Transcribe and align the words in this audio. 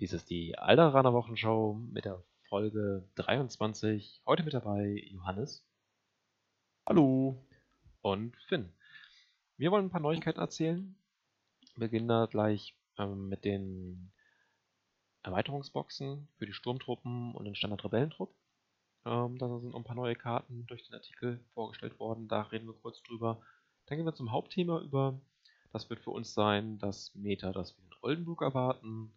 Dies 0.00 0.12
ist 0.12 0.28
die 0.28 0.58
Alderaner 0.58 1.12
Wochenschau 1.12 1.74
mit 1.74 2.04
der 2.04 2.20
Folge 2.48 3.08
23. 3.14 4.22
Heute 4.26 4.42
mit 4.42 4.52
dabei 4.52 5.00
Johannes 5.06 5.64
Hallo. 6.84 7.46
und 8.02 8.36
Finn. 8.48 8.72
Wir 9.56 9.70
wollen 9.70 9.86
ein 9.86 9.90
paar 9.90 10.00
Neuigkeiten 10.00 10.40
erzählen. 10.40 10.96
Wir 11.74 11.86
beginnen 11.86 12.08
da 12.08 12.26
gleich 12.26 12.76
ähm, 12.98 13.28
mit 13.28 13.44
den 13.44 14.12
Erweiterungsboxen 15.22 16.26
für 16.38 16.46
die 16.46 16.54
Sturmtruppen 16.54 17.32
und 17.32 17.44
den 17.44 17.54
Standard-Rebellentrupp. 17.54 18.34
Ähm, 19.04 19.38
da 19.38 19.60
sind 19.60 19.76
ein 19.76 19.84
paar 19.84 19.96
neue 19.96 20.16
Karten 20.16 20.66
durch 20.66 20.84
den 20.88 20.94
Artikel 20.94 21.38
vorgestellt 21.54 22.00
worden. 22.00 22.26
Da 22.26 22.42
reden 22.42 22.66
wir 22.66 22.74
kurz 22.74 23.00
drüber. 23.04 23.40
Dann 23.86 23.98
gehen 23.98 24.06
wir 24.06 24.14
zum 24.14 24.32
Hauptthema 24.32 24.80
über. 24.80 25.20
Das 25.72 25.88
wird 25.88 26.00
für 26.00 26.10
uns 26.10 26.34
sein 26.34 26.78
das 26.78 27.14
Meta, 27.14 27.52
das 27.52 27.76
wir 27.76 27.84
in 27.84 27.92
Oldenburg 28.02 28.42
erwarten. 28.42 29.12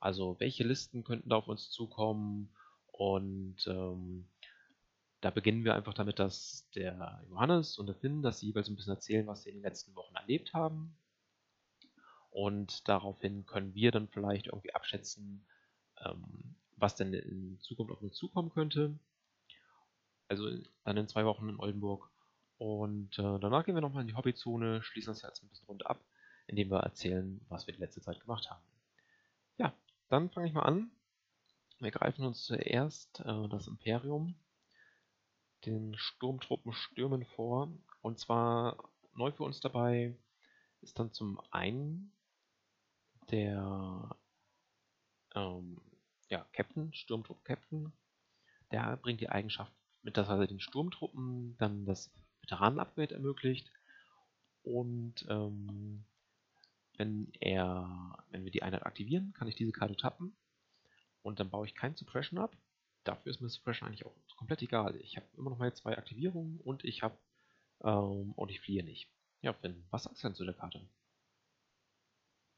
Also 0.00 0.36
welche 0.38 0.64
Listen 0.64 1.04
könnten 1.04 1.30
da 1.30 1.36
auf 1.36 1.48
uns 1.48 1.70
zukommen? 1.70 2.50
Und 2.92 3.66
ähm, 3.66 4.26
da 5.20 5.30
beginnen 5.30 5.64
wir 5.64 5.74
einfach 5.74 5.94
damit, 5.94 6.18
dass 6.18 6.68
der 6.74 7.22
Johannes 7.28 7.78
und 7.78 7.86
der 7.86 7.96
Finn, 7.96 8.22
dass 8.22 8.40
sie 8.40 8.46
jeweils 8.46 8.68
ein 8.68 8.76
bisschen 8.76 8.94
erzählen, 8.94 9.26
was 9.26 9.42
sie 9.42 9.50
in 9.50 9.56
den 9.56 9.64
letzten 9.64 9.94
Wochen 9.94 10.14
erlebt 10.14 10.54
haben. 10.54 10.96
Und 12.30 12.88
daraufhin 12.88 13.46
können 13.46 13.74
wir 13.74 13.90
dann 13.90 14.08
vielleicht 14.08 14.46
irgendwie 14.46 14.74
abschätzen, 14.74 15.46
ähm, 16.04 16.54
was 16.76 16.94
denn 16.94 17.12
in 17.12 17.58
Zukunft 17.60 17.92
auf 17.92 18.02
uns 18.02 18.16
zukommen 18.16 18.50
könnte. 18.50 18.98
Also 20.28 20.48
dann 20.84 20.96
in 20.96 21.08
zwei 21.08 21.24
Wochen 21.24 21.48
in 21.48 21.58
Oldenburg. 21.58 22.08
Und 22.58 23.18
äh, 23.18 23.38
danach 23.40 23.64
gehen 23.64 23.74
wir 23.74 23.80
nochmal 23.80 24.02
in 24.02 24.08
die 24.08 24.14
Hobbyzone, 24.14 24.82
schließen 24.82 25.12
das 25.12 25.22
jetzt 25.22 25.42
ein 25.42 25.48
bisschen 25.48 25.66
rund 25.66 25.86
ab, 25.86 26.00
indem 26.46 26.70
wir 26.70 26.80
erzählen, 26.80 27.40
was 27.48 27.66
wir 27.66 27.74
die 27.74 27.80
letzte 27.80 28.00
Zeit 28.00 28.20
gemacht 28.20 28.50
haben. 28.50 28.62
Dann 30.08 30.30
fange 30.30 30.48
ich 30.48 30.54
mal 30.54 30.62
an. 30.62 30.90
Wir 31.80 31.90
greifen 31.90 32.24
uns 32.24 32.44
zuerst 32.44 33.20
äh, 33.20 33.48
das 33.48 33.68
Imperium, 33.68 34.34
den 35.66 35.96
Sturmtruppen 35.96 36.72
stürmen 36.72 37.24
vor. 37.24 37.70
Und 38.00 38.18
zwar 38.18 38.90
neu 39.14 39.32
für 39.32 39.44
uns 39.44 39.60
dabei 39.60 40.16
ist 40.80 40.98
dann 40.98 41.12
zum 41.12 41.40
einen 41.50 42.12
der 43.30 44.16
ähm, 45.34 45.80
ja, 46.28 46.46
Captain, 46.52 46.92
Sturmtrupp-Captain. 46.94 47.92
Der 48.72 48.96
bringt 48.96 49.20
die 49.20 49.28
Eigenschaft 49.28 49.72
mit, 50.02 50.16
dass 50.16 50.28
er 50.28 50.46
den 50.46 50.60
Sturmtruppen 50.60 51.56
dann 51.58 51.84
das 51.84 52.10
Veteranenupgrade 52.42 53.14
ermöglicht. 53.14 53.70
Und 54.62 55.26
ähm, 55.28 56.04
wenn 56.98 57.32
er, 57.40 58.24
wenn 58.30 58.44
wir 58.44 58.50
die 58.50 58.62
Einheit 58.62 58.84
aktivieren, 58.84 59.32
kann 59.32 59.48
ich 59.48 59.54
diese 59.56 59.72
Karte 59.72 59.96
tappen 59.96 60.36
und 61.22 61.40
dann 61.40 61.50
baue 61.50 61.66
ich 61.66 61.74
kein 61.74 61.96
Suppression 61.96 62.38
ab. 62.38 62.56
Dafür 63.04 63.30
ist 63.30 63.40
mir 63.40 63.48
Suppression 63.48 63.88
eigentlich 63.88 64.04
auch 64.04 64.14
komplett 64.36 64.62
egal. 64.62 64.96
Ich 64.96 65.16
habe 65.16 65.26
immer 65.36 65.50
noch 65.50 65.58
meine 65.58 65.72
zwei 65.72 65.96
Aktivierungen 65.96 66.60
und 66.60 66.84
ich 66.84 67.02
habe 67.02 67.16
ähm, 67.82 68.32
und 68.32 68.50
ich 68.50 68.60
fliehe 68.60 68.84
nicht. 68.84 69.08
Ja, 69.40 69.52
Finn, 69.52 69.84
was 69.90 70.04
sagst 70.04 70.22
du 70.22 70.28
denn 70.28 70.34
zu 70.34 70.44
der 70.44 70.54
Karte? 70.54 70.80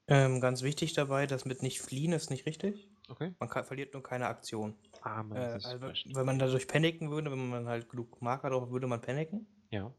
Ähm, 0.09 0.41
ganz 0.41 0.63
wichtig 0.63 0.93
dabei, 0.95 1.27
das 1.27 1.45
mit 1.45 1.63
nicht 1.63 1.81
fliehen 1.81 2.13
ist 2.13 2.31
nicht 2.31 2.47
richtig. 2.47 2.91
Okay. 3.09 3.33
Man 3.39 3.49
kann, 3.49 3.65
verliert 3.65 3.93
nur 3.93 4.03
keine 4.03 4.27
Aktion. 4.27 4.75
Ah, 5.03 5.23
man 5.23 5.39
Äh, 5.39 5.61
also, 5.63 5.87
wenn 6.17 6.27
man 6.27 6.39
dadurch 6.39 6.67
paniken 6.67 7.11
würde, 7.11 7.31
wenn 7.31 7.49
man 7.49 7.69
halt 7.69 7.89
genug 7.89 8.21
Marker 8.21 8.51
drauf 8.51 8.71
würde 8.71 8.89
man 8.89 9.01
paniken. 9.01 9.47
Ja. 9.71 9.93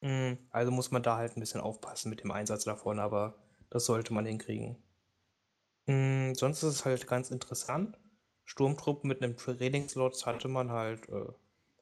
Mm, 0.00 0.38
Also 0.50 0.72
muss 0.72 0.90
man 0.90 1.02
da 1.02 1.16
halt 1.16 1.36
ein 1.36 1.40
bisschen 1.40 1.60
aufpassen 1.60 2.08
mit 2.10 2.22
dem 2.22 2.30
Einsatz 2.30 2.64
davon, 2.64 2.98
aber 2.98 3.34
das 3.70 3.86
sollte 3.86 4.12
man 4.14 4.26
hinkriegen. 4.26 4.76
Mm, 5.86 6.34
Sonst 6.34 6.62
ist 6.62 6.74
es 6.74 6.84
halt 6.84 7.06
ganz 7.06 7.30
interessant. 7.30 7.98
Sturmtruppen 8.44 9.08
mit 9.08 9.22
einem 9.22 9.36
Training-Slots 9.36 10.26
hatte 10.26 10.48
man 10.48 10.70
halt, 10.70 11.08
äh, 11.08 11.26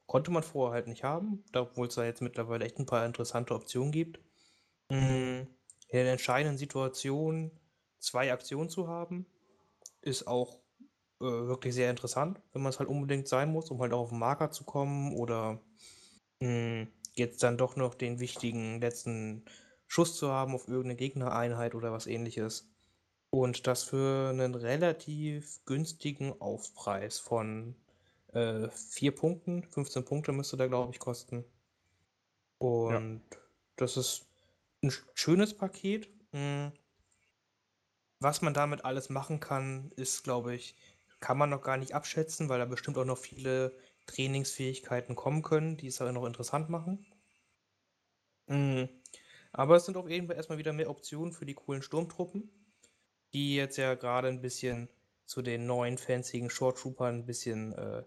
konnte 0.06 0.30
man 0.30 0.42
vorher 0.42 0.74
halt 0.74 0.86
nicht 0.88 1.04
haben, 1.04 1.44
obwohl 1.54 1.88
es 1.88 1.94
da 1.94 2.04
jetzt 2.04 2.22
mittlerweile 2.22 2.64
echt 2.64 2.78
ein 2.78 2.86
paar 2.86 3.04
interessante 3.06 3.54
Optionen 3.54 3.92
gibt. 3.92 4.20
Mm, 4.90 5.46
In 5.90 5.98
den 5.98 6.06
entscheidenden 6.08 6.58
Situationen 6.58 7.52
zwei 8.00 8.32
Aktionen 8.32 8.68
zu 8.70 8.88
haben, 8.88 9.26
ist 10.02 10.26
auch 10.26 10.60
äh, 11.20 11.24
wirklich 11.24 11.74
sehr 11.74 11.90
interessant, 11.90 12.40
wenn 12.52 12.62
man 12.62 12.70
es 12.70 12.78
halt 12.80 12.88
unbedingt 12.90 13.28
sein 13.28 13.52
muss, 13.52 13.70
um 13.70 13.80
halt 13.82 13.92
auch 13.92 14.02
auf 14.02 14.10
den 14.10 14.18
Marker 14.18 14.50
zu 14.52 14.64
kommen 14.64 15.14
oder 15.16 15.60
mh, 16.40 16.88
jetzt 17.14 17.42
dann 17.42 17.58
doch 17.58 17.76
noch 17.76 17.94
den 17.94 18.20
wichtigen 18.20 18.80
letzten 18.80 19.44
Schuss 19.88 20.16
zu 20.16 20.30
haben 20.30 20.54
auf 20.54 20.68
irgendeine 20.68 20.96
Gegnereinheit 20.96 21.74
oder 21.74 21.92
was 21.92 22.06
ähnliches. 22.06 22.70
Und 23.30 23.66
das 23.66 23.84
für 23.84 24.30
einen 24.30 24.54
relativ 24.54 25.64
günstigen 25.66 26.40
Aufpreis 26.40 27.18
von 27.20 27.76
äh, 28.32 28.68
4 28.70 29.14
Punkten. 29.14 29.64
15 29.64 30.04
Punkte 30.04 30.32
müsste 30.32 30.56
da, 30.58 30.66
glaube 30.68 30.92
ich, 30.92 31.00
kosten. 31.00 31.44
Und 32.58 33.22
das 33.76 33.96
ist 33.96 34.26
ein 34.82 34.90
sch- 34.90 35.04
schönes 35.14 35.56
Paket. 35.56 36.08
Mm. 36.32 36.68
Was 38.20 38.42
man 38.42 38.54
damit 38.54 38.84
alles 38.84 39.08
machen 39.08 39.40
kann, 39.40 39.90
ist, 39.96 40.22
glaube 40.22 40.54
ich, 40.54 40.76
kann 41.18 41.36
man 41.36 41.50
noch 41.50 41.62
gar 41.62 41.76
nicht 41.76 41.94
abschätzen, 41.96 42.48
weil 42.48 42.60
da 42.60 42.64
bestimmt 42.64 42.96
auch 42.96 43.04
noch 43.04 43.18
viele 43.18 43.76
Trainingsfähigkeiten 44.06 45.16
kommen 45.16 45.42
können, 45.42 45.76
die 45.76 45.88
es 45.88 46.00
auch 46.00 46.12
noch 46.12 46.24
interessant 46.24 46.68
machen. 46.68 47.06
Mm. 48.48 48.97
Aber 49.58 49.74
es 49.74 49.86
sind 49.86 49.96
auch 49.96 50.08
eben 50.08 50.30
erstmal 50.30 50.58
wieder 50.58 50.72
mehr 50.72 50.88
Optionen 50.88 51.32
für 51.32 51.44
die 51.44 51.54
coolen 51.54 51.82
Sturmtruppen, 51.82 52.48
die 53.32 53.56
jetzt 53.56 53.76
ja 53.76 53.96
gerade 53.96 54.28
ein 54.28 54.40
bisschen 54.40 54.88
zu 55.26 55.42
den 55.42 55.66
neuen 55.66 55.98
fancigen 55.98 56.48
Short 56.48 56.78
Troopern 56.78 57.16
ein 57.16 57.26
bisschen, 57.26 57.72
äh, 57.72 58.04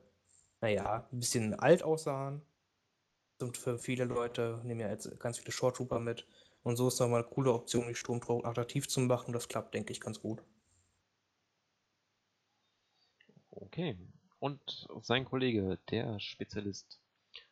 naja, 0.62 1.10
ein 1.12 1.20
bisschen 1.20 1.54
alt 1.54 1.84
aussahen. 1.84 2.42
Und 3.42 3.58
für 3.58 3.78
viele 3.78 4.06
Leute 4.06 4.62
nehmen 4.64 4.80
ja 4.80 4.88
jetzt 4.88 5.20
ganz 5.20 5.40
viele 5.40 5.52
Short 5.52 5.76
Trooper 5.76 6.00
mit. 6.00 6.26
Und 6.64 6.78
so 6.78 6.88
ist 6.88 7.02
nochmal 7.02 7.24
eine 7.24 7.30
coole 7.30 7.52
Option, 7.52 7.90
die 7.90 7.96
Sturmtruppen 7.96 8.50
attraktiv 8.50 8.88
zu 8.88 9.02
machen. 9.02 9.34
Das 9.34 9.50
klappt, 9.50 9.74
denke 9.74 9.92
ich, 9.92 10.00
ganz 10.00 10.22
gut. 10.22 10.42
Okay. 13.50 13.98
Und 14.40 14.88
sein 15.02 15.26
Kollege, 15.26 15.80
der 15.90 16.18
Spezialist, 16.22 17.02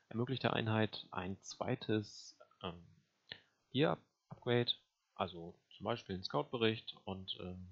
ermöglicht 0.08 0.44
der 0.44 0.54
Einheit 0.54 1.06
ein 1.12 1.38
zweites 1.42 2.38
ähm, 2.64 2.82
Gear-Upgrade, 3.72 4.72
also 5.16 5.56
zum 5.76 5.86
Beispiel 5.86 6.16
einen 6.16 6.24
Scout-Bericht 6.24 6.96
und 7.06 7.38
ähm, 7.42 7.68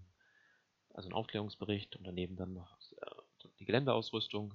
also 0.93 1.07
einen 1.07 1.15
Aufklärungsbericht 1.15 1.95
und 1.95 2.05
daneben 2.05 2.35
dann 2.35 2.53
noch 2.53 2.77
äh, 3.01 3.49
die 3.59 3.65
Geländeausrüstung. 3.65 4.53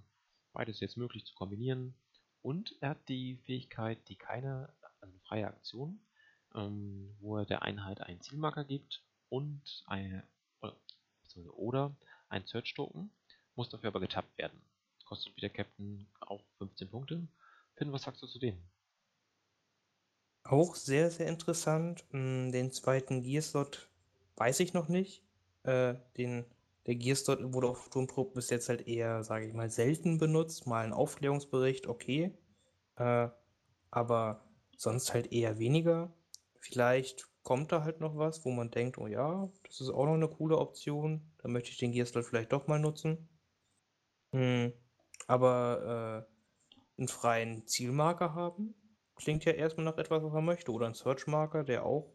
Beides 0.53 0.81
jetzt 0.81 0.97
möglich 0.97 1.25
zu 1.25 1.35
kombinieren. 1.35 1.95
Und 2.43 2.75
er 2.81 2.91
hat 2.91 3.09
die 3.09 3.37
Fähigkeit, 3.45 3.99
die 4.09 4.17
keine, 4.17 4.73
also 5.01 5.17
freie 5.21 5.47
Aktion, 5.47 6.01
ähm, 6.55 7.15
wo 7.21 7.39
er 7.39 7.47
der 7.47 7.63
Einheit 7.63 8.01
einen 8.01 8.21
Zielmarker 8.21 8.65
gibt 8.65 9.03
und 9.29 9.63
eine, 9.87 10.25
oder, 10.61 10.77
beziehungsweise 11.23 11.57
oder 11.57 11.97
ein 12.29 12.47
Search-Token, 12.47 13.11
muss 13.55 13.69
dafür 13.69 13.89
aber 13.89 14.01
getappt 14.01 14.37
werden. 14.39 14.61
Kostet 15.05 15.37
wie 15.37 15.41
der 15.41 15.51
Captain 15.51 16.07
auch 16.21 16.43
15 16.59 16.91
Punkte. 16.91 17.29
Finn, 17.77 17.93
was 17.93 18.03
sagst 18.03 18.23
du 18.23 18.27
zu 18.27 18.39
denen? 18.39 18.63
Auch 20.45 20.75
sehr, 20.75 21.11
sehr 21.11 21.27
interessant. 21.29 22.05
Mm, 22.11 22.51
Den 22.51 22.71
zweiten 22.73 23.23
Gear-Slot 23.23 23.89
weiß 24.37 24.61
ich 24.61 24.75
noch 24.75 24.89
nicht. 24.89 25.23
Äh, 25.63 25.95
den, 26.17 26.45
der 26.87 26.97
Gear-Slot 26.97 27.53
wurde 27.53 27.69
auf 27.69 27.87
Sturmtrupp 27.87 28.35
bis 28.35 28.51
jetzt 28.51 28.69
halt 28.69 28.87
eher, 28.89 29.23
sage 29.23 29.47
ich 29.47 29.55
mal, 29.55 29.71
selten 29.71 30.19
benutzt. 30.19 30.67
Mal 30.67 30.85
ein 30.85 30.93
Aufklärungsbericht, 30.93 31.87
okay. 31.87 32.37
Äh, 32.97 33.29
aber 33.91 34.45
sonst 34.77 35.15
halt 35.15 35.33
eher 35.33 35.59
weniger. 35.59 36.13
Vielleicht 36.59 37.29
kommt 37.43 37.73
da 37.73 37.85
halt 37.85 38.01
noch 38.01 38.17
was, 38.17 38.45
wo 38.45 38.51
man 38.51 38.71
denkt, 38.71 38.99
oh 38.99 39.07
ja, 39.07 39.51
das 39.65 39.81
ist 39.81 39.91
auch 39.91 40.07
noch 40.07 40.15
eine 40.15 40.29
coole 40.29 40.59
Option. 40.59 41.33
Da 41.39 41.49
möchte 41.49 41.71
ich 41.71 41.79
den 41.79 41.93
Gear-Slot 41.93 42.25
vielleicht 42.25 42.53
doch 42.53 42.67
mal 42.67 42.79
nutzen. 42.79 43.29
Hm, 44.33 44.73
aber 45.27 46.27
äh, 46.27 47.01
einen 47.01 47.09
freien 47.09 47.67
Zielmarker 47.67 48.35
haben, 48.35 48.75
klingt 49.23 49.45
ja 49.45 49.53
erstmal 49.53 49.85
nach 49.85 49.99
etwas, 49.99 50.23
was 50.23 50.33
man 50.33 50.45
möchte. 50.45 50.73
Oder 50.73 50.87
ein 50.87 50.95
Search-Marker, 50.95 51.65
der 51.65 51.85
auch 51.85 52.13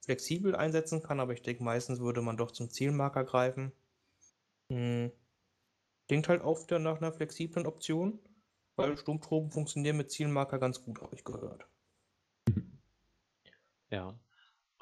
flexibel 0.00 0.54
einsetzen 0.54 1.02
kann, 1.02 1.20
aber 1.20 1.32
ich 1.32 1.42
denke, 1.42 1.62
meistens 1.62 2.00
würde 2.00 2.22
man 2.22 2.36
doch 2.36 2.50
zum 2.50 2.70
Zielmarker 2.70 3.24
greifen. 3.24 3.72
Hm. 4.70 5.12
Klingt 6.08 6.28
halt 6.28 6.42
wieder 6.42 6.78
nach 6.78 6.98
einer 6.98 7.12
flexiblen 7.12 7.66
Option, 7.66 8.20
weil 8.76 8.96
Sturmtruppen 8.96 9.50
funktionieren 9.50 9.96
mit 9.96 10.10
Zielmarker 10.10 10.58
ganz 10.58 10.82
gut, 10.82 11.00
habe 11.00 11.14
ich 11.14 11.24
gehört. 11.24 11.66
Ja. 13.88 14.18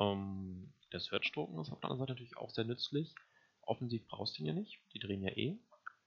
Ähm, 0.01 0.73
der 0.93 0.99
Search-Token 0.99 1.61
ist 1.61 1.71
auf 1.71 1.79
der 1.81 1.91
anderen 1.91 1.99
Seite 1.99 2.13
natürlich 2.13 2.39
auch 2.39 2.51
sehr 2.51 2.65
nützlich. 2.65 3.15
Offensiv 3.61 4.09
brauchst 4.09 4.39
du 4.39 4.43
ihn 4.43 4.47
ja 4.47 4.55
nicht, 4.55 4.81
die 4.95 4.99
drehen 4.99 5.23
ja 5.23 5.31
eh. 5.31 5.59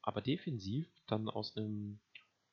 Aber 0.02 0.20
defensiv 0.20 0.88
dann 1.06 1.30
aus 1.30 1.56
einem 1.56 2.00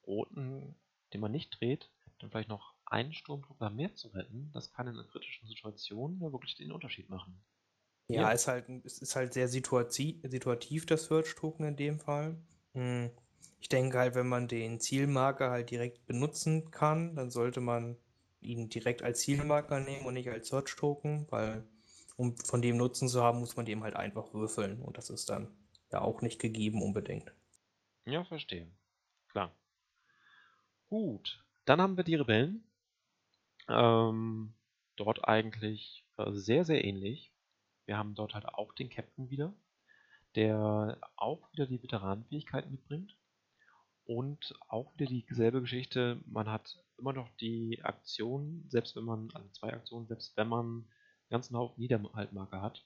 roten, 0.07 0.75
den 1.15 1.23
man 1.23 1.33
nicht 1.33 1.59
dreht, 1.59 1.91
dann 2.19 2.31
vielleicht 2.31 2.51
noch 2.51 2.74
einen 2.95 3.13
Sturmtruppler 3.13 3.71
mehr 3.71 3.95
zu 3.95 4.09
retten, 4.09 4.51
das 4.53 4.73
kann 4.73 4.87
in 4.87 4.95
einer 4.95 5.09
kritischen 5.09 5.49
Situation 5.49 6.21
ja 6.21 6.33
wirklich 6.33 6.55
den 6.55 6.73
Unterschied 6.73 7.11
machen. 7.11 7.45
Ja, 8.09 8.23
Ja. 8.23 8.33
ist 8.33 8.47
halt, 8.49 8.69
es 8.85 8.99
ist 8.99 9.17
halt 9.17 9.33
sehr 9.35 9.49
situativ, 9.49 10.21
situativ 10.25 10.87
das 10.87 11.05
Search-Token 11.07 11.67
in 11.67 11.77
dem 11.77 12.01
Fall. 12.01 12.39
Hm. 12.73 13.11
Ich 13.61 13.69
denke 13.69 13.99
halt, 13.99 14.15
wenn 14.15 14.29
man 14.29 14.47
den 14.49 14.79
Zielmarker 14.81 15.51
halt 15.51 15.71
direkt 15.71 16.07
benutzen 16.07 16.71
kann, 16.71 17.17
dann 17.17 17.31
sollte 17.31 17.61
man 17.61 17.97
ihn 18.41 18.69
direkt 18.69 19.03
als 19.03 19.21
Zielmarker 19.21 19.81
nehmen 19.81 20.05
und 20.07 20.15
nicht 20.15 20.29
als 20.31 20.49
Search-Token, 20.49 21.27
weil 21.31 21.67
um 22.17 22.37
von 22.37 22.63
dem 22.63 22.77
Nutzen 22.77 23.09
zu 23.09 23.23
haben, 23.23 23.41
muss 23.41 23.57
man 23.57 23.67
dem 23.67 23.83
halt 23.83 23.97
einfach 23.97 24.33
würfeln 24.35 24.81
und 24.83 24.99
das 24.99 25.11
ist 25.11 25.31
dann 25.31 25.49
ja 25.93 26.01
auch 26.03 26.21
nicht 26.23 26.41
gegeben 26.41 26.83
unbedingt. 26.83 27.33
Ja, 28.07 28.25
verstehe. 28.25 28.67
Klar. 29.29 29.55
Gut, 30.89 31.45
dann 31.67 31.83
haben 31.83 31.99
wir 31.99 32.05
die 32.05 32.15
Rebellen. 32.15 32.65
Ähm, 33.69 34.55
dort 34.97 35.27
eigentlich 35.27 36.05
äh, 36.17 36.33
sehr, 36.33 36.65
sehr 36.65 36.85
ähnlich. 36.85 37.33
Wir 37.87 37.99
haben 37.99 38.15
dort 38.15 38.35
halt 38.35 38.47
auch 38.47 38.73
den 38.73 38.91
Captain 38.91 39.31
wieder, 39.31 39.55
der 40.35 40.99
auch 41.17 41.53
wieder 41.53 41.67
die 41.67 41.83
Veteranenfähigkeit 41.83 42.71
mitbringt. 42.71 43.17
Und 44.05 44.55
auch 44.69 44.93
wieder 44.95 45.07
dieselbe 45.07 45.63
Geschichte, 45.63 46.21
man 46.27 46.49
hat 46.49 46.79
immer 46.99 47.15
noch 47.15 47.29
die 47.37 47.83
Aktion, 47.83 48.65
selbst 48.69 48.97
wenn 48.97 49.05
man, 49.05 49.31
also 49.33 49.49
zwei 49.51 49.73
Aktionen, 49.73 50.07
selbst 50.07 50.37
wenn 50.37 50.49
man 50.49 50.67
einen 50.67 50.89
ganzen 51.31 51.57
Haufen 51.57 51.81
Niederhaltmarker 51.81 52.61
hat. 52.61 52.85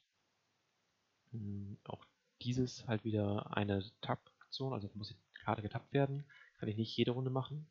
Ähm, 1.32 1.78
auch 1.84 2.04
dieses 2.42 2.86
halt 2.86 3.04
wieder 3.04 3.56
eine 3.56 3.84
Tab-Aktion, 4.00 4.72
also 4.72 4.88
muss 4.94 5.08
die 5.08 5.16
Karte 5.44 5.62
getappt 5.62 5.92
werden. 5.92 6.24
Kann 6.58 6.68
ich 6.68 6.76
nicht 6.76 6.96
jede 6.96 7.10
Runde 7.10 7.30
machen. 7.30 7.68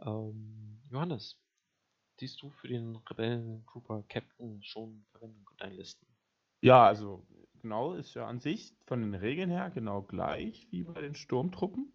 Ähm, 0.00 0.80
Johannes, 0.90 1.38
siehst 2.18 2.42
du 2.42 2.50
für 2.50 2.68
den 2.68 2.96
Rebellen 2.96 3.64
Trooper 3.66 4.02
Captain 4.08 4.62
schon 4.62 5.04
Verwendung 5.12 5.48
in 5.52 5.56
deinen 5.58 5.76
Listen? 5.76 6.06
Ja, 6.60 6.86
also 6.86 7.24
genau 7.60 7.94
ist 7.94 8.14
ja 8.14 8.26
an 8.26 8.40
sich 8.40 8.74
von 8.86 9.00
den 9.00 9.14
Regeln 9.14 9.50
her 9.50 9.70
genau 9.70 10.02
gleich 10.02 10.66
wie 10.70 10.82
bei 10.82 11.00
den 11.00 11.14
Sturmtruppen. 11.14 11.92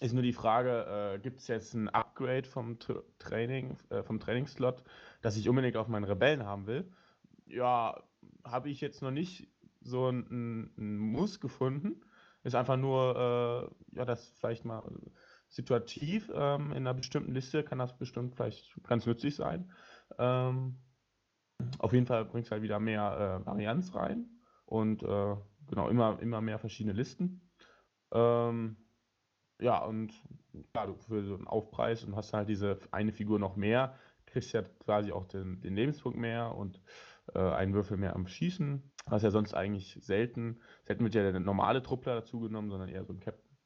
Ist 0.00 0.12
nur 0.12 0.22
die 0.22 0.32
Frage, 0.32 1.14
äh, 1.14 1.18
gibt 1.18 1.40
es 1.40 1.48
jetzt 1.48 1.74
ein 1.74 1.88
Upgrade 1.88 2.46
vom 2.46 2.78
Tra 2.78 3.02
Training, 3.18 3.78
äh, 3.88 4.02
vom 4.02 4.20
Trainingsslot, 4.20 4.84
das 5.22 5.36
ich 5.36 5.48
unbedingt 5.48 5.76
auf 5.76 5.88
meinen 5.88 6.04
Rebellen 6.04 6.44
haben 6.44 6.66
will? 6.66 6.92
Ja, 7.46 8.02
habe 8.44 8.68
ich 8.68 8.80
jetzt 8.80 9.00
noch 9.02 9.10
nicht 9.10 9.48
so 9.80 10.08
ein, 10.08 10.72
ein 10.76 10.98
Muss 10.98 11.40
gefunden. 11.40 12.02
Ist 12.44 12.54
einfach 12.54 12.76
nur, 12.76 13.72
äh, 13.92 13.96
ja, 13.96 14.04
das 14.04 14.28
vielleicht 14.38 14.64
mal 14.64 14.82
situativ 15.48 16.30
ähm, 16.34 16.70
in 16.72 16.78
einer 16.78 16.94
bestimmten 16.94 17.32
Liste 17.32 17.62
kann 17.62 17.78
das 17.78 17.96
bestimmt 17.96 18.34
vielleicht 18.34 18.76
ganz 18.84 19.06
nützlich 19.06 19.36
sein. 19.36 19.72
Ähm, 20.18 20.78
auf 21.78 21.92
jeden 21.92 22.06
Fall 22.06 22.24
bringt 22.24 22.46
es 22.46 22.50
halt 22.50 22.62
wieder 22.62 22.80
mehr 22.80 23.40
äh, 23.42 23.46
Varianz 23.46 23.94
rein 23.94 24.28
und 24.66 25.02
äh, 25.02 25.36
genau, 25.68 25.88
immer, 25.88 26.20
immer 26.20 26.40
mehr 26.40 26.58
verschiedene 26.58 26.94
Listen. 26.94 27.50
Ähm, 28.12 28.76
ja, 29.58 29.82
und 29.84 30.12
ja, 30.74 30.86
du 30.86 30.96
für 30.96 31.24
so 31.24 31.34
einen 31.34 31.46
Aufpreis 31.46 32.04
und 32.04 32.14
hast 32.16 32.32
halt 32.32 32.48
diese 32.48 32.78
eine 32.90 33.12
Figur 33.12 33.38
noch 33.38 33.56
mehr, 33.56 33.94
kriegst 34.26 34.52
ja 34.52 34.62
quasi 34.62 35.12
auch 35.12 35.26
den, 35.26 35.60
den 35.60 35.74
Lebenspunkt 35.74 36.18
mehr 36.18 36.54
und 36.54 36.82
äh, 37.34 37.38
einen 37.38 37.74
Würfel 37.74 37.96
mehr 37.96 38.14
am 38.14 38.26
Schießen, 38.26 38.92
was 39.06 39.22
ja 39.22 39.30
sonst 39.30 39.54
eigentlich 39.54 39.98
selten. 40.02 40.60
Selten 40.84 41.04
wird 41.04 41.14
ja 41.14 41.30
der 41.30 41.40
normale 41.40 41.82
Truppler 41.82 42.16
dazu 42.16 42.40
genommen, 42.40 42.70
sondern 42.70 42.88
eher 42.88 43.04
so 43.04 43.12
ein 43.12 43.20
Captain. 43.20 43.56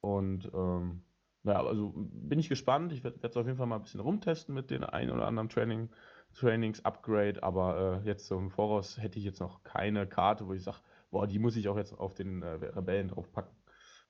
Und 0.00 0.50
ähm, 0.54 1.04
ja, 1.44 1.64
also 1.64 1.92
bin 1.96 2.38
ich 2.38 2.48
gespannt. 2.48 2.92
Ich 2.92 3.02
werde 3.02 3.18
es 3.22 3.36
auf 3.36 3.46
jeden 3.46 3.58
Fall 3.58 3.66
mal 3.66 3.76
ein 3.76 3.82
bisschen 3.82 4.00
rumtesten 4.00 4.54
mit 4.54 4.70
den 4.70 4.84
ein 4.84 5.10
oder 5.10 5.26
anderen 5.26 5.48
Training, 5.48 5.88
Trainings-Upgrade, 6.34 7.42
aber 7.42 8.02
äh, 8.04 8.06
jetzt 8.06 8.30
im 8.30 8.50
Voraus 8.50 8.98
hätte 8.98 9.18
ich 9.18 9.24
jetzt 9.24 9.40
noch 9.40 9.62
keine 9.64 10.06
Karte, 10.06 10.46
wo 10.46 10.52
ich 10.52 10.62
sage, 10.62 10.78
boah, 11.10 11.26
die 11.26 11.38
muss 11.38 11.56
ich 11.56 11.68
auch 11.68 11.76
jetzt 11.76 11.92
auf 11.92 12.14
den 12.14 12.42
äh, 12.42 12.46
Rebellen 12.46 13.08
draufpacken. 13.08 13.54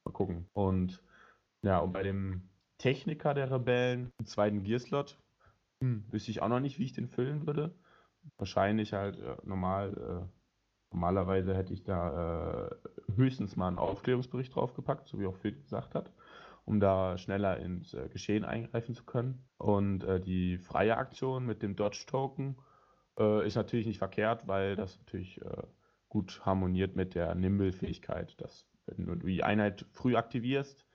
Mal 0.04 0.12
gucken. 0.12 0.48
Und 0.52 1.02
ja, 1.62 1.78
und 1.78 1.92
bei 1.92 2.02
dem 2.02 2.48
Techniker 2.78 3.34
der 3.34 3.50
Rebellen, 3.50 4.12
im 4.18 4.26
zweiten 4.26 4.62
Gearslot, 4.62 5.18
hm, 5.80 6.04
wüsste 6.10 6.30
ich 6.30 6.42
auch 6.42 6.48
noch 6.48 6.60
nicht, 6.60 6.78
wie 6.78 6.84
ich 6.84 6.92
den 6.92 7.08
füllen 7.08 7.46
würde. 7.46 7.74
Wahrscheinlich 8.36 8.92
halt 8.92 9.18
äh, 9.18 9.36
normal, 9.44 9.94
äh, 9.96 10.92
normalerweise 10.92 11.56
hätte 11.56 11.72
ich 11.72 11.82
da 11.82 12.68
äh, 12.68 13.14
höchstens 13.16 13.56
mal 13.56 13.68
einen 13.68 13.78
Aufklärungsbericht 13.78 14.54
draufgepackt, 14.54 15.08
so 15.08 15.18
wie 15.18 15.26
auch 15.26 15.36
Phil 15.36 15.60
gesagt 15.60 15.94
hat, 15.94 16.12
um 16.64 16.80
da 16.80 17.18
schneller 17.18 17.58
ins 17.58 17.94
äh, 17.94 18.08
Geschehen 18.08 18.44
eingreifen 18.44 18.94
zu 18.94 19.04
können. 19.04 19.44
Und 19.58 20.04
äh, 20.04 20.20
die 20.20 20.58
freie 20.58 20.96
Aktion 20.96 21.46
mit 21.46 21.62
dem 21.62 21.76
Dodge-Token 21.76 22.56
äh, 23.18 23.46
ist 23.46 23.56
natürlich 23.56 23.86
nicht 23.86 23.98
verkehrt, 23.98 24.46
weil 24.46 24.76
das 24.76 24.98
natürlich 24.98 25.40
äh, 25.42 25.62
gut 26.08 26.42
harmoniert 26.44 26.96
mit 26.96 27.14
der 27.14 27.34
Nimble-Fähigkeit, 27.34 28.40
dass 28.40 28.66
wenn 28.86 29.06
du 29.06 29.14
die 29.14 29.42
Einheit 29.42 29.86
früh 29.92 30.16
aktivierst, 30.16 30.86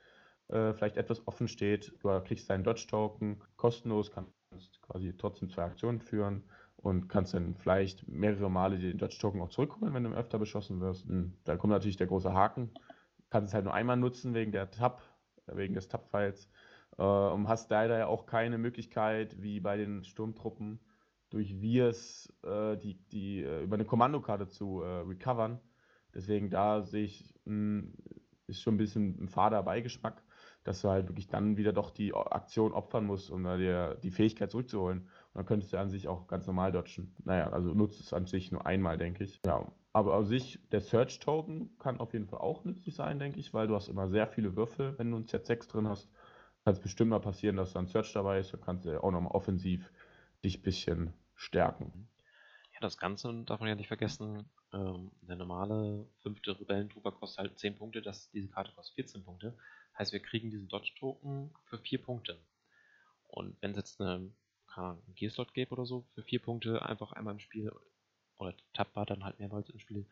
äh, 0.48 0.72
vielleicht 0.72 0.96
etwas 0.96 1.26
offen 1.26 1.48
steht, 1.48 1.92
du 2.02 2.20
kriegst 2.20 2.48
deinen 2.50 2.64
Dodge-Token 2.64 3.42
kostenlos, 3.56 4.10
kannst 4.10 4.80
quasi 4.82 5.16
trotzdem 5.16 5.50
zwei 5.50 5.64
Aktionen 5.64 6.00
führen 6.00 6.44
und 6.76 7.08
kannst 7.08 7.34
dann 7.34 7.56
vielleicht 7.56 8.06
mehrere 8.08 8.50
Male 8.50 8.78
den 8.78 8.98
Dodge-Token 8.98 9.40
auch 9.40 9.50
zurückholen, 9.50 9.94
wenn 9.94 10.04
du 10.04 10.10
öfter 10.10 10.38
beschossen 10.38 10.80
wirst. 10.80 11.08
Und 11.08 11.36
dann 11.44 11.58
kommt 11.58 11.72
natürlich 11.72 11.96
der 11.96 12.06
große 12.06 12.32
Haken. 12.32 12.70
Du 12.72 13.24
kannst 13.30 13.48
es 13.48 13.54
halt 13.54 13.64
nur 13.64 13.74
einmal 13.74 13.96
nutzen 13.96 14.34
wegen 14.34 14.52
der 14.52 14.70
Tab, 14.70 15.02
wegen 15.54 15.74
des 15.74 15.88
Tab-Files. 15.88 16.50
Äh, 16.98 17.02
und 17.02 17.48
hast 17.48 17.70
leider 17.70 17.98
ja 17.98 18.06
auch 18.06 18.26
keine 18.26 18.58
Möglichkeit, 18.58 19.40
wie 19.42 19.60
bei 19.60 19.76
den 19.76 20.04
Sturmtruppen, 20.04 20.80
durch 21.30 21.60
Virs 21.60 22.32
äh, 22.42 22.76
die, 22.78 22.94
die 23.12 23.42
äh, 23.42 23.62
über 23.62 23.74
eine 23.76 23.84
Kommandokarte 23.84 24.48
zu 24.48 24.82
äh, 24.82 25.00
recovern. 25.00 25.60
Deswegen 26.14 26.50
da 26.50 26.82
sehe 26.82 27.04
ich, 27.04 27.34
mh, 27.44 27.88
ist 28.46 28.62
schon 28.62 28.74
ein 28.74 28.78
bisschen 28.78 29.22
ein 29.22 29.28
fader 29.28 29.62
Beigeschmack, 29.62 30.22
dass 30.64 30.80
du 30.80 30.88
halt 30.88 31.08
wirklich 31.08 31.28
dann 31.28 31.56
wieder 31.56 31.72
doch 31.72 31.90
die 31.90 32.14
Aktion 32.14 32.72
opfern 32.72 33.04
musst, 33.04 33.30
um 33.30 33.44
da 33.44 33.56
dir 33.58 33.96
die 34.02 34.10
Fähigkeit 34.10 34.50
zurückzuholen. 34.50 35.08
Dann 35.38 35.46
könntest 35.46 35.72
du 35.72 35.78
an 35.78 35.88
sich 35.88 36.08
auch 36.08 36.26
ganz 36.26 36.48
normal 36.48 36.72
dodgen. 36.72 37.14
Naja, 37.22 37.50
also 37.50 37.72
nutzt 37.72 38.00
es 38.00 38.12
an 38.12 38.26
sich 38.26 38.50
nur 38.50 38.66
einmal, 38.66 38.98
denke 38.98 39.22
ich. 39.22 39.40
Ja, 39.46 39.70
aber 39.92 40.16
an 40.16 40.24
sich, 40.24 40.58
der 40.72 40.80
Search-Token 40.80 41.78
kann 41.78 42.00
auf 42.00 42.12
jeden 42.12 42.26
Fall 42.26 42.40
auch 42.40 42.64
nützlich 42.64 42.96
sein, 42.96 43.20
denke 43.20 43.38
ich, 43.38 43.54
weil 43.54 43.68
du 43.68 43.76
hast 43.76 43.86
immer 43.86 44.08
sehr 44.08 44.26
viele 44.26 44.56
Würfel, 44.56 44.98
wenn 44.98 45.12
du 45.12 45.16
ein 45.16 45.26
Z6 45.26 45.70
drin 45.70 45.86
hast. 45.86 46.10
Kann 46.64 46.74
es 46.74 46.80
bestimmt 46.80 47.10
mal 47.10 47.20
passieren, 47.20 47.54
dass 47.54 47.72
da 47.72 47.78
ein 47.78 47.86
Search 47.86 48.12
dabei 48.14 48.40
ist. 48.40 48.52
Dann 48.52 48.62
kannst 48.62 48.84
du 48.84 49.00
auch 49.00 49.12
nochmal 49.12 49.30
offensiv 49.30 49.92
dich 50.42 50.58
ein 50.58 50.62
bisschen 50.62 51.14
stärken. 51.36 52.08
Ja, 52.74 52.80
das 52.80 52.98
Ganze 52.98 53.32
darf 53.44 53.60
man 53.60 53.68
ja 53.68 53.76
nicht 53.76 53.86
vergessen, 53.86 54.50
ähm, 54.72 55.12
der 55.20 55.36
normale 55.36 56.04
fünfte 56.20 56.58
Rebellentrooper 56.58 57.12
kostet 57.12 57.38
halt 57.38 57.58
10 57.60 57.76
Punkte, 57.76 58.02
das, 58.02 58.28
diese 58.32 58.48
Karte 58.48 58.72
kostet 58.72 58.96
14 58.96 59.24
Punkte. 59.24 59.56
Heißt, 59.96 60.12
wir 60.12 60.20
kriegen 60.20 60.50
diesen 60.50 60.66
Dodge-Token 60.66 61.54
für 61.66 61.78
4 61.78 62.02
Punkte. 62.02 62.40
Und 63.28 63.56
wenn 63.60 63.70
es 63.70 63.76
jetzt 63.76 64.00
eine, 64.00 64.32
ein 64.76 65.14
Gearslot 65.14 65.54
gäbe 65.54 65.72
oder 65.72 65.86
so, 65.86 66.06
für 66.14 66.22
4 66.22 66.40
Punkte 66.42 66.82
einfach 66.82 67.12
einmal 67.12 67.34
im 67.34 67.40
Spiel, 67.40 67.72
oder 68.38 68.54
Tab 68.74 68.92
dann 69.06 69.24
halt 69.24 69.38
mehrmals 69.40 69.70
im 69.70 69.78
Spiel, 69.80 70.06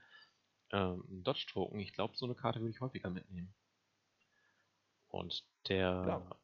ähm, 0.72 1.04
Dodge-Token, 1.25 1.80
ich 1.80 1.92
glaube, 1.94 2.16
so 2.16 2.26
eine 2.26 2.34
Karte 2.36 2.60
würde 2.60 2.72
ich 2.72 2.80
häufiger 2.82 3.10
mitnehmen. 3.10 3.54
Und 5.08 5.44
der 5.68 6.22
Ja. 6.22 6.36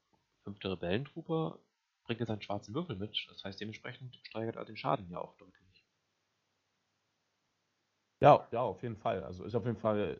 fünfte 0.42 0.70
Rebellentrooper 0.72 1.60
bringt 2.04 2.18
jetzt 2.20 2.30
einen 2.30 2.42
schwarzen 2.42 2.74
Würfel 2.74 2.96
mit, 2.96 3.26
das 3.28 3.44
heißt, 3.44 3.60
dementsprechend 3.60 4.18
steigert 4.24 4.56
er 4.56 4.64
den 4.64 4.76
Schaden 4.76 5.08
ja 5.10 5.20
auch 5.20 5.36
deutlich. 5.36 5.84
Ja, 8.20 8.48
ja, 8.52 8.60
auf 8.60 8.82
jeden 8.82 8.96
Fall. 8.96 9.22
Also 9.24 9.44
ist 9.44 9.54
auf 9.54 9.64
jeden 9.66 9.76
Fall, 9.78 10.18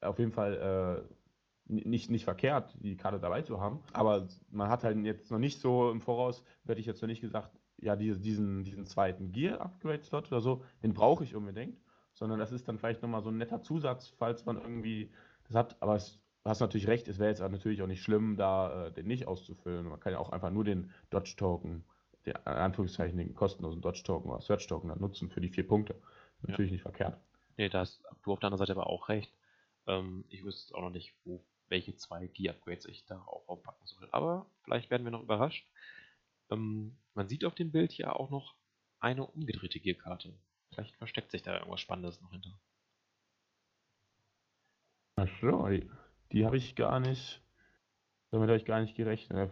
auf 0.00 0.18
jeden 0.18 0.32
Fall 0.32 1.06
äh, 1.10 1.21
nicht, 1.66 2.10
nicht 2.10 2.24
verkehrt, 2.24 2.76
die 2.80 2.96
Karte 2.96 3.20
dabei 3.20 3.42
zu 3.42 3.60
haben. 3.60 3.80
Aber 3.92 4.28
man 4.50 4.68
hat 4.68 4.84
halt 4.84 4.98
jetzt 5.04 5.30
noch 5.30 5.38
nicht 5.38 5.60
so 5.60 5.90
im 5.90 6.00
Voraus, 6.00 6.44
hätte 6.66 6.80
ich 6.80 6.86
jetzt 6.86 7.02
noch 7.02 7.08
nicht 7.08 7.20
gesagt, 7.20 7.50
ja, 7.78 7.96
diese, 7.96 8.20
diesen, 8.20 8.64
diesen 8.64 8.86
zweiten 8.86 9.32
Gear-Upgrade-Slot 9.32 10.28
oder 10.28 10.40
so, 10.40 10.64
den 10.82 10.94
brauche 10.94 11.24
ich 11.24 11.34
unbedingt. 11.34 11.78
Sondern 12.14 12.38
das 12.38 12.52
ist 12.52 12.68
dann 12.68 12.78
vielleicht 12.78 13.02
nochmal 13.02 13.22
so 13.22 13.30
ein 13.30 13.38
netter 13.38 13.62
Zusatz, 13.62 14.08
falls 14.18 14.44
man 14.44 14.56
irgendwie 14.56 15.10
das 15.44 15.56
hat. 15.56 15.80
Aber 15.80 15.96
es, 15.96 16.20
du 16.44 16.50
hast 16.50 16.60
natürlich 16.60 16.86
recht, 16.86 17.08
es 17.08 17.18
wäre 17.18 17.30
jetzt 17.30 17.40
natürlich 17.40 17.82
auch 17.82 17.86
nicht 17.86 18.02
schlimm, 18.02 18.36
da 18.36 18.86
äh, 18.86 18.92
den 18.92 19.06
nicht 19.06 19.26
auszufüllen. 19.26 19.88
Man 19.88 19.98
kann 19.98 20.12
ja 20.12 20.18
auch 20.18 20.30
einfach 20.30 20.50
nur 20.50 20.64
den 20.64 20.90
Dodge-Token, 21.10 21.84
den 22.26 22.34
in 22.34 22.52
Anführungszeichen 22.52 23.16
den 23.16 23.34
kostenlosen 23.34 23.80
Dodge-Token 23.80 24.30
oder 24.30 24.42
Search-Token 24.42 24.90
dann 24.90 25.00
nutzen 25.00 25.30
für 25.30 25.40
die 25.40 25.48
vier 25.48 25.66
Punkte. 25.66 25.94
Natürlich 26.42 26.72
nicht 26.72 26.82
verkehrt. 26.82 27.18
Nee, 27.56 27.68
da 27.68 27.80
hast 27.80 28.02
du 28.22 28.32
auf 28.32 28.40
der 28.40 28.48
anderen 28.48 28.58
Seite 28.58 28.72
aber 28.72 28.88
auch 28.88 29.08
recht. 29.08 29.32
Ähm, 29.86 30.24
ich 30.28 30.44
wüsste 30.44 30.74
auch 30.74 30.82
noch 30.82 30.90
nicht, 30.90 31.14
wo, 31.24 31.42
welche 31.72 31.96
zwei 31.96 32.26
Gear-Upgrades 32.26 32.84
ich 32.84 33.04
da 33.06 33.18
auch 33.22 33.48
aufpacken 33.48 33.86
soll. 33.86 34.06
Aber 34.12 34.46
vielleicht 34.62 34.90
werden 34.90 35.04
wir 35.04 35.10
noch 35.10 35.22
überrascht. 35.22 35.66
Ähm, 36.50 36.98
man 37.14 37.28
sieht 37.28 37.44
auf 37.44 37.54
dem 37.54 37.72
Bild 37.72 37.90
hier 37.92 38.14
auch 38.14 38.30
noch 38.30 38.54
eine 39.00 39.26
umgedrehte 39.26 39.80
Gear-Karte. 39.80 40.38
Vielleicht 40.70 40.94
versteckt 40.96 41.30
sich 41.30 41.42
da 41.42 41.56
irgendwas 41.56 41.80
Spannendes 41.80 42.20
noch 42.20 42.30
hinter. 42.30 42.50
Ach 45.16 45.28
so, 45.40 45.68
die, 46.32 46.44
habe 46.44 46.56
ich 46.56 46.76
gar 46.76 47.00
nicht, 47.00 47.42
damit 48.30 48.48
habe 48.48 48.58
ich 48.58 48.64
gar 48.64 48.80
nicht 48.80 48.94
gerechnet. 48.94 49.50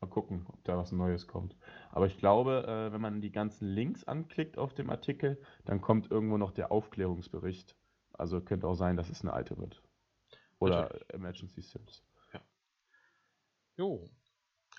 Mal 0.00 0.08
gucken, 0.08 0.46
ob 0.48 0.62
da 0.64 0.76
was 0.76 0.92
Neues 0.92 1.26
kommt. 1.26 1.56
Aber 1.90 2.06
ich 2.06 2.16
glaube, 2.16 2.64
äh, 2.68 2.92
wenn 2.92 3.00
man 3.00 3.20
die 3.20 3.32
ganzen 3.32 3.66
Links 3.66 4.04
anklickt 4.04 4.56
auf 4.56 4.72
dem 4.74 4.90
Artikel, 4.90 5.40
dann 5.64 5.80
kommt 5.80 6.10
irgendwo 6.10 6.36
noch 6.36 6.52
der 6.52 6.70
Aufklärungsbericht. 6.70 7.76
Also 8.12 8.40
könnte 8.40 8.68
auch 8.68 8.74
sein, 8.74 8.96
dass 8.96 9.10
es 9.10 9.22
eine 9.22 9.32
alte 9.32 9.56
wird. 9.58 9.82
Oder 10.58 10.82
Natürlich. 10.82 11.14
Emergency 11.14 11.62
Sims. 11.62 12.02
Jo. 13.76 14.08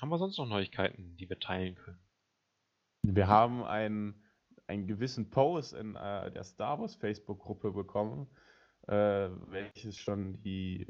Haben 0.01 0.09
wir 0.09 0.17
sonst 0.17 0.37
noch 0.37 0.47
Neuigkeiten, 0.47 1.15
die 1.17 1.29
wir 1.29 1.39
teilen 1.39 1.75
können? 1.75 1.99
Wir 3.03 3.27
haben 3.27 3.63
einen, 3.63 4.23
einen 4.65 4.87
gewissen 4.87 5.29
Post 5.29 5.73
in 5.73 5.95
äh, 5.95 6.31
der 6.31 6.43
Star 6.43 6.79
Wars 6.79 6.95
Facebook-Gruppe 6.95 7.71
bekommen, 7.71 8.27
äh, 8.87 9.29
welches 9.49 9.97
schon 9.97 10.41
die, 10.41 10.87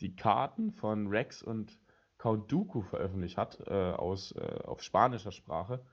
die 0.00 0.14
Karten 0.14 0.72
von 0.72 1.08
Rex 1.08 1.42
und 1.42 1.78
Count 2.16 2.50
Dooku 2.50 2.82
veröffentlicht 2.82 3.36
hat, 3.36 3.60
äh, 3.66 3.92
aus, 3.92 4.32
äh, 4.32 4.60
auf 4.64 4.82
spanischer 4.82 5.32
Sprache. 5.32 5.84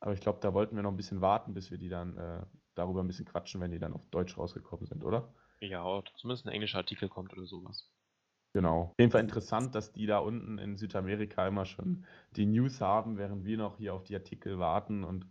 Aber 0.00 0.12
ich 0.12 0.20
glaube, 0.20 0.40
da 0.40 0.52
wollten 0.52 0.76
wir 0.76 0.82
noch 0.82 0.90
ein 0.90 0.96
bisschen 0.96 1.20
warten, 1.20 1.54
bis 1.54 1.70
wir 1.70 1.78
die 1.78 1.88
dann 1.88 2.16
äh, 2.16 2.42
darüber 2.74 3.02
ein 3.02 3.06
bisschen 3.06 3.26
quatschen, 3.26 3.60
wenn 3.60 3.70
die 3.70 3.78
dann 3.78 3.92
auf 3.92 4.06
Deutsch 4.06 4.36
rausgekommen 4.36 4.86
sind, 4.86 5.04
oder? 5.04 5.32
Ja, 5.62 5.84
oder 5.84 6.10
zumindest 6.16 6.46
ein 6.46 6.52
englischer 6.52 6.78
Artikel 6.78 7.08
kommt 7.08 7.32
oder 7.32 7.46
sowas. 7.46 7.88
Genau. 8.52 8.90
Auf 8.90 8.98
jeden 8.98 9.12
Fall 9.12 9.20
interessant, 9.22 9.74
dass 9.74 9.92
die 9.92 10.06
da 10.06 10.18
unten 10.18 10.58
in 10.58 10.76
Südamerika 10.76 11.46
immer 11.46 11.64
schon 11.64 12.04
die 12.36 12.46
News 12.46 12.80
haben, 12.80 13.16
während 13.16 13.44
wir 13.44 13.56
noch 13.56 13.78
hier 13.78 13.94
auf 13.94 14.04
die 14.04 14.14
Artikel 14.14 14.58
warten 14.58 15.04
und 15.04 15.26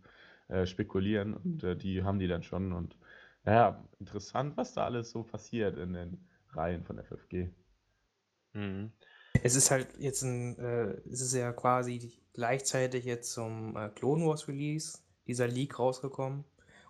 äh, 0.48 0.66
spekulieren. 0.66 1.34
Und 1.34 1.62
äh, 1.62 1.76
die 1.76 2.02
haben 2.02 2.18
die 2.18 2.28
dann 2.28 2.42
schon. 2.42 2.72
Und 2.72 2.96
ja, 3.44 3.86
interessant, 4.00 4.56
was 4.56 4.72
da 4.72 4.86
alles 4.86 5.10
so 5.10 5.22
passiert 5.22 5.76
in 5.76 5.92
den 5.92 6.28
Reihen 6.50 6.82
von 6.82 6.98
FFG. 6.98 7.50
Mhm. 8.54 8.90
Es 9.42 9.54
ist 9.54 9.70
halt 9.70 9.88
jetzt 9.98 10.22
ein, 10.22 10.58
äh, 10.58 11.00
es 11.10 11.20
ist 11.20 11.34
ja 11.34 11.52
quasi 11.52 12.12
gleichzeitig 12.32 13.04
jetzt 13.04 13.32
zum 13.32 13.76
äh, 13.76 13.90
Clone 13.90 14.24
Wars 14.24 14.48
Release 14.48 14.98
dieser 15.26 15.46
Leak 15.46 15.78
rausgekommen. 15.78 16.44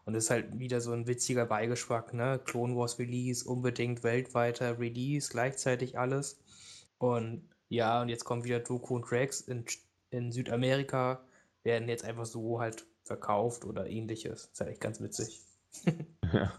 Und 0.05 0.15
es 0.15 0.25
ist 0.25 0.31
halt 0.31 0.59
wieder 0.59 0.81
so 0.81 0.93
ein 0.93 1.07
witziger 1.07 1.47
Beigeschmack, 1.47 2.13
ne? 2.15 2.41
Clone 2.45 2.75
Wars 2.77 2.99
Release, 2.99 3.49
unbedingt 3.49 4.03
weltweiter 4.03 4.79
Release, 4.79 5.31
gleichzeitig 5.31 5.99
alles. 5.99 6.43
Und 6.99 7.49
ja, 7.69 8.03
und 8.03 8.09
jetzt 8.09 8.25
kommen 8.25 8.45
wieder 8.45 8.61
Doku 8.61 8.97
und 8.97 9.11
Rex 9.13 9.41
in, 9.41 9.65
in 10.11 10.33
Südamerika, 10.33 11.25
werden 11.63 11.89
jetzt 11.89 12.05
einfach 12.05 12.27
so 12.27 12.61
halt 12.61 12.87
verkauft 13.05 13.65
oder 13.65 13.87
ähnliches. 13.87 14.47
ist 14.47 14.61
halt 14.61 14.71
echt 14.71 14.81
ganz 14.81 15.01
witzig. 15.01 15.41
Ja. 16.33 16.53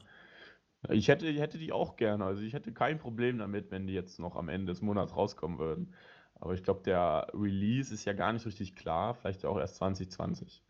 Ich 0.90 1.08
hätte, 1.08 1.32
hätte 1.32 1.58
die 1.58 1.72
auch 1.72 1.96
gerne. 1.96 2.26
Also 2.26 2.42
ich 2.44 2.54
hätte 2.54 2.74
kein 2.74 3.00
Problem 3.00 3.38
damit, 3.38 3.72
wenn 3.72 3.88
die 3.88 3.94
jetzt 3.94 4.20
noch 4.20 4.36
am 4.36 4.50
Ende 4.50 4.74
des 4.74 4.82
Monats 4.82 5.16
rauskommen 5.16 5.58
würden. 5.58 5.94
Aber 6.36 6.54
ich 6.54 6.64
glaube, 6.64 6.84
der 6.84 7.28
Release 7.34 7.94
ist 7.94 8.06
ja 8.06 8.14
gar 8.14 8.34
nicht 8.34 8.46
richtig 8.46 8.76
klar. 8.76 9.16
Vielleicht 9.16 9.46
auch 9.46 9.58
erst 9.58 9.78
2020. 9.78 10.62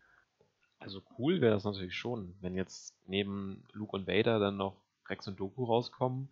Also 0.84 1.02
cool 1.18 1.40
wäre 1.40 1.54
das 1.54 1.64
natürlich 1.64 1.96
schon, 1.96 2.34
wenn 2.42 2.54
jetzt 2.54 2.94
neben 3.06 3.64
Luke 3.72 3.96
und 3.96 4.06
Vader 4.06 4.38
dann 4.38 4.58
noch 4.58 4.76
Rex 5.08 5.26
und 5.26 5.40
Doku 5.40 5.64
rauskommen. 5.64 6.28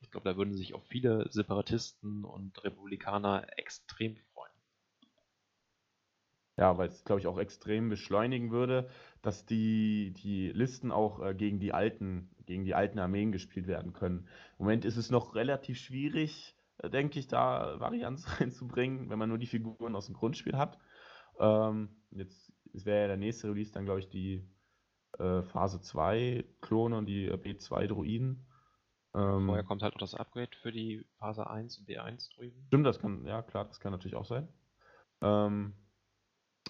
Ich 0.00 0.12
glaube, 0.12 0.30
da 0.30 0.36
würden 0.36 0.54
sich 0.54 0.74
auch 0.74 0.84
viele 0.84 1.26
Separatisten 1.30 2.24
und 2.24 2.62
Republikaner 2.62 3.46
extrem 3.56 4.16
freuen. 4.32 4.52
Ja, 6.56 6.78
weil 6.78 6.88
es, 6.88 7.04
glaube 7.04 7.20
ich, 7.20 7.26
auch 7.26 7.38
extrem 7.38 7.88
beschleunigen 7.88 8.52
würde, 8.52 8.88
dass 9.20 9.46
die, 9.46 10.12
die 10.22 10.50
Listen 10.50 10.92
auch 10.92 11.20
äh, 11.20 11.34
gegen 11.34 11.58
die 11.58 11.72
alten, 11.72 12.30
gegen 12.46 12.64
die 12.64 12.74
alten 12.74 13.00
Armeen 13.00 13.32
gespielt 13.32 13.66
werden 13.66 13.92
können. 13.92 14.28
Im 14.58 14.66
Moment 14.66 14.84
ist 14.84 14.96
es 14.96 15.10
noch 15.10 15.34
relativ 15.34 15.76
schwierig, 15.76 16.56
äh, 16.78 16.88
denke 16.88 17.18
ich, 17.18 17.26
da 17.26 17.80
Varianz 17.80 18.26
reinzubringen, 18.40 19.10
wenn 19.10 19.18
man 19.18 19.28
nur 19.28 19.38
die 19.38 19.46
Figuren 19.46 19.96
aus 19.96 20.06
dem 20.06 20.14
Grundspiel 20.14 20.56
hat. 20.56 20.78
Ähm, 21.40 21.88
jetzt 22.12 22.47
wäre 22.72 23.02
ja 23.02 23.06
der 23.08 23.16
nächste 23.16 23.48
Release 23.48 23.72
dann, 23.72 23.84
glaube 23.84 24.00
ich, 24.00 24.08
die 24.08 24.46
äh, 25.18 25.42
Phase 25.42 25.80
2 25.80 26.44
Klone 26.60 26.96
und 26.96 27.06
die 27.06 27.26
äh, 27.26 27.34
B2 27.34 27.86
Druiden. 27.86 28.46
Ähm, 29.14 29.46
Vorher 29.46 29.64
kommt 29.64 29.82
halt 29.82 29.94
noch 29.94 30.00
das 30.00 30.14
Upgrade 30.14 30.50
für 30.60 30.70
die 30.70 31.04
Phase 31.18 31.48
1 31.48 31.78
und 31.78 31.88
B1 31.88 32.34
drüben. 32.34 32.62
Stimmt, 32.66 32.86
das 32.86 33.00
kann, 33.00 33.24
ja 33.24 33.42
klar, 33.42 33.64
das 33.64 33.80
kann 33.80 33.92
natürlich 33.92 34.16
auch 34.16 34.26
sein. 34.26 34.48
Ähm, 35.22 35.74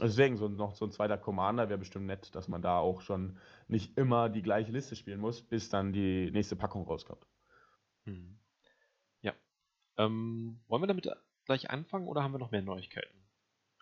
deswegen, 0.01 0.37
so 0.37 0.49
noch 0.49 0.75
so 0.75 0.85
ein 0.87 0.93
zweiter 0.93 1.19
Commander 1.19 1.69
wäre 1.69 1.79
bestimmt 1.79 2.07
nett, 2.07 2.35
dass 2.35 2.49
man 2.49 2.63
da 2.63 2.79
auch 2.79 3.01
schon 3.01 3.39
nicht 3.67 3.99
immer 3.99 4.29
die 4.29 4.43
gleiche 4.43 4.73
Liste 4.73 4.97
spielen 4.97 5.21
muss, 5.21 5.43
bis 5.43 5.69
dann 5.69 5.93
die 5.93 6.31
nächste 6.31 6.57
Packung 6.57 6.87
rauskommt. 6.87 7.27
Hm. 8.05 8.39
Ja. 9.21 9.35
Ähm, 9.97 10.61
wollen 10.69 10.83
wir 10.83 10.87
damit 10.87 11.11
gleich 11.45 11.71
anfangen 11.71 12.07
oder 12.07 12.23
haben 12.23 12.33
wir 12.33 12.39
noch 12.39 12.53
mehr 12.53 12.63
Neuigkeiten? 12.63 13.18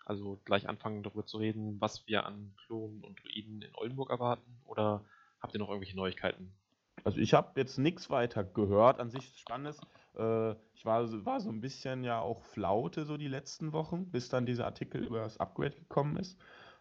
Also 0.07 0.39
gleich 0.45 0.69
anfangen 0.69 1.03
darüber 1.03 1.25
zu 1.25 1.37
reden, 1.37 1.81
was 1.81 2.07
wir 2.07 2.25
an 2.25 2.55
Klonen 2.65 3.03
und 3.03 3.21
Druiden 3.21 3.61
in 3.61 3.75
Oldenburg 3.75 4.09
erwarten 4.09 4.61
oder 4.63 5.03
habt 5.41 5.53
ihr 5.53 5.59
noch 5.59 5.67
irgendwelche 5.67 5.97
Neuigkeiten? 5.97 6.55
Also 7.03 7.19
ich 7.19 7.33
habe 7.33 7.59
jetzt 7.59 7.77
nichts 7.77 8.09
weiter 8.09 8.45
gehört, 8.45 9.01
an 9.01 9.09
sich 9.09 9.37
Spannendes. 9.37 9.81
Äh, 10.15 10.51
ich 10.73 10.85
war, 10.85 11.05
so- 11.07 11.25
war 11.25 11.41
so 11.41 11.49
ein 11.49 11.59
bisschen 11.59 12.05
ja 12.05 12.21
auch 12.21 12.41
Flaute 12.41 13.03
so 13.03 13.17
die 13.17 13.27
letzten 13.27 13.73
Wochen, 13.73 14.09
bis 14.09 14.29
dann 14.29 14.45
dieser 14.45 14.63
Artikel 14.63 15.03
über 15.03 15.19
das 15.19 15.41
Upgrade 15.41 15.75
gekommen 15.75 16.15
ist. 16.15 16.39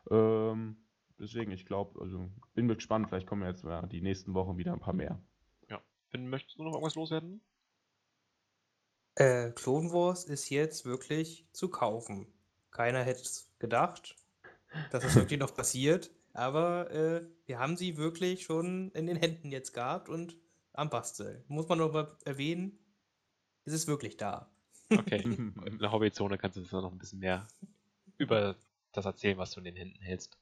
Ähm, 0.08 0.76
deswegen, 1.18 1.50
ich 1.50 1.66
glaube, 1.66 2.00
also 2.00 2.30
bin 2.54 2.68
gespannt, 2.68 3.08
vielleicht 3.08 3.26
kommen 3.26 3.42
jetzt 3.42 3.64
ja, 3.64 3.82
die 3.86 4.02
nächsten 4.02 4.34
Wochen 4.34 4.56
wieder 4.56 4.72
ein 4.72 4.78
paar 4.78 4.94
mehr. 4.94 5.20
Ja. 5.68 5.82
Finn, 6.10 6.28
möchtest 6.28 6.60
du 6.60 6.62
noch 6.62 6.74
irgendwas 6.74 6.94
loswerden? 6.94 7.40
Äh, 9.16 9.50
Clone 9.50 9.90
Wars 9.92 10.24
ist 10.26 10.48
jetzt 10.50 10.84
wirklich 10.84 11.48
zu 11.52 11.70
kaufen. 11.70 12.32
Keiner 12.76 13.02
hätte 13.02 13.22
es 13.22 13.50
gedacht, 13.58 14.16
dass 14.90 15.02
es 15.02 15.14
wirklich 15.14 15.40
noch 15.40 15.54
passiert, 15.54 16.10
aber 16.34 16.90
äh, 16.90 17.26
wir 17.46 17.58
haben 17.58 17.78
sie 17.78 17.96
wirklich 17.96 18.42
schon 18.42 18.90
in 18.90 19.06
den 19.06 19.16
Händen 19.16 19.50
jetzt 19.50 19.72
gehabt 19.72 20.10
und 20.10 20.36
am 20.74 20.90
Basteln. 20.90 21.42
Muss 21.48 21.66
man 21.68 21.78
noch 21.78 21.90
mal 21.94 22.14
erwähnen, 22.26 22.78
es 23.64 23.72
ist 23.72 23.86
wirklich 23.86 24.18
da. 24.18 24.50
Okay. 24.90 25.22
In 25.24 25.78
der 25.80 25.90
Hobbyzone 25.90 26.36
kannst 26.36 26.58
du 26.58 26.60
uns 26.60 26.70
noch 26.70 26.92
ein 26.92 26.98
bisschen 26.98 27.20
mehr 27.20 27.48
über 28.18 28.56
das 28.92 29.06
erzählen, 29.06 29.38
was 29.38 29.52
du 29.52 29.60
in 29.60 29.64
den 29.64 29.76
Händen 29.76 30.02
hältst. 30.02 30.38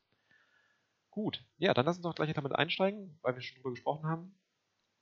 Gut, 1.12 1.44
ja, 1.58 1.72
dann 1.72 1.86
lass 1.86 1.98
uns 1.98 2.02
doch 2.02 2.16
gleich 2.16 2.34
damit 2.34 2.52
einsteigen, 2.52 3.16
weil 3.22 3.36
wir 3.36 3.42
schon 3.42 3.54
drüber 3.58 3.70
gesprochen 3.70 4.08
haben. 4.08 4.34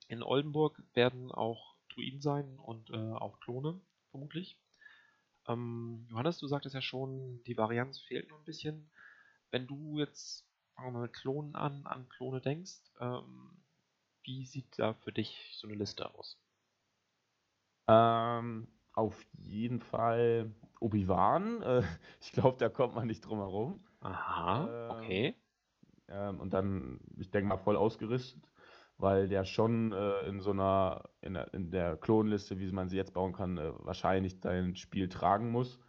In 0.06 0.22
Oldenburg 0.22 0.82
werden 0.92 1.32
auch 1.32 1.76
Druiden 1.88 2.20
sein 2.20 2.58
und 2.58 2.90
äh, 2.90 3.12
auch 3.14 3.40
Klone, 3.40 3.80
vermutlich. 4.10 4.58
Ähm, 5.48 6.06
Johannes, 6.10 6.38
du 6.38 6.46
sagtest 6.46 6.74
ja 6.74 6.82
schon, 6.82 7.42
die 7.44 7.56
Varianz 7.56 8.00
fehlt 8.00 8.28
noch 8.30 8.38
ein 8.38 8.44
bisschen. 8.44 8.90
Wenn 9.50 9.66
du 9.66 9.98
jetzt, 9.98 10.46
fangen 10.74 10.88
wir 10.88 10.92
mal 10.92 11.02
mit 11.02 11.12
Klonen 11.14 11.54
an, 11.56 11.86
an 11.86 12.08
Klone 12.08 12.40
denkst, 12.40 12.80
ähm, 13.00 13.64
wie 14.24 14.46
sieht 14.46 14.78
da 14.78 14.94
für 14.94 15.12
dich 15.12 15.54
so 15.56 15.68
eine 15.68 15.76
Liste 15.76 16.14
aus? 16.14 16.40
Ähm, 17.88 18.68
auf 18.92 19.24
jeden 19.38 19.80
Fall 19.80 20.54
Obi-Wan. 20.80 21.62
Äh, 21.62 21.82
ich 22.20 22.32
glaube, 22.32 22.58
da 22.58 22.68
kommt 22.68 22.94
man 22.94 23.06
nicht 23.06 23.22
drum 23.22 23.38
herum. 23.38 23.84
Aha, 24.00 24.68
Ähm, 24.68 24.88
okay. 24.88 25.34
Ähm, 26.08 26.40
und 26.40 26.52
dann, 26.54 27.00
ich 27.18 27.30
denke 27.30 27.48
mal, 27.48 27.58
voll 27.58 27.76
ausgerüstet, 27.76 28.42
weil 28.98 29.28
der 29.28 29.44
schon 29.44 29.92
äh, 29.92 30.20
in 30.26 30.40
so 30.40 30.50
einer, 30.50 31.10
in 31.20 31.34
der, 31.34 31.52
in 31.54 31.70
der 31.70 31.96
Klonliste, 31.96 32.58
wie 32.58 32.70
man 32.72 32.88
sie 32.88 32.96
jetzt 32.96 33.14
bauen 33.14 33.32
kann, 33.32 33.58
äh, 33.58 33.72
wahrscheinlich 33.78 34.40
sein 34.40 34.76
Spiel 34.76 35.08
tragen 35.08 35.50
muss 35.50 35.80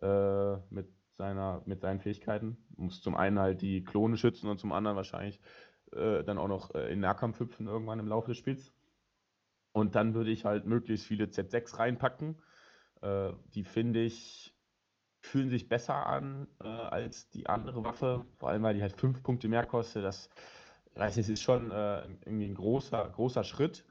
äh, 0.00 0.56
mit 0.70 0.88
seiner, 1.16 1.62
mit 1.66 1.80
seinen 1.80 2.00
Fähigkeiten. 2.00 2.56
Muss 2.76 3.02
zum 3.02 3.16
einen 3.16 3.38
halt 3.38 3.60
die 3.62 3.84
Klone 3.84 4.16
schützen 4.16 4.48
und 4.48 4.58
zum 4.58 4.72
anderen 4.72 4.96
wahrscheinlich 4.96 5.40
äh, 5.92 6.22
dann 6.24 6.38
auch 6.38 6.48
noch 6.48 6.74
äh, 6.74 6.92
in 6.92 7.00
Nahkampf 7.00 7.40
hüpfen 7.40 7.66
irgendwann 7.66 7.98
im 7.98 8.08
Laufe 8.08 8.28
des 8.28 8.38
Spiels. 8.38 8.72
Und 9.72 9.94
dann 9.94 10.14
würde 10.14 10.30
ich 10.30 10.44
halt 10.44 10.66
möglichst 10.66 11.06
viele 11.06 11.26
Z6 11.26 11.78
reinpacken. 11.78 12.40
Äh, 13.02 13.32
die 13.54 13.64
finde 13.64 14.00
ich 14.00 14.54
fühlen 15.22 15.50
sich 15.50 15.68
besser 15.68 16.06
an 16.06 16.48
als 16.58 17.28
die 17.28 17.46
andere 17.46 17.84
Waffe, 17.84 18.24
vor 18.38 18.48
allem 18.48 18.62
weil 18.62 18.72
die 18.72 18.80
halt 18.80 18.98
fünf 18.98 19.22
Punkte 19.22 19.48
mehr 19.48 19.66
kostet. 19.66 20.02
Das, 20.02 20.30
weiß 20.94 21.16
nicht, 21.16 21.28
ist 21.28 21.42
schon 21.42 21.70
äh, 21.70 22.02
irgendwie 22.24 22.46
ein 22.46 22.54
großer, 22.54 23.08
großer 23.14 23.44
Schritt 23.44 23.84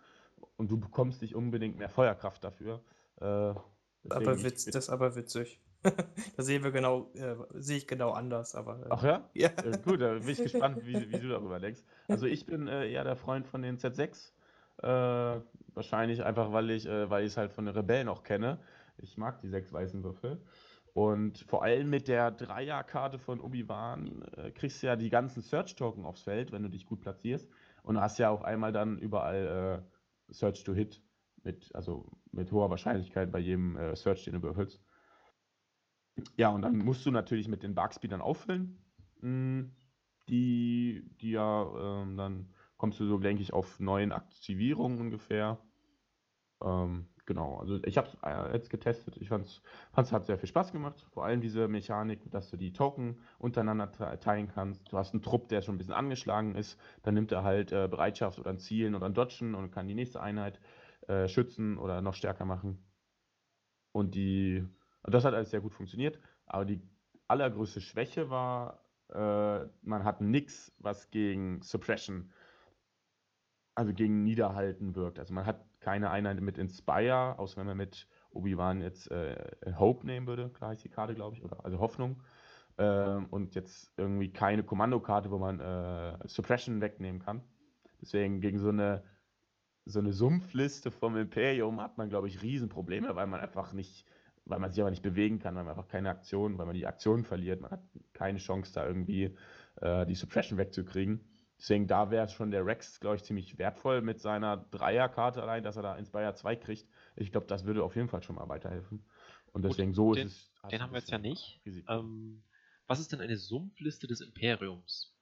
und 0.57 0.69
du 0.69 0.79
bekommst 0.79 1.21
nicht 1.21 1.35
unbedingt 1.35 1.77
mehr 1.77 1.89
Feuerkraft 1.89 2.43
dafür. 2.43 2.81
Äh, 3.21 3.25
Aber 3.25 4.43
witz, 4.43 4.65
das 4.65 4.85
ist 4.85 4.89
aber 4.89 5.15
witzig. 5.15 5.61
da 5.83 6.43
sehen 6.43 6.63
wir 6.63 6.71
genau, 6.71 7.09
äh, 7.13 7.35
sehe 7.53 7.77
ich 7.77 7.87
genau 7.87 8.11
anders, 8.11 8.53
aber 8.53 8.81
äh, 8.81 8.87
Ach 8.89 9.03
ja? 9.03 9.29
ja. 9.33 9.49
Gut, 9.83 10.01
da 10.01 10.15
bin 10.15 10.27
ich 10.27 10.43
gespannt, 10.43 10.85
wie, 10.85 11.09
wie 11.09 11.19
du 11.19 11.29
darüber 11.29 11.59
denkst. 11.59 11.81
Also 12.09 12.25
ich 12.25 12.45
bin 12.45 12.67
äh, 12.67 12.91
eher 12.91 13.05
der 13.05 13.15
Freund 13.15 13.47
von 13.47 13.61
den 13.61 13.77
Z6. 13.77 14.31
Äh, 14.81 15.41
wahrscheinlich 15.73 16.23
einfach, 16.23 16.51
weil 16.51 16.69
ich 16.71 16.85
weil 16.85 17.23
ich 17.23 17.31
es 17.31 17.37
halt 17.37 17.51
von 17.51 17.65
den 17.65 17.75
Rebellen 17.75 18.09
auch 18.09 18.23
kenne. 18.23 18.59
Ich 18.97 19.17
mag 19.17 19.39
die 19.41 19.47
sechs 19.47 19.71
weißen 19.71 20.03
Würfel. 20.03 20.41
Und 20.93 21.39
vor 21.39 21.63
allem 21.63 21.89
mit 21.89 22.07
der 22.07 22.31
Dreierkarte 22.31 23.19
von 23.19 23.39
Obi-Wan 23.39 24.23
äh, 24.37 24.51
kriegst 24.51 24.81
du 24.81 24.87
ja 24.87 24.95
die 24.95 25.09
ganzen 25.09 25.41
Search-Token 25.41 26.05
aufs 26.05 26.23
Feld, 26.23 26.51
wenn 26.51 26.63
du 26.63 26.69
dich 26.69 26.85
gut 26.85 27.01
platzierst. 27.01 27.49
Und 27.83 27.99
hast 27.99 28.19
ja 28.19 28.29
auf 28.29 28.43
einmal 28.43 28.71
dann 28.71 28.97
überall 28.97 29.83
äh, 30.29 30.33
Search 30.33 30.63
to 30.63 30.73
Hit. 30.73 31.01
Mit, 31.43 31.73
also 31.73 32.11
mit 32.31 32.51
hoher 32.51 32.69
Wahrscheinlichkeit 32.69 33.31
bei 33.31 33.39
jedem 33.39 33.77
äh, 33.77 33.95
Search, 33.95 34.25
den 34.25 34.33
du 34.33 34.43
würfelst. 34.43 34.83
Ja, 36.35 36.49
und 36.49 36.63
dann 36.63 36.77
musst 36.77 37.05
du 37.05 37.11
natürlich 37.11 37.47
mit 37.47 37.63
den 37.63 37.75
Barkspeedern 37.75 38.19
auffüllen. 38.19 38.77
Mm, 39.21 39.71
Die, 40.27 41.09
die 41.21 41.31
ja, 41.31 42.01
ähm, 42.01 42.17
dann 42.17 42.53
kommst 42.77 42.99
du 42.99 43.05
so, 43.07 43.17
denke 43.17 43.41
ich, 43.41 43.53
auf 43.53 43.79
neun 43.79 44.11
Aktivierungen 44.11 44.99
ungefähr. 44.99 45.59
Ähm, 46.61 47.07
genau, 47.29 47.55
also 47.57 47.79
ich 47.85 47.97
habe 47.97 48.09
es 48.09 48.17
äh, 48.23 48.53
jetzt 48.53 48.69
getestet. 48.69 49.15
Ich 49.17 49.29
fand 49.29 49.45
es 49.95 50.11
hat 50.11 50.25
sehr 50.25 50.37
viel 50.37 50.49
Spaß 50.49 50.71
gemacht. 50.73 51.05
Vor 51.13 51.23
allem 51.25 51.39
diese 51.41 51.67
Mechanik, 51.69 52.29
dass 52.31 52.49
du 52.49 52.57
die 52.57 52.73
Token 52.73 53.21
untereinander 53.37 53.91
te- 53.91 54.19
teilen 54.19 54.47
kannst. 54.49 54.91
Du 54.91 54.97
hast 54.97 55.13
einen 55.13 55.21
Trupp, 55.21 55.47
der 55.49 55.61
schon 55.61 55.75
ein 55.75 55.77
bisschen 55.77 55.93
angeschlagen 55.93 56.55
ist. 56.55 56.77
Dann 57.03 57.13
nimmt 57.13 57.31
er 57.31 57.43
halt 57.43 57.71
äh, 57.71 57.87
Bereitschaft 57.87 58.39
oder 58.39 58.49
ein 58.51 58.59
Zielen 58.59 58.95
oder 58.95 59.05
ein 59.05 59.13
Dodgen 59.13 59.55
und 59.55 59.71
kann 59.71 59.87
die 59.87 59.95
nächste 59.95 60.21
Einheit 60.21 60.59
äh, 61.07 61.27
schützen 61.29 61.77
oder 61.77 62.01
noch 62.01 62.13
stärker 62.15 62.45
machen. 62.45 62.83
Und 63.91 64.15
die, 64.15 64.65
das 65.03 65.25
hat 65.25 65.33
alles 65.33 65.49
sehr 65.51 65.61
gut 65.61 65.73
funktioniert. 65.73 66.19
Aber 66.45 66.65
die 66.65 66.81
allergrößte 67.27 67.81
Schwäche 67.81 68.29
war, 68.29 68.85
äh, 69.09 69.65
man 69.81 70.03
hat 70.03 70.21
nichts, 70.21 70.73
was 70.79 71.09
gegen 71.11 71.61
Suppression, 71.61 72.31
also 73.75 73.93
gegen 73.93 74.23
Niederhalten 74.23 74.95
wirkt. 74.95 75.19
Also 75.19 75.33
man 75.33 75.45
hat 75.45 75.65
keine 75.89 76.11
Einheit 76.11 76.39
mit 76.39 76.59
Inspire, 76.59 77.39
außer 77.39 77.57
wenn 77.57 77.65
man 77.65 77.77
mit 77.77 78.07
Obi-Wan 78.29 78.79
jetzt 78.81 79.09
äh, 79.09 79.35
Hope 79.79 80.05
nehmen 80.05 80.27
würde, 80.27 80.49
klar 80.49 80.71
ist 80.73 80.83
die 80.83 80.89
Karte, 80.89 81.15
glaube 81.15 81.35
ich, 81.35 81.43
oder 81.43 81.65
also 81.65 81.79
Hoffnung. 81.79 82.21
Ähm, 82.77 83.25
und 83.31 83.55
jetzt 83.55 83.91
irgendwie 83.97 84.31
keine 84.31 84.63
Kommandokarte, 84.63 85.31
wo 85.31 85.39
man 85.39 85.59
äh, 85.59 86.15
Suppression 86.27 86.79
wegnehmen 86.79 87.19
kann. 87.19 87.41
Deswegen 87.99 88.39
gegen 88.39 88.59
so 88.59 88.69
eine 88.69 89.03
so 89.85 89.97
eine 89.97 90.13
Sumpfliste 90.13 90.91
vom 90.91 91.17
Imperium 91.17 91.81
hat 91.81 91.97
man, 91.97 92.09
glaube 92.09 92.27
ich, 92.27 92.43
Riesenprobleme, 92.43 93.15
weil 93.15 93.25
man 93.25 93.39
einfach 93.39 93.73
nicht, 93.73 94.05
weil 94.45 94.59
man 94.59 94.69
sich 94.69 94.81
aber 94.81 94.91
nicht 94.91 95.01
bewegen 95.01 95.39
kann, 95.39 95.55
weil 95.55 95.63
man 95.63 95.71
einfach 95.71 95.87
keine 95.87 96.11
Aktion, 96.11 96.59
weil 96.59 96.67
man 96.67 96.75
die 96.75 96.85
Aktion 96.85 97.23
verliert. 97.23 97.61
Man 97.61 97.71
hat 97.71 97.81
keine 98.13 98.37
Chance, 98.37 98.71
da 98.75 98.85
irgendwie 98.85 99.35
äh, 99.81 100.05
die 100.05 100.13
Suppression 100.13 100.59
wegzukriegen. 100.59 101.21
Deswegen, 101.59 101.87
da 101.87 102.09
wäre 102.09 102.29
schon 102.29 102.51
der 102.51 102.65
Rex, 102.65 103.01
glaube 103.01 103.17
ich, 103.17 103.23
ziemlich 103.23 103.57
wertvoll 103.57 104.01
mit 104.01 104.19
seiner 104.21 104.55
Dreierkarte 104.57 105.41
allein, 105.41 105.61
dass 105.61 105.75
er 105.75 105.83
da 105.83 105.95
Inspire 105.97 106.33
2 106.33 106.55
kriegt. 106.55 106.87
Ich 107.17 107.31
glaube, 107.31 107.47
das 107.47 107.65
würde 107.65 107.83
auf 107.83 107.95
jeden 107.97 108.07
Fall 108.07 108.23
schon 108.23 108.37
mal 108.37 108.47
weiterhelfen. 108.47 109.03
Und 109.51 109.63
Gut, 109.63 109.71
deswegen 109.71 109.93
so 109.93 110.13
den- 110.13 110.27
ist 110.27 110.53
es. 110.63 110.69
Den 110.71 110.81
haben 110.81 110.93
wir 110.93 110.99
jetzt 110.99 111.11
ja 111.11 111.17
nicht. 111.17 111.61
Ähm, 111.87 112.43
was 112.87 112.99
ist 112.99 113.11
denn 113.11 113.19
eine 113.19 113.37
Sumpfliste 113.37 114.07
des 114.07 114.21
Imperiums? 114.21 115.13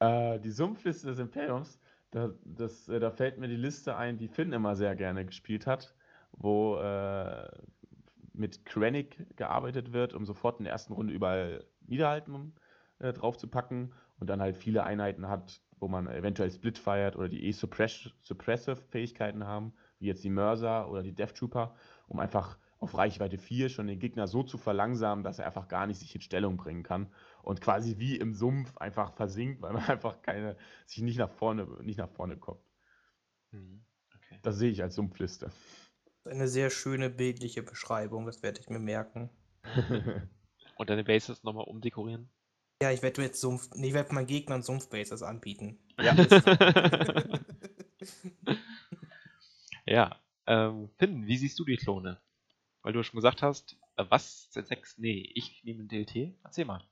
Äh, 0.00 0.38
die 0.40 0.50
Sumpfliste 0.50 1.06
des 1.06 1.18
Imperiums, 1.18 1.80
da, 2.10 2.30
das, 2.44 2.88
äh, 2.88 3.00
da 3.00 3.10
fällt 3.10 3.38
mir 3.38 3.48
die 3.48 3.56
Liste 3.56 3.96
ein, 3.96 4.18
die 4.18 4.28
Finn 4.28 4.52
immer 4.52 4.76
sehr 4.76 4.94
gerne 4.96 5.24
gespielt 5.24 5.66
hat, 5.66 5.94
wo 6.32 6.76
äh, 6.76 7.48
mit 8.32 8.64
Krennic 8.64 9.36
gearbeitet 9.36 9.92
wird, 9.92 10.12
um 10.14 10.24
sofort 10.26 10.58
in 10.60 10.64
der 10.64 10.72
ersten 10.72 10.92
Runde 10.92 11.12
überall 11.12 11.64
Niederhalten 11.86 12.54
äh, 12.98 13.12
draufzupacken 13.12 13.94
und 14.18 14.28
dann 14.28 14.40
halt 14.40 14.56
viele 14.56 14.84
Einheiten 14.84 15.28
hat, 15.28 15.60
wo 15.80 15.88
man 15.88 16.06
eventuell 16.06 16.50
Split 16.50 16.78
feiert 16.78 17.16
oder 17.16 17.28
die 17.28 17.46
eh 17.46 17.52
Suppress 17.52 18.10
Suppressive 18.22 18.76
Fähigkeiten 18.76 19.44
haben, 19.44 19.72
wie 19.98 20.06
jetzt 20.06 20.22
die 20.22 20.30
Mörser 20.30 20.90
oder 20.90 21.02
die 21.02 21.14
Death 21.14 21.34
Trooper, 21.34 21.74
um 22.06 22.20
einfach 22.20 22.58
auf 22.78 22.96
Reichweite 22.96 23.36
4 23.36 23.68
schon 23.68 23.86
den 23.86 23.98
Gegner 23.98 24.26
so 24.26 24.42
zu 24.42 24.56
verlangsamen, 24.56 25.22
dass 25.22 25.38
er 25.38 25.46
einfach 25.46 25.68
gar 25.68 25.86
nicht 25.86 26.00
sich 26.00 26.14
in 26.14 26.22
Stellung 26.22 26.56
bringen 26.56 26.82
kann 26.82 27.12
und 27.42 27.60
quasi 27.60 27.98
wie 27.98 28.16
im 28.16 28.32
Sumpf 28.34 28.76
einfach 28.78 29.12
versinkt, 29.12 29.60
weil 29.62 29.72
man 29.72 29.84
einfach 29.88 30.22
keine, 30.22 30.56
sich 30.86 31.02
nicht 31.02 31.18
nach 31.18 31.30
vorne, 31.30 31.66
nicht 31.82 31.98
nach 31.98 32.08
vorne 32.08 32.36
kommt. 32.36 32.64
Hm, 33.50 33.84
okay. 34.16 34.38
Das 34.42 34.56
sehe 34.56 34.70
ich 34.70 34.82
als 34.82 34.94
Sumpfliste. 34.94 35.50
Eine 36.24 36.48
sehr 36.48 36.70
schöne 36.70 37.10
bildliche 37.10 37.62
Beschreibung, 37.62 38.26
das 38.26 38.42
werde 38.42 38.60
ich 38.60 38.68
mir 38.68 38.78
merken. 38.78 39.30
Und 40.76 40.88
deine 40.88 41.04
Bases 41.04 41.42
nochmal 41.42 41.64
umdekorieren? 41.64 42.30
Ja, 42.82 42.90
ich 42.90 43.02
werde 43.02 43.22
jetzt 43.22 43.40
Sumpf, 43.40 43.68
nee, 43.74 43.88
ich 43.88 43.94
werde 43.94 44.14
meinen 44.14 44.26
Gegnern 44.26 44.62
Sumpfbases 44.62 45.22
anbieten. 45.22 45.78
Ja. 46.00 46.14
ja. 49.86 50.16
Ähm, 50.46 50.88
Finn, 50.96 51.26
wie 51.26 51.36
siehst 51.36 51.58
du 51.58 51.64
die 51.64 51.76
Klone? 51.76 52.20
Weil 52.82 52.94
du 52.94 53.02
schon 53.02 53.18
gesagt 53.18 53.42
hast, 53.42 53.76
äh, 53.96 54.04
was? 54.08 54.48
Z6? 54.54 54.94
Nee, 54.96 55.30
ich 55.34 55.62
nehme 55.64 55.82
ein 55.82 55.88
DLT. 55.88 56.34
Erzähl 56.42 56.64
mal. 56.64 56.82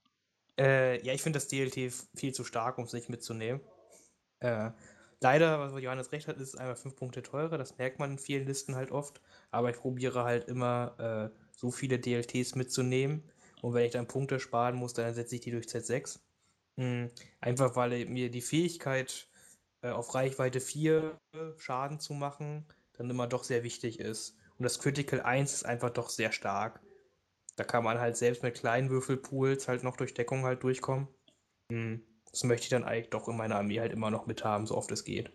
Äh, 0.58 1.02
ja, 1.04 1.14
ich 1.14 1.22
finde 1.22 1.38
das 1.38 1.48
DLT 1.48 1.92
viel 2.14 2.34
zu 2.34 2.44
stark, 2.44 2.76
um 2.76 2.84
es 2.84 2.92
nicht 2.92 3.08
mitzunehmen. 3.08 3.62
Äh, 4.40 4.72
leider, 5.20 5.58
was 5.58 5.82
Johannes 5.82 6.12
recht 6.12 6.28
hat, 6.28 6.36
ist 6.36 6.48
es 6.48 6.56
einmal 6.56 6.76
5 6.76 6.96
Punkte 6.96 7.22
teurer. 7.22 7.56
Das 7.56 7.78
merkt 7.78 7.98
man 7.98 8.12
in 8.12 8.18
vielen 8.18 8.46
Listen 8.46 8.76
halt 8.76 8.90
oft. 8.90 9.22
Aber 9.50 9.70
ich 9.70 9.76
probiere 9.76 10.24
halt 10.24 10.48
immer, 10.48 11.32
äh, 11.32 11.38
so 11.56 11.70
viele 11.70 11.98
DLTs 11.98 12.56
mitzunehmen. 12.56 13.22
Und 13.62 13.74
wenn 13.74 13.84
ich 13.84 13.92
dann 13.92 14.06
Punkte 14.08 14.40
sparen 14.40 14.76
muss, 14.76 14.92
dann 14.94 15.14
setze 15.14 15.34
ich 15.36 15.40
die 15.40 15.50
durch 15.50 15.66
Z6. 15.68 16.20
Hm, 16.76 17.10
einfach 17.40 17.76
weil 17.76 18.06
mir 18.06 18.30
die 18.30 18.40
Fähigkeit, 18.40 19.28
äh, 19.82 19.90
auf 19.90 20.14
Reichweite 20.14 20.60
4 20.60 21.18
Schaden 21.58 22.00
zu 22.00 22.14
machen, 22.14 22.66
dann 22.94 23.10
immer 23.10 23.26
doch 23.26 23.44
sehr 23.44 23.62
wichtig 23.64 24.00
ist. 24.00 24.36
Und 24.58 24.64
das 24.64 24.78
Critical 24.80 25.20
1 25.22 25.52
ist 25.54 25.66
einfach 25.66 25.90
doch 25.90 26.10
sehr 26.10 26.32
stark. 26.32 26.80
Da 27.56 27.64
kann 27.64 27.84
man 27.84 28.00
halt 28.00 28.16
selbst 28.16 28.42
mit 28.42 28.56
kleinen 28.56 28.90
Würfelpools 28.90 29.68
halt 29.68 29.82
noch 29.84 29.96
durch 29.96 30.14
Deckung 30.14 30.44
halt 30.44 30.62
durchkommen. 30.62 31.08
Hm, 31.72 32.02
Das 32.32 32.44
möchte 32.44 32.64
ich 32.64 32.70
dann 32.70 32.84
eigentlich 32.84 33.10
doch 33.10 33.28
in 33.28 33.36
meiner 33.36 33.56
Armee 33.56 33.80
halt 33.80 33.92
immer 33.92 34.10
noch 34.10 34.26
mithaben, 34.26 34.66
so 34.66 34.76
oft 34.76 34.92
es 34.92 35.04
geht. 35.04 35.32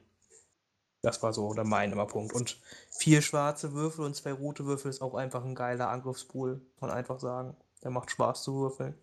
Das 1.04 1.22
war 1.22 1.34
so 1.34 1.46
oder 1.48 1.64
mein 1.64 1.92
immer 1.92 2.08
Punkt. 2.08 2.34
Und 2.34 2.60
vier 2.90 3.22
schwarze 3.22 3.74
Würfel 3.74 4.06
und 4.06 4.16
zwei 4.16 4.32
rote 4.34 4.66
Würfel 4.66 4.90
ist 4.90 5.02
auch 5.04 5.14
einfach 5.14 5.46
ein 5.46 5.54
geiler 5.54 5.90
Angriffspool, 5.90 6.66
kann 6.80 6.90
man 6.90 6.98
einfach 6.98 7.20
sagen. 7.20 7.56
Der 7.84 7.92
macht 7.92 8.12
Spaß 8.12 8.44
zu 8.44 8.56
würfeln. 8.56 8.96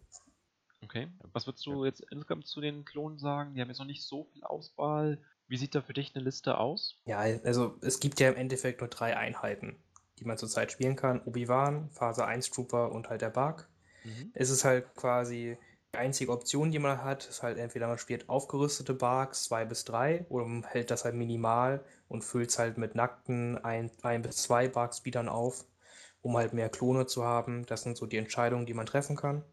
Okay. 0.82 1.08
Was 1.32 1.46
würdest 1.46 1.66
du 1.66 1.84
jetzt 1.84 2.00
insgesamt 2.10 2.46
zu 2.46 2.60
den 2.60 2.84
Klonen 2.84 3.18
sagen? 3.18 3.54
Die 3.54 3.60
haben 3.60 3.68
jetzt 3.68 3.78
noch 3.78 3.86
nicht 3.86 4.02
so 4.02 4.24
viel 4.24 4.42
Auswahl. 4.44 5.18
Wie 5.46 5.56
sieht 5.56 5.74
da 5.74 5.82
für 5.82 5.92
dich 5.92 6.14
eine 6.14 6.24
Liste 6.24 6.58
aus? 6.58 6.98
Ja, 7.04 7.18
also 7.18 7.76
es 7.82 8.00
gibt 8.00 8.20
ja 8.20 8.28
im 8.28 8.36
Endeffekt 8.36 8.80
nur 8.80 8.88
drei 8.88 9.16
Einheiten, 9.16 9.76
die 10.18 10.24
man 10.24 10.38
zurzeit 10.38 10.72
spielen 10.72 10.96
kann. 10.96 11.20
Obi-Wan, 11.24 11.90
Phase 11.90 12.24
1 12.24 12.50
Trooper 12.50 12.92
und 12.92 13.10
halt 13.10 13.20
der 13.20 13.30
Bark. 13.30 13.68
Mhm. 14.04 14.30
Es 14.32 14.48
ist 14.48 14.64
halt 14.64 14.94
quasi 14.94 15.58
die 15.92 15.98
einzige 15.98 16.30
Option, 16.30 16.70
die 16.70 16.78
man 16.78 17.02
hat, 17.02 17.28
ist 17.28 17.42
halt 17.42 17.58
entweder 17.58 17.88
man 17.88 17.98
spielt 17.98 18.28
aufgerüstete 18.28 18.94
Barks 18.94 19.44
2 19.44 19.64
bis 19.64 19.84
3 19.84 20.24
oder 20.28 20.46
man 20.46 20.62
hält 20.62 20.90
das 20.90 21.04
halt 21.04 21.16
minimal 21.16 21.84
und 22.08 22.22
füllt 22.22 22.50
es 22.50 22.58
halt 22.58 22.78
mit 22.78 22.94
nackten 22.94 23.58
1 23.58 23.92
bis 24.22 24.36
2 24.36 24.68
Bark-Speedern 24.68 25.28
auf, 25.28 25.64
um 26.22 26.36
halt 26.36 26.52
mehr 26.52 26.68
Klone 26.68 27.06
zu 27.06 27.24
haben. 27.24 27.66
Das 27.66 27.82
sind 27.82 27.96
so 27.96 28.06
die 28.06 28.16
Entscheidungen, 28.18 28.66
die 28.66 28.74
man 28.74 28.86
treffen 28.86 29.16
kann. 29.16 29.44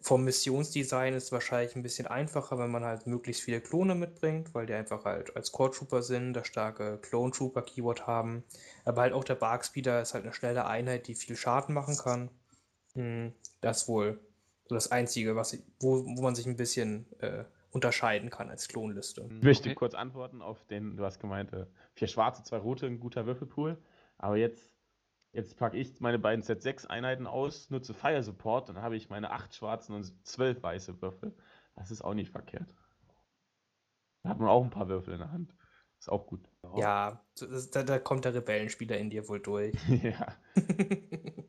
Vom 0.00 0.24
Missionsdesign 0.24 1.14
ist 1.14 1.24
es 1.24 1.32
wahrscheinlich 1.32 1.74
ein 1.76 1.82
bisschen 1.82 2.06
einfacher, 2.06 2.58
wenn 2.58 2.70
man 2.70 2.84
halt 2.84 3.06
möglichst 3.06 3.42
viele 3.42 3.60
Klone 3.60 3.94
mitbringt, 3.94 4.52
weil 4.54 4.66
die 4.66 4.74
einfach 4.74 5.04
halt 5.04 5.34
als 5.34 5.50
Core 5.52 5.70
Trooper 5.70 6.02
sind, 6.02 6.34
das 6.34 6.46
starke 6.46 6.98
Clone 6.98 7.32
Trooper 7.32 7.62
Keyword 7.62 8.06
haben. 8.06 8.44
Aber 8.84 9.02
halt 9.02 9.12
auch 9.14 9.24
der 9.24 9.36
Bark 9.36 9.64
Speeder 9.64 10.02
ist 10.02 10.12
halt 10.14 10.24
eine 10.24 10.34
schnelle 10.34 10.66
Einheit, 10.66 11.06
die 11.08 11.14
viel 11.14 11.36
Schaden 11.36 11.74
machen 11.74 11.96
kann. 11.96 12.30
Hm, 12.94 13.32
Das 13.60 13.82
ist 13.82 13.88
wohl 13.88 14.20
so 14.68 14.74
das 14.74 14.90
Einzige, 14.90 15.36
was, 15.36 15.56
wo, 15.80 16.04
wo 16.04 16.22
man 16.22 16.34
sich 16.34 16.46
ein 16.46 16.56
bisschen 16.56 17.06
äh, 17.20 17.44
unterscheiden 17.70 18.30
kann 18.30 18.50
als 18.50 18.68
Klonliste. 18.68 19.22
Mhm, 19.22 19.38
Ich 19.38 19.42
möchte 19.42 19.68
okay. 19.68 19.74
kurz 19.74 19.94
antworten 19.94 20.42
auf 20.42 20.64
den, 20.66 20.96
du 20.96 21.04
hast 21.04 21.20
gemeint, 21.20 21.52
äh, 21.52 21.66
vier 21.94 22.08
schwarze, 22.08 22.42
zwei 22.42 22.58
rote, 22.58 22.86
ein 22.86 23.00
guter 23.00 23.26
Würfelpool. 23.26 23.78
Aber 24.18 24.36
jetzt, 24.36 24.73
jetzt 25.34 25.56
packe 25.56 25.76
ich 25.76 26.00
meine 26.00 26.18
beiden 26.18 26.44
Z6-Einheiten 26.44 27.26
aus, 27.26 27.70
nutze 27.70 27.94
Fire 27.94 28.22
Support, 28.22 28.68
dann 28.68 28.80
habe 28.80 28.96
ich 28.96 29.10
meine 29.10 29.30
acht 29.30 29.54
schwarzen 29.54 29.94
und 29.94 30.26
zwölf 30.26 30.62
weiße 30.62 31.00
Würfel. 31.02 31.34
Das 31.76 31.90
ist 31.90 32.02
auch 32.02 32.14
nicht 32.14 32.30
verkehrt. 32.30 32.72
Da 34.22 34.30
hat 34.30 34.38
man 34.38 34.48
auch 34.48 34.64
ein 34.64 34.70
paar 34.70 34.88
Würfel 34.88 35.14
in 35.14 35.20
der 35.20 35.32
Hand. 35.32 35.54
Ist 35.98 36.08
auch 36.08 36.26
gut. 36.26 36.48
Ja, 36.76 37.24
das, 37.38 37.70
da, 37.70 37.82
da 37.82 37.98
kommt 37.98 38.24
der 38.24 38.34
Rebellenspieler 38.34 38.98
in 38.98 39.10
dir 39.10 39.28
wohl 39.28 39.40
durch. 39.40 39.74
ja. 39.88 40.36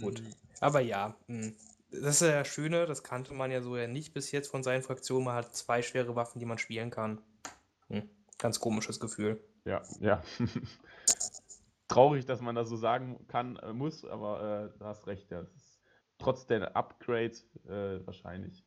Gut. 0.00 0.22
Aber 0.60 0.80
ja, 0.80 1.16
mh, 1.26 1.52
das 1.90 2.20
ist 2.20 2.28
ja 2.28 2.40
das 2.40 2.48
Schöne, 2.48 2.86
das 2.86 3.02
kannte 3.02 3.32
man 3.32 3.50
ja 3.50 3.62
so 3.62 3.76
ja 3.76 3.86
nicht 3.86 4.12
bis 4.12 4.30
jetzt 4.30 4.48
von 4.50 4.62
seinen 4.62 4.82
Fraktionen. 4.82 5.24
Man 5.24 5.36
hat 5.36 5.56
zwei 5.56 5.82
schwere 5.82 6.14
Waffen, 6.14 6.38
die 6.38 6.46
man 6.46 6.58
spielen 6.58 6.90
kann. 6.90 7.22
Hm, 7.88 8.08
Ganz 8.36 8.60
komisches 8.60 9.00
Gefühl. 9.00 9.42
Ja, 9.64 9.82
ja. 10.00 10.22
Traurig, 11.88 12.26
dass 12.26 12.40
man 12.40 12.54
das 12.54 12.68
so 12.68 12.76
sagen 12.76 13.26
kann, 13.28 13.56
äh, 13.56 13.72
muss, 13.72 14.04
aber 14.04 14.72
äh, 14.74 14.78
du 14.78 14.84
hast 14.84 15.06
recht, 15.06 15.30
ja. 15.30 15.40
Das 15.40 15.54
ist 15.54 15.82
trotz 16.18 16.46
der 16.46 16.76
Upgrades 16.76 17.44
äh, 17.64 18.04
wahrscheinlich 18.06 18.64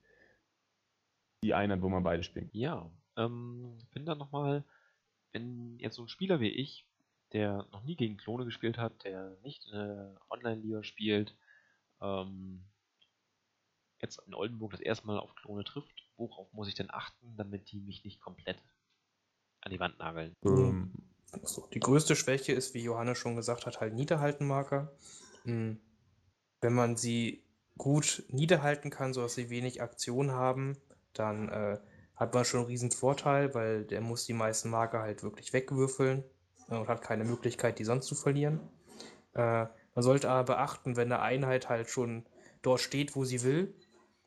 die 1.44 1.54
Einheit, 1.54 1.82
wo 1.82 1.90
man 1.90 2.04
beide 2.04 2.24
spielen 2.24 2.50
kann. 2.50 2.60
Ja, 2.60 2.92
ähm, 3.18 3.78
Finn 3.92 4.06
dann 4.06 4.18
nochmal, 4.18 4.64
wenn 5.34 5.78
jetzt 5.80 5.96
so 5.96 6.04
ein 6.04 6.08
Spieler 6.08 6.40
wie 6.40 6.50
ich, 6.50 6.88
der 7.34 7.68
noch 7.72 7.84
nie 7.84 7.96
gegen 7.96 8.18
Klone 8.18 8.46
gespielt 8.46 8.78
hat, 8.78 9.04
der 9.04 9.38
nicht 9.44 9.66
in 9.66 9.74
der 9.74 10.22
Online-Liga 10.30 10.84
spielt, 10.84 11.36
ähm, 12.02 12.66
jetzt 14.02 14.20
in 14.26 14.34
Oldenburg 14.34 14.72
das 14.72 14.82
erste 14.82 15.08
Mal 15.08 15.20
auf 15.20 15.36
Klone 15.36 15.64
trifft, 15.64 16.10
worauf 16.18 16.52
muss 16.54 16.68
ich 16.68 16.76
denn 16.76 16.92
achten, 16.92 17.36
damit 17.38 17.72
die 17.72 17.80
mich 17.80 18.04
nicht 18.04 18.20
komplett 18.20 18.58
an 19.62 19.72
die 19.72 19.80
Wand 19.80 20.00
nageln? 20.00 20.34
Ähm, 20.44 21.11
So, 21.44 21.68
die 21.74 21.80
größte 21.80 22.16
Schwäche 22.16 22.54
ist, 22.54 22.74
wie 22.74 22.84
Johannes 22.84 23.18
schon 23.18 23.36
gesagt 23.36 23.66
hat, 23.66 23.80
halt 23.80 23.94
Niederhaltenmarker. 23.94 24.92
Hm. 25.44 25.80
Wenn 26.60 26.74
man 26.74 26.98
sie 26.98 27.44
gut 27.78 28.24
niederhalten 28.30 28.90
kann, 28.90 29.14
sodass 29.14 29.36
sie 29.36 29.50
wenig 29.50 29.82
Aktion 29.82 30.32
haben, 30.32 30.78
dann 31.14 31.50
äh, 31.50 31.80
hat 32.16 32.34
man 32.34 32.46
schon 32.46 32.62
einen 32.62 32.68
riesen 32.68 32.92
Vorteil, 32.92 33.54
weil 33.56 33.86
der 33.86 34.02
muss 34.02 34.26
die 34.26 34.34
meisten 34.34 34.70
Marker 34.70 35.00
halt 35.00 35.24
wirklich 35.24 35.54
wegwürfeln 35.54 36.24
und 36.68 36.88
hat 36.88 37.02
keine 37.02 37.24
Möglichkeit, 37.24 37.80
die 37.80 37.84
sonst 37.84 38.08
zu 38.08 38.16
verlieren. 38.16 38.60
Äh, 39.34 39.66
man 39.96 40.04
sollte 40.04 40.30
aber 40.30 40.56
beachten, 40.56 40.96
wenn 40.96 41.12
eine 41.12 41.22
Einheit 41.22 41.70
halt 41.70 41.90
schon 41.90 42.26
dort 42.62 42.82
steht, 42.82 43.16
wo 43.16 43.26
sie 43.26 43.44
will, 43.44 43.74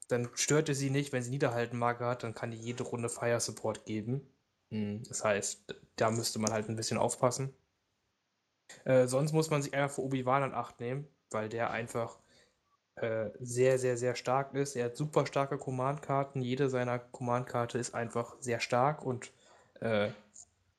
dann 0.09 0.29
stört 0.35 0.69
es 0.69 0.79
sie 0.79 0.91
nicht, 0.91 1.13
wenn 1.13 1.23
sie 1.23 1.31
niederhalten 1.31 1.79
Marker 1.79 2.07
hat, 2.07 2.25
dann 2.25 2.35
kann 2.35 2.51
die 2.51 2.59
jede 2.59 2.83
Runde 2.83 3.09
Fire 3.09 3.41
Support 3.41 3.87
geben. 3.87 4.29
Hm, 4.71 5.03
das 5.09 5.25
heißt, 5.25 5.75
da 5.97 6.11
müsste 6.11 6.39
man 6.39 6.53
halt 6.53 6.69
ein 6.69 6.77
bisschen 6.77 6.99
aufpassen. 6.99 7.55
Äh, 8.85 9.07
sonst 9.07 9.33
muss 9.33 9.51
man 9.51 9.63
sich 9.63 9.75
einfach 9.75 9.95
für 9.95 10.03
Obi-Wan 10.03 10.45
in 10.45 10.55
Acht 10.55 10.81
nehmen, 10.81 11.07
weil 11.31 11.49
der 11.49 11.71
einfach 11.71 12.19
äh, 12.97 13.31
sehr, 13.41 13.79
sehr, 13.79 13.97
sehr 13.97 14.15
stark 14.15 14.55
ist. 14.55 14.77
Er 14.77 14.87
hat 14.87 14.97
super 14.97 15.27
starke 15.27 15.59
Command-Karten. 15.59 16.41
Jede 16.41 16.69
seiner 16.69 16.99
Command-Karte 16.99 17.79
ist 17.79 17.95
einfach 17.95 18.37
sehr 18.41 18.61
stark 18.61 19.05
und 19.05 19.33
äh, 19.81 20.11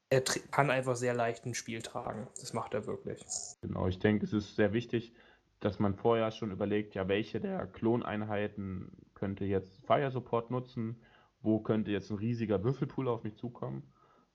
er 0.10 0.21
kann 0.52 0.69
einfach 0.69 0.95
sehr 0.95 1.13
leicht 1.13 1.45
ein 1.45 1.56
Spiel 1.56 1.82
tragen. 1.82 2.28
Das 2.39 2.54
macht 2.54 2.74
er 2.74 2.86
wirklich. 2.86 3.26
Genau, 3.62 3.88
ich 3.88 4.00
denke, 4.00 4.26
es 4.26 4.34
ist 4.34 4.56
sehr 4.56 4.71
wichtig, 4.71 5.13
dass 5.60 5.80
man 5.80 5.95
vorher 5.95 6.32
schon 6.32 6.52
überlegt, 6.52 6.95
ja, 6.95 7.08
welche 7.08 7.39
der 7.39 7.65
Kloneinheiten 7.67 8.91
könnte 9.13 9.45
jetzt 9.45 9.82
Fire 9.86 10.12
Support 10.12 10.52
nutzen, 10.52 11.02
wo 11.45 11.60
könnte 11.60 11.91
jetzt 11.91 12.12
ein 12.12 12.17
riesiger 12.17 12.63
Würfelpool 12.63 13.08
auf 13.08 13.23
mich 13.23 13.36
zukommen? 13.38 13.84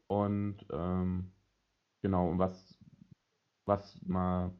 Und 0.06 0.66
ähm, 0.72 1.32
genau, 2.02 2.28
und 2.28 2.38
was, 2.38 2.78
was 3.64 4.00
mal, 4.02 4.52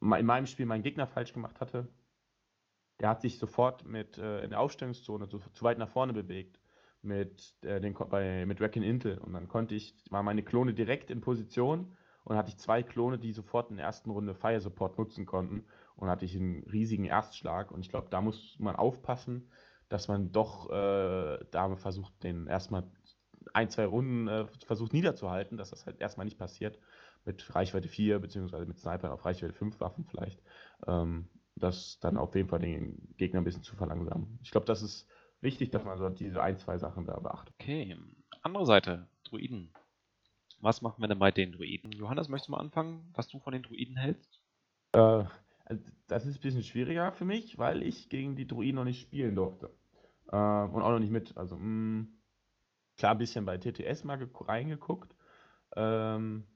mal 0.00 0.18
in 0.18 0.26
meinem 0.26 0.46
Spiel 0.46 0.66
mein 0.66 0.82
Gegner 0.82 1.06
falsch 1.06 1.32
gemacht 1.32 1.60
hatte, 1.60 1.88
der 3.00 3.08
hat 3.08 3.22
sich 3.22 3.38
sofort 3.38 3.86
mit 3.86 4.18
äh, 4.18 4.42
in 4.42 4.50
der 4.50 4.60
Aufstellungszone 4.60 5.28
zu, 5.28 5.38
zu, 5.38 5.64
weit 5.64 5.78
nach 5.78 5.88
vorne 5.88 6.12
bewegt 6.12 6.60
mit 7.02 7.54
äh, 7.62 7.80
den 7.80 7.94
bei 7.94 8.44
mit 8.44 8.60
Wreck 8.60 8.76
Intel. 8.76 9.18
Und 9.18 9.32
dann 9.32 9.48
konnte 9.48 9.74
ich 9.74 9.94
war 10.10 10.22
meine 10.22 10.42
Klone 10.42 10.74
direkt 10.74 11.10
in 11.10 11.20
Position 11.20 11.96
und 12.24 12.36
hatte 12.36 12.50
ich 12.50 12.58
zwei 12.58 12.82
Klone, 12.82 13.18
die 13.18 13.32
sofort 13.32 13.70
in 13.70 13.76
der 13.76 13.86
ersten 13.86 14.10
Runde 14.10 14.34
Fire 14.34 14.60
Support 14.60 14.98
nutzen 14.98 15.26
konnten 15.26 15.64
und 15.96 16.08
hatte 16.08 16.24
ich 16.24 16.36
einen 16.36 16.64
riesigen 16.64 17.04
Erstschlag. 17.04 17.70
Und 17.70 17.80
ich 17.80 17.88
glaube, 17.88 18.08
da 18.10 18.20
muss 18.20 18.56
man 18.58 18.76
aufpassen, 18.76 19.50
dass 19.90 20.08
man 20.08 20.32
doch 20.32 20.70
äh, 20.70 21.38
da 21.50 21.76
versucht, 21.76 22.22
den 22.22 22.46
erstmal 22.46 22.84
ein, 23.52 23.68
zwei 23.68 23.84
Runden 23.84 24.28
äh, 24.28 24.46
versucht 24.64 24.92
niederzuhalten, 24.92 25.58
dass 25.58 25.70
das 25.70 25.84
halt 25.84 26.00
erstmal 26.00 26.24
nicht 26.24 26.38
passiert 26.38 26.78
mit 27.24 27.54
Reichweite 27.54 27.88
4 27.88 28.18
beziehungsweise 28.18 28.64
mit 28.64 28.78
Snipern 28.78 29.10
auf 29.10 29.24
Reichweite 29.26 29.52
5 29.52 29.78
Waffen 29.80 30.06
vielleicht. 30.06 30.40
Ähm, 30.86 31.28
das 31.56 31.98
dann 32.00 32.16
auf 32.16 32.34
jeden 32.34 32.48
Fall 32.48 32.60
den 32.60 33.14
Gegner 33.18 33.40
ein 33.40 33.44
bisschen 33.44 33.64
zu 33.64 33.76
verlangsamen. 33.76 34.38
Ich 34.42 34.50
glaube, 34.50 34.66
das 34.66 34.80
ist 34.80 35.06
wichtig, 35.40 35.70
dass 35.70 35.84
man 35.84 35.98
so 35.98 36.08
diese 36.08 36.42
ein, 36.42 36.56
zwei 36.56 36.78
Sachen 36.78 37.04
da 37.04 37.18
beachtet. 37.18 37.54
Okay, 37.60 37.98
andere 38.42 38.64
Seite, 38.64 39.08
Druiden. 39.24 39.74
Was 40.60 40.82
machen 40.82 41.02
wir 41.02 41.08
denn 41.08 41.18
bei 41.18 41.30
den 41.30 41.52
Druiden? 41.52 41.92
Johannes, 41.92 42.28
möchtest 42.28 42.48
du 42.48 42.52
mal 42.52 42.60
anfangen, 42.60 43.10
was 43.14 43.28
du 43.28 43.40
von 43.40 43.52
den 43.52 43.62
Druiden 43.62 43.96
hältst? 43.96 44.40
Äh, 44.92 45.24
das 46.06 46.26
ist 46.26 46.38
ein 46.38 46.40
bisschen 46.40 46.62
schwieriger 46.62 47.12
für 47.12 47.24
mich, 47.24 47.58
weil 47.58 47.82
ich 47.82 48.08
gegen 48.08 48.36
die 48.36 48.46
Druiden 48.46 48.76
noch 48.76 48.84
nicht 48.84 49.00
spielen 49.00 49.34
durfte. 49.34 49.70
Äh, 50.30 50.36
und 50.36 50.82
auch 50.82 50.90
noch 50.90 50.98
nicht 50.98 51.12
mit. 51.12 51.36
Also, 51.36 51.56
mh, 51.56 51.64
mm, 51.64 52.08
klar, 52.96 53.12
ein 53.12 53.18
bisschen 53.18 53.44
bei 53.44 53.58
TTS 53.58 54.04
mal 54.04 54.18
reingeguckt. 54.40 55.14
Ähm, 55.76 56.46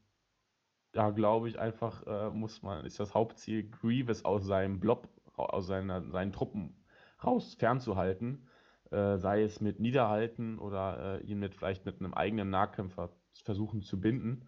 da 0.93 1.11
glaube 1.11 1.49
ich 1.49 1.59
einfach, 1.59 2.07
äh, 2.07 2.31
muss 2.31 2.63
man, 2.63 2.85
ist 2.87 3.01
das 3.01 3.15
Hauptziel, 3.15 3.69
Grievous 3.69 4.25
aus 4.25 4.45
seinem 4.45 4.81
Blob, 4.81 5.09
aus 5.37 5.67
seiner, 5.67 6.09
seinen 6.11 6.33
Truppen 6.33 6.85
raus 7.25 7.55
fernzuhalten. 7.55 8.49
Äh, 8.91 9.19
sei 9.19 9.43
es 9.43 9.61
mit 9.61 9.81
Niederhalten 9.81 10.59
oder 10.59 11.21
äh, 11.21 11.25
ihn 11.25 11.41
mit 11.41 11.55
vielleicht 11.55 11.85
mit 11.85 11.99
einem 11.99 12.15
eigenen 12.15 12.51
Nahkämpfer 12.51 13.11
versuchen 13.43 13.83
zu 13.83 14.01
binden. 14.01 14.47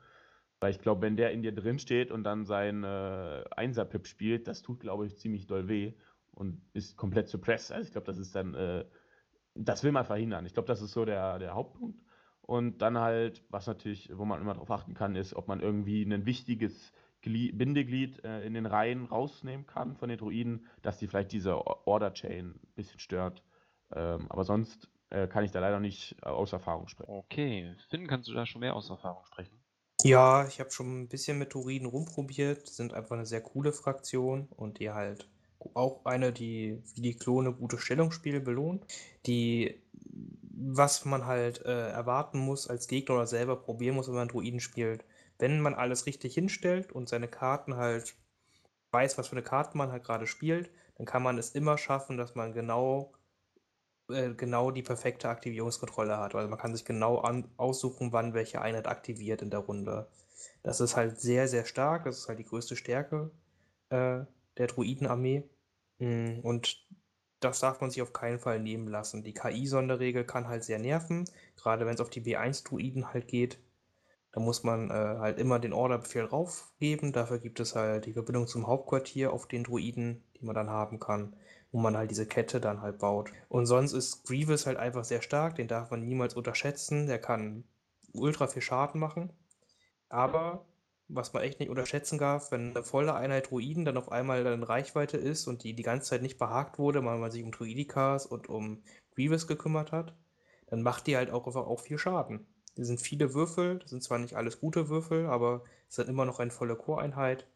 Weil 0.60 0.70
ich 0.70 0.80
glaube, 0.80 1.02
wenn 1.02 1.16
der 1.16 1.32
in 1.32 1.42
dir 1.42 1.54
drin 1.54 1.78
steht 1.78 2.10
und 2.10 2.22
dann 2.22 2.44
sein 2.46 2.84
äh, 2.84 3.44
Einser-Pip 3.56 4.06
spielt, 4.06 4.46
das 4.46 4.62
tut, 4.62 4.80
glaube 4.80 5.06
ich, 5.06 5.18
ziemlich 5.18 5.46
doll 5.46 5.68
weh 5.68 5.94
und 6.32 6.62
ist 6.74 6.96
komplett 6.96 7.28
suppressed. 7.28 7.72
Also 7.72 7.86
ich 7.86 7.92
glaube, 7.92 8.06
das 8.06 8.18
ist 8.18 8.34
dann, 8.34 8.54
äh, 8.54 8.84
das 9.56 9.82
will 9.82 9.92
man 9.92 10.04
verhindern. 10.04 10.46
Ich 10.46 10.54
glaube, 10.54 10.68
das 10.68 10.82
ist 10.82 10.92
so 10.92 11.04
der, 11.04 11.38
der 11.38 11.54
Hauptpunkt. 11.54 12.00
Und 12.42 12.78
dann 12.78 12.98
halt, 12.98 13.44
was 13.48 13.66
natürlich, 13.66 14.10
wo 14.16 14.24
man 14.24 14.40
immer 14.40 14.54
darauf 14.54 14.70
achten 14.70 14.94
kann, 14.94 15.16
ist, 15.16 15.34
ob 15.34 15.48
man 15.48 15.60
irgendwie 15.60 16.02
ein 16.02 16.26
wichtiges 16.26 16.92
Glied, 17.22 17.58
Bindeglied 17.58 18.24
äh, 18.24 18.46
in 18.46 18.54
den 18.54 18.66
Reihen 18.66 19.06
rausnehmen 19.06 19.66
kann 19.66 19.96
von 19.96 20.08
den 20.08 20.18
Druiden, 20.18 20.66
dass 20.82 20.98
die 20.98 21.08
vielleicht 21.08 21.32
diese 21.32 21.56
Order-Chain 21.56 22.50
ein 22.50 22.74
bisschen 22.76 23.00
stört. 23.00 23.42
Ähm, 23.92 24.26
aber 24.28 24.44
sonst 24.44 24.88
äh, 25.10 25.26
kann 25.26 25.44
ich 25.44 25.50
da 25.50 25.58
leider 25.58 25.80
nicht 25.80 26.16
äh, 26.22 26.28
aus 26.28 26.52
Erfahrung 26.52 26.86
sprechen. 26.86 27.10
Okay, 27.10 27.74
Finn, 27.88 28.06
kannst 28.06 28.28
du 28.28 28.32
da 28.32 28.46
schon 28.46 28.60
mehr 28.60 28.76
aus 28.76 28.90
Erfahrung 28.90 29.24
sprechen? 29.26 29.58
Ja, 30.02 30.46
ich 30.46 30.60
habe 30.60 30.70
schon 30.70 31.02
ein 31.02 31.08
bisschen 31.08 31.38
mit 31.38 31.52
Druiden 31.52 31.88
rumprobiert, 31.88 32.68
sind 32.68 32.94
einfach 32.94 33.16
eine 33.16 33.26
sehr 33.26 33.42
coole 33.42 33.72
Fraktion 33.72 34.46
und 34.50 34.78
die 34.78 34.90
halt 34.90 35.28
auch 35.74 36.04
eine, 36.04 36.32
die 36.32 36.82
wie 36.94 37.02
die 37.02 37.16
Klone 37.16 37.52
gute 37.52 37.78
Stellungsspiele 37.78 38.40
belohnt, 38.40 38.86
die 39.26 39.82
was 40.58 41.04
man 41.04 41.26
halt 41.26 41.64
äh, 41.66 41.90
erwarten 41.90 42.38
muss 42.38 42.68
als 42.68 42.88
Gegner 42.88 43.16
oder 43.16 43.26
selber 43.26 43.56
probieren 43.56 43.94
muss, 43.94 44.08
wenn 44.08 44.14
man 44.14 44.28
Druiden 44.28 44.60
spielt. 44.60 45.04
Wenn 45.38 45.60
man 45.60 45.74
alles 45.74 46.06
richtig 46.06 46.34
hinstellt 46.34 46.92
und 46.92 47.08
seine 47.08 47.28
Karten 47.28 47.76
halt 47.76 48.14
weiß, 48.90 49.18
was 49.18 49.28
für 49.28 49.32
eine 49.32 49.42
Karte 49.42 49.76
man 49.76 49.92
halt 49.92 50.04
gerade 50.04 50.26
spielt, 50.26 50.70
dann 50.96 51.06
kann 51.06 51.22
man 51.22 51.36
es 51.36 51.50
immer 51.50 51.76
schaffen, 51.76 52.16
dass 52.16 52.34
man 52.34 52.54
genau, 52.54 53.12
äh, 54.08 54.32
genau 54.32 54.70
die 54.70 54.82
perfekte 54.82 55.28
Aktivierungskontrolle 55.28 56.16
hat. 56.16 56.34
Also 56.34 56.48
man 56.48 56.58
kann 56.58 56.74
sich 56.74 56.86
genau 56.86 57.18
an, 57.18 57.50
aussuchen, 57.58 58.12
wann 58.12 58.32
welche 58.32 58.62
Einheit 58.62 58.86
aktiviert 58.86 59.42
in 59.42 59.50
der 59.50 59.60
Runde. 59.60 60.08
Das 60.62 60.80
ist 60.80 60.96
halt 60.96 61.20
sehr, 61.20 61.48
sehr 61.48 61.66
stark. 61.66 62.04
Das 62.04 62.18
ist 62.18 62.28
halt 62.28 62.38
die 62.38 62.44
größte 62.44 62.76
Stärke 62.76 63.30
äh, 63.90 64.20
der 64.56 64.66
Druidenarmee. 64.66 65.44
Mm, 65.98 66.40
und 66.40 66.84
das 67.40 67.60
darf 67.60 67.80
man 67.80 67.90
sich 67.90 68.02
auf 68.02 68.12
keinen 68.12 68.38
Fall 68.38 68.60
nehmen 68.60 68.88
lassen. 68.88 69.22
Die 69.22 69.34
KI-Sonderregel 69.34 70.24
kann 70.24 70.48
halt 70.48 70.64
sehr 70.64 70.78
nerven, 70.78 71.28
gerade 71.56 71.86
wenn 71.86 71.94
es 71.94 72.00
auf 72.00 72.10
die 72.10 72.22
B1-Druiden 72.22 73.12
halt 73.12 73.28
geht. 73.28 73.58
Da 74.32 74.40
muss 74.40 74.62
man 74.64 74.90
äh, 74.90 74.92
halt 74.92 75.38
immer 75.38 75.58
den 75.58 75.72
Orderbefehl 75.72 76.24
raufgeben. 76.24 77.12
Dafür 77.12 77.38
gibt 77.38 77.60
es 77.60 77.74
halt 77.74 78.06
die 78.06 78.12
Verbindung 78.12 78.46
zum 78.46 78.66
Hauptquartier 78.66 79.32
auf 79.32 79.46
den 79.48 79.64
Druiden, 79.64 80.22
die 80.36 80.44
man 80.44 80.54
dann 80.54 80.68
haben 80.70 81.00
kann, 81.00 81.34
wo 81.72 81.78
man 81.78 81.96
halt 81.96 82.10
diese 82.10 82.26
Kette 82.26 82.60
dann 82.60 82.82
halt 82.82 82.98
baut. 82.98 83.32
Und 83.48 83.66
sonst 83.66 83.92
ist 83.92 84.26
Grievous 84.26 84.66
halt 84.66 84.76
einfach 84.76 85.04
sehr 85.04 85.22
stark, 85.22 85.54
den 85.56 85.68
darf 85.68 85.90
man 85.90 86.04
niemals 86.04 86.34
unterschätzen. 86.34 87.06
Der 87.06 87.18
kann 87.18 87.64
ultra 88.12 88.46
viel 88.46 88.62
Schaden 88.62 89.00
machen. 89.00 89.30
Aber 90.08 90.66
was 91.08 91.32
man 91.32 91.42
echt 91.42 91.60
nicht 91.60 91.68
unterschätzen 91.68 92.18
darf, 92.18 92.50
wenn 92.50 92.70
eine 92.70 92.82
volle 92.82 93.14
Einheit 93.14 93.50
Druiden 93.50 93.84
dann 93.84 93.96
auf 93.96 94.10
einmal 94.10 94.42
dann 94.42 94.54
in 94.54 94.62
Reichweite 94.62 95.16
ist 95.16 95.46
und 95.46 95.62
die 95.62 95.74
die 95.74 95.82
ganze 95.82 96.10
Zeit 96.10 96.22
nicht 96.22 96.38
behagt 96.38 96.78
wurde, 96.78 97.04
weil 97.04 97.18
man 97.18 97.30
sich 97.30 97.42
um 97.44 97.52
Druidikas 97.52 98.26
und 98.26 98.48
um 98.48 98.82
Grievous 99.14 99.46
gekümmert 99.46 99.92
hat, 99.92 100.14
dann 100.66 100.82
macht 100.82 101.06
die 101.06 101.16
halt 101.16 101.30
auch 101.30 101.46
einfach 101.46 101.66
auch 101.66 101.80
viel 101.80 101.98
Schaden. 101.98 102.46
Das 102.76 102.88
sind 102.88 103.00
viele 103.00 103.34
Würfel, 103.34 103.78
das 103.78 103.90
sind 103.90 104.02
zwar 104.02 104.18
nicht 104.18 104.34
alles 104.34 104.60
gute 104.60 104.88
Würfel, 104.88 105.26
aber 105.26 105.64
es 105.88 105.98
ist 105.98 106.08
immer 106.08 106.24
noch 106.24 106.40
eine 106.40 106.50
volle 106.50 106.76
Core-Einheit, 106.76 107.46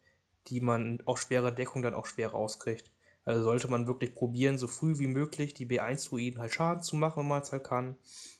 die 0.47 0.61
man 0.61 0.99
auch 1.05 1.17
schwere 1.17 1.53
Deckung 1.53 1.81
dann 1.81 1.93
auch 1.93 2.07
schwer 2.07 2.29
rauskriegt. 2.29 2.91
Also 3.23 3.43
sollte 3.43 3.67
man 3.67 3.85
wirklich 3.85 4.15
probieren, 4.15 4.57
so 4.57 4.67
früh 4.67 4.97
wie 4.97 5.07
möglich 5.07 5.53
die 5.53 5.67
B1-Druiden 5.67 6.41
halt 6.41 6.53
Schaden 6.53 6.81
zu 6.81 6.95
machen, 6.95 7.19
wenn 7.19 7.27
man 7.27 7.41
es 7.43 7.51
halt 7.51 7.63
kann. 7.63 7.95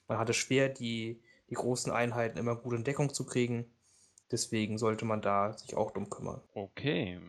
Man 0.08 0.18
hat 0.18 0.30
es 0.30 0.38
schwer, 0.38 0.70
die, 0.70 1.22
die 1.50 1.56
großen 1.56 1.92
Einheiten 1.92 2.40
immer 2.40 2.56
gut 2.56 2.74
in 2.74 2.84
Deckung 2.84 3.14
zu 3.14 3.26
kriegen. 3.26 3.66
Deswegen 4.32 4.78
sollte 4.78 5.06
man 5.06 5.22
da 5.22 5.54
sich 5.54 5.76
auch 5.76 5.92
drum 5.92 6.10
kümmern. 6.10 6.42
Okay. 6.54 7.20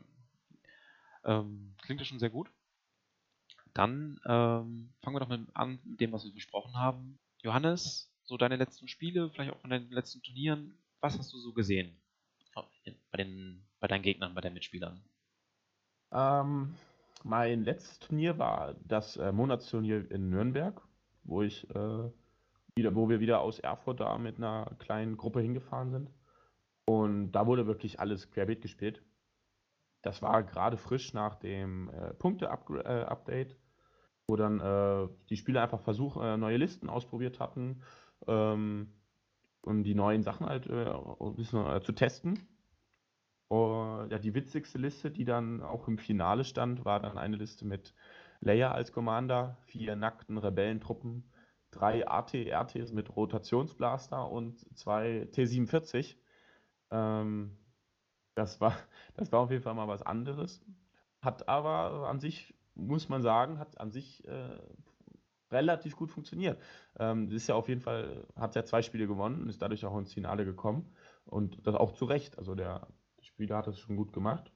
Ähm, 1.24 1.74
klingt 1.82 2.00
ja 2.00 2.04
schon 2.04 2.18
sehr 2.18 2.30
gut. 2.30 2.50
Dann 3.74 4.20
ähm, 4.26 4.92
fangen 5.02 5.16
wir 5.16 5.20
doch 5.20 5.28
mit 5.28 5.48
an 5.54 5.78
mit 5.84 6.00
dem, 6.00 6.12
was 6.12 6.24
wir 6.24 6.32
besprochen 6.32 6.76
haben. 6.76 7.18
Johannes, 7.42 8.12
so 8.22 8.36
deine 8.36 8.56
letzten 8.56 8.86
Spiele, 8.86 9.30
vielleicht 9.30 9.52
auch 9.52 9.60
von 9.60 9.70
deinen 9.70 9.90
letzten 9.90 10.22
Turnieren, 10.22 10.78
was 11.00 11.18
hast 11.18 11.32
du 11.32 11.38
so 11.38 11.52
gesehen 11.52 12.00
bei, 13.10 13.16
den, 13.16 13.64
bei 13.80 13.88
deinen 13.88 14.02
Gegnern, 14.02 14.34
bei 14.34 14.40
deinen 14.40 14.54
Mitspielern? 14.54 15.02
Ähm, 16.12 16.74
mein 17.24 17.64
letztes 17.64 17.98
Turnier 17.98 18.38
war 18.38 18.74
das 18.84 19.16
äh, 19.16 19.32
Monatsturnier 19.32 20.10
in 20.10 20.30
Nürnberg, 20.30 20.80
wo 21.24 21.42
ich 21.42 21.68
äh, 21.70 22.10
wieder, 22.74 22.94
wo 22.94 23.08
wir 23.08 23.20
wieder 23.20 23.40
aus 23.40 23.58
Erfurt 23.58 24.00
da 24.00 24.18
mit 24.18 24.36
einer 24.36 24.70
kleinen 24.78 25.16
Gruppe 25.16 25.40
hingefahren 25.40 25.90
sind. 25.90 26.10
Und 26.84 27.32
da 27.32 27.46
wurde 27.46 27.66
wirklich 27.66 28.00
alles 28.00 28.30
querbeet 28.30 28.60
gespielt. 28.60 29.02
Das 30.02 30.20
war 30.20 30.42
gerade 30.42 30.76
frisch 30.76 31.14
nach 31.14 31.36
dem 31.36 31.88
äh, 31.90 32.12
Punkte-Update, 32.14 33.56
wo 34.26 34.36
dann 34.36 34.60
äh, 34.60 35.08
die 35.30 35.36
Spieler 35.36 35.62
einfach 35.62 35.80
Versuch, 35.80 36.16
äh, 36.20 36.36
neue 36.36 36.56
Listen 36.56 36.88
ausprobiert 36.88 37.38
hatten, 37.38 37.82
ähm, 38.26 38.92
um 39.62 39.84
die 39.84 39.94
neuen 39.94 40.22
Sachen 40.24 40.46
halt 40.46 40.66
äh, 40.66 40.90
ein 40.90 41.36
bisschen 41.36 41.64
äh, 41.66 41.80
zu 41.80 41.92
testen. 41.92 42.48
Äh, 43.52 43.54
ja, 43.54 44.18
die 44.18 44.34
witzigste 44.34 44.78
Liste, 44.78 45.10
die 45.10 45.24
dann 45.24 45.62
auch 45.62 45.86
im 45.86 45.98
Finale 45.98 46.44
stand, 46.44 46.84
war 46.84 46.98
dann 46.98 47.16
eine 47.16 47.36
Liste 47.36 47.64
mit 47.64 47.94
Leia 48.40 48.72
als 48.72 48.92
Commander, 48.92 49.56
vier 49.66 49.94
nackten 49.94 50.36
Rebellentruppen, 50.36 51.30
drei 51.70 52.08
AT-RTs 52.08 52.92
mit 52.92 53.14
Rotationsblaster 53.14 54.28
und 54.28 54.58
zwei 54.76 55.28
T-47. 55.30 56.16
Ähm, 56.92 57.56
das, 58.34 58.60
war, 58.60 58.76
das 59.16 59.32
war 59.32 59.40
auf 59.40 59.50
jeden 59.50 59.62
Fall 59.62 59.74
mal 59.74 59.88
was 59.88 60.02
anderes. 60.02 60.64
Hat 61.20 61.48
aber 61.48 62.08
an 62.08 62.20
sich, 62.20 62.54
muss 62.74 63.08
man 63.08 63.22
sagen, 63.22 63.58
hat 63.58 63.80
an 63.80 63.90
sich 63.90 64.26
äh, 64.28 64.58
relativ 65.50 65.96
gut 65.96 66.10
funktioniert. 66.10 66.60
Ähm, 66.98 67.30
ist 67.30 67.48
ja 67.48 67.54
auf 67.54 67.68
jeden 67.68 67.80
Fall, 67.80 68.26
hat 68.36 68.54
ja 68.54 68.64
zwei 68.64 68.82
Spiele 68.82 69.06
gewonnen 69.06 69.42
und 69.42 69.48
ist 69.48 69.62
dadurch 69.62 69.84
auch 69.84 69.98
ins 69.98 70.14
Finale 70.14 70.44
gekommen. 70.44 70.92
Und 71.24 71.66
das 71.66 71.74
auch 71.74 71.92
zu 71.92 72.04
Recht. 72.04 72.38
Also 72.38 72.54
der 72.54 72.88
Spieler 73.20 73.58
hat 73.58 73.68
es 73.68 73.78
schon 73.78 73.96
gut 73.96 74.12
gemacht. 74.12 74.52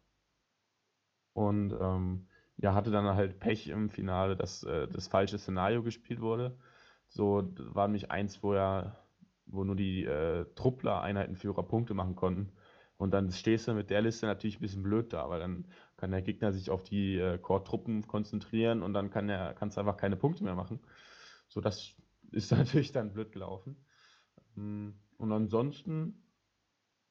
Und 1.34 1.72
ähm, 1.78 2.28
ja, 2.56 2.74
hatte 2.74 2.90
dann 2.90 3.04
halt 3.14 3.38
Pech 3.40 3.68
im 3.68 3.90
Finale, 3.90 4.36
dass 4.36 4.62
äh, 4.64 4.88
das 4.88 5.08
falsche 5.08 5.38
Szenario 5.38 5.82
gespielt 5.82 6.20
wurde. 6.20 6.58
So 7.08 7.52
war 7.58 7.86
nämlich 7.86 8.10
eins, 8.10 8.42
wo 8.42 8.54
er, 8.54 9.05
wo 9.46 9.64
nur 9.64 9.76
die 9.76 10.04
äh, 10.04 10.44
Truppler-Einheitenführer 10.54 11.62
Punkte 11.62 11.94
machen 11.94 12.16
konnten. 12.16 12.52
Und 12.98 13.12
dann 13.12 13.30
stehst 13.30 13.68
du 13.68 13.74
mit 13.74 13.90
der 13.90 14.02
Liste 14.02 14.26
natürlich 14.26 14.58
ein 14.58 14.62
bisschen 14.62 14.82
blöd 14.82 15.12
da, 15.12 15.28
weil 15.28 15.40
dann 15.40 15.66
kann 15.96 16.10
der 16.10 16.22
Gegner 16.22 16.52
sich 16.52 16.70
auf 16.70 16.82
die 16.82 17.16
äh, 17.18 17.38
Core-Truppen 17.38 18.06
konzentrieren 18.06 18.82
und 18.82 18.94
dann 18.94 19.10
kann 19.10 19.28
er 19.28 19.52
kannst 19.54 19.78
einfach 19.78 19.96
keine 19.96 20.16
Punkte 20.16 20.44
mehr 20.44 20.54
machen. 20.54 20.80
So, 21.48 21.60
das 21.60 21.94
ist 22.32 22.50
natürlich 22.52 22.92
dann 22.92 23.12
blöd 23.12 23.32
gelaufen. 23.32 23.76
Mm, 24.54 24.90
und 25.18 25.32
ansonsten 25.32 26.22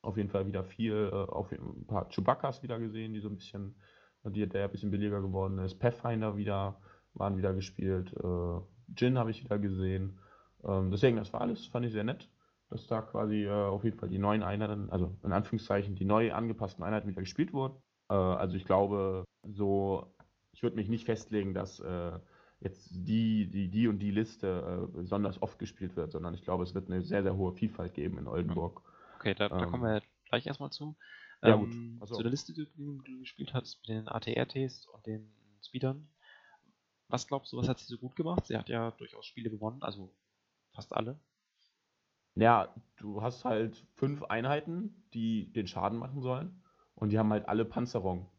auf 0.01 0.17
jeden 0.17 0.29
Fall 0.29 0.47
wieder 0.47 0.63
viel, 0.63 1.09
äh, 1.11 1.15
auf 1.15 1.51
ein 1.51 1.85
paar 1.87 2.09
Chewbaccas 2.09 2.63
wieder 2.63 2.79
gesehen, 2.79 3.13
die 3.13 3.19
so 3.19 3.29
ein 3.29 3.35
bisschen, 3.35 3.75
die, 4.23 4.47
der 4.47 4.65
ein 4.65 4.71
bisschen 4.71 4.91
billiger 4.91 5.21
geworden 5.21 5.59
ist. 5.59 5.75
Pathfinder 5.75 6.37
wieder, 6.37 6.79
waren 7.13 7.37
wieder 7.37 7.53
gespielt. 7.53 8.13
Äh, 8.13 8.59
Jin 8.97 9.17
habe 9.17 9.31
ich 9.31 9.43
wieder 9.43 9.59
gesehen. 9.59 10.19
Ähm, 10.65 10.91
deswegen, 10.91 11.17
das 11.17 11.31
war 11.33 11.41
alles, 11.41 11.65
fand 11.67 11.85
ich 11.85 11.91
sehr 11.91 12.03
nett, 12.03 12.29
dass 12.69 12.87
da 12.87 13.01
quasi 13.01 13.45
äh, 13.45 13.49
auf 13.51 13.83
jeden 13.83 13.97
Fall 13.99 14.09
die 14.09 14.17
neuen 14.19 14.43
Einheiten, 14.43 14.89
also 14.89 15.15
in 15.23 15.31
Anführungszeichen 15.31 15.95
die 15.95 16.05
neu 16.05 16.33
angepassten 16.33 16.83
Einheiten 16.83 17.07
wieder 17.07 17.21
gespielt 17.21 17.53
wurden. 17.53 17.75
Äh, 18.09 18.13
also 18.15 18.55
ich 18.55 18.65
glaube, 18.65 19.23
so, 19.43 20.13
ich 20.53 20.63
würde 20.63 20.75
mich 20.75 20.89
nicht 20.89 21.05
festlegen, 21.05 21.53
dass 21.53 21.79
äh, 21.79 22.19
jetzt 22.61 22.89
die, 22.91 23.47
die, 23.49 23.69
die 23.69 23.87
und 23.87 23.99
die 23.99 24.11
Liste 24.11 24.87
äh, 24.91 24.97
besonders 24.97 25.41
oft 25.41 25.59
gespielt 25.59 25.95
wird, 25.95 26.11
sondern 26.11 26.33
ich 26.33 26.41
glaube, 26.43 26.63
es 26.63 26.73
wird 26.73 26.89
eine 26.89 27.03
sehr, 27.03 27.21
sehr 27.21 27.35
hohe 27.35 27.53
Vielfalt 27.53 27.93
geben 27.93 28.17
in 28.17 28.27
Oldenburg. 28.27 28.81
Okay, 29.19 29.35
da, 29.35 29.49
da 29.49 29.65
kommen 29.65 29.83
Ähm, 29.83 29.89
wir 29.89 30.01
gleich 30.29 30.47
erstmal 30.47 30.71
zu. 30.71 30.95
ja, 31.43 31.55
gut. 31.55 31.69
Ähm, 31.69 31.97
Also- 31.99 32.15
zu 32.15 32.23
der 32.23 32.31
Liste, 32.31 32.53
die 32.53 32.65
du, 32.65 33.01
die 33.03 33.11
du 33.13 33.19
gespielt 33.19 33.53
hast, 33.53 33.77
mit 33.79 33.89
den 33.89 34.07
ATRTs 34.07 34.87
und 34.87 35.05
den 35.05 35.31
Speedern. 35.61 36.07
Was 37.07 37.27
glaubst 37.27 37.53
du, 37.53 37.57
was 37.57 37.67
hat 37.67 37.77
sie 37.77 37.85
so 37.85 37.97
gut 37.99 38.15
gemacht? 38.15 38.47
Sie 38.47 38.57
hat 38.57 38.67
ja 38.67 38.91
durchaus 38.91 39.25
Spiele 39.25 39.49
gewonnen, 39.51 39.83
also 39.83 40.11
fast 40.75 40.93
alle. 40.95 41.19
Ja, 42.35 42.73
du 42.97 43.21
hast 43.21 43.45
halt 43.45 43.85
fünf 43.93 44.23
Einheiten, 44.23 45.05
die 45.13 45.51
den 45.53 45.67
Schaden 45.67 45.97
machen 45.97 46.21
sollen. 46.21 46.61
Und 46.95 47.09
die 47.11 47.19
haben 47.19 47.31
halt 47.31 47.47
alle 47.47 47.65
Panzerung. 47.65 48.29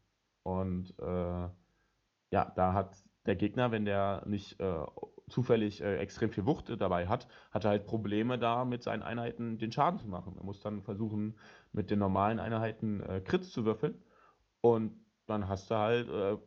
Und 0.43 0.97
äh, 0.99 1.49
ja, 2.31 2.51
da 2.55 2.73
hat 2.73 3.03
der 3.25 3.35
Gegner, 3.35 3.71
wenn 3.71 3.85
der 3.85 4.23
nicht 4.25 4.59
äh, 4.59 4.85
zufällig 5.29 5.81
äh, 5.81 5.97
extrem 5.97 6.31
viel 6.31 6.45
Wucht 6.45 6.69
dabei 6.79 7.07
hat, 7.07 7.27
hat 7.51 7.65
er 7.65 7.71
halt 7.71 7.85
Probleme 7.85 8.39
da 8.39 8.65
mit 8.65 8.83
seinen 8.83 9.03
Einheiten 9.03 9.57
den 9.57 9.71
Schaden 9.71 9.99
zu 9.99 10.07
machen. 10.07 10.35
Er 10.37 10.43
muss 10.43 10.61
dann 10.61 10.81
versuchen, 10.83 11.37
mit 11.71 11.91
den 11.91 11.99
normalen 11.99 12.39
Einheiten 12.39 13.01
äh, 13.01 13.21
Crits 13.21 13.51
zu 13.51 13.65
würfeln. 13.65 14.01
Und 14.61 14.93
dann 15.25 15.47
hast 15.47 15.69
du 15.71 15.75
halt, 15.75 16.09
äh, 16.09 16.37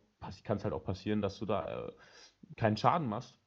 kann 0.45 0.57
es 0.57 0.65
halt 0.65 0.75
auch 0.75 0.85
passieren, 0.85 1.23
dass 1.23 1.39
du 1.39 1.47
da 1.47 1.89
äh, 1.89 1.93
keinen 2.57 2.77
Schaden 2.77 3.09
machst. 3.09 3.40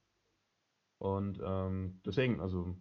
Und 1.03 1.41
ähm, 1.43 1.99
deswegen, 2.05 2.39
also 2.39 2.77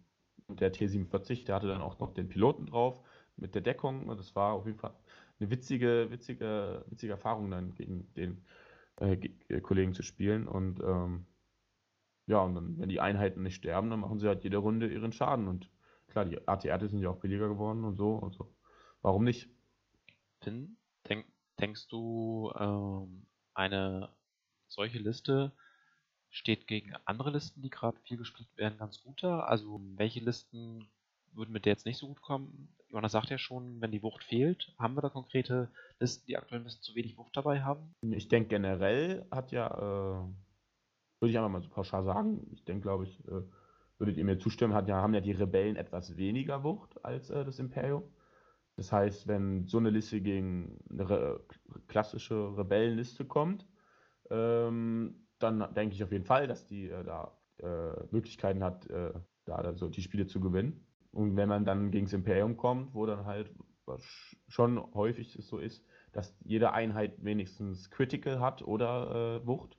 der 0.47 0.73
T47, 0.73 1.43
der 1.45 1.55
hatte 1.55 1.67
dann 1.67 1.81
auch 1.81 1.99
noch 1.99 2.13
den 2.13 2.29
Piloten 2.29 2.67
drauf 2.67 3.01
mit 3.35 3.53
der 3.53 3.61
Deckung. 3.61 4.07
Und 4.07 4.17
das 4.17 4.33
war 4.33 4.53
auf 4.53 4.65
jeden 4.65 4.79
Fall 4.79 4.93
eine 5.41 5.49
witzige, 5.49 6.07
witzige, 6.09 6.85
witzige 6.87 7.11
Erfahrung 7.11 7.51
dann 7.51 7.75
gegen 7.75 8.13
den 8.13 8.45
äh, 9.01 9.17
äh, 9.49 9.59
Kollegen 9.59 9.93
zu 9.93 10.03
spielen. 10.03 10.47
Und 10.47 10.79
ähm, 10.79 11.25
ja, 12.25 12.39
und 12.39 12.55
dann, 12.55 12.79
wenn 12.79 12.87
die 12.87 13.01
Einheiten 13.01 13.43
nicht 13.43 13.55
sterben, 13.55 13.89
dann 13.89 13.99
machen 13.99 14.19
sie 14.19 14.27
halt 14.29 14.45
jede 14.45 14.55
Runde 14.55 14.87
ihren 14.87 15.11
Schaden. 15.11 15.49
Und 15.49 15.69
klar, 16.07 16.23
die 16.23 16.47
ATR 16.47 16.79
sind 16.87 17.01
ja 17.01 17.09
auch 17.09 17.19
billiger 17.19 17.49
geworden 17.49 17.83
und 17.83 17.97
so. 17.97 18.21
Also, 18.21 18.55
warum 19.01 19.25
nicht? 19.25 19.49
Finn, 20.39 20.77
denk, 21.09 21.25
denkst 21.59 21.89
du, 21.89 22.53
ähm, 22.57 23.25
eine 23.53 24.13
solche 24.69 24.99
Liste 24.99 25.51
steht 26.33 26.67
gegen 26.67 26.93
andere 27.05 27.29
Listen, 27.29 27.61
die 27.61 27.69
gerade 27.69 27.97
viel 28.01 28.17
gespielt 28.17 28.49
werden, 28.57 28.79
ganz 28.79 29.01
gut 29.03 29.21
da? 29.21 29.41
Also 29.41 29.79
welche 29.95 30.19
Listen 30.19 30.89
würden 31.31 31.51
mit 31.51 31.65
der 31.65 31.73
jetzt 31.73 31.85
nicht 31.85 31.99
so 31.99 32.07
gut 32.07 32.21
kommen? 32.21 32.75
Johanna 32.89 33.07
sagt 33.07 33.29
ja 33.29 33.37
schon, 33.37 33.79
wenn 33.81 33.91
die 33.91 34.01
Wucht 34.01 34.23
fehlt, 34.23 34.73
haben 34.79 34.95
wir 34.95 35.01
da 35.01 35.09
konkrete 35.09 35.69
Listen, 35.99 36.25
die 36.27 36.35
aktuell 36.35 36.59
ein 36.59 36.63
bisschen 36.63 36.81
zu 36.81 36.95
wenig 36.95 37.17
Wucht 37.17 37.37
dabei 37.37 37.61
haben? 37.61 37.93
Ich 38.01 38.27
denke, 38.27 38.49
generell 38.49 39.25
hat 39.29 39.51
ja, 39.51 39.67
äh, 39.67 40.23
würde 41.19 41.31
ich 41.31 41.37
einfach 41.37 41.49
mal 41.49 41.61
so 41.61 41.69
pauschal 41.69 42.03
sagen, 42.03 42.47
ich 42.51 42.65
denke, 42.65 42.81
glaube 42.81 43.05
ich, 43.05 43.19
äh, 43.27 43.43
würdet 43.99 44.17
ihr 44.17 44.25
mir 44.25 44.39
zustimmen, 44.39 44.73
hat 44.73 44.87
ja, 44.87 45.01
haben 45.01 45.13
ja 45.13 45.21
die 45.21 45.31
Rebellen 45.31 45.75
etwas 45.75 46.17
weniger 46.17 46.63
Wucht 46.63 47.05
als 47.05 47.29
äh, 47.29 47.45
das 47.45 47.59
Imperium. 47.59 48.03
Das 48.75 48.91
heißt, 48.91 49.27
wenn 49.27 49.67
so 49.67 49.77
eine 49.77 49.91
Liste 49.91 50.19
gegen 50.19 50.79
eine 50.89 51.07
re 51.07 51.43
klassische 51.87 52.57
Rebellenliste 52.57 53.23
kommt, 53.23 53.67
ähm, 54.31 55.22
dann 55.43 55.73
denke 55.75 55.95
ich 55.95 56.03
auf 56.03 56.11
jeden 56.11 56.25
Fall, 56.25 56.47
dass 56.47 56.65
die 56.65 56.89
äh, 56.89 57.03
da 57.03 57.37
äh, 57.59 58.05
Möglichkeiten 58.11 58.63
hat, 58.63 58.89
äh, 58.89 59.13
da 59.45 59.55
also 59.55 59.89
die 59.89 60.01
Spiele 60.01 60.25
zu 60.25 60.39
gewinnen. 60.39 60.85
Und 61.11 61.35
wenn 61.35 61.49
man 61.49 61.65
dann 61.65 61.91
gegen 61.91 62.05
das 62.05 62.13
Imperium 62.13 62.57
kommt, 62.57 62.95
wo 62.95 63.05
dann 63.05 63.25
halt 63.25 63.51
schon 64.47 64.79
häufig 64.93 65.35
es 65.35 65.47
so 65.47 65.59
ist, 65.59 65.85
dass 66.13 66.35
jede 66.43 66.73
Einheit 66.73 67.23
wenigstens 67.23 67.89
Critical 67.91 68.39
hat 68.39 68.61
oder 68.61 69.41
äh, 69.41 69.47
Wucht. 69.47 69.77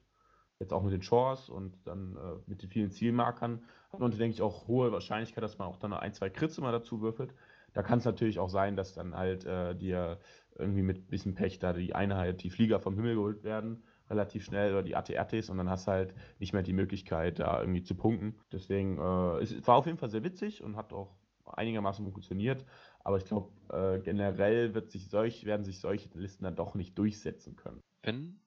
Jetzt 0.60 0.72
auch 0.72 0.82
mit 0.82 0.92
den 0.92 1.00
Chores 1.00 1.48
und 1.48 1.76
dann 1.86 2.16
äh, 2.16 2.36
mit 2.46 2.62
den 2.62 2.70
vielen 2.70 2.90
Zielmarkern 2.90 3.62
hat 3.92 4.00
man, 4.00 4.10
denke 4.10 4.34
ich, 4.34 4.42
auch 4.42 4.68
hohe 4.68 4.92
Wahrscheinlichkeit, 4.92 5.42
dass 5.42 5.58
man 5.58 5.68
auch 5.68 5.78
dann 5.78 5.92
ein, 5.92 6.12
zwei 6.12 6.30
Crits 6.30 6.58
immer 6.58 6.72
dazu 6.72 7.00
würfelt. 7.00 7.34
Da 7.72 7.82
kann 7.82 7.98
es 7.98 8.04
natürlich 8.04 8.38
auch 8.38 8.50
sein, 8.50 8.76
dass 8.76 8.94
dann 8.94 9.16
halt 9.16 9.44
äh, 9.44 9.74
dir 9.74 10.20
irgendwie 10.56 10.82
mit 10.82 10.98
ein 10.98 11.06
bisschen 11.06 11.34
Pech 11.34 11.58
da 11.58 11.72
die 11.72 11.94
Einheit, 11.94 12.42
die 12.42 12.50
Flieger 12.50 12.78
vom 12.78 12.94
Himmel 12.94 13.16
geholt 13.16 13.42
werden, 13.42 13.82
relativ 14.14 14.44
schnell 14.44 14.72
oder 14.72 14.82
die 14.82 14.96
ATRTs 14.96 15.50
und 15.50 15.58
dann 15.58 15.70
hast 15.70 15.86
du 15.86 15.92
halt 15.92 16.14
nicht 16.38 16.52
mehr 16.52 16.62
die 16.62 16.72
Möglichkeit, 16.72 17.38
da 17.38 17.60
irgendwie 17.60 17.82
zu 17.82 17.94
punkten. 17.94 18.38
Deswegen, 18.52 18.98
äh, 18.98 19.42
es 19.42 19.66
war 19.66 19.76
auf 19.76 19.86
jeden 19.86 19.98
Fall 19.98 20.10
sehr 20.10 20.24
witzig 20.24 20.62
und 20.62 20.76
hat 20.76 20.92
auch 20.92 21.16
einigermaßen 21.46 22.10
funktioniert. 22.10 22.64
Aber 23.00 23.18
ich 23.18 23.24
glaube, 23.24 23.50
äh, 23.70 24.00
generell 24.00 24.74
wird 24.74 24.90
sich 24.90 25.08
solch, 25.10 25.44
werden 25.44 25.64
sich 25.64 25.80
solche 25.80 26.08
Listen 26.18 26.44
dann 26.44 26.56
doch 26.56 26.74
nicht 26.74 26.96
durchsetzen 26.98 27.56
können. 27.56 27.80
Finn, 28.02 28.40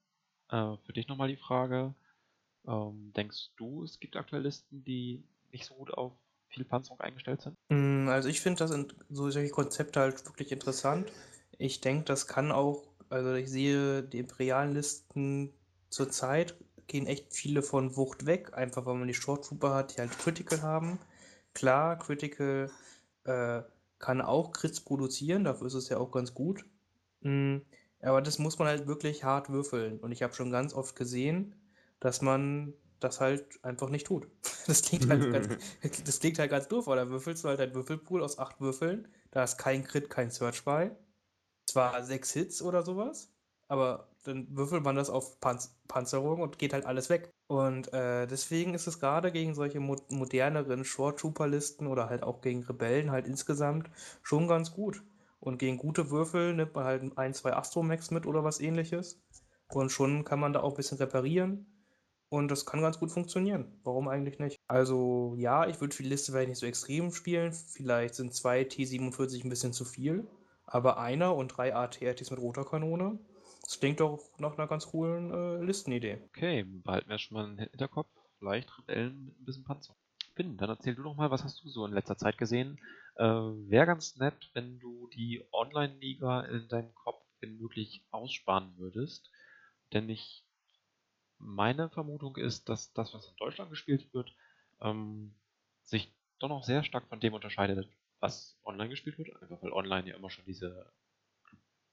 äh, 0.50 0.76
für 0.84 0.94
dich 0.94 1.08
nochmal 1.08 1.28
die 1.28 1.38
Frage, 1.38 1.94
ähm, 2.68 3.14
denkst 3.16 3.52
du, 3.58 3.84
es 3.84 4.00
gibt 4.00 4.16
aktuell 4.16 4.44
Listen, 4.44 4.84
die 4.84 5.24
nicht 5.52 5.66
so 5.66 5.76
gut 5.76 5.94
auf 5.94 6.14
viel 6.50 6.66
Panzerung 6.66 7.00
eingestellt 7.02 7.42
sind? 7.42 7.56
Mm, 7.70 8.10
Also 8.10 8.30
ich 8.30 8.42
finde 8.42 8.60
das 8.60 8.72
in, 8.72 8.88
so 9.10 9.30
solche 9.30 9.52
Konzepte 9.52 10.00
halt 10.00 10.26
wirklich 10.26 10.52
interessant. 10.52 11.12
Ich 11.58 11.82
denke, 11.82 12.06
das 12.06 12.28
kann 12.28 12.52
auch, 12.52 12.84
also 13.10 13.34
ich 13.34 13.50
sehe 13.50 14.04
die 14.04 14.20
imperialen 14.20 14.74
Listen 14.74 15.54
zurzeit 15.90 16.56
gehen 16.88 17.06
echt 17.06 17.34
viele 17.34 17.62
von 17.62 17.96
Wucht 17.96 18.26
weg, 18.26 18.54
einfach 18.54 18.86
weil 18.86 18.96
man 18.96 19.08
die 19.08 19.14
Short 19.14 19.46
Trooper 19.46 19.74
hat, 19.74 19.96
die 19.96 20.02
halt 20.02 20.18
Critical 20.18 20.62
haben. 20.62 21.00
Klar, 21.54 21.98
Critical 22.00 22.72
äh, 23.26 23.62
kann 24.00 24.22
auch 24.22 24.52
Crits 24.52 24.82
produzieren, 24.82 25.44
dafür 25.44 25.68
ist 25.68 25.74
es 25.74 25.90
ja 25.90 25.98
auch 25.98 26.12
ganz 26.12 26.34
gut. 26.34 26.66
Mm, 27.22 27.58
Aber 28.02 28.22
das 28.22 28.40
muss 28.40 28.60
man 28.60 28.68
halt 28.68 28.88
wirklich 28.88 29.24
hart 29.24 29.50
würfeln. 29.50 30.00
Und 30.00 30.12
ich 30.12 30.24
habe 30.24 30.34
schon 30.34 30.52
ganz 30.52 30.74
oft 30.74 30.96
gesehen, 30.96 31.56
dass 32.00 32.22
man 32.22 32.74
das 33.00 33.20
halt 33.20 33.64
einfach 33.64 33.90
nicht 33.90 34.08
tut. 34.08 34.28
Das 34.68 34.82
klingt 34.82 35.10
halt 35.10 35.32
ganz, 35.32 35.48
das 36.04 36.20
klingt 36.20 36.40
halt 36.40 36.52
ganz 36.52 36.68
doof, 36.68 36.88
weil 36.88 36.98
da 36.98 37.10
würfelst 37.10 37.44
du 37.44 37.48
halt 37.48 37.62
ein 37.62 37.74
Würfelpool 37.74 38.22
aus 38.24 38.38
acht 38.38 38.60
Würfeln. 38.60 39.08
Da 39.32 39.44
ist 39.44 39.58
kein 39.58 39.84
Crit, 39.86 40.10
kein 40.10 40.30
Search 40.30 40.64
bei. 40.66 40.92
Zwar 41.66 42.04
sechs 42.04 42.32
Hits 42.34 42.62
oder 42.62 42.84
sowas, 42.84 43.32
aber 43.68 44.10
dann 44.24 44.48
würfelt 44.56 44.84
man 44.84 44.96
das 44.96 45.10
auf 45.10 45.40
Panz 45.40 45.76
Panzerung 45.88 46.42
und 46.42 46.60
geht 46.60 46.74
halt 46.74 46.86
alles 46.86 47.10
weg. 47.10 47.32
Und 47.48 47.94
äh, 47.94 48.28
deswegen 48.28 48.74
ist 48.74 48.88
es 48.88 49.00
gerade 49.00 49.32
gegen 49.32 49.56
solche 49.56 49.80
mo 49.80 49.96
moderneren 50.10 50.84
Short 50.84 51.20
Trooper 51.20 51.48
Listen 51.48 51.88
oder 51.88 52.10
halt 52.10 52.24
auch 52.24 52.42
gegen 52.42 52.64
Rebellen 52.64 53.12
halt 53.12 53.28
insgesamt 53.28 53.90
schon 54.24 54.48
ganz 54.48 54.74
gut. 54.74 55.04
Und 55.40 55.60
gegen 55.60 55.78
gute 55.78 56.10
Würfel 56.10 56.54
nimmt 56.54 56.76
man 56.76 56.84
halt 56.84 57.18
ein, 57.18 57.34
zwei 57.34 57.54
Astromax 57.54 58.12
mit 58.12 58.26
oder 58.26 58.44
was 58.44 58.60
ähnliches. 58.60 59.22
Und 59.70 59.92
schon 59.92 60.26
kann 60.26 60.40
man 60.40 60.54
da 60.54 60.62
auch 60.62 60.72
ein 60.72 60.78
bisschen 60.78 60.98
reparieren. 60.98 61.66
Und 62.30 62.50
das 62.52 62.66
kann 62.66 62.82
ganz 62.82 63.00
gut 63.00 63.12
funktionieren. 63.12 63.80
Warum 63.84 64.10
eigentlich 64.10 64.40
nicht? 64.40 64.60
Also, 64.68 65.36
ja, 65.38 65.68
ich 65.68 65.80
würde 65.80 65.96
für 65.96 66.04
die 66.04 66.10
Liste 66.10 66.32
vielleicht 66.32 66.50
nicht 66.50 66.60
so 66.60 66.66
extrem 66.66 67.12
spielen. 67.12 67.54
Vielleicht 67.54 68.16
sind 68.16 68.34
zwei 68.34 68.64
T47 68.64 69.46
ein 69.46 69.50
bisschen 69.50 69.72
zu 69.72 69.86
viel. 69.86 70.28
Aber 70.66 70.98
einer 70.98 71.36
und 71.36 71.50
drei 71.50 71.74
AT-ATs 71.74 72.30
mit 72.30 72.42
roter 72.42 72.66
Kanone, 72.66 73.20
das 73.68 73.82
klingt 73.82 74.00
doch 74.00 74.32
nach 74.38 74.58
einer 74.58 74.68
ganz 74.68 74.88
coolen 74.88 75.32
äh, 75.34 75.64
Listenidee. 75.66 76.22
Okay, 76.28 76.64
behalten 76.64 77.10
wir 77.10 77.20
schon 77.20 77.36
mal 77.36 77.46
einen 77.46 77.60
Hinterkopf. 77.60 78.08
Vielleicht 78.40 78.78
Rebellen 78.78 79.26
mit 79.26 79.40
ein 79.40 79.46
bisschen 79.46 79.66
Panzer. 79.66 79.94
Finn, 80.36 80.56
dann 80.56 80.70
erzähl 80.70 80.96
du 80.96 81.04
doch 81.04 81.16
mal, 81.16 81.32
was 81.32 81.44
hast 81.44 81.62
du 81.64 81.70
so 81.70 81.86
in 81.86 81.92
letzter 81.92 82.18
Zeit 82.18 82.38
gesehen? 82.38 82.80
Äh, 83.16 83.26
Wäre 83.26 83.88
ganz 83.88 84.16
nett, 84.16 84.52
wenn 84.54 84.80
du 84.80 85.10
die 85.10 85.44
Online-Liga 85.52 86.46
in 86.46 86.70
deinem 86.70 86.96
Kopf, 86.96 87.22
wenn 87.42 87.58
möglich, 87.58 88.06
aussparen 88.12 88.78
würdest. 88.78 89.30
Denn 89.92 90.08
ich, 90.08 90.46
meine 91.38 91.90
Vermutung 91.90 92.38
ist, 92.38 92.70
dass 92.70 92.94
das, 92.94 93.14
was 93.14 93.28
in 93.28 93.36
Deutschland 93.36 93.70
gespielt 93.70 94.14
wird, 94.14 94.34
ähm, 94.80 95.36
sich 95.84 96.14
doch 96.40 96.48
noch 96.48 96.64
sehr 96.64 96.84
stark 96.84 97.10
von 97.10 97.20
dem 97.20 97.34
unterscheidet, 97.34 97.90
was 98.22 98.58
online 98.64 98.90
gespielt 98.90 99.18
wird. 99.18 99.36
Einfach 99.42 99.62
weil 99.62 99.74
online 99.74 100.08
ja 100.08 100.16
immer 100.16 100.30
schon 100.30 100.46
diese 100.46 100.90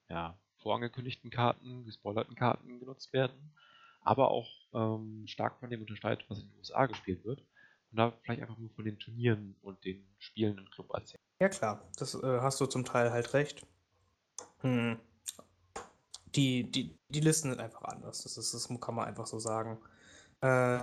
ja, 0.08 0.38
vorangekündigten 0.64 1.30
Karten, 1.30 1.84
gespoilerten 1.84 2.34
Karten 2.34 2.80
genutzt 2.80 3.12
werden. 3.12 3.54
Aber 4.00 4.30
auch 4.30 4.50
ähm, 4.74 5.24
stark 5.26 5.60
von 5.60 5.70
dem 5.70 5.82
unterscheidet, 5.82 6.24
was 6.28 6.40
in 6.40 6.48
den 6.48 6.58
USA 6.58 6.86
gespielt 6.86 7.24
wird. 7.24 7.40
Und 7.90 7.98
da 7.98 8.10
vielleicht 8.22 8.42
einfach 8.42 8.58
nur 8.58 8.70
von 8.70 8.84
den 8.84 8.98
Turnieren 8.98 9.54
und 9.62 9.84
den 9.84 10.04
Spielen 10.18 10.58
im 10.58 10.68
Club 10.70 10.92
erzählen. 10.92 11.22
Ja 11.40 11.48
klar, 11.48 11.88
das 11.96 12.14
äh, 12.14 12.40
hast 12.40 12.60
du 12.60 12.66
zum 12.66 12.84
Teil 12.84 13.12
halt 13.12 13.32
recht. 13.34 13.64
Hm. 14.60 14.98
Die, 16.34 16.70
die, 16.70 16.98
die 17.08 17.20
Listen 17.20 17.50
sind 17.50 17.60
einfach 17.60 17.82
anders. 17.82 18.24
Das, 18.24 18.36
ist, 18.36 18.52
das 18.52 18.68
kann 18.80 18.94
man 18.94 19.06
einfach 19.06 19.26
so 19.26 19.38
sagen. 19.38 19.78
Äh, 20.40 20.80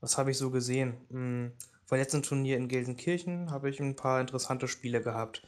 was 0.00 0.18
habe 0.18 0.32
ich 0.32 0.38
so 0.38 0.50
gesehen? 0.50 0.96
Hm. 1.08 1.52
Beim 1.88 1.98
letzten 1.98 2.22
Turnier 2.22 2.56
in 2.56 2.68
Gelsenkirchen 2.68 3.50
habe 3.50 3.70
ich 3.70 3.78
ein 3.80 3.96
paar 3.96 4.20
interessante 4.20 4.68
Spiele 4.68 5.02
gehabt. 5.02 5.42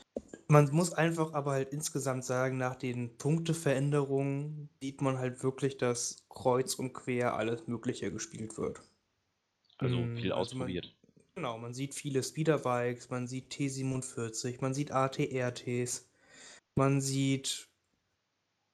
Man 0.49 0.71
muss 0.73 0.93
einfach 0.93 1.33
aber 1.35 1.53
halt 1.53 1.73
insgesamt 1.73 2.25
sagen, 2.25 2.57
nach 2.59 2.77
den 2.77 3.17
Punkteveränderungen 3.19 4.69
sieht 4.81 5.01
man 5.03 5.19
halt 5.19 5.43
wirklich, 5.43 5.77
dass 5.79 6.25
kreuz 6.29 6.75
und 6.77 6.93
quer 6.95 7.35
alles 7.35 7.67
Mögliche 7.67 8.11
gespielt 8.13 8.57
wird. 8.59 8.83
Also 9.79 10.09
Hm, 10.09 10.17
viel 10.17 10.33
also 10.37 10.57
man, 10.57 10.77
ausprobiert. 10.77 10.97
genau, 11.37 11.59
man 11.59 11.75
sieht 11.75 11.95
viele 11.95 12.23
Speederbikes, 12.23 13.11
man 13.11 13.29
sieht 13.29 13.51
T47, 13.51 14.61
man 14.63 14.75
sieht 14.75 14.93
ATRTs, 14.93 16.11
man 16.77 17.01
sieht 17.01 17.69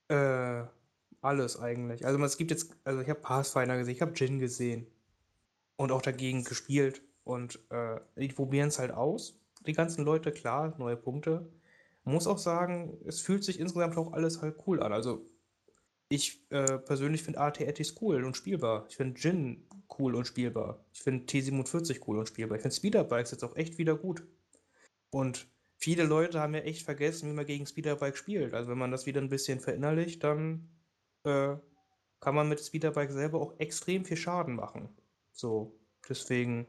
äh, 0.08 0.64
alles 1.22 1.58
eigentlich. 1.58 2.06
Also 2.06 2.18
man- 2.18 2.26
es 2.26 2.36
gibt 2.36 2.50
jetzt, 2.50 2.74
also 2.84 3.00
ich 3.00 3.08
habe 3.08 3.20
Pathfinder 3.20 3.76
gesehen, 3.78 3.94
ich 3.94 4.02
habe 4.02 4.12
Jin 4.14 4.38
gesehen 4.38 4.86
und 5.78 5.92
auch 5.92 6.02
dagegen 6.02 6.44
gespielt 6.44 7.02
und 7.24 7.60
äh, 7.70 8.00
die 8.16 8.28
probieren 8.28 8.68
es 8.70 8.78
halt 8.78 8.92
aus. 8.92 9.40
Die 9.66 9.74
ganzen 9.74 10.04
Leute, 10.04 10.32
klar, 10.32 10.74
neue 10.78 10.96
Punkte. 10.96 11.48
Muss 12.04 12.26
auch 12.26 12.38
sagen, 12.38 12.98
es 13.06 13.20
fühlt 13.20 13.44
sich 13.44 13.60
insgesamt 13.60 13.96
auch 13.96 14.12
alles 14.12 14.40
halt 14.40 14.56
cool 14.66 14.82
an. 14.82 14.92
Also 14.92 15.30
ich 16.08 16.44
äh, 16.50 16.78
persönlich 16.78 17.22
finde 17.22 17.40
AT-ATs 17.40 17.94
cool 18.00 18.24
und 18.24 18.36
spielbar. 18.36 18.86
Ich 18.88 18.96
finde 18.96 19.20
Jin 19.20 19.68
cool 19.98 20.14
und 20.14 20.26
spielbar. 20.26 20.84
Ich 20.92 21.02
finde 21.02 21.24
T47 21.26 22.00
cool 22.06 22.18
und 22.18 22.26
spielbar. 22.26 22.56
Ich 22.56 22.62
finde 22.62 22.76
Speederbikes 22.76 23.30
jetzt 23.30 23.44
auch 23.44 23.54
echt 23.54 23.78
wieder 23.78 23.96
gut. 23.96 24.24
Und 25.10 25.46
viele 25.76 26.04
Leute 26.04 26.40
haben 26.40 26.54
ja 26.54 26.60
echt 26.60 26.82
vergessen, 26.82 27.28
wie 27.30 27.34
man 27.34 27.46
gegen 27.46 27.66
Speederbike 27.66 28.16
spielt. 28.16 28.54
Also 28.54 28.70
wenn 28.70 28.78
man 28.78 28.90
das 28.90 29.06
wieder 29.06 29.20
ein 29.20 29.28
bisschen 29.28 29.60
verinnerlicht, 29.60 30.24
dann 30.24 30.68
äh, 31.24 31.56
kann 32.20 32.34
man 32.34 32.48
mit 32.48 32.60
Speederbike 32.60 33.12
selber 33.12 33.40
auch 33.40 33.58
extrem 33.58 34.04
viel 34.04 34.16
Schaden 34.16 34.56
machen. 34.56 34.88
So, 35.32 35.78
deswegen, 36.08 36.66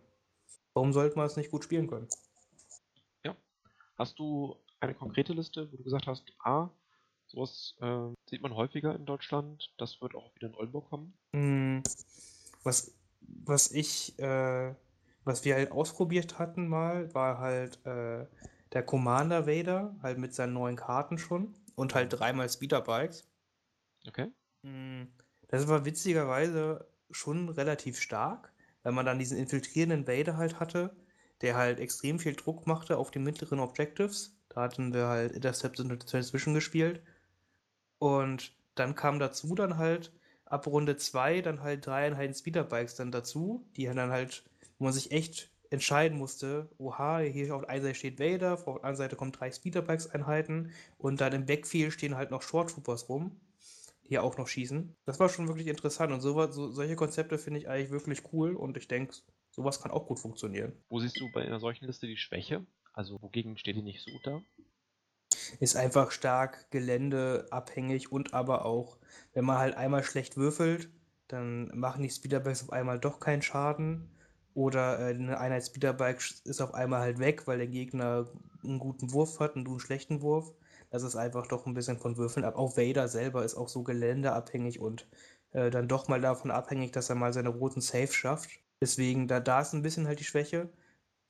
warum 0.73 0.93
sollte 0.93 1.17
man 1.17 1.25
es 1.25 1.35
nicht 1.35 1.51
gut 1.51 1.63
spielen 1.63 1.87
können? 1.87 2.07
Ja. 3.23 3.35
Hast 3.97 4.19
du 4.19 4.55
eine 4.81 4.95
konkrete 4.95 5.33
Liste, 5.33 5.71
wo 5.71 5.77
du 5.77 5.83
gesagt 5.83 6.07
hast, 6.07 6.33
ah, 6.39 6.69
sowas 7.27 7.75
äh, 7.81 8.09
sieht 8.29 8.41
man 8.41 8.55
häufiger 8.55 8.95
in 8.95 9.05
Deutschland, 9.05 9.73
das 9.77 10.01
wird 10.01 10.15
auch 10.15 10.33
wieder 10.35 10.47
in 10.47 10.55
Oldenburg 10.55 10.89
kommen? 10.89 11.13
Mm, 11.31 11.79
Was, 12.63 12.93
was 13.21 13.71
ich, 13.71 14.17
äh, 14.19 14.75
was 15.23 15.45
wir 15.45 15.55
halt 15.55 15.71
ausprobiert 15.71 16.39
hatten 16.39 16.67
mal, 16.67 17.13
war 17.13 17.37
halt 17.39 17.83
äh, 17.85 18.25
der 18.73 18.83
Commander 18.83 19.47
Vader, 19.47 19.95
halt 20.01 20.17
mit 20.17 20.33
seinen 20.33 20.53
neuen 20.53 20.75
Karten 20.75 21.17
schon 21.17 21.53
und 21.75 21.93
halt 21.95 22.11
dreimal 22.11 22.49
Speederbikes. 22.49 23.27
Okay. 24.07 24.31
Mm, 24.63 25.03
Das 25.47 25.67
war 25.67 25.85
witzigerweise 25.85 26.87
schon 27.11 27.49
relativ 27.49 27.99
stark, 27.99 28.51
weil 28.83 28.93
man 28.93 29.05
dann 29.05 29.19
diesen 29.19 29.37
infiltrierenden 29.37 30.07
Vader 30.07 30.37
halt 30.37 30.59
hatte, 30.59 30.95
der 31.41 31.55
halt 31.55 31.79
extrem 31.79 32.19
viel 32.19 32.35
Druck 32.35 32.67
machte 32.67 32.97
auf 32.97 33.11
die 33.11 33.19
mittleren 33.19 33.59
Objectives. 33.59 34.40
Da 34.53 34.63
hatten 34.63 34.93
wir 34.93 35.07
halt 35.07 35.31
Intercept 35.31 35.79
und 35.79 36.07
Transmission 36.07 36.53
gespielt. 36.53 37.01
Und 37.99 38.53
dann 38.75 38.95
kam 38.95 39.17
dazu 39.19 39.55
dann 39.55 39.77
halt 39.77 40.11
ab 40.45 40.67
Runde 40.67 40.97
2 40.97 41.41
dann 41.41 41.61
halt 41.61 41.85
dreieinhalb 41.85 42.35
Speederbikes 42.35 42.95
dann 42.95 43.11
dazu, 43.11 43.65
die 43.77 43.85
dann 43.85 44.11
halt, 44.11 44.43
wo 44.77 44.85
man 44.85 44.93
sich 44.93 45.11
echt 45.11 45.49
entscheiden 45.69 46.17
musste, 46.17 46.67
oha, 46.77 47.19
hier 47.19 47.55
auf 47.55 47.61
der 47.61 47.69
einen 47.69 47.83
Seite 47.83 47.95
steht 47.95 48.19
Vader, 48.19 48.55
auf 48.55 48.65
der 48.65 48.73
anderen 48.75 48.97
Seite 48.97 49.15
kommen 49.15 49.31
drei 49.31 49.49
Speederbikes-Einheiten 49.49 50.71
und 50.97 51.21
dann 51.21 51.31
im 51.31 51.45
Backfield 51.45 51.93
stehen 51.93 52.17
halt 52.17 52.29
noch 52.29 52.41
Short 52.41 52.71
Troopers 52.71 53.07
rum, 53.07 53.39
die 54.09 54.15
ja 54.15 54.21
auch 54.21 54.37
noch 54.37 54.49
schießen. 54.49 54.93
Das 55.05 55.21
war 55.21 55.29
schon 55.29 55.47
wirklich 55.47 55.67
interessant 55.67 56.11
und 56.11 56.19
sowas, 56.19 56.53
so, 56.53 56.71
solche 56.71 56.97
Konzepte 56.97 57.37
finde 57.37 57.61
ich 57.61 57.69
eigentlich 57.69 57.91
wirklich 57.91 58.33
cool 58.33 58.57
und 58.57 58.75
ich 58.75 58.89
denke, 58.89 59.13
sowas 59.51 59.81
kann 59.81 59.91
auch 59.91 60.07
gut 60.07 60.19
funktionieren. 60.19 60.73
Wo 60.89 60.99
siehst 60.99 61.17
du 61.21 61.31
bei 61.31 61.41
einer 61.41 61.61
solchen 61.61 61.85
Liste 61.85 62.05
die 62.05 62.17
Schwäche? 62.17 62.65
Also 62.93 63.21
wogegen 63.21 63.57
steht 63.57 63.75
die 63.75 63.81
nicht 63.81 64.01
so 64.01 64.11
da? 64.23 64.41
Ist 65.59 65.75
einfach 65.75 66.11
stark 66.11 66.69
geländeabhängig 66.71 68.11
und 68.11 68.33
aber 68.33 68.65
auch, 68.65 68.97
wenn 69.33 69.45
man 69.45 69.57
halt 69.57 69.75
einmal 69.75 70.03
schlecht 70.03 70.37
würfelt, 70.37 70.89
dann 71.27 71.71
machen 71.77 72.03
die 72.03 72.09
Speederbikes 72.09 72.63
auf 72.63 72.71
einmal 72.71 72.99
doch 72.99 73.19
keinen 73.19 73.41
Schaden. 73.41 74.09
Oder 74.53 74.99
äh, 74.99 75.13
eine 75.13 75.39
Einheit 75.39 75.65
Speederbike 75.65 76.21
ist 76.43 76.61
auf 76.61 76.73
einmal 76.73 76.99
halt 77.01 77.19
weg, 77.19 77.47
weil 77.47 77.57
der 77.57 77.67
Gegner 77.67 78.27
einen 78.63 78.79
guten 78.79 79.13
Wurf 79.13 79.39
hat 79.39 79.55
und 79.55 79.63
du 79.65 79.71
einen 79.71 79.79
schlechten 79.79 80.21
Wurf. 80.21 80.53
Das 80.89 81.03
ist 81.03 81.15
einfach 81.15 81.47
doch 81.47 81.65
ein 81.65 81.73
bisschen 81.73 81.97
von 81.99 82.17
Würfeln 82.17 82.45
ab. 82.45 82.57
Auch 82.57 82.75
Vader 82.75 83.07
selber 83.07 83.45
ist 83.45 83.55
auch 83.55 83.69
so 83.69 83.83
geländeabhängig 83.83 84.79
und 84.81 85.07
äh, 85.51 85.69
dann 85.69 85.87
doch 85.87 86.09
mal 86.09 86.19
davon 86.19 86.51
abhängig, 86.51 86.91
dass 86.91 87.09
er 87.09 87.15
mal 87.15 87.31
seine 87.33 87.49
roten 87.49 87.81
Safe 87.81 88.11
schafft. 88.11 88.49
Deswegen, 88.81 89.27
da, 89.27 89.39
da 89.39 89.61
ist 89.61 89.73
ein 89.73 89.83
bisschen 89.83 90.07
halt 90.07 90.19
die 90.19 90.25
Schwäche. 90.25 90.69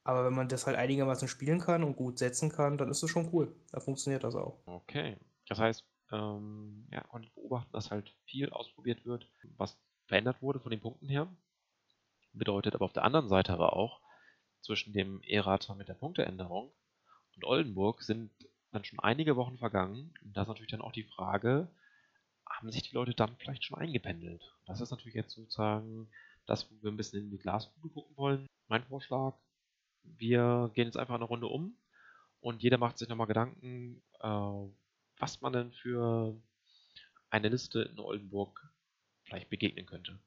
Aber 0.03 0.25
wenn 0.25 0.33
man 0.33 0.47
das 0.47 0.65
halt 0.65 0.77
einigermaßen 0.77 1.27
spielen 1.27 1.59
kann 1.59 1.83
und 1.83 1.95
gut 1.95 2.17
setzen 2.17 2.49
kann, 2.49 2.77
dann 2.77 2.89
ist 2.89 3.03
es 3.03 3.09
schon 3.09 3.29
cool. 3.33 3.55
Da 3.71 3.79
funktioniert 3.79 4.23
das 4.23 4.35
auch. 4.35 4.59
Okay. 4.65 5.17
Das 5.47 5.59
heißt, 5.59 5.85
ähm, 6.11 6.87
ja, 6.91 7.01
konnte 7.01 7.29
beobachten, 7.35 7.71
dass 7.71 7.91
halt 7.91 8.15
viel 8.25 8.49
ausprobiert 8.49 9.05
wird, 9.05 9.27
was 9.57 9.77
verändert 10.05 10.41
wurde 10.41 10.59
von 10.59 10.71
den 10.71 10.81
Punkten 10.81 11.07
her. 11.07 11.27
Bedeutet 12.33 12.75
aber 12.75 12.85
auf 12.85 12.93
der 12.93 13.03
anderen 13.03 13.29
Seite 13.29 13.53
aber 13.53 13.73
auch, 13.73 14.01
zwischen 14.61 14.93
dem 14.93 15.21
Errata 15.23 15.73
mit 15.73 15.87
der 15.87 15.95
Punkteänderung 15.95 16.71
und 17.35 17.45
Oldenburg 17.45 18.03
sind 18.03 18.31
dann 18.71 18.83
schon 18.83 18.99
einige 18.99 19.35
Wochen 19.35 19.57
vergangen. 19.57 20.13
Und 20.23 20.35
da 20.35 20.43
ist 20.43 20.47
natürlich 20.47 20.71
dann 20.71 20.81
auch 20.81 20.91
die 20.91 21.03
Frage, 21.03 21.67
haben 22.45 22.71
sich 22.71 22.83
die 22.83 22.95
Leute 22.95 23.13
dann 23.13 23.35
vielleicht 23.37 23.63
schon 23.63 23.77
eingependelt? 23.77 24.41
Das 24.65 24.81
ist 24.81 24.91
natürlich 24.91 25.15
jetzt 25.15 25.33
sozusagen 25.33 26.09
das, 26.45 26.69
wo 26.69 26.83
wir 26.83 26.91
ein 26.91 26.97
bisschen 26.97 27.23
in 27.23 27.31
die 27.31 27.37
Glaskugel 27.37 27.91
gucken 27.91 28.15
wollen. 28.17 28.47
Mein 28.67 28.83
Vorschlag, 28.83 29.35
wir 30.03 30.71
gehen 30.73 30.85
jetzt 30.85 30.97
einfach 30.97 31.15
eine 31.15 31.25
Runde 31.25 31.47
um 31.47 31.75
und 32.39 32.63
jeder 32.63 32.77
macht 32.77 32.97
sich 32.97 33.07
nochmal 33.07 33.27
Gedanken, 33.27 34.01
äh, 34.19 34.67
was 35.19 35.41
man 35.41 35.53
denn 35.53 35.71
für 35.71 36.35
eine 37.29 37.49
Liste 37.49 37.81
in 37.83 37.99
Oldenburg 37.99 38.69
vielleicht 39.23 39.49
begegnen 39.49 39.85
könnte. 39.85 40.19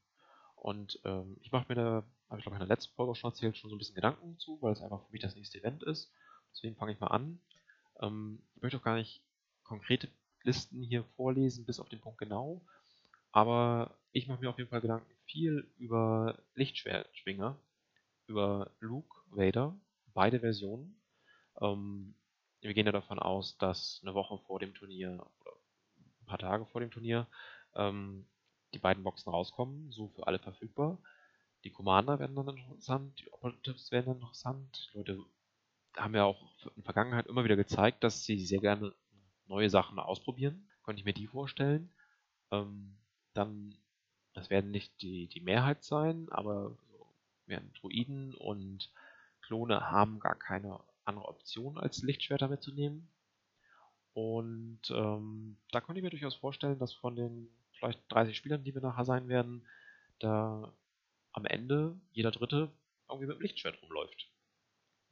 Und 0.57 0.99
ähm, 1.05 1.37
ich 1.43 1.53
mache 1.53 1.67
mir 1.69 1.75
da, 1.75 2.05
habe 2.31 2.39
ich 2.39 2.45
glaube 2.45 2.57
ich 2.57 2.63
in 2.63 2.69
der 2.69 2.77
letzten 2.77 2.95
Folge 2.95 3.13
auch 3.13 3.17
schon 3.17 3.31
erzählt, 3.31 3.57
schon 3.57 3.69
so 3.69 3.77
ein 3.77 3.79
bisschen 3.79 3.95
Gedanken 3.95 4.39
zu, 4.39 4.61
weil 4.63 4.73
es 4.73 4.81
einfach 4.81 5.05
für 5.05 5.13
mich 5.13 5.21
das 5.21 5.37
nächste 5.37 5.59
Event 5.59 5.83
ist. 5.83 6.11
Deswegen 6.53 6.77
fange 6.77 6.93
ich 6.93 7.01
mal 7.01 7.09
an. 7.09 7.39
Ähm, 8.01 8.41
ich 8.57 8.63
möchte 8.63 8.79
auch 8.79 8.83
gar 8.83 8.97
nicht 8.97 9.21
konkrete 9.63 10.09
Listen 10.43 10.83
hier 10.83 11.05
vorlesen, 11.17 11.67
bis 11.67 11.81
auf 11.81 11.89
den 11.89 12.01
Punkt 12.01 12.19
genau. 12.19 12.63
Aber 13.33 13.99
ich 14.13 14.29
mache 14.29 14.41
mir 14.41 14.51
auf 14.51 14.59
jeden 14.59 14.71
Fall 14.71 14.81
Gedanken 14.81 15.11
viel 15.27 15.67
über 15.77 16.39
Lichtschwertschwinger, 16.55 17.59
über 18.27 18.71
Luke, 18.81 19.17
Vader, 19.31 19.77
beide 20.13 20.41
Versionen. 20.41 21.01
Ähm, 21.61 22.15
wir 22.61 22.75
gehen 22.75 22.87
ja 22.87 22.93
davon 22.93 23.19
aus, 23.19 23.59
dass 23.59 24.01
eine 24.03 24.15
Woche 24.15 24.39
vor 24.47 24.59
dem 24.59 24.75
Turnier 24.75 25.27
oder 25.41 25.53
ein 26.23 26.27
paar 26.27 26.39
Tage 26.39 26.67
vor 26.67 26.81
dem 26.81 26.91
Turnier 26.91 27.27
ähm, 27.75 28.27
die 28.73 28.79
beiden 28.79 29.05
Boxen 29.05 29.31
rauskommen, 29.31 29.93
so 29.93 30.09
für 30.09 30.27
alle 30.27 30.39
verfügbar. 30.39 30.99
Die 31.65 31.71
Commander 31.71 32.19
werden 32.19 32.37
dann 32.37 32.49
interessant, 32.49 33.21
die 33.21 33.31
Operatives 33.31 33.91
werden 33.91 34.07
dann 34.07 34.17
interessant. 34.17 34.91
Die 34.93 34.99
Leute 34.99 35.25
haben 35.97 36.15
ja 36.15 36.25
auch 36.25 36.43
in 36.65 36.75
der 36.77 36.85
Vergangenheit 36.85 37.27
immer 37.27 37.45
wieder 37.45 37.57
gezeigt, 37.57 38.03
dass 38.05 38.25
sie 38.25 38.45
sehr 38.45 38.61
gerne 38.61 38.95
neue 39.47 39.71
Sachen 39.71 39.99
ausprobieren. 39.99 40.69
Könnte 40.83 41.01
ich 41.01 41.05
mir 41.05 41.15
die 41.15 41.27
vorstellen. 41.27 41.93
Ähm, 42.51 42.97
dann, 43.33 43.77
das 44.33 44.51
werden 44.51 44.71
nicht 44.71 45.01
die, 45.03 45.29
die 45.29 45.41
Mehrheit 45.41 45.85
sein, 45.85 46.29
aber 46.31 46.77
werden 47.47 47.73
Druiden 47.81 48.35
und 48.35 48.93
Klone 49.43 49.91
haben 49.91 50.21
gar 50.21 50.35
keine 50.35 50.81
andere 51.05 51.29
Option, 51.29 51.79
als 51.79 52.03
Lichtschwerter 52.03 52.49
mitzunehmen. 52.49 53.09
Und 54.15 54.81
ähm, 54.91 55.57
da 55.71 55.81
konnte 55.81 55.99
ich 55.99 56.05
mir 56.05 56.11
durchaus 56.11 56.37
vorstellen, 56.37 56.79
dass 56.79 56.95
von 56.95 57.17
den 57.17 57.51
vielleicht 57.79 58.01
30 58.11 58.37
Spielern, 58.37 58.65
die 58.65 58.75
wir 58.75 58.81
nachher 58.81 59.05
sein 59.05 59.29
werden, 59.29 59.67
da 60.21 60.73
am 61.33 61.45
Ende 61.45 62.01
jeder 62.13 62.31
Dritte 62.31 62.71
irgendwie 63.09 63.27
mit 63.27 63.37
dem 63.37 63.43
Lichtschwert 63.43 63.83
rumläuft. 63.83 64.31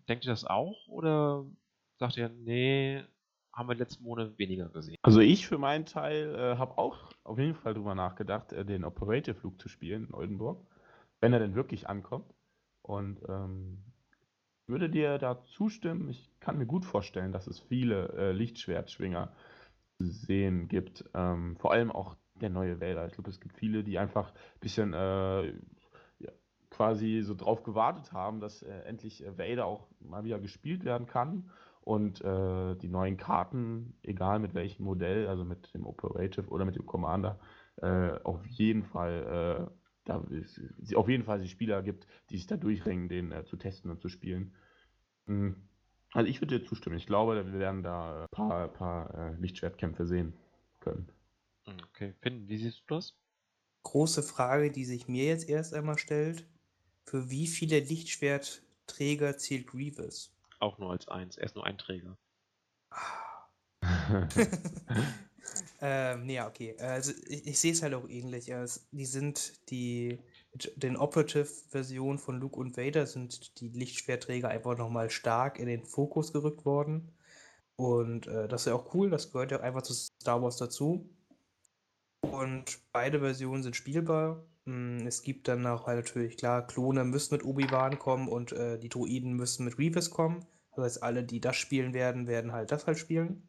Denkt 0.09 0.24
ihr 0.24 0.30
das 0.30 0.45
auch 0.45 0.87
oder 0.89 1.45
sagt 1.99 2.16
ihr, 2.16 2.28
nee, 2.28 3.03
haben 3.53 3.68
wir 3.68 3.74
letzten 3.74 4.05
Monat 4.05 4.39
weniger 4.39 4.68
gesehen? 4.68 4.99
Also 5.03 5.20
ich 5.20 5.47
für 5.47 5.59
meinen 5.59 5.85
Teil 5.85 6.35
äh, 6.35 6.57
habe 6.57 6.78
auch 6.78 7.12
auf 7.24 7.39
jeden 7.39 7.55
Fall 7.55 7.74
drüber 7.74 7.95
nachgedacht, 7.95 8.53
äh, 8.53 8.64
den 8.64 8.85
Operator-Flug 8.85 9.61
zu 9.61 9.68
spielen 9.68 10.07
in 10.07 10.14
Oldenburg, 10.14 10.64
wenn 11.23 11.33
er 11.33 11.39
denn 11.39 11.55
wirklich 11.55 11.89
ankommt. 11.89 12.35
Und 12.83 13.20
ähm, 13.29 13.79
würde 14.66 14.91
dir 14.91 15.18
da 15.18 15.43
zustimmen. 15.45 16.09
Ich 16.11 16.29
kann 16.41 16.59
mir 16.59 16.66
gut 16.66 16.85
vorstellen, 16.85 17.33
dass 17.33 17.47
es 17.47 17.61
viele 17.61 18.09
äh, 18.09 18.33
Lichtschwertschwinger 18.33 19.33
zu 19.99 20.07
sehen 20.07 20.68
gibt. 20.68 21.09
Ähm, 21.14 21.57
vor 21.57 21.73
allem 21.73 21.93
auch 21.93 22.16
der 22.41 22.51
neue 22.51 22.81
Wähler. 22.81 23.07
Ich 23.07 23.12
glaube, 23.12 23.31
es 23.31 23.41
gibt 23.41 23.57
viele, 23.57 23.85
die 23.85 23.99
einfach 23.99 24.31
ein 24.33 24.61
bisschen 24.61 24.93
äh, 24.95 25.47
ja, 26.18 26.33
quasi 26.70 27.23
so 27.23 27.35
drauf 27.35 27.62
gewartet 27.62 28.12
haben, 28.12 28.41
dass 28.41 28.62
äh, 28.62 28.81
endlich 28.81 29.25
äh, 29.25 29.39
Vader 29.39 29.66
auch 29.66 29.87
mal 30.01 30.25
wieder 30.25 30.41
gespielt 30.41 30.85
werden 30.85 31.07
kann. 31.07 31.51
Und 31.83 32.20
äh, 32.20 32.77
die 32.77 32.89
neuen 32.89 33.16
Karten, 33.16 33.95
egal 34.03 34.41
mit 34.41 34.55
welchem 34.55 34.85
Modell, 34.85 35.29
also 35.29 35.45
mit 35.45 35.73
dem 35.75 35.87
Operative 35.87 36.49
oder 36.49 36.64
mit 36.64 36.77
dem 36.77 36.87
Commander, 36.87 37.39
äh, 37.77 38.12
auf 38.23 38.45
jeden 38.47 38.85
Fall 38.85 39.68
äh, 39.68 39.82
da 40.05 40.25
es 40.31 40.95
auf 40.95 41.09
jeden 41.09 41.25
Fall 41.25 41.41
die 41.41 41.49
Spieler 41.49 41.83
gibt, 41.83 42.07
die 42.31 42.37
sich 42.37 42.47
da 42.47 42.57
durchringen, 42.57 43.09
den 43.09 43.33
äh, 43.33 43.45
zu 43.45 43.57
testen 43.57 43.91
und 43.91 44.01
zu 44.01 44.09
spielen. 44.09 44.55
Mhm. 45.27 45.69
Also 46.13 46.29
ich 46.29 46.41
würde 46.41 46.59
dir 46.59 46.67
zustimmen. 46.67 46.97
Ich 46.97 47.07
glaube, 47.07 47.47
wir 47.53 47.59
werden 47.59 47.83
da 47.83 48.23
ein 48.23 48.29
paar, 48.31 48.69
paar 48.69 49.15
äh, 49.15 49.35
Lichtschwertkämpfe 49.41 50.07
sehen 50.07 50.35
können. 50.81 51.09
Okay, 51.67 52.15
Finn, 52.21 52.49
wie 52.49 52.59
siehst 52.59 52.83
du 52.87 52.95
das? 52.95 53.15
Große 53.85 54.23
Frage, 54.23 54.71
die 54.71 54.85
sich 54.85 55.09
mir 55.09 55.25
jetzt 55.25 55.49
erst 55.49 55.75
einmal 55.75 55.99
stellt. 55.99 56.47
Für 57.05 57.31
wie 57.31 57.47
viele 57.47 57.81
Lichtschwertträger 57.81 59.39
zählt 59.39 59.67
Grievous? 59.67 60.37
Auch 60.59 60.79
nur 60.79 60.91
als 60.91 61.09
eins. 61.09 61.37
Er 61.37 61.47
ist 61.47 61.57
nur 61.57 61.67
ein 61.67 61.79
Träger. 61.79 62.19
Ähm, 65.80 66.26
nee, 66.26 66.34
ja, 66.34 66.49
okay. 66.49 66.76
Also 66.78 67.12
ich, 67.28 67.47
ich 67.47 67.59
sehe 67.59 67.72
es 67.72 67.82
halt 67.82 67.95
auch 67.95 68.09
ähnlich. 68.09 68.49
Es, 68.51 68.86
die 68.93 69.07
sind 69.07 69.53
die, 69.70 70.18
den 70.76 70.97
Operative-Versionen 70.97 72.18
von 72.18 72.38
Luke 72.38 72.59
und 72.59 72.76
Vader 72.76 73.07
sind 73.07 73.61
die 73.61 73.68
Lichtschwerträger 73.68 74.49
einfach 74.49 74.76
nochmal 74.78 75.11
stark 75.11 75.59
in 75.59 75.66
den 75.66 75.84
Fokus 75.84 76.32
gerückt 76.32 76.64
worden. 76.64 77.12
Und 77.76 78.26
äh, 78.26 78.49
das 78.49 78.62
ist 78.62 78.66
ja 78.66 78.74
auch 78.74 78.95
cool, 78.95 79.11
das 79.11 79.32
gehört 79.32 79.51
ja 79.51 79.61
einfach 79.61 79.82
zu 79.82 79.95
Star 79.95 80.43
Wars 80.43 80.57
dazu. 80.57 81.09
Und 82.20 82.78
beide 82.93 83.20
Versionen 83.20 83.62
sind 83.62 83.76
spielbar. 83.76 84.45
Hm, 84.66 85.07
es 85.07 85.22
gibt 85.22 85.49
dann 85.49 85.66
auch 85.66 85.86
halt 85.86 86.05
natürlich, 86.05 86.36
klar, 86.36 86.66
Klone 86.66 87.05
müssen 87.05 87.34
mit 87.34 87.45
Obi-Wan 87.45 87.99
kommen 87.99 88.28
und 88.28 88.53
äh, 88.53 88.78
die 88.78 88.88
Droiden 88.88 89.32
müssen 89.34 89.64
mit 89.64 89.76
Grievous 89.76 90.11
kommen. 90.11 90.45
Das 90.76 90.84
heißt, 90.84 91.03
alle, 91.03 91.24
die 91.24 91.40
das 91.40 91.57
spielen 91.57 91.93
werden, 91.93 92.26
werden 92.28 92.53
halt 92.53 92.70
das 92.70 92.86
halt 92.86 92.99
spielen. 92.99 93.49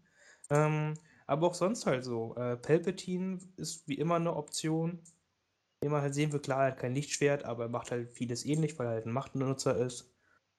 Ähm, 0.49 0.95
aber 1.27 1.47
auch 1.47 1.53
sonst 1.55 1.85
halt 1.85 2.03
so. 2.03 2.35
Äh, 2.35 2.57
Palpatine 2.57 3.39
ist 3.57 3.87
wie 3.87 3.95
immer 3.95 4.15
eine 4.15 4.35
Option. 4.35 4.99
Man 5.85 6.01
halt 6.01 6.13
sehen 6.13 6.31
will, 6.31 6.39
klar, 6.39 6.63
er 6.63 6.71
hat 6.71 6.79
kein 6.79 6.95
Lichtschwert, 6.95 7.43
aber 7.43 7.63
er 7.63 7.69
macht 7.69 7.91
halt 7.91 8.09
vieles 8.13 8.45
ähnlich, 8.45 8.79
weil 8.79 8.87
er 8.87 8.93
halt 8.93 9.05
ein 9.05 9.11
Machtbenutzer 9.11 9.75
ist. 9.77 10.13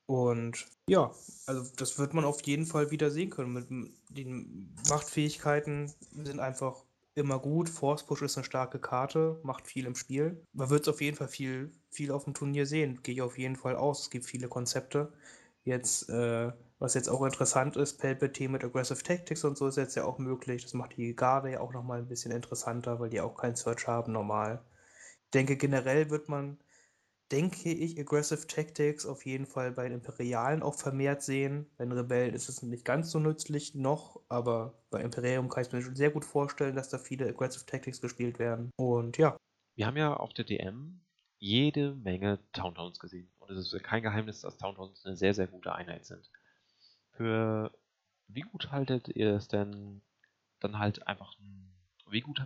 Und 0.06 0.66
ja, 0.88 1.12
also 1.46 1.72
das 1.76 1.98
wird 1.98 2.12
man 2.12 2.24
auf 2.24 2.42
jeden 2.42 2.66
Fall 2.66 2.90
wieder 2.90 3.10
sehen 3.10 3.30
können. 3.30 3.52
Mit 3.52 3.68
den 4.10 4.74
Machtfähigkeiten 4.90 5.90
sind 6.12 6.40
einfach 6.40 6.84
immer 7.14 7.38
gut. 7.38 7.68
Force 7.68 8.04
Push 8.04 8.22
ist 8.22 8.36
eine 8.36 8.44
starke 8.44 8.78
Karte, 8.78 9.40
macht 9.42 9.66
viel 9.66 9.86
im 9.86 9.94
Spiel. 9.94 10.44
Man 10.52 10.68
wird 10.70 10.82
es 10.82 10.88
auf 10.88 11.00
jeden 11.00 11.16
Fall 11.16 11.28
viel, 11.28 11.72
viel 11.90 12.10
auf 12.10 12.24
dem 12.24 12.34
Turnier 12.34 12.66
sehen. 12.66 13.00
Gehe 13.02 13.14
ich 13.14 13.22
auf 13.22 13.38
jeden 13.38 13.56
Fall 13.56 13.76
aus. 13.76 14.02
Es 14.02 14.10
gibt 14.10 14.26
viele 14.26 14.48
Konzepte. 14.48 15.12
Jetzt 15.64 16.08
äh, 16.10 16.52
was 16.78 16.94
jetzt 16.94 17.08
auch 17.08 17.22
interessant 17.22 17.76
ist, 17.76 18.00
Palpatine 18.00 18.50
mit 18.50 18.64
Aggressive 18.64 19.02
Tactics 19.02 19.44
und 19.44 19.56
so 19.56 19.68
ist 19.68 19.76
jetzt 19.76 19.94
ja 19.94 20.04
auch 20.04 20.18
möglich. 20.18 20.62
Das 20.62 20.74
macht 20.74 20.96
die 20.96 21.14
Garde 21.14 21.52
ja 21.52 21.60
auch 21.60 21.72
nochmal 21.72 21.98
ein 21.98 22.08
bisschen 22.08 22.32
interessanter, 22.32 23.00
weil 23.00 23.10
die 23.10 23.20
auch 23.20 23.36
keinen 23.36 23.56
Search 23.56 23.86
haben 23.86 24.12
normal. 24.12 24.62
Ich 25.26 25.30
denke, 25.30 25.56
generell 25.56 26.10
wird 26.10 26.28
man, 26.28 26.58
denke 27.30 27.70
ich, 27.70 27.98
Aggressive 27.98 28.46
Tactics 28.46 29.06
auf 29.06 29.24
jeden 29.24 29.46
Fall 29.46 29.72
bei 29.72 29.84
den 29.84 29.94
Imperialen 29.94 30.62
auch 30.62 30.74
vermehrt 30.74 31.22
sehen. 31.22 31.70
Bei 31.76 31.84
den 31.84 31.92
Rebellen 31.92 32.34
ist 32.34 32.48
es 32.48 32.62
nicht 32.62 32.84
ganz 32.84 33.10
so 33.10 33.18
nützlich 33.18 33.74
noch, 33.74 34.20
aber 34.28 34.74
bei 34.90 35.00
Imperium 35.00 35.48
kann 35.48 35.64
ich 35.64 35.72
mir 35.72 35.82
schon 35.82 35.96
sehr 35.96 36.10
gut 36.10 36.24
vorstellen, 36.24 36.76
dass 36.76 36.88
da 36.88 36.98
viele 36.98 37.28
Aggressive 37.28 37.66
Tactics 37.66 38.00
gespielt 38.00 38.38
werden. 38.38 38.70
Und 38.76 39.16
ja. 39.16 39.36
Wir 39.76 39.86
haben 39.86 39.96
ja 39.96 40.16
auf 40.16 40.32
der 40.34 40.44
DM 40.44 41.00
jede 41.38 41.94
Menge 41.94 42.38
Towntowns 42.52 42.98
gesehen. 42.98 43.28
Und 43.38 43.50
es 43.50 43.72
ist 43.72 43.84
kein 43.84 44.02
Geheimnis, 44.02 44.40
dass 44.40 44.56
Towntowns 44.56 45.04
eine 45.04 45.16
sehr, 45.16 45.34
sehr 45.34 45.46
gute 45.46 45.74
Einheit 45.74 46.04
sind. 46.06 46.30
Für 47.16 47.72
wie 48.28 48.40
gut 48.40 48.72
haltet 48.72 49.08
ihr 49.08 49.34
es 49.34 49.48
denn 49.48 50.02
dann 50.60 50.78
halt 50.78 51.06
einfach, 51.06 51.36
wie 52.08 52.20
gut 52.20 52.44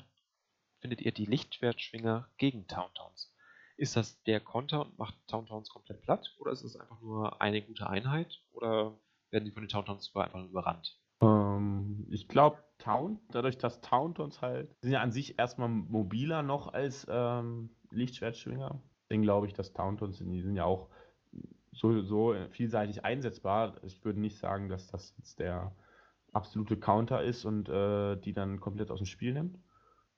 findet 0.81 1.01
ihr 1.01 1.13
die 1.13 1.25
Lichtschwertschwinger 1.25 2.29
gegen 2.37 2.67
Towntowns? 2.67 3.35
Ist 3.77 3.97
das 3.97 4.23
der 4.25 4.41
Konter 4.41 4.83
und 4.83 4.99
macht 4.99 5.15
Towntowns 5.29 5.71
komplett 5.71 6.03
platt? 6.03 6.35
Oder 6.39 6.53
ist 6.53 6.65
es 6.65 6.77
einfach 6.77 7.01
nur 7.01 7.41
eine 7.41 7.63
gute 7.63 7.89
Einheit? 7.89 8.43
Oder 8.53 8.99
werden 9.31 9.45
die 9.45 9.53
von 9.53 9.63
den 9.63 9.69
Towntowns 9.69 10.15
einfach 10.15 10.45
überrannt? 10.45 11.01
Ähm, 11.23 12.07
ich 12.11 12.29
glaube, 12.29 12.63
Town, 12.79 13.21
dadurch, 13.31 13.57
dass 13.57 13.81
Towntowns 13.81 14.43
halt, 14.43 14.75
sind 14.83 14.93
ja 14.93 15.01
an 15.01 15.13
sich 15.13 15.39
erstmal 15.39 15.69
mobiler 15.69 16.43
noch 16.43 16.73
als 16.73 17.07
ähm, 17.09 17.71
Lichtschwertschwinger. 17.91 18.83
Deswegen 19.05 19.23
glaube 19.23 19.47
ich, 19.47 19.55
dass 19.55 19.73
Towntowns, 19.73 20.19
die 20.19 20.43
sind 20.43 20.57
ja 20.57 20.65
auch 20.65 20.91
so, 21.79 22.03
so 22.03 22.35
vielseitig 22.51 23.05
einsetzbar. 23.05 23.77
Ich 23.83 24.05
würde 24.05 24.21
nicht 24.21 24.39
sagen, 24.39 24.69
dass 24.69 24.89
das 24.89 25.15
jetzt 25.17 25.39
der 25.39 25.73
absolute 26.33 26.77
Counter 26.77 27.23
ist 27.23 27.45
und 27.45 27.69
äh, 27.69 28.17
die 28.17 28.33
dann 28.33 28.61
komplett 28.61 28.91
aus 28.91 28.99
dem 28.99 29.07
Spiel 29.07 29.33
nimmt. 29.33 29.59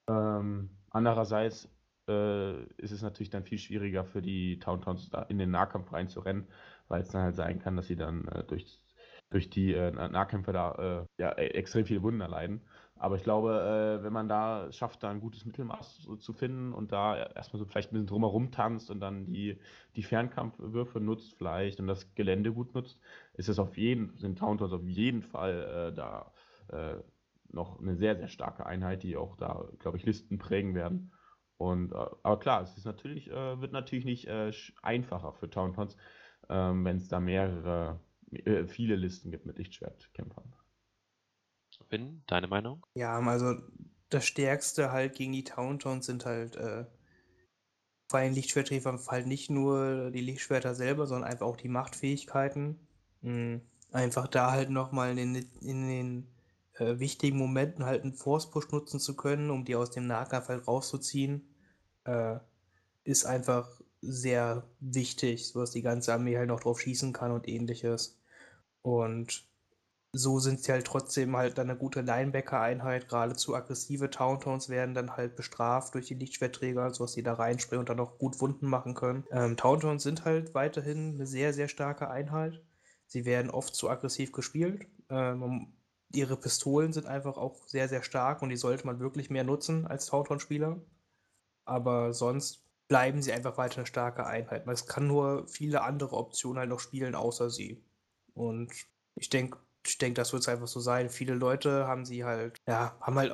Ähm, 0.08 0.70
andererseits 0.90 1.68
äh, 2.08 2.64
ist 2.78 2.92
es 2.92 3.02
natürlich 3.02 3.30
dann 3.30 3.44
viel 3.44 3.58
schwieriger 3.58 4.04
für 4.04 4.22
die 4.22 4.58
Towntowns 4.58 5.10
in 5.28 5.38
den 5.38 5.50
Nahkampf 5.50 5.92
reinzurennen, 5.92 6.48
weil 6.88 7.02
es 7.02 7.10
dann 7.10 7.22
halt 7.22 7.36
sein 7.36 7.58
kann, 7.60 7.76
dass 7.76 7.86
sie 7.86 7.96
dann 7.96 8.26
äh, 8.28 8.42
durch, 8.44 8.80
durch 9.28 9.50
die 9.50 9.74
äh, 9.74 9.90
Nahkämpfer 9.90 10.52
da 10.52 10.74
äh, 11.02 11.22
ja, 11.22 11.32
e-, 11.32 11.48
extrem 11.48 11.84
viele 11.84 12.02
Wunder 12.02 12.26
leiden. 12.26 12.62
Aber 13.00 13.16
ich 13.16 13.22
glaube, 13.22 13.98
äh, 14.00 14.04
wenn 14.04 14.12
man 14.12 14.28
da 14.28 14.70
schafft, 14.72 15.02
da 15.02 15.10
ein 15.10 15.20
gutes 15.20 15.46
Mittelmaß 15.46 16.02
so 16.02 16.16
zu 16.16 16.34
finden 16.34 16.74
und 16.74 16.92
da 16.92 17.16
erstmal 17.16 17.58
so 17.58 17.64
vielleicht 17.64 17.90
ein 17.90 17.94
bisschen 17.94 18.06
drumherum 18.06 18.52
tanzt 18.52 18.90
und 18.90 19.00
dann 19.00 19.24
die, 19.24 19.58
die 19.96 20.02
Fernkampfwürfe 20.02 21.00
nutzt 21.00 21.32
vielleicht 21.34 21.80
und 21.80 21.86
das 21.86 22.14
Gelände 22.14 22.52
gut 22.52 22.74
nutzt, 22.74 23.00
ist 23.32 23.48
es 23.48 23.58
auf 23.58 23.78
jeden, 23.78 24.18
sind 24.18 24.38
Towntowns 24.38 24.74
auf 24.74 24.86
jeden 24.86 25.22
Fall 25.22 25.92
äh, 25.92 25.94
da 25.94 26.34
äh, 26.68 26.96
noch 27.48 27.80
eine 27.80 27.96
sehr, 27.96 28.16
sehr 28.16 28.28
starke 28.28 28.66
Einheit, 28.66 29.02
die 29.02 29.16
auch 29.16 29.34
da, 29.36 29.70
glaube 29.78 29.96
ich, 29.96 30.04
Listen 30.04 30.36
prägen 30.36 30.74
werden. 30.74 31.14
Und, 31.56 31.92
äh, 31.92 31.94
aber 31.94 32.38
klar, 32.38 32.60
es 32.62 32.76
ist 32.76 32.84
natürlich, 32.84 33.30
äh, 33.30 33.60
wird 33.62 33.72
natürlich 33.72 34.04
nicht 34.04 34.26
äh, 34.28 34.52
einfacher 34.82 35.32
für 35.32 35.48
Towntowns, 35.48 35.96
ähm, 36.50 36.84
wenn 36.84 36.98
es 36.98 37.08
da 37.08 37.18
mehrere, 37.20 38.00
viele 38.66 38.96
Listen 38.96 39.30
gibt 39.30 39.46
mit 39.46 39.58
Lichtschwertkämpfern. 39.58 40.59
Finn, 41.90 42.22
deine 42.26 42.46
Meinung? 42.46 42.86
Ja, 42.94 43.18
also 43.18 43.56
das 44.08 44.24
Stärkste 44.24 44.92
halt 44.92 45.14
gegen 45.14 45.32
die 45.32 45.44
Towntowns 45.44 46.06
sind 46.06 46.24
halt 46.24 46.56
äh, 46.56 46.86
vor 48.08 48.20
allem 48.20 48.32
Lichtschwerträger 48.32 48.98
halt 49.08 49.26
nicht 49.26 49.50
nur 49.50 50.10
die 50.10 50.20
Lichtschwerter 50.20 50.74
selber, 50.74 51.06
sondern 51.06 51.30
einfach 51.30 51.46
auch 51.46 51.56
die 51.56 51.68
Machtfähigkeiten. 51.68 52.80
Mhm. 53.20 53.60
Einfach 53.92 54.28
da 54.28 54.52
halt 54.52 54.70
nochmal 54.70 55.18
in, 55.18 55.34
in 55.60 55.88
den 55.88 56.26
äh, 56.74 56.98
wichtigen 56.98 57.38
Momenten 57.38 57.84
halt 57.84 58.02
einen 58.02 58.14
Force-Push 58.14 58.70
nutzen 58.70 59.00
zu 59.00 59.16
können, 59.16 59.50
um 59.50 59.64
die 59.64 59.76
aus 59.76 59.90
dem 59.90 60.06
Nahkampf 60.06 60.48
halt 60.48 60.66
rauszuziehen, 60.66 61.54
äh, 62.04 62.38
ist 63.04 63.24
einfach 63.26 63.80
sehr 64.00 64.64
wichtig, 64.80 65.48
sodass 65.48 65.72
die 65.72 65.82
ganze 65.82 66.12
Armee 66.12 66.36
halt 66.36 66.48
noch 66.48 66.60
drauf 66.60 66.80
schießen 66.80 67.12
kann 67.12 67.32
und 67.32 67.48
ähnliches. 67.48 68.20
Und 68.82 69.49
so 70.12 70.40
sind 70.40 70.62
sie 70.62 70.72
halt 70.72 70.86
trotzdem 70.86 71.36
halt 71.36 71.58
eine 71.58 71.76
gute 71.76 72.00
Linebacker-Einheit. 72.00 73.08
Gerade 73.08 73.36
zu 73.36 73.54
aggressive 73.54 74.10
Towntowns 74.10 74.68
werden 74.68 74.94
dann 74.94 75.16
halt 75.16 75.36
bestraft 75.36 75.94
durch 75.94 76.06
die 76.06 76.14
Lichtschwertträger, 76.14 76.92
sodass 76.92 77.12
sie 77.12 77.22
da 77.22 77.34
reinspringen 77.34 77.80
und 77.80 77.88
dann 77.88 78.00
auch 78.00 78.18
gut 78.18 78.40
Wunden 78.40 78.66
machen 78.66 78.94
können. 78.94 79.24
Ähm, 79.30 79.56
Towntowns 79.56 80.02
sind 80.02 80.24
halt 80.24 80.54
weiterhin 80.54 81.14
eine 81.14 81.26
sehr, 81.26 81.52
sehr 81.52 81.68
starke 81.68 82.10
Einheit. 82.10 82.60
Sie 83.06 83.24
werden 83.24 83.50
oft 83.50 83.74
zu 83.74 83.88
aggressiv 83.88 84.32
gespielt. 84.32 84.86
Ähm, 85.10 85.72
ihre 86.12 86.36
Pistolen 86.36 86.92
sind 86.92 87.06
einfach 87.06 87.36
auch 87.36 87.66
sehr, 87.68 87.88
sehr 87.88 88.02
stark 88.02 88.42
und 88.42 88.50
die 88.50 88.56
sollte 88.56 88.86
man 88.86 88.98
wirklich 88.98 89.30
mehr 89.30 89.44
nutzen 89.44 89.86
als 89.86 90.06
Tauntaun-Spieler. 90.06 90.80
Aber 91.64 92.12
sonst 92.14 92.64
bleiben 92.88 93.22
sie 93.22 93.32
einfach 93.32 93.56
weiter 93.58 93.78
eine 93.78 93.86
starke 93.86 94.26
Einheit. 94.26 94.66
Man 94.66 94.74
kann 94.74 95.06
nur 95.06 95.46
viele 95.46 95.82
andere 95.82 96.16
Optionen 96.16 96.58
halt 96.58 96.70
noch 96.70 96.80
spielen, 96.80 97.14
außer 97.14 97.48
sie. 97.48 97.84
Und 98.34 98.72
ich 99.14 99.30
denke, 99.30 99.58
ich 99.86 99.98
denke, 99.98 100.14
das 100.14 100.32
wird 100.32 100.42
es 100.42 100.48
einfach 100.48 100.68
so 100.68 100.80
sein. 100.80 101.10
Viele 101.10 101.34
Leute 101.34 101.86
haben 101.86 102.04
sie 102.04 102.24
halt, 102.24 102.56
ja, 102.66 102.96
haben 103.00 103.16
halt 103.16 103.32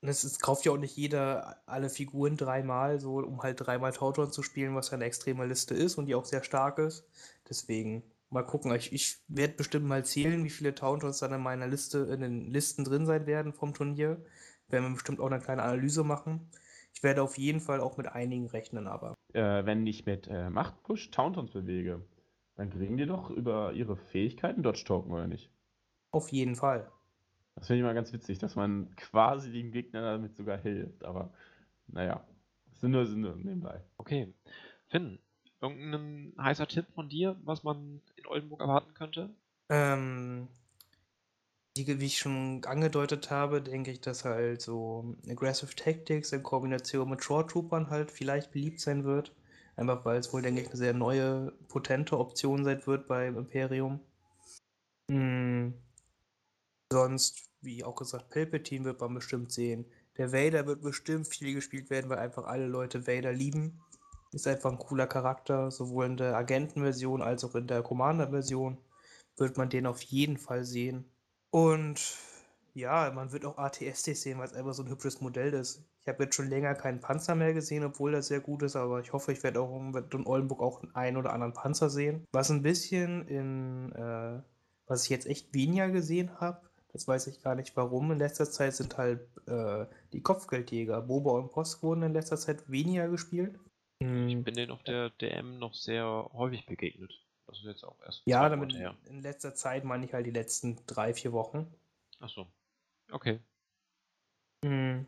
es, 0.00 0.24
es 0.24 0.38
kauft 0.38 0.64
ja 0.64 0.72
auch 0.72 0.78
nicht 0.78 0.96
jeder 0.96 1.60
alle 1.66 1.88
Figuren 1.90 2.36
dreimal, 2.36 3.00
so 3.00 3.16
um 3.18 3.42
halt 3.42 3.60
dreimal 3.60 3.92
Tauton 3.92 4.30
zu 4.30 4.42
spielen, 4.42 4.74
was 4.74 4.90
ja 4.90 4.94
eine 4.94 5.04
extreme 5.04 5.46
Liste 5.46 5.74
ist 5.74 5.96
und 5.98 6.06
die 6.06 6.14
auch 6.14 6.24
sehr 6.24 6.44
stark 6.44 6.78
ist. 6.78 7.04
Deswegen 7.48 8.04
mal 8.30 8.44
gucken. 8.44 8.72
Ich, 8.74 8.92
ich 8.92 9.18
werde 9.28 9.54
bestimmt 9.54 9.86
mal 9.86 10.04
zählen, 10.04 10.44
wie 10.44 10.50
viele 10.50 10.74
Tauntons 10.74 11.18
dann 11.18 11.32
in 11.32 11.40
meiner 11.40 11.66
Liste, 11.66 11.98
in 12.12 12.20
den 12.20 12.50
Listen 12.50 12.84
drin 12.84 13.06
sein 13.06 13.26
werden 13.26 13.52
vom 13.52 13.74
Turnier. 13.74 14.24
Werden 14.68 14.88
wir 14.88 14.94
bestimmt 14.94 15.20
auch 15.20 15.30
eine 15.30 15.40
kleine 15.40 15.62
Analyse 15.62 16.04
machen. 16.04 16.48
Ich 16.94 17.02
werde 17.02 17.22
auf 17.22 17.38
jeden 17.38 17.60
Fall 17.60 17.80
auch 17.80 17.96
mit 17.96 18.06
einigen 18.08 18.46
rechnen, 18.46 18.86
aber. 18.86 19.14
Äh, 19.32 19.64
wenn 19.64 19.86
ich 19.86 20.06
mit 20.06 20.28
äh, 20.28 20.50
Machtpush 20.50 21.10
Tauntons 21.10 21.52
bewege, 21.52 22.04
dann 22.56 22.70
kriegen 22.70 22.96
die 22.96 23.06
doch 23.06 23.30
über 23.30 23.72
ihre 23.72 23.96
Fähigkeiten 23.96 24.62
Dodge-Token, 24.62 25.12
oder 25.12 25.26
nicht? 25.26 25.50
Auf 26.10 26.30
jeden 26.32 26.56
Fall. 26.56 26.90
Das 27.54 27.66
finde 27.66 27.80
ich 27.80 27.84
mal 27.84 27.94
ganz 27.94 28.12
witzig, 28.12 28.38
dass 28.38 28.56
man 28.56 28.94
quasi 28.96 29.50
dem 29.50 29.72
Gegner 29.72 30.02
damit 30.02 30.36
sogar 30.36 30.58
hilft. 30.58 31.04
Aber 31.04 31.32
naja, 31.88 32.24
sind 32.72 32.92
nur, 32.92 33.06
sind 33.06 33.20
nur 33.20 33.36
nebenbei. 33.36 33.82
Okay. 33.96 34.32
Finn, 34.88 35.18
irgendein 35.60 36.32
heißer 36.38 36.68
Tipp 36.68 36.86
von 36.94 37.08
dir, 37.08 37.36
was 37.42 37.64
man 37.64 38.00
in 38.16 38.26
Oldenburg 38.26 38.60
erwarten 38.60 38.94
könnte? 38.94 39.30
Ähm, 39.68 40.48
die, 41.76 42.00
wie 42.00 42.06
ich 42.06 42.18
schon 42.18 42.64
angedeutet 42.64 43.30
habe, 43.30 43.60
denke 43.60 43.90
ich, 43.90 44.00
dass 44.00 44.24
halt 44.24 44.62
so 44.62 45.16
Aggressive 45.28 45.74
Tactics 45.74 46.32
in 46.32 46.42
Kombination 46.42 47.10
mit 47.10 47.22
Short 47.22 47.50
Troopern 47.50 47.90
halt 47.90 48.10
vielleicht 48.10 48.52
beliebt 48.52 48.80
sein 48.80 49.04
wird. 49.04 49.34
Einfach 49.76 50.04
weil 50.04 50.18
es 50.18 50.32
wohl, 50.32 50.42
denke 50.42 50.60
ich, 50.60 50.68
eine 50.68 50.76
sehr 50.76 50.94
neue, 50.94 51.52
potente 51.68 52.18
Option 52.18 52.64
sein 52.64 52.84
wird 52.86 53.06
beim 53.06 53.36
Imperium. 53.36 54.00
Hm. 55.10 55.74
Sonst 56.90 57.48
wie 57.60 57.84
auch 57.84 57.96
gesagt, 57.96 58.30
Palpatine 58.30 58.84
wird 58.84 59.00
man 59.00 59.14
bestimmt 59.14 59.52
sehen. 59.52 59.86
Der 60.16 60.32
Vader 60.32 60.66
wird 60.66 60.82
bestimmt 60.82 61.26
viel 61.26 61.54
gespielt 61.54 61.90
werden, 61.90 62.08
weil 62.10 62.18
einfach 62.18 62.44
alle 62.44 62.66
Leute 62.66 63.06
Vader 63.06 63.32
lieben. 63.32 63.80
Ist 64.32 64.46
einfach 64.46 64.70
ein 64.70 64.78
cooler 64.78 65.06
Charakter, 65.06 65.70
sowohl 65.70 66.06
in 66.06 66.16
der 66.16 66.36
Agentenversion 66.36 67.22
als 67.22 67.44
auch 67.44 67.54
in 67.54 67.66
der 67.66 67.82
Commander-Version 67.82 68.78
wird 69.36 69.56
man 69.56 69.70
den 69.70 69.86
auf 69.86 70.02
jeden 70.02 70.36
Fall 70.36 70.64
sehen. 70.64 71.04
Und 71.50 72.16
ja, 72.74 73.10
man 73.14 73.32
wird 73.32 73.44
auch 73.44 73.56
ATST 73.56 74.16
sehen, 74.16 74.38
weil 74.38 74.46
es 74.46 74.52
einfach 74.52 74.74
so 74.74 74.82
ein 74.82 74.90
hübsches 74.90 75.20
Modell 75.20 75.54
ist. 75.54 75.84
Ich 76.02 76.08
habe 76.08 76.24
jetzt 76.24 76.34
schon 76.34 76.48
länger 76.48 76.74
keinen 76.74 77.00
Panzer 77.00 77.34
mehr 77.34 77.54
gesehen, 77.54 77.84
obwohl 77.84 78.12
das 78.12 78.28
sehr 78.28 78.40
gut 78.40 78.62
ist, 78.62 78.76
aber 78.76 79.00
ich 79.00 79.12
hoffe, 79.12 79.32
ich 79.32 79.42
werde 79.42 79.60
auch 79.60 79.74
in 79.74 80.26
Oldenburg 80.26 80.60
auch 80.60 80.82
einen 80.94 81.16
oder 81.16 81.32
anderen 81.32 81.52
Panzer 81.52 81.90
sehen. 81.90 82.24
Was 82.32 82.50
ein 82.50 82.62
bisschen 82.62 83.26
in, 83.28 83.92
äh, 83.92 84.40
was 84.86 85.04
ich 85.04 85.10
jetzt 85.10 85.26
echt 85.26 85.54
weniger 85.54 85.90
gesehen 85.90 86.40
habe, 86.40 86.68
das 86.92 87.06
weiß 87.06 87.26
ich 87.28 87.42
gar 87.42 87.54
nicht 87.54 87.76
warum. 87.76 88.12
In 88.12 88.18
letzter 88.18 88.50
Zeit 88.50 88.74
sind 88.74 88.96
halt 88.96 89.20
äh, 89.46 89.86
die 90.12 90.22
Kopfgeldjäger, 90.22 91.00
Boba 91.02 91.32
und 91.32 91.52
Post 91.52 91.82
wurden 91.82 92.02
in 92.02 92.12
letzter 92.12 92.36
Zeit 92.36 92.68
weniger 92.70 93.08
gespielt. 93.08 93.58
Ich 94.00 94.06
hm. 94.06 94.44
bin 94.44 94.54
denen 94.54 94.72
auf 94.72 94.82
der 94.82 95.10
DM 95.10 95.58
noch 95.58 95.74
sehr 95.74 96.30
häufig 96.32 96.66
begegnet. 96.66 97.12
Das 97.46 97.58
ist 97.58 97.64
jetzt 97.64 97.84
auch 97.84 97.98
erst. 98.04 98.22
Ja, 98.26 98.48
damit 98.48 98.74
her. 98.74 98.94
in 99.06 99.22
letzter 99.22 99.54
Zeit 99.54 99.84
meine 99.84 100.04
ich 100.04 100.12
halt 100.12 100.26
die 100.26 100.30
letzten 100.30 100.78
drei, 100.86 101.14
vier 101.14 101.32
Wochen. 101.32 101.66
Ach 102.20 102.28
so. 102.28 102.46
Okay. 103.10 103.40
Mhm 104.64 105.06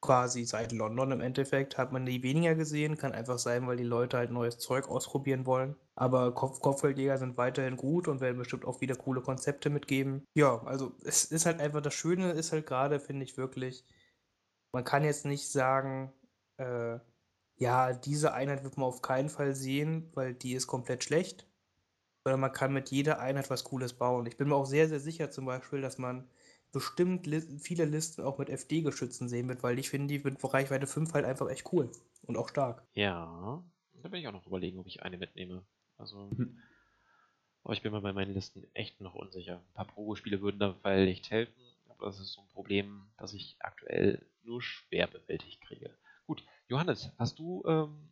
quasi 0.00 0.44
seit 0.44 0.72
London 0.72 1.12
im 1.12 1.20
Endeffekt 1.20 1.76
hat 1.76 1.92
man 1.92 2.06
die 2.06 2.22
weniger 2.22 2.54
gesehen. 2.54 2.96
Kann 2.96 3.12
einfach 3.12 3.38
sein, 3.38 3.66
weil 3.66 3.76
die 3.76 3.84
Leute 3.84 4.16
halt 4.16 4.30
neues 4.30 4.58
Zeug 4.58 4.88
ausprobieren 4.88 5.46
wollen. 5.46 5.76
Aber 5.94 6.34
Kopf 6.34 6.60
Kopfgeldjäger 6.60 7.18
sind 7.18 7.36
weiterhin 7.36 7.76
gut 7.76 8.08
und 8.08 8.20
werden 8.20 8.38
bestimmt 8.38 8.64
auch 8.64 8.80
wieder 8.80 8.96
coole 8.96 9.20
Konzepte 9.20 9.68
mitgeben. 9.68 10.24
Ja, 10.34 10.62
also 10.64 10.92
es 11.04 11.26
ist 11.26 11.46
halt 11.46 11.60
einfach 11.60 11.82
das 11.82 11.94
Schöne 11.94 12.32
ist 12.32 12.52
halt 12.52 12.66
gerade, 12.66 12.98
finde 12.98 13.24
ich 13.24 13.36
wirklich, 13.36 13.84
man 14.72 14.84
kann 14.84 15.04
jetzt 15.04 15.26
nicht 15.26 15.50
sagen, 15.50 16.12
äh, 16.56 16.98
ja, 17.56 17.92
diese 17.92 18.32
Einheit 18.32 18.64
wird 18.64 18.78
man 18.78 18.86
auf 18.86 19.02
keinen 19.02 19.28
Fall 19.28 19.54
sehen, 19.54 20.10
weil 20.14 20.32
die 20.34 20.54
ist 20.54 20.66
komplett 20.66 21.04
schlecht. 21.04 21.46
Sondern 22.24 22.40
man 22.40 22.52
kann 22.52 22.72
mit 22.72 22.90
jeder 22.90 23.18
Einheit 23.20 23.50
was 23.50 23.64
Cooles 23.64 23.94
bauen. 23.94 24.26
Ich 24.26 24.36
bin 24.36 24.48
mir 24.48 24.54
auch 24.54 24.66
sehr, 24.66 24.88
sehr 24.88 25.00
sicher 25.00 25.30
zum 25.30 25.46
Beispiel, 25.46 25.80
dass 25.82 25.98
man 25.98 26.28
bestimmt 26.72 27.26
li 27.26 27.40
viele 27.58 27.84
Listen 27.84 28.22
auch 28.22 28.38
mit 28.38 28.48
FD-Geschützen 28.48 29.28
sehen 29.28 29.48
wird, 29.48 29.62
weil 29.62 29.78
ich 29.78 29.90
finde 29.90 30.08
die 30.08 30.18
mit 30.18 30.42
Reichweite 30.42 30.86
5 30.86 31.12
halt 31.12 31.24
einfach 31.24 31.48
echt 31.48 31.72
cool 31.72 31.90
und 32.22 32.36
auch 32.36 32.48
stark. 32.48 32.82
Ja, 32.94 33.62
da 34.02 34.08
bin 34.08 34.20
ich 34.20 34.28
auch 34.28 34.32
noch 34.32 34.46
überlegen, 34.46 34.78
ob 34.78 34.86
ich 34.86 35.02
eine 35.02 35.18
mitnehme. 35.18 35.64
Also, 35.96 36.30
mhm. 36.30 36.60
aber 37.62 37.74
ich 37.74 37.82
bin 37.82 37.92
mir 37.92 38.00
bei 38.00 38.12
meinen 38.12 38.34
Listen 38.34 38.66
echt 38.74 39.00
noch 39.00 39.14
unsicher. 39.14 39.56
Ein 39.56 39.74
paar 39.74 39.86
Probespiele 39.86 40.40
würden 40.40 40.58
da 40.58 40.74
vielleicht 40.74 41.30
helfen, 41.30 41.62
aber 41.88 42.06
das 42.06 42.20
ist 42.20 42.32
so 42.32 42.42
ein 42.42 42.48
Problem, 42.48 43.10
das 43.18 43.34
ich 43.34 43.56
aktuell 43.60 44.24
nur 44.42 44.62
schwer 44.62 45.06
bewältigt 45.06 45.60
kriege. 45.62 45.90
Gut, 46.26 46.44
Johannes, 46.68 47.12
hast 47.18 47.38
du 47.38 47.62
ähm, 47.66 48.10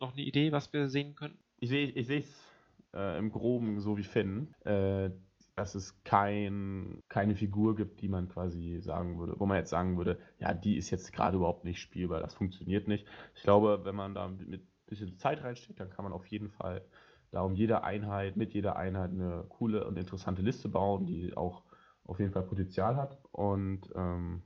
noch 0.00 0.12
eine 0.12 0.22
Idee, 0.22 0.52
was 0.52 0.72
wir 0.72 0.88
sehen 0.88 1.14
können? 1.14 1.38
Ich 1.58 1.68
sehe 1.68 1.88
ich 1.88 2.08
es 2.08 2.48
äh, 2.94 3.18
im 3.18 3.30
Groben 3.30 3.80
so 3.80 3.96
wie 3.96 4.04
Finn. 4.04 4.54
Äh, 4.64 5.10
dass 5.58 5.74
es 5.74 6.02
kein, 6.04 7.02
keine 7.08 7.34
Figur 7.34 7.76
gibt, 7.76 8.00
die 8.00 8.08
man 8.08 8.28
quasi 8.28 8.80
sagen 8.80 9.18
würde, 9.18 9.34
wo 9.38 9.46
man 9.46 9.58
jetzt 9.58 9.70
sagen 9.70 9.96
würde, 9.96 10.18
ja, 10.38 10.54
die 10.54 10.76
ist 10.76 10.90
jetzt 10.90 11.12
gerade 11.12 11.36
überhaupt 11.36 11.64
nicht 11.64 11.80
spielbar, 11.80 12.20
das 12.20 12.34
funktioniert 12.34 12.88
nicht. 12.88 13.06
Ich 13.34 13.42
glaube, 13.42 13.80
wenn 13.84 13.94
man 13.94 14.14
da 14.14 14.28
mit 14.28 14.62
ein 14.62 14.68
bisschen 14.86 15.18
Zeit 15.18 15.42
reinsteckt, 15.42 15.80
dann 15.80 15.90
kann 15.90 16.04
man 16.04 16.12
auf 16.12 16.26
jeden 16.26 16.50
Fall 16.50 16.84
da 17.30 17.42
um 17.42 17.54
jede 17.54 17.84
Einheit, 17.84 18.36
mit 18.36 18.54
jeder 18.54 18.76
Einheit 18.76 19.10
eine 19.10 19.44
coole 19.48 19.86
und 19.86 19.98
interessante 19.98 20.42
Liste 20.42 20.68
bauen, 20.68 21.06
die 21.06 21.36
auch 21.36 21.64
auf 22.04 22.18
jeden 22.20 22.32
Fall 22.32 22.44
Potenzial 22.44 22.96
hat. 22.96 23.18
Und 23.32 23.82
ähm, 23.94 24.42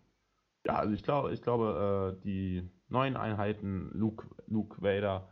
ja, 0.66 0.76
also 0.76 0.92
ich 0.94 1.02
glaube, 1.02 1.32
ich 1.32 1.42
glaube, 1.42 2.16
äh, 2.18 2.24
die 2.24 2.68
neuen 2.88 3.16
Einheiten, 3.16 3.90
Luke, 3.92 4.26
Luke 4.46 4.82
Vader, 4.82 5.28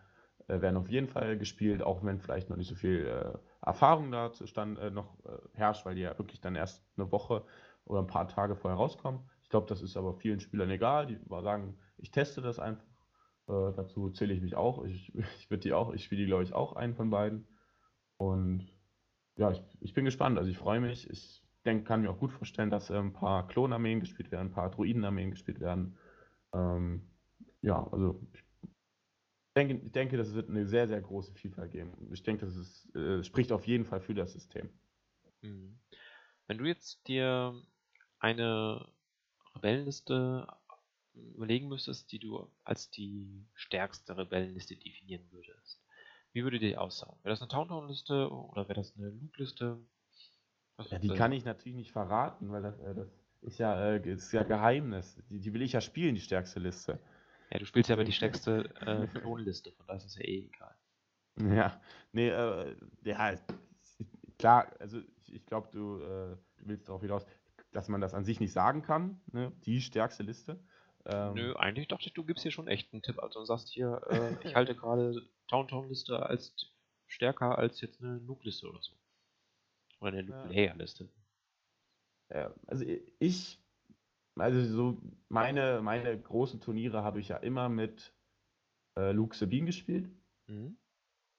äh, 0.46 0.60
werden 0.60 0.76
auf 0.76 0.88
jeden 0.88 1.08
Fall 1.08 1.38
gespielt, 1.38 1.82
auch 1.82 2.04
wenn 2.04 2.20
vielleicht 2.20 2.50
noch 2.50 2.56
nicht 2.56 2.68
so 2.68 2.74
viel 2.74 3.06
äh, 3.06 3.38
Erfahrung 3.62 4.10
da 4.10 4.32
stand, 4.32 4.78
äh, 4.78 4.90
noch 4.90 5.18
äh, 5.24 5.38
herrscht, 5.54 5.84
weil 5.84 5.94
die 5.94 6.02
ja 6.02 6.18
wirklich 6.18 6.40
dann 6.40 6.54
erst 6.56 6.84
eine 6.96 7.10
Woche 7.12 7.44
oder 7.84 8.00
ein 8.00 8.06
paar 8.06 8.28
Tage 8.28 8.56
vorher 8.56 8.78
rauskommen. 8.78 9.28
Ich 9.42 9.48
glaube, 9.50 9.66
das 9.66 9.82
ist 9.82 9.96
aber 9.96 10.14
vielen 10.14 10.40
Spielern 10.40 10.70
egal. 10.70 11.06
Die 11.06 11.18
sagen, 11.28 11.78
ich 11.98 12.10
teste 12.10 12.40
das 12.40 12.58
einfach. 12.58 12.86
Äh, 13.48 13.72
dazu 13.76 14.10
zähle 14.10 14.32
ich 14.32 14.40
mich 14.40 14.54
auch. 14.54 14.84
Ich, 14.84 15.14
ich 15.14 15.50
ich 15.50 16.04
spiele 16.04 16.22
die, 16.22 16.26
glaube 16.26 16.44
ich, 16.44 16.52
auch 16.54 16.74
einen 16.74 16.94
von 16.94 17.10
beiden. 17.10 17.46
Und 18.16 18.68
ja, 19.36 19.50
ich, 19.50 19.62
ich 19.80 19.94
bin 19.94 20.04
gespannt. 20.04 20.38
Also 20.38 20.50
ich 20.50 20.58
freue 20.58 20.80
mich. 20.80 21.08
Ich 21.10 21.42
denk, 21.64 21.86
kann 21.86 22.02
mir 22.02 22.10
auch 22.10 22.18
gut 22.18 22.32
vorstellen, 22.32 22.70
dass 22.70 22.90
äh, 22.90 22.96
ein 22.96 23.12
paar 23.12 23.46
Klonarmeen 23.48 24.00
gespielt 24.00 24.30
werden, 24.30 24.48
ein 24.48 24.54
paar 24.54 24.70
Druidenarmeen 24.70 25.30
gespielt 25.30 25.60
werden. 25.60 25.98
Ähm, 26.52 27.10
ja, 27.62 27.86
also 27.92 28.20
ich 28.32 28.42
denke, 29.68 29.86
ich 29.86 29.92
denke, 29.92 30.16
das 30.16 30.34
wird 30.34 30.48
eine 30.48 30.66
sehr, 30.66 30.88
sehr 30.88 31.00
große 31.00 31.32
Vielfalt 31.32 31.72
geben. 31.72 31.92
Ich 32.12 32.22
denke, 32.22 32.46
das 32.46 32.56
ist, 32.56 32.94
äh, 32.94 33.22
spricht 33.24 33.52
auf 33.52 33.66
jeden 33.66 33.84
Fall 33.84 34.00
für 34.00 34.14
das 34.14 34.32
System. 34.32 34.70
Mhm. 35.42 35.78
Wenn 36.46 36.58
du 36.58 36.64
jetzt 36.64 37.06
dir 37.06 37.54
eine 38.18 38.88
Rebellenliste 39.54 40.46
überlegen 41.14 41.68
müsstest, 41.68 42.12
die 42.12 42.18
du 42.18 42.50
als 42.64 42.90
die 42.90 43.44
stärkste 43.54 44.16
Rebellenliste 44.16 44.76
definieren 44.76 45.26
würdest, 45.30 45.82
wie 46.32 46.44
würde 46.44 46.58
die 46.58 46.76
aussehen? 46.76 47.12
Wäre 47.22 47.32
das 47.32 47.40
eine 47.40 47.48
Towntown-Liste 47.48 48.30
oder 48.30 48.68
wäre 48.68 48.80
das 48.80 48.94
eine 48.96 49.10
Luke-Liste? 49.10 49.78
Ja, 50.90 50.98
die 50.98 51.08
kann 51.08 51.32
ich 51.32 51.44
natürlich 51.44 51.76
nicht 51.76 51.92
verraten, 51.92 52.50
weil 52.50 52.62
das, 52.62 52.78
äh, 52.78 52.94
das 52.94 53.08
ist, 53.42 53.58
ja, 53.58 53.92
äh, 53.92 54.12
ist 54.12 54.32
ja 54.32 54.42
Geheimnis. 54.44 55.20
Die, 55.28 55.40
die 55.40 55.52
will 55.52 55.62
ich 55.62 55.72
ja 55.72 55.80
spielen, 55.80 56.14
die 56.14 56.20
stärkste 56.20 56.60
Liste. 56.60 57.00
Ja, 57.52 57.58
du 57.58 57.66
spielst 57.66 57.88
ja 57.88 57.94
aber 57.94 58.04
die 58.04 58.12
stärkste 58.12 58.74
äh, 58.86 59.06
Klonliste, 59.20 59.72
von 59.72 59.86
daher 59.86 59.98
ist 59.98 60.06
es 60.06 60.14
ja 60.16 60.22
eh 60.22 60.46
egal. 60.46 60.74
Ja, 61.36 61.80
nee, 62.12 62.28
äh, 62.28 62.76
ja, 63.04 63.34
klar, 64.38 64.72
also 64.78 65.00
ich, 65.28 65.46
glaube, 65.46 65.68
du, 65.72 66.00
äh, 66.00 66.36
du 66.58 66.68
willst 66.68 66.88
darauf 66.88 67.02
hinaus, 67.02 67.24
dass 67.72 67.88
man 67.88 68.00
das 68.00 68.14
an 68.14 68.24
sich 68.24 68.40
nicht 68.40 68.52
sagen 68.52 68.82
kann, 68.82 69.20
ne? 69.32 69.52
die 69.64 69.80
stärkste 69.80 70.22
Liste. 70.22 70.62
Ähm, 71.06 71.34
Nö, 71.34 71.54
eigentlich 71.56 71.88
dachte 71.88 72.06
ich, 72.06 72.12
du 72.12 72.24
gibst 72.24 72.42
hier 72.42 72.52
schon 72.52 72.68
echt 72.68 72.92
einen 72.92 73.02
Tipp. 73.02 73.18
Also 73.20 73.40
und 73.40 73.46
sagst 73.46 73.68
hier, 73.68 74.00
äh, 74.08 74.34
ich 74.46 74.54
halte 74.54 74.74
gerade 74.74 75.28
Towntown-Liste 75.48 76.24
als 76.24 76.54
stärker 77.06 77.58
als 77.58 77.80
jetzt 77.80 78.00
eine 78.02 78.18
Nuke-Liste 78.18 78.68
oder 78.68 78.82
so. 78.82 78.92
Oder 80.00 80.12
eine 80.12 80.24
Nuke-Layer-Liste. 80.24 81.08
Ja, 82.32 82.54
also 82.66 82.84
ich 83.18 83.58
also 84.36 84.62
so 84.64 84.98
meine, 85.28 85.80
meine 85.82 86.18
großen 86.18 86.60
Turniere 86.60 87.02
habe 87.02 87.20
ich 87.20 87.28
ja 87.28 87.36
immer 87.36 87.68
mit 87.68 88.14
äh, 88.96 89.12
Luke 89.12 89.36
Sabine 89.36 89.66
gespielt. 89.66 90.10
Mhm. 90.46 90.76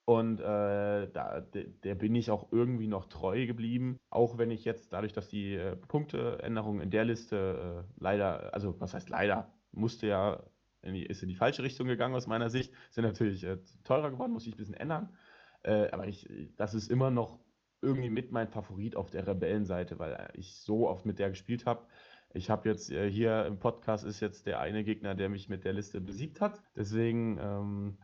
Und 0.06 0.40
äh, 0.40 1.10
da, 1.12 1.42
der, 1.42 1.64
der, 1.64 1.96
bin 1.96 2.16
ich 2.16 2.32
auch 2.32 2.52
irgendwie 2.52 2.88
noch 2.88 3.06
treu 3.06 3.46
geblieben. 3.46 3.98
Auch 4.10 4.38
wenn 4.38 4.52
ich 4.52 4.66
jetzt, 4.66 4.92
dadurch, 4.94 5.14
dass 5.14 5.30
die 5.30 5.56
äh, 5.56 5.76
Punkteänderung 5.76 6.82
in 6.82 6.90
der 6.90 7.06
Liste 7.06 7.86
äh, 7.88 7.94
leider, 8.02 8.54
also 8.54 8.80
was 8.80 8.94
heißt 8.94 9.10
leider, 9.10 9.54
musste 9.72 10.08
ja, 10.08 10.44
in 10.82 10.96
die, 10.96 11.06
ist 11.06 11.22
in 11.22 11.30
die 11.30 11.36
falsche 11.36 11.64
Richtung 11.64 11.88
gegangen 11.88 12.16
aus 12.16 12.28
meiner 12.28 12.50
Sicht, 12.50 12.74
sind 12.90 13.04
natürlich 13.04 13.44
äh, 13.44 13.58
teurer 13.84 14.12
geworden, 14.12 14.34
muss 14.34 14.48
ich 14.48 14.56
ein 14.56 14.58
bisschen 14.58 14.74
ändern. 14.74 15.16
Äh, 15.64 15.90
aber 15.92 16.08
ich, 16.08 16.28
das 16.58 16.74
ist 16.74 16.90
immer 16.90 17.12
noch 17.12 17.40
irgendwie 17.82 18.10
mit 18.10 18.32
mein 18.32 18.48
Favorit 18.48 18.96
auf 18.96 19.12
der 19.12 19.28
Rebellenseite, 19.28 20.00
weil 20.00 20.30
ich 20.34 20.56
so 20.56 20.88
oft 20.90 21.06
mit 21.06 21.20
der 21.20 21.30
gespielt 21.30 21.66
habe. 21.66 21.86
Ich 22.34 22.50
habe 22.50 22.70
jetzt 22.70 22.92
äh, 22.92 23.10
hier 23.10 23.46
im 23.46 23.60
Podcast 23.60 24.06
ist 24.06 24.20
jetzt 24.20 24.46
der 24.46 24.60
eine 24.60 24.84
Gegner, 24.84 25.16
der 25.16 25.30
mich 25.30 25.50
mit 25.50 25.66
der 25.66 25.74
Liste 25.74 26.00
besiegt 26.00 26.42
hat. 26.42 26.62
Deswegen, 26.76 27.38
ähm, 27.40 27.98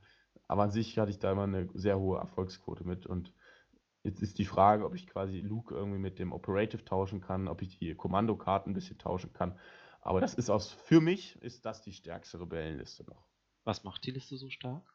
aber 0.48 0.64
an 0.64 0.72
sich 0.72 0.98
hatte 0.98 1.12
ich 1.12 1.20
da 1.20 1.32
immer 1.32 1.44
eine 1.44 1.70
sehr 1.74 2.00
hohe 2.00 2.20
Erfolgsquote 2.20 2.84
mit. 2.84 3.06
Und 3.06 3.34
jetzt 4.04 4.22
ist 4.22 4.38
die 4.40 4.46
Frage, 4.46 4.86
ob 4.86 4.96
ich 4.96 5.08
quasi 5.08 5.40
Luke 5.40 5.74
irgendwie 5.74 6.00
mit 6.00 6.20
dem 6.20 6.34
Operative 6.34 6.84
tauschen 6.84 7.22
kann, 7.22 7.48
ob 7.48 7.62
ich 7.62 7.78
die 7.78 7.96
Kommandokarten 7.96 8.72
ein 8.72 8.76
bisschen 8.76 8.98
tauschen 8.98 9.34
kann. 9.34 9.58
Aber 10.02 10.22
das 10.22 10.34
ist 10.34 10.50
aus, 10.50 10.72
für 10.72 11.02
mich 11.02 11.42
ist 11.42 11.66
das 11.66 11.82
die 11.82 11.94
stärkste 11.94 12.40
Rebellenliste 12.40 13.04
noch. 13.06 13.28
Was 13.64 13.84
macht 13.84 14.06
die 14.06 14.12
Liste 14.12 14.38
so 14.38 14.50
stark? 14.50 14.94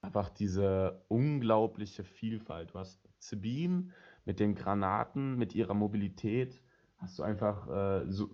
Einfach 0.00 0.28
diese 0.30 1.04
unglaubliche 1.08 2.04
Vielfalt. 2.04 2.72
Du 2.72 2.78
hast 2.78 3.08
Sabine 3.18 3.92
mit 4.24 4.40
den 4.40 4.54
Granaten, 4.54 5.36
mit 5.36 5.54
ihrer 5.54 5.74
Mobilität, 5.74 6.60
hast 6.98 7.18
du 7.18 7.22
einfach 7.22 7.68
äh, 7.68 8.10
so, 8.10 8.30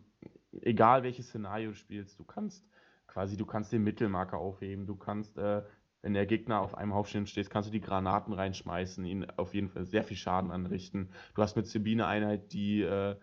egal 0.62 1.02
welches 1.02 1.28
Szenario 1.28 1.70
du 1.70 1.76
spielst, 1.76 2.18
du 2.18 2.24
kannst 2.24 2.66
quasi, 3.06 3.36
du 3.36 3.46
kannst 3.46 3.72
den 3.72 3.82
Mittelmarker 3.82 4.38
aufheben, 4.38 4.86
du 4.86 4.96
kannst, 4.96 5.38
äh, 5.38 5.62
wenn 6.02 6.14
der 6.14 6.26
Gegner 6.26 6.60
auf 6.60 6.76
einem 6.76 6.94
Haufen 6.94 7.26
steht, 7.26 7.50
kannst 7.50 7.68
du 7.68 7.72
die 7.72 7.80
Granaten 7.80 8.32
reinschmeißen, 8.32 9.04
ihn 9.04 9.28
auf 9.36 9.54
jeden 9.54 9.68
Fall 9.68 9.84
sehr 9.84 10.04
viel 10.04 10.16
Schaden 10.16 10.50
anrichten. 10.50 11.10
Du 11.34 11.42
hast 11.42 11.56
mit 11.56 11.66
Sabine 11.66 12.06
Einheit, 12.06 12.52
die 12.52 12.82
äh, 12.82 13.16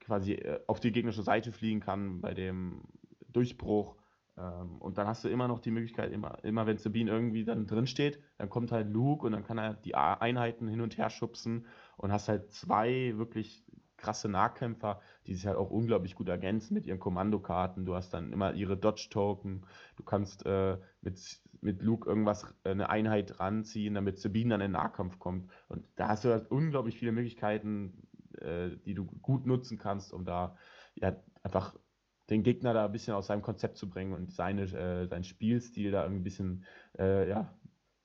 quasi 0.00 0.34
äh, 0.34 0.60
auf 0.66 0.80
die 0.80 0.92
gegnerische 0.92 1.22
Seite 1.22 1.52
fliegen 1.52 1.80
kann 1.80 2.20
bei 2.20 2.34
dem 2.34 2.82
Durchbruch. 3.28 3.96
Ähm, 4.36 4.78
und 4.78 4.98
dann 4.98 5.06
hast 5.06 5.24
du 5.24 5.28
immer 5.28 5.48
noch 5.48 5.58
die 5.58 5.70
Möglichkeit, 5.70 6.12
immer, 6.12 6.42
immer 6.44 6.66
wenn 6.66 6.78
Sabine 6.78 7.10
irgendwie 7.10 7.44
dann 7.44 7.66
drin 7.66 7.86
steht, 7.86 8.20
dann 8.38 8.48
kommt 8.48 8.72
halt 8.72 8.88
Luke 8.88 9.26
und 9.26 9.32
dann 9.32 9.44
kann 9.44 9.58
er 9.58 9.74
die 9.74 9.94
Einheiten 9.94 10.68
hin 10.68 10.80
und 10.80 10.96
her 10.98 11.10
schubsen 11.10 11.66
und 11.96 12.12
hast 12.12 12.28
halt 12.28 12.52
zwei 12.52 13.14
wirklich 13.16 13.64
krasse 14.00 14.28
Nahkämpfer, 14.28 15.00
die 15.26 15.34
sich 15.34 15.46
halt 15.46 15.56
auch 15.56 15.70
unglaublich 15.70 16.14
gut 16.14 16.28
ergänzen 16.28 16.74
mit 16.74 16.86
ihren 16.86 16.98
Kommandokarten. 16.98 17.84
Du 17.84 17.94
hast 17.94 18.10
dann 18.14 18.32
immer 18.32 18.54
ihre 18.54 18.76
Dodge-Token. 18.76 19.66
Du 19.96 20.02
kannst 20.02 20.44
äh, 20.46 20.78
mit, 21.02 21.40
mit 21.60 21.82
Luke 21.82 22.08
irgendwas, 22.08 22.44
äh, 22.64 22.70
eine 22.70 22.88
Einheit 22.88 23.38
ranziehen, 23.40 23.94
damit 23.94 24.18
Sabine 24.18 24.50
dann 24.50 24.60
in 24.60 24.68
den 24.68 24.72
Nahkampf 24.72 25.18
kommt. 25.18 25.50
Und 25.68 25.84
da 25.96 26.08
hast 26.08 26.24
du 26.24 26.30
halt 26.30 26.50
unglaublich 26.50 26.98
viele 26.98 27.12
Möglichkeiten, 27.12 28.08
äh, 28.38 28.70
die 28.84 28.94
du 28.94 29.06
gut 29.06 29.46
nutzen 29.46 29.78
kannst, 29.78 30.12
um 30.12 30.24
da 30.24 30.56
ja 30.94 31.16
einfach 31.42 31.76
den 32.30 32.42
Gegner 32.42 32.72
da 32.72 32.86
ein 32.86 32.92
bisschen 32.92 33.14
aus 33.14 33.26
seinem 33.26 33.42
Konzept 33.42 33.76
zu 33.76 33.88
bringen 33.90 34.12
und 34.12 34.32
seine, 34.32 34.62
äh, 34.62 35.06
seinen 35.06 35.24
Spielstil 35.24 35.90
da 35.90 36.04
ein 36.04 36.22
bisschen 36.22 36.64
äh, 36.98 37.28
ja, 37.28 37.52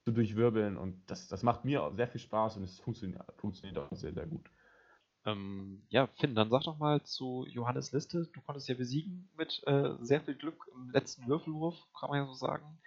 zu 0.03 0.11
durchwirbeln. 0.11 0.77
Und 0.77 1.09
das, 1.09 1.27
das 1.27 1.43
macht 1.43 1.63
mir 1.65 1.91
sehr 1.95 2.07
viel 2.07 2.21
Spaß 2.21 2.57
und 2.57 2.63
es 2.63 2.79
funktioniert, 2.79 3.23
funktioniert 3.37 3.77
auch 3.77 3.95
sehr, 3.95 4.13
sehr 4.13 4.25
gut. 4.25 4.49
Ähm, 5.25 5.81
ja, 5.89 6.07
Finn, 6.19 6.35
dann 6.35 6.49
sag 6.49 6.63
doch 6.63 6.77
mal 6.77 7.01
zu 7.03 7.45
Johannes 7.49 7.91
Liste. 7.91 8.29
Du 8.33 8.41
konntest 8.41 8.67
ja 8.67 8.75
besiegen 8.75 9.29
mit 9.37 9.63
äh, 9.65 9.95
sehr 10.01 10.21
viel 10.21 10.35
Glück 10.35 10.67
im 10.73 10.91
letzten 10.91 11.27
Würfelwurf, 11.27 11.75
kann 11.99 12.09
man 12.09 12.19
ja 12.19 12.25
so 12.27 12.33
sagen. 12.33 12.79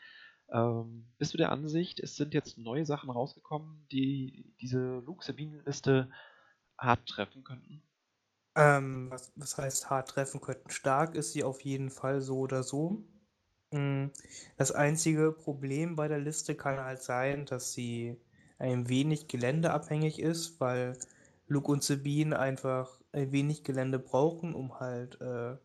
Ähm, 0.50 1.06
bist 1.18 1.34
du 1.34 1.38
der 1.38 1.52
Ansicht, 1.52 2.00
es 2.00 2.16
sind 2.16 2.32
jetzt 2.34 2.56
neue 2.58 2.86
Sachen 2.86 3.10
rausgekommen, 3.10 3.86
die 3.92 4.54
diese 4.60 5.00
Luke-Sabine-Liste 5.00 6.10
hart 6.78 7.06
treffen 7.06 7.44
könnten? 7.44 7.82
Ähm, 8.56 9.10
was, 9.10 9.32
was 9.36 9.58
heißt 9.58 9.90
hart 9.90 10.08
treffen 10.08 10.40
könnten? 10.40 10.70
Stark 10.70 11.14
ist 11.14 11.32
sie 11.32 11.44
auf 11.44 11.60
jeden 11.62 11.90
Fall 11.90 12.20
so 12.20 12.38
oder 12.38 12.62
so. 12.62 13.04
Hm, 13.72 14.10
das 14.56 14.72
einzige 14.72 15.32
Problem 15.32 15.96
bei 15.96 16.08
der 16.08 16.18
Liste 16.18 16.54
kann 16.54 16.78
halt 16.78 17.02
sein, 17.02 17.46
dass 17.46 17.72
sie 17.72 18.16
ein 18.58 18.88
wenig 18.88 19.28
geländeabhängig 19.28 20.18
ist, 20.18 20.60
weil 20.60 20.96
Luke 21.48 21.72
und 21.72 21.82
Sabine 21.82 22.38
einfach 22.38 23.00
ein 23.12 23.32
wenig 23.32 23.64
Gelände 23.64 23.98
brauchen, 23.98 24.54
um 24.54 24.78
halt 24.78 25.20
äh, 25.20 25.56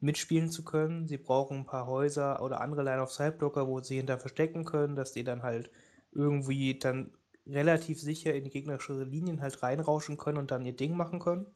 mitspielen 0.00 0.50
zu 0.50 0.64
können. 0.64 1.06
Sie 1.06 1.18
brauchen 1.18 1.58
ein 1.58 1.66
paar 1.66 1.86
Häuser 1.86 2.40
oder 2.42 2.60
andere 2.60 2.82
Line-of-Sight-Blocker, 2.84 3.66
wo 3.66 3.80
sie 3.80 3.96
hinter 3.96 4.18
verstecken 4.18 4.64
können, 4.64 4.96
dass 4.96 5.12
die 5.12 5.24
dann 5.24 5.42
halt 5.42 5.70
irgendwie 6.12 6.78
dann 6.78 7.12
relativ 7.46 8.00
sicher 8.00 8.32
in 8.34 8.48
gegnerische 8.48 9.02
Linien 9.02 9.42
halt 9.42 9.62
reinrauschen 9.62 10.16
können 10.16 10.38
und 10.38 10.50
dann 10.50 10.64
ihr 10.64 10.76
Ding 10.76 10.96
machen 10.96 11.18
können. 11.18 11.46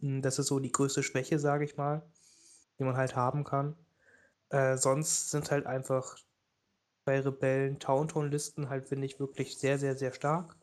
Hm, 0.00 0.22
das 0.22 0.38
ist 0.38 0.46
so 0.46 0.58
die 0.58 0.72
größte 0.72 1.02
Schwäche, 1.02 1.38
sage 1.38 1.64
ich 1.64 1.76
mal, 1.76 2.02
die 2.78 2.84
man 2.84 2.96
halt 2.96 3.14
haben 3.16 3.44
kann. 3.44 3.76
Äh, 4.48 4.76
sonst 4.76 5.30
sind 5.30 5.50
halt 5.50 5.66
einfach 5.66 6.16
bei 7.04 7.20
Rebellen 7.20 7.78
Towntown-Listen 7.78 8.70
halt, 8.70 8.88
finde 8.88 9.06
ich, 9.06 9.20
wirklich 9.20 9.58
sehr, 9.58 9.78
sehr, 9.78 9.96
sehr 9.96 10.12
stark. 10.12 10.56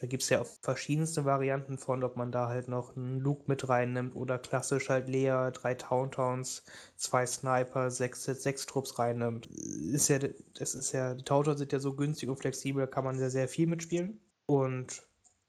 Da 0.00 0.06
gibt 0.06 0.22
es 0.22 0.30
ja 0.30 0.42
verschiedenste 0.44 1.26
Varianten 1.26 1.76
von, 1.76 2.02
ob 2.04 2.16
man 2.16 2.32
da 2.32 2.48
halt 2.48 2.68
noch 2.68 2.96
einen 2.96 3.20
Luke 3.20 3.44
mit 3.48 3.68
reinnimmt 3.68 4.16
oder 4.16 4.38
klassisch 4.38 4.88
halt 4.88 5.08
Lea, 5.08 5.50
drei 5.52 5.74
Towntowns, 5.74 6.62
zwei 6.96 7.26
Sniper, 7.26 7.90
sechs, 7.90 8.24
sechs 8.24 8.64
Trupps 8.64 8.98
reinnimmt. 8.98 9.46
Ist 9.46 10.08
ja, 10.08 10.18
das 10.54 10.74
ist 10.74 10.92
ja, 10.92 11.12
die 11.14 11.22
Towntowns 11.24 11.58
sind 11.58 11.72
ja 11.72 11.80
so 11.80 11.94
günstig 11.94 12.30
und 12.30 12.36
flexibel, 12.38 12.80
da 12.80 12.86
kann 12.86 13.04
man 13.04 13.18
sehr, 13.18 13.28
sehr 13.30 13.46
viel 13.46 13.66
mitspielen. 13.66 14.18
Und 14.46 15.02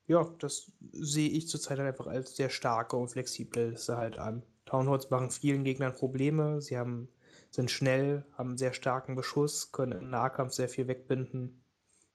ja, 0.08 0.26
das 0.40 0.70
sehe 0.92 1.30
ich 1.30 1.48
zurzeit 1.48 1.80
halt 1.80 1.88
einfach 1.88 2.08
als 2.08 2.36
sehr 2.36 2.50
starke 2.50 2.98
und 2.98 3.08
flexible 3.08 3.78
halt 3.88 4.20
an. 4.20 4.44
Townhounds 4.66 5.10
machen 5.10 5.32
vielen 5.32 5.64
Gegnern 5.64 5.96
Probleme, 5.96 6.62
sie 6.62 6.78
haben, 6.78 7.08
sind 7.52 7.72
schnell, 7.72 8.26
haben 8.34 8.50
einen 8.50 8.58
sehr 8.58 8.74
starken 8.74 9.16
Beschuss, 9.16 9.72
können 9.72 9.94
im 9.94 10.10
Nahkampf 10.10 10.52
sehr 10.52 10.68
viel 10.68 10.90
wegbinden. 10.90 11.64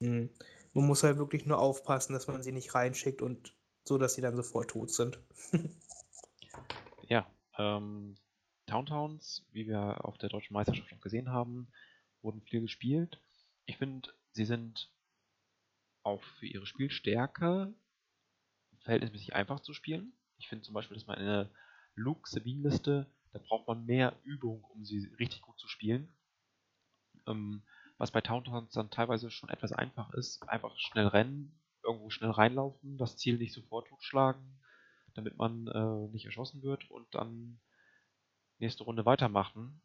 Mhm. 0.01 0.29
Man 0.77 0.89
muss 0.89 1.03
halt 1.05 1.17
wirklich 1.17 1.47
nur 1.47 1.59
aufpassen, 1.59 2.13
dass 2.13 2.27
man 2.27 2.43
sie 2.43 2.53
nicht 2.53 2.75
reinschickt 2.75 3.23
und 3.23 3.55
so, 3.83 3.97
dass 3.97 4.13
sie 4.13 4.21
dann 4.21 4.37
sofort 4.37 4.69
tot 4.69 4.91
sind. 4.91 5.19
ja, 7.09 7.27
ähm, 7.57 8.19
Towntowns, 8.67 9.47
wie 9.53 9.67
wir 9.67 10.05
auf 10.05 10.19
der 10.19 10.29
deutschen 10.29 10.53
Meisterschaft 10.53 10.91
schon 10.91 11.01
gesehen 11.01 11.31
haben, 11.31 11.69
wurden 12.21 12.43
viel 12.43 12.61
gespielt. 12.61 13.23
Ich 13.65 13.79
finde, 13.79 14.11
sie 14.33 14.45
sind 14.45 14.93
auch 16.03 16.23
für 16.39 16.47
ihre 16.47 16.67
Spielstärke 16.67 17.73
verhältnismäßig 18.81 19.35
einfach 19.35 19.61
zu 19.61 19.73
spielen. 19.73 20.13
Ich 20.37 20.51
finde 20.51 20.63
zum 20.63 20.75
Beispiel, 20.75 20.99
dass 20.99 21.07
man 21.07 21.17
eine 21.17 21.51
Luke-Sabine-Liste, 21.95 23.11
da 23.33 23.39
braucht 23.39 23.67
man 23.67 23.87
mehr 23.87 24.15
Übung, 24.25 24.63
um 24.65 24.85
sie 24.85 25.07
richtig 25.19 25.41
gut 25.41 25.59
zu 25.59 25.69
spielen. 25.69 26.15
Ähm, 27.27 27.63
was 27.99 28.11
bei 28.11 28.21
Towntowns 28.21 28.73
dann 28.73 28.91
teilweise 28.91 29.31
schon 29.31 29.49
etwas 29.49 29.73
einfach 29.73 30.13
ist. 30.15 30.43
Einfach 30.49 30.77
schnell 30.79 31.07
rennen, 31.07 31.59
irgendwo 31.83 32.11
schnell 32.11 32.31
reinlaufen, 32.31 32.99
das 32.99 33.17
Ziel 33.17 33.39
nicht 33.39 33.55
sofort 33.55 33.89
totschlagen, 33.89 34.59
damit 35.15 35.37
man 35.37 35.67
äh, 35.69 36.13
nicht 36.13 36.27
erschossen 36.27 36.63
wird 36.63 36.91
und 36.91 37.15
dann 37.15 37.61
nächste 38.59 38.85
Runde 38.85 39.05
weitermachen. 39.07 39.81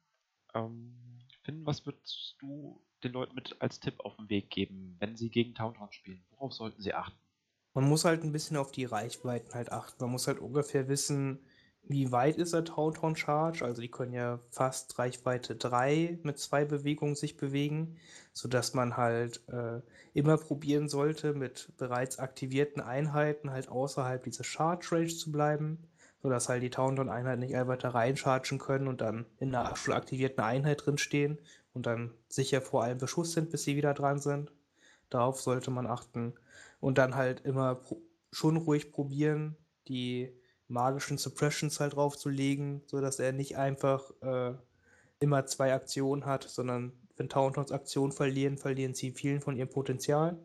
Ähm, 0.54 1.22
Finn, 1.44 1.66
was 1.66 1.86
würdest 1.86 2.36
du 2.40 2.84
den 3.04 3.14
Leuten 3.14 3.36
mit 3.36 3.62
als 3.62 3.80
Tipp 3.80 4.00
auf 4.00 4.16
den 4.18 4.30
Weg 4.30 4.50
geben, 4.50 4.96
wenn 5.00 5.16
sie 5.16 5.30
gegen 5.30 5.56
Towntown 5.56 5.92
spielen? 5.92 6.24
Worauf 6.32 6.54
sollten 6.54 6.82
sie 6.82 6.94
achten? 6.94 7.18
Man 7.74 7.88
muss 7.88 8.06
halt 8.06 8.24
ein 8.24 8.34
bisschen 8.34 8.58
auf 8.58 8.72
die 8.72 8.86
Reichweiten 8.86 9.54
halt 9.54 9.72
achten. 9.72 10.04
Man 10.04 10.12
muss 10.12 10.28
halt 10.28 10.40
ungefähr 10.40 10.88
wissen, 10.90 11.40
wie 11.84 12.12
weit 12.12 12.38
ist 12.38 12.54
der 12.54 12.64
Tauntaunt 12.64 13.20
Charge? 13.20 13.66
Also 13.66 13.82
die 13.82 13.92
können 13.92 14.14
ja 14.14 14.40
fast 14.50 14.98
Reichweite 14.98 15.56
3 15.56 16.20
mit 16.24 16.40
zwei 16.40 16.64
Bewegungen 16.64 17.16
sich 17.16 17.38
bewegen, 17.38 17.98
sodass 18.34 18.74
man 18.74 18.98
halt 18.98 19.42
äh, 19.50 19.82
immer 20.14 20.38
probieren 20.38 20.88
sollte, 20.88 21.34
mit 21.34 21.74
bereits 21.78 22.20
aktivierten 22.20 22.82
Einheiten 22.82 23.52
halt 23.52 23.70
außerhalb 23.70 24.24
dieser 24.24 24.44
Charge 24.44 24.88
Range 24.92 25.08
zu 25.08 25.32
bleiben, 25.32 25.80
sodass 26.22 26.50
halt 26.50 26.64
die 26.64 26.70
Tauntaun-Einheiten 26.70 27.42
nicht 27.42 27.56
einfach 27.56 27.78
da 27.78 27.90
reinchargen 27.90 28.60
können 28.60 28.88
und 28.88 29.02
dann 29.02 29.26
in 29.40 29.54
einer 29.54 29.76
schon 29.76 29.94
aktivierten 29.94 30.44
Einheit 30.44 30.86
drin 30.86 30.98
stehen 30.98 31.40
und 31.74 31.86
dann 31.86 32.12
sicher 32.30 32.62
vor 32.62 32.84
allem 32.84 33.00
Beschuss 33.00 33.34
sind, 33.34 33.50
bis 33.50 33.64
sie 33.64 33.76
wieder 33.76 33.94
dran 33.94 34.20
sind. 34.20 34.52
Darauf 35.10 35.42
sollte 35.42 35.72
man 35.72 35.88
achten. 35.88 36.34
Und 36.80 36.98
dann 36.98 37.16
halt 37.16 37.42
immer 37.42 37.82
schon 38.32 38.58
ruhig 38.58 38.92
probieren, 38.92 39.56
die 39.88 40.32
magischen 40.72 41.18
Suppressions 41.18 41.80
halt 41.80 41.96
draufzulegen, 41.96 42.82
sodass 42.88 43.20
er 43.20 43.34
nicht 43.34 43.58
einfach 43.58 44.12
äh, 44.22 44.54
immer 45.20 45.46
zwei 45.46 45.74
Aktionen 45.74 46.26
hat, 46.26 46.44
sondern 46.44 46.94
wenn 47.18 47.30
Tauntons 47.30 47.72
Aktionen 47.72 48.12
verlieren, 48.12 48.58
verlieren 48.58 48.96
sie 48.96 49.12
vielen 49.12 49.42
von 49.42 49.56
ihrem 49.56 49.70
Potenzial. 49.70 50.38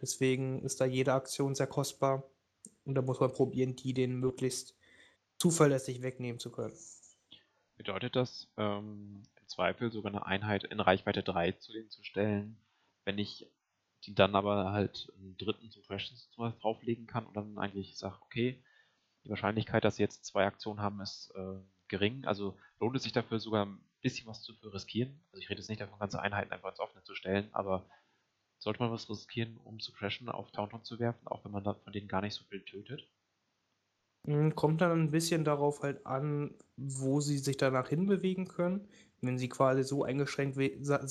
Deswegen 0.00 0.62
ist 0.62 0.80
da 0.80 0.84
jede 0.84 1.12
Aktion 1.12 1.54
sehr 1.54 1.66
kostbar 1.66 2.22
und 2.84 2.94
da 2.94 3.02
muss 3.02 3.20
man 3.20 3.32
probieren, 3.32 3.74
die 3.74 3.92
den 3.92 4.20
möglichst 4.20 4.76
zuverlässig 5.38 6.02
wegnehmen 6.02 6.38
zu 6.38 6.50
können. 6.50 6.74
Bedeutet 7.76 8.14
das 8.14 8.48
ähm, 8.58 9.22
im 9.40 9.48
Zweifel 9.48 9.90
sogar 9.90 10.12
eine 10.12 10.26
Einheit 10.26 10.64
in 10.64 10.80
Reichweite 10.80 11.22
3 11.22 11.52
zu 11.52 11.72
denen 11.72 11.90
zu 11.90 12.04
stellen, 12.04 12.58
wenn 13.04 13.18
ich 13.18 13.50
die 14.04 14.14
dann 14.14 14.34
aber 14.34 14.72
halt 14.72 15.12
einen 15.18 15.36
dritten 15.36 15.70
Suppressions 15.70 16.30
drauflegen 16.36 17.06
kann 17.06 17.26
und 17.26 17.36
dann 17.36 17.58
eigentlich 17.58 17.96
sage, 17.96 18.16
okay, 18.22 18.62
die 19.24 19.30
Wahrscheinlichkeit, 19.30 19.84
dass 19.84 19.96
sie 19.96 20.02
jetzt 20.02 20.24
zwei 20.24 20.46
Aktionen 20.46 20.80
haben, 20.80 21.00
ist 21.00 21.32
äh, 21.36 21.60
gering. 21.88 22.24
Also 22.26 22.58
lohnt 22.78 22.96
es 22.96 23.02
sich 23.04 23.12
dafür 23.12 23.38
sogar 23.40 23.66
ein 23.66 23.80
bisschen 24.02 24.26
was 24.28 24.42
zu 24.42 24.52
riskieren. 24.64 25.24
Also 25.32 25.42
ich 25.42 25.50
rede 25.50 25.60
jetzt 25.60 25.68
nicht 25.68 25.80
davon, 25.80 25.98
ganze 25.98 26.20
Einheiten 26.20 26.52
einfach 26.52 26.70
ins 26.70 26.80
Offene 26.80 27.02
zu 27.04 27.14
stellen, 27.14 27.48
aber 27.52 27.88
sollte 28.58 28.80
man 28.82 28.92
was 28.92 29.10
riskieren, 29.10 29.58
um 29.58 29.80
zu 29.80 29.92
crashen, 29.92 30.28
auf 30.30 30.52
Tauntaun 30.52 30.84
zu 30.84 30.98
werfen, 31.00 31.26
auch 31.28 31.44
wenn 31.44 31.52
man 31.52 31.64
da 31.64 31.74
von 31.74 31.92
denen 31.92 32.08
gar 32.08 32.22
nicht 32.22 32.34
so 32.34 32.44
viel 32.44 32.64
tötet? 32.64 33.10
Hm, 34.26 34.54
kommt 34.54 34.80
dann 34.80 34.92
ein 35.02 35.10
bisschen 35.10 35.44
darauf 35.44 35.82
halt 35.82 36.06
an, 36.06 36.54
wo 36.76 37.20
sie 37.20 37.38
sich 37.38 37.56
danach 37.56 37.88
hinbewegen 37.88 38.46
können. 38.48 38.88
Wenn 39.20 39.38
sie 39.38 39.48
quasi 39.48 39.82
so 39.84 40.04
eingeschränkt 40.04 40.56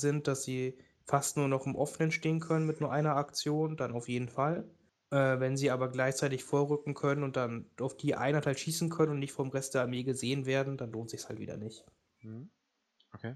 sind, 0.00 0.26
dass 0.28 0.42
sie 0.44 0.78
fast 1.06 1.36
nur 1.36 1.48
noch 1.48 1.66
im 1.66 1.76
Offenen 1.76 2.10
stehen 2.12 2.40
können 2.40 2.66
mit 2.66 2.80
nur 2.80 2.92
einer 2.92 3.16
Aktion, 3.16 3.76
dann 3.76 3.92
auf 3.92 4.08
jeden 4.08 4.28
Fall. 4.28 4.68
Äh, 5.10 5.40
wenn 5.40 5.56
sie 5.56 5.70
aber 5.72 5.90
gleichzeitig 5.90 6.44
vorrücken 6.44 6.94
können 6.94 7.24
und 7.24 7.36
dann 7.36 7.66
auf 7.80 7.96
die 7.96 8.14
Einheit 8.14 8.46
halt 8.46 8.60
schießen 8.60 8.90
können 8.90 9.12
und 9.12 9.18
nicht 9.18 9.32
vom 9.32 9.50
Rest 9.50 9.74
der 9.74 9.82
Armee 9.82 10.04
gesehen 10.04 10.46
werden, 10.46 10.76
dann 10.76 10.92
lohnt 10.92 11.10
sich 11.10 11.28
halt 11.28 11.40
wieder 11.40 11.56
nicht. 11.56 11.84
Mhm. 12.20 12.48
Okay. 13.12 13.34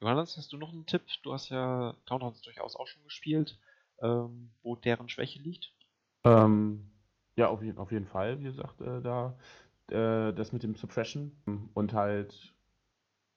Johannes, 0.00 0.36
hast 0.36 0.52
du 0.52 0.56
noch 0.56 0.72
einen 0.72 0.86
Tipp? 0.86 1.02
Du 1.22 1.32
hast 1.32 1.50
ja 1.50 1.94
Townhounds 2.06 2.40
durchaus 2.40 2.74
auch 2.76 2.86
schon 2.86 3.02
gespielt, 3.04 3.58
ähm, 4.00 4.50
wo 4.62 4.76
deren 4.76 5.08
Schwäche 5.10 5.40
liegt. 5.40 5.72
Ähm, 6.24 6.90
ja, 7.36 7.48
auf, 7.48 7.60
auf, 7.76 7.92
jeden 7.92 8.06
Fall, 8.06 8.38
wie 8.38 8.44
gesagt, 8.44 8.80
äh, 8.80 9.02
da 9.02 9.38
äh, 9.90 10.32
das 10.32 10.52
mit 10.52 10.62
dem 10.62 10.74
Suppression 10.74 11.70
und 11.74 11.92
halt, 11.92 12.54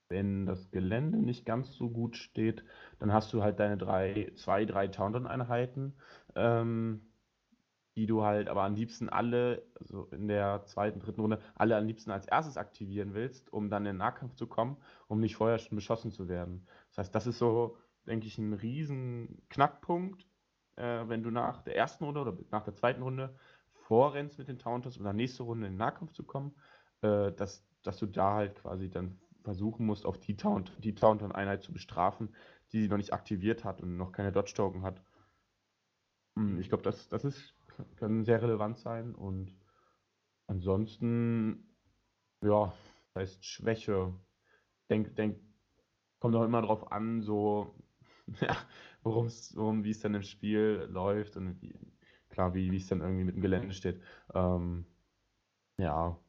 wenn 0.08 0.46
das 0.46 0.72
Gelände 0.72 1.18
nicht 1.18 1.46
ganz 1.46 1.74
so 1.74 1.90
gut 1.90 2.16
steht, 2.16 2.64
dann 3.00 3.12
hast 3.12 3.34
du 3.34 3.44
halt 3.44 3.60
deine 3.60 3.78
drei, 3.78 4.32
zwei, 4.36 4.66
drei 4.66 4.88
Taunton-Einheiten, 4.88 5.94
ähm, 6.36 7.11
die 7.96 8.06
du 8.06 8.24
halt 8.24 8.48
aber 8.48 8.64
am 8.64 8.76
liebsten 8.76 9.10
alle, 9.10 9.64
also 9.80 10.06
in 10.12 10.28
der 10.28 10.64
zweiten, 10.66 11.00
dritten 11.00 11.22
Runde, 11.22 11.40
alle 11.56 11.76
am 11.76 11.86
liebsten 11.86 12.12
als 12.12 12.26
erstes 12.26 12.58
aktivieren 12.58 13.14
willst, 13.14 13.52
um 13.52 13.70
dann 13.70 13.84
in 13.84 13.94
den 13.94 13.98
Nahkampf 13.98 14.36
zu 14.36 14.48
kommen, 14.48 14.78
um 15.08 15.20
nicht 15.20 15.36
vorher 15.36 15.60
schon 15.60 15.76
beschossen 15.76 16.12
zu 16.12 16.30
werden. 16.30 16.66
Das 16.90 17.00
heißt, 17.00 17.16
das 17.16 17.28
ist 17.28 17.40
so, 17.40 17.78
denke 18.08 18.28
ich, 18.28 18.38
ein 18.38 18.54
riesen 18.54 19.42
Knackpunkt, 19.50 20.26
äh, 20.78 21.08
wenn 21.08 21.24
du 21.24 21.32
nach 21.32 21.62
der 21.62 21.76
ersten 21.76 22.06
Runde 22.06 22.22
oder 22.22 22.38
nach 22.50 22.64
der 22.64 22.76
zweiten 22.76 23.02
Runde 23.02 23.36
vorrennst 23.74 24.40
mit 24.40 24.48
den 24.48 24.60
Taunters, 24.60 24.98
um 24.98 25.04
dann 25.04 25.18
nächste 25.18 25.44
Runde 25.44 25.68
in 25.68 25.74
den 25.74 25.78
Nahkampf 25.78 26.14
zu 26.14 26.24
kommen, 26.24 26.56
äh, 27.02 27.32
dass, 27.34 27.66
dass 27.84 27.98
du 27.98 28.06
da 28.06 28.36
halt 28.36 28.56
quasi 28.56 28.90
dann 28.90 29.20
versuchen 29.44 29.86
musst, 29.86 30.06
auf 30.06 30.20
die 30.20 30.38
Taunt, 30.38 30.72
die 30.84 30.96
Taunton-Einheit 30.96 31.64
zu 31.64 31.74
bestrafen, 31.74 32.30
die 32.72 32.82
sie 32.82 32.88
noch 32.88 32.98
nicht 32.98 33.14
aktiviert 33.14 33.64
hat 33.66 33.82
und 33.82 33.98
noch 33.98 34.12
keine 34.12 34.32
Dodge-Token 34.32 34.84
hat. 34.84 35.02
Hm, 36.36 36.60
ich 36.60 36.70
glaube, 36.70 36.84
das, 36.84 37.10
das 37.10 37.26
ist 37.26 37.54
können 37.98 38.24
sehr 38.24 38.42
relevant 38.42 38.78
sein. 38.78 39.16
Und 39.16 39.56
ansonsten, 40.48 41.76
ja, 42.44 42.74
das 43.14 43.16
heißt 43.16 43.46
Schwäche. 43.46 44.14
Denk, 44.90 45.16
denk, 45.16 45.40
kommt 46.20 46.36
auch 46.36 46.44
immer 46.44 46.62
darauf 46.62 46.92
an, 46.92 47.22
so, 47.22 47.74
ja, 48.42 48.56
worum, 49.04 49.30
wie 49.84 49.92
es 49.92 50.00
dann 50.02 50.16
im 50.16 50.24
Spiel 50.24 50.88
läuft 50.90 51.38
und 51.38 51.62
wie, 51.62 51.74
klar, 52.30 52.54
wie 52.54 52.76
es 52.76 52.88
dann 52.88 53.02
irgendwie 53.02 53.24
mit 53.24 53.36
dem 53.36 53.42
Gelände 53.42 53.74
steht. 53.74 54.02
Ähm, 54.34 54.86
ja, 55.78 56.20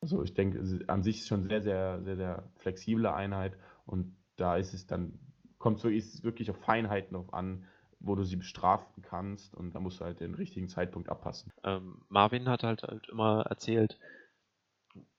also 0.00 0.22
ich 0.22 0.34
denke, 0.34 0.60
an 0.86 1.02
sich 1.02 1.20
ist 1.20 1.28
schon 1.28 1.42
sehr, 1.42 1.62
sehr, 1.62 2.02
sehr, 2.02 2.16
sehr 2.16 2.50
flexible 2.56 3.06
Einheit 3.06 3.56
und 3.86 4.16
da 4.36 4.56
ist 4.56 4.74
es 4.74 4.86
dann, 4.86 5.18
kommt 5.58 5.78
so 5.78 5.88
ist 5.88 6.14
es 6.14 6.22
wirklich 6.22 6.50
auf 6.50 6.58
Feinheiten 6.58 7.14
drauf 7.14 7.32
an, 7.32 7.64
wo 8.06 8.14
du 8.14 8.24
sie 8.24 8.36
bestrafen 8.36 9.02
kannst 9.02 9.54
und 9.54 9.74
da 9.74 9.80
musst 9.80 10.00
du 10.00 10.04
halt 10.04 10.20
den 10.20 10.34
richtigen 10.34 10.68
Zeitpunkt 10.68 11.08
abpassen. 11.08 11.52
Ähm, 11.62 12.04
Marvin 12.08 12.48
hat 12.48 12.62
halt, 12.62 12.82
halt 12.82 13.08
immer 13.08 13.42
erzählt, 13.48 13.98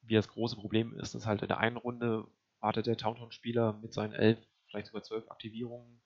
wie 0.02 0.16
das 0.16 0.28
große 0.28 0.56
Problem 0.56 0.94
ist, 0.94 1.16
dass 1.16 1.26
halt 1.26 1.42
in 1.42 1.48
der 1.48 1.60
einen 1.60 1.78
Runde 1.78 2.28
wartet 2.60 2.88
der 2.88 2.98
Towntown-Spieler 2.98 3.74
mit 3.74 3.94
seinen 3.94 4.14
elf, 4.14 4.40
vielleicht 4.70 4.88
sogar 4.88 5.04
zwölf 5.04 5.30
Aktivierungen 5.30 6.02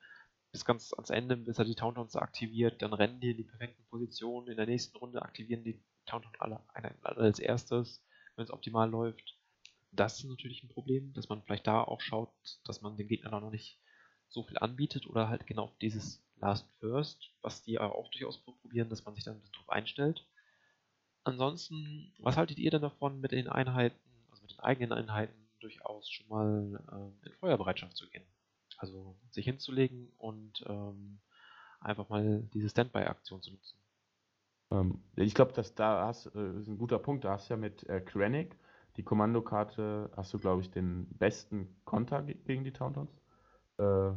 bis 0.52 0.66
ganz 0.66 0.94
ans 0.94 1.10
Ende, 1.10 1.38
bis 1.38 1.60
er 1.60 1.66
die 1.66 1.76
Towntowns 1.76 2.16
aktiviert, 2.16 2.82
dann 2.82 2.94
rennen 2.94 3.20
die 3.20 3.32
in 3.32 3.38
die 3.38 3.44
perfekten 3.44 3.86
Positionen, 3.90 4.48
in 4.48 4.58
der 4.58 4.66
nächsten 4.66 4.98
Runde 4.98 5.22
aktivieren 5.22 5.64
die 5.64 5.80
Towntown 6.06 6.34
alle, 6.40 6.60
als 7.04 7.40
erstes, 7.40 8.04
wenn 8.36 8.46
es 8.46 8.52
optimal 8.52 8.90
läuft. 8.90 9.38
Das 9.92 10.20
ist 10.20 10.26
natürlich 10.26 10.64
ein 10.64 10.70
Problem, 10.70 11.14
dass 11.14 11.30
man 11.30 11.44
vielleicht 11.44 11.68
da 11.68 11.84
auch 11.84 12.02
schaut, 12.02 12.34
dass 12.66 12.82
man 12.82 12.98
dem 12.98 13.08
Gegner 13.08 13.40
noch 13.40 13.52
nicht 13.52 13.80
so 14.28 14.44
viel 14.44 14.58
anbietet 14.58 15.08
oder 15.08 15.30
halt 15.30 15.46
genau 15.48 15.76
dieses 15.82 16.24
Last 16.42 16.68
First, 16.80 17.32
was 17.42 17.62
die 17.64 17.80
auch 17.80 18.10
durchaus 18.12 18.38
probieren, 18.40 18.90
dass 18.90 19.06
man 19.06 19.16
sich 19.16 19.24
dann 19.24 19.42
darauf 19.52 19.70
einstellt. 19.70 20.26
Ansonsten, 21.24 22.14
was 22.20 22.38
haltet 22.38 22.58
ihr 22.58 22.72
denn 22.72 22.82
davon, 22.82 23.20
mit 23.20 23.32
den 23.32 23.50
Einheiten, 23.50 24.00
also 24.30 24.42
mit 24.42 24.52
den 24.52 24.60
eigenen 24.60 24.94
Einheiten, 24.94 25.50
durchaus 25.60 26.10
schon 26.10 26.28
mal 26.30 27.12
äh, 27.24 27.28
in 27.28 27.36
Feuerbereitschaft 27.36 27.98
zu 27.98 28.10
gehen? 28.10 28.26
Also 28.78 29.18
sich 29.30 29.46
hinzulegen 29.46 30.12
und 30.18 30.64
ähm, 30.68 31.20
einfach 31.82 32.08
mal 32.10 32.48
diese 32.54 32.70
Standby-Aktion 32.70 33.42
zu 33.42 33.52
nutzen. 33.52 33.78
Ähm, 34.72 35.04
ich 35.16 35.34
glaube, 35.34 35.54
dass 35.54 35.76
da 35.76 36.08
hast, 36.08 36.28
äh, 36.28 36.58
ist 36.58 36.68
ein 36.68 36.78
guter 36.78 37.00
Punkt. 37.00 37.26
Da 37.26 37.32
hast 37.32 37.50
du 37.50 37.54
ja 37.54 37.58
mit 37.58 37.84
äh, 37.90 38.02
Krennic, 38.02 38.58
die 38.96 39.04
Kommandokarte, 39.04 40.10
hast 40.16 40.34
du, 40.34 40.40
glaube 40.40 40.62
ich, 40.62 40.72
den 40.72 41.08
besten 41.18 41.76
Konter 41.86 42.24
gegen 42.24 42.64
die 42.64 42.74
Tauntons. 42.74 43.12
Äh, 43.78 44.12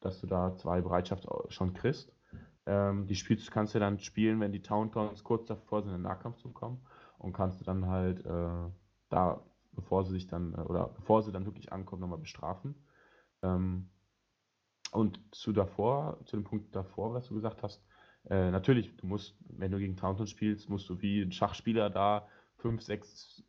dass 0.00 0.20
du 0.20 0.26
da 0.26 0.54
zwei 0.56 0.80
Bereitschaft 0.80 1.26
schon 1.48 1.74
kriegst. 1.74 2.12
Ähm, 2.66 3.06
die 3.06 3.14
spielst, 3.14 3.50
kannst 3.50 3.74
du 3.74 3.78
dann 3.78 3.98
spielen, 3.98 4.40
wenn 4.40 4.52
die 4.52 4.62
Towntowns 4.62 5.24
kurz 5.24 5.46
davor 5.46 5.82
sind, 5.82 5.90
in 5.90 5.98
den 5.98 6.02
Nahkampf 6.02 6.36
zu 6.36 6.50
kommen 6.50 6.80
und 7.18 7.32
kannst 7.32 7.60
du 7.60 7.64
dann 7.64 7.86
halt 7.86 8.24
äh, 8.26 8.70
da, 9.08 9.42
bevor 9.72 10.04
sie 10.04 10.12
sich 10.12 10.26
dann, 10.26 10.54
äh, 10.54 10.60
oder 10.60 10.88
bevor 10.88 11.22
sie 11.22 11.32
dann 11.32 11.46
wirklich 11.46 11.72
ankommen, 11.72 12.00
nochmal 12.00 12.18
bestrafen. 12.18 12.74
Ähm, 13.42 13.88
und 14.92 15.20
zu 15.32 15.52
davor, 15.52 16.18
zu 16.24 16.36
dem 16.36 16.44
Punkt 16.44 16.74
davor, 16.74 17.14
was 17.14 17.26
du 17.28 17.34
gesagt 17.34 17.62
hast, 17.62 17.82
äh, 18.28 18.50
natürlich, 18.50 18.96
du 18.96 19.06
musst, 19.06 19.36
wenn 19.48 19.70
du 19.70 19.78
gegen 19.78 19.96
Taunton 19.96 20.26
spielst, 20.26 20.68
musst 20.68 20.88
du 20.88 21.00
wie 21.00 21.22
ein 21.22 21.32
Schachspieler 21.32 21.90
da 21.90 22.28
fünf, 22.56 22.82
sechs 22.82 23.42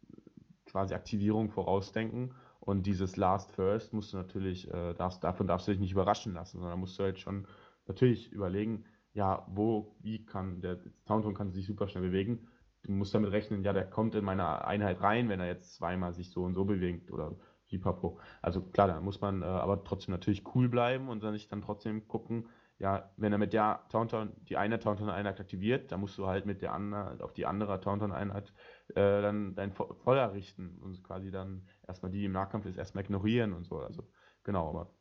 quasi 0.65 0.93
Aktivierungen 0.93 1.49
vorausdenken 1.49 2.35
und 2.69 2.85
dieses 2.85 3.17
Last 3.17 3.51
First 3.51 3.93
musst 3.93 4.13
du 4.13 4.17
natürlich, 4.17 4.71
äh, 4.71 4.93
darfst, 4.93 5.23
davon 5.23 5.47
darfst 5.47 5.67
du 5.67 5.71
dich 5.71 5.79
nicht 5.79 5.91
überraschen 5.91 6.35
lassen, 6.35 6.59
sondern 6.59 6.79
musst 6.79 6.99
du 6.99 7.03
halt 7.03 7.19
schon 7.19 7.47
natürlich 7.87 8.31
überlegen, 8.31 8.85
ja, 9.13 9.43
wo, 9.47 9.95
wie 10.01 10.23
kann 10.23 10.61
der 10.61 10.77
Taunton 11.05 11.33
kann 11.33 11.51
sich 11.51 11.65
super 11.65 11.87
schnell 11.87 12.03
bewegen. 12.03 12.47
Du 12.83 12.91
musst 12.91 13.15
damit 13.15 13.31
rechnen, 13.31 13.63
ja, 13.63 13.73
der 13.73 13.89
kommt 13.89 14.13
in 14.13 14.23
meine 14.23 14.65
Einheit 14.65 15.01
rein, 15.01 15.29
wenn 15.29 15.39
er 15.39 15.47
jetzt 15.47 15.77
zweimal 15.77 16.13
sich 16.13 16.29
so 16.29 16.43
und 16.43 16.53
so 16.53 16.63
bewegt 16.63 17.11
oder 17.11 17.35
pipapo. 17.67 18.19
Also 18.43 18.61
klar, 18.61 18.87
da 18.87 19.01
muss 19.01 19.19
man 19.19 19.41
äh, 19.41 19.45
aber 19.45 19.83
trotzdem 19.83 20.11
natürlich 20.11 20.43
cool 20.53 20.69
bleiben 20.69 21.09
und 21.09 21.23
dann 21.23 21.33
sich 21.33 21.47
dann 21.47 21.63
trotzdem 21.63 22.07
gucken, 22.07 22.49
ja, 22.77 23.11
wenn 23.17 23.31
er 23.31 23.39
mit 23.39 23.51
der 23.51 23.81
Taunton, 23.89 24.31
die 24.43 24.57
eine 24.57 24.79
Taunton-Einheit 24.79 25.39
aktiviert, 25.39 25.91
dann 25.91 25.99
musst 25.99 26.17
du 26.17 26.27
halt 26.27 26.45
mit 26.45 26.61
der 26.61 26.73
anderen, 26.73 27.19
auf 27.21 27.33
die 27.33 27.45
andere 27.47 27.81
Taunton-Einheit 27.81 28.53
äh, 28.89 29.21
dann 29.21 29.55
dein 29.55 29.73
Feuer 29.73 30.31
richten 30.33 30.77
und 30.81 31.03
quasi 31.03 31.31
dann 31.31 31.67
erstmal 31.89 32.11
die 32.11 32.23
im 32.23 32.31
Nahkampf 32.31 32.65
ist, 32.65 32.77
erstmal 32.77 33.03
ignorieren 33.03 33.53
und 33.53 33.65
so. 33.65 33.79
Also 33.79 34.07
genau, 34.43 34.69
aber 34.69 34.93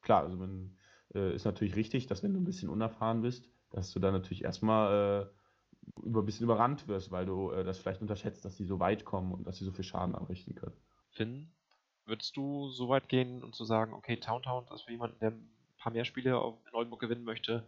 klar, 0.00 0.22
also 0.22 0.36
man 0.36 0.76
äh, 1.14 1.34
ist 1.34 1.44
natürlich 1.44 1.76
richtig, 1.76 2.06
dass 2.06 2.22
wenn 2.22 2.32
du 2.34 2.40
ein 2.40 2.44
bisschen 2.44 2.68
unerfahren 2.68 3.20
bist, 3.20 3.48
dass 3.70 3.92
du 3.92 4.00
dann 4.00 4.12
natürlich 4.12 4.42
erstmal 4.42 5.30
äh, 5.94 6.02
über 6.02 6.22
ein 6.22 6.26
bisschen 6.26 6.44
überrannt 6.44 6.88
wirst, 6.88 7.10
weil 7.10 7.26
du 7.26 7.50
äh, 7.50 7.62
das 7.62 7.78
vielleicht 7.78 8.00
unterschätzt, 8.00 8.44
dass 8.44 8.56
die 8.56 8.64
so 8.64 8.80
weit 8.80 9.04
kommen 9.04 9.32
und 9.32 9.46
dass 9.46 9.56
sie 9.58 9.64
so 9.64 9.72
viel 9.72 9.84
Schaden 9.84 10.14
anrichten 10.14 10.54
können. 10.54 10.76
Finn, 11.10 11.52
würdest 12.06 12.36
du 12.36 12.70
so 12.70 12.88
weit 12.88 13.08
gehen 13.08 13.44
und 13.44 13.54
zu 13.54 13.64
sagen, 13.64 13.92
okay, 13.92 14.16
Town 14.16 14.42
Town 14.42 14.66
ist 14.74 14.82
für 14.82 14.92
jemanden, 14.92 15.18
der 15.20 15.30
ein 15.30 15.50
paar 15.78 15.92
mehr 15.92 16.04
Spiele 16.04 16.30
in 16.30 16.74
Oldenburg 16.74 17.00
gewinnen 17.00 17.24
möchte, 17.24 17.66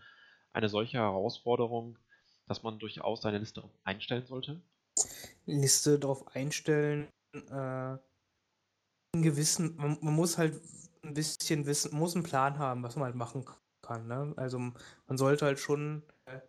eine 0.52 0.68
solche 0.68 0.98
Herausforderung, 0.98 1.98
dass 2.46 2.62
man 2.62 2.78
durchaus 2.78 3.22
seine 3.22 3.38
Liste 3.38 3.62
einstellen 3.84 4.26
sollte? 4.26 4.60
Liste 5.46 5.98
darauf 5.98 6.26
einstellen, 6.34 7.08
äh, 7.34 7.96
gewissen, 9.20 9.76
man, 9.76 9.98
man, 10.00 10.14
muss 10.14 10.38
halt 10.38 10.58
ein 11.02 11.12
bisschen 11.12 11.66
wissen, 11.66 11.94
muss 11.94 12.14
einen 12.14 12.24
Plan 12.24 12.58
haben, 12.58 12.82
was 12.82 12.96
man 12.96 13.04
halt 13.04 13.14
machen 13.14 13.44
kann. 13.82 14.06
Ne? 14.06 14.32
Also 14.36 14.58
man 14.58 15.18
sollte 15.18 15.44
halt 15.44 15.58
schon 15.58 16.02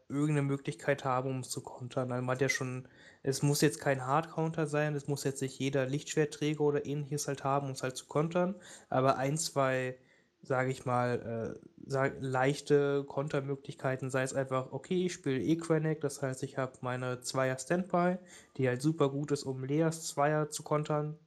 irgendeine 0.07 0.43
Möglichkeit 0.43 1.03
haben, 1.03 1.29
um 1.29 1.39
es 1.39 1.49
zu 1.49 1.61
kontern. 1.61 2.11
Also 2.11 2.23
man 2.23 2.35
hat 2.35 2.41
ja 2.41 2.49
schon, 2.49 2.87
es 3.21 3.41
muss 3.41 3.61
jetzt 3.61 3.81
kein 3.81 4.05
Hard-Counter 4.05 4.67
sein, 4.67 4.95
es 4.95 5.07
muss 5.07 5.25
jetzt 5.25 5.41
nicht 5.41 5.59
jeder 5.59 5.85
Lichtschwertträger 5.85 6.61
oder 6.61 6.85
ähnliches 6.85 7.27
halt 7.27 7.43
haben, 7.43 7.67
um 7.67 7.73
es 7.73 7.83
halt 7.83 7.97
zu 7.97 8.05
kontern, 8.05 8.55
aber 8.89 9.17
ein, 9.17 9.37
zwei 9.37 9.97
sage 10.43 10.71
ich 10.71 10.85
mal, 10.85 11.55
äh, 11.57 11.67
sag, 11.87 12.17
leichte 12.19 13.05
Kontermöglichkeiten, 13.05 14.09
sei 14.09 14.23
es 14.23 14.33
einfach, 14.33 14.71
okay, 14.73 15.05
ich 15.05 15.13
spiele 15.13 15.39
E-Quenic, 15.39 16.01
das 16.01 16.21
heißt, 16.21 16.43
ich 16.43 16.57
habe 16.57 16.73
meine 16.81 17.21
Zweier 17.21 17.57
Standby, 17.57 18.17
die 18.57 18.67
halt 18.67 18.81
super 18.81 19.09
gut 19.09 19.31
ist, 19.31 19.43
um 19.43 19.63
Leas 19.63 20.05
Zweier 20.05 20.49
zu 20.49 20.63
kontern, 20.63 21.17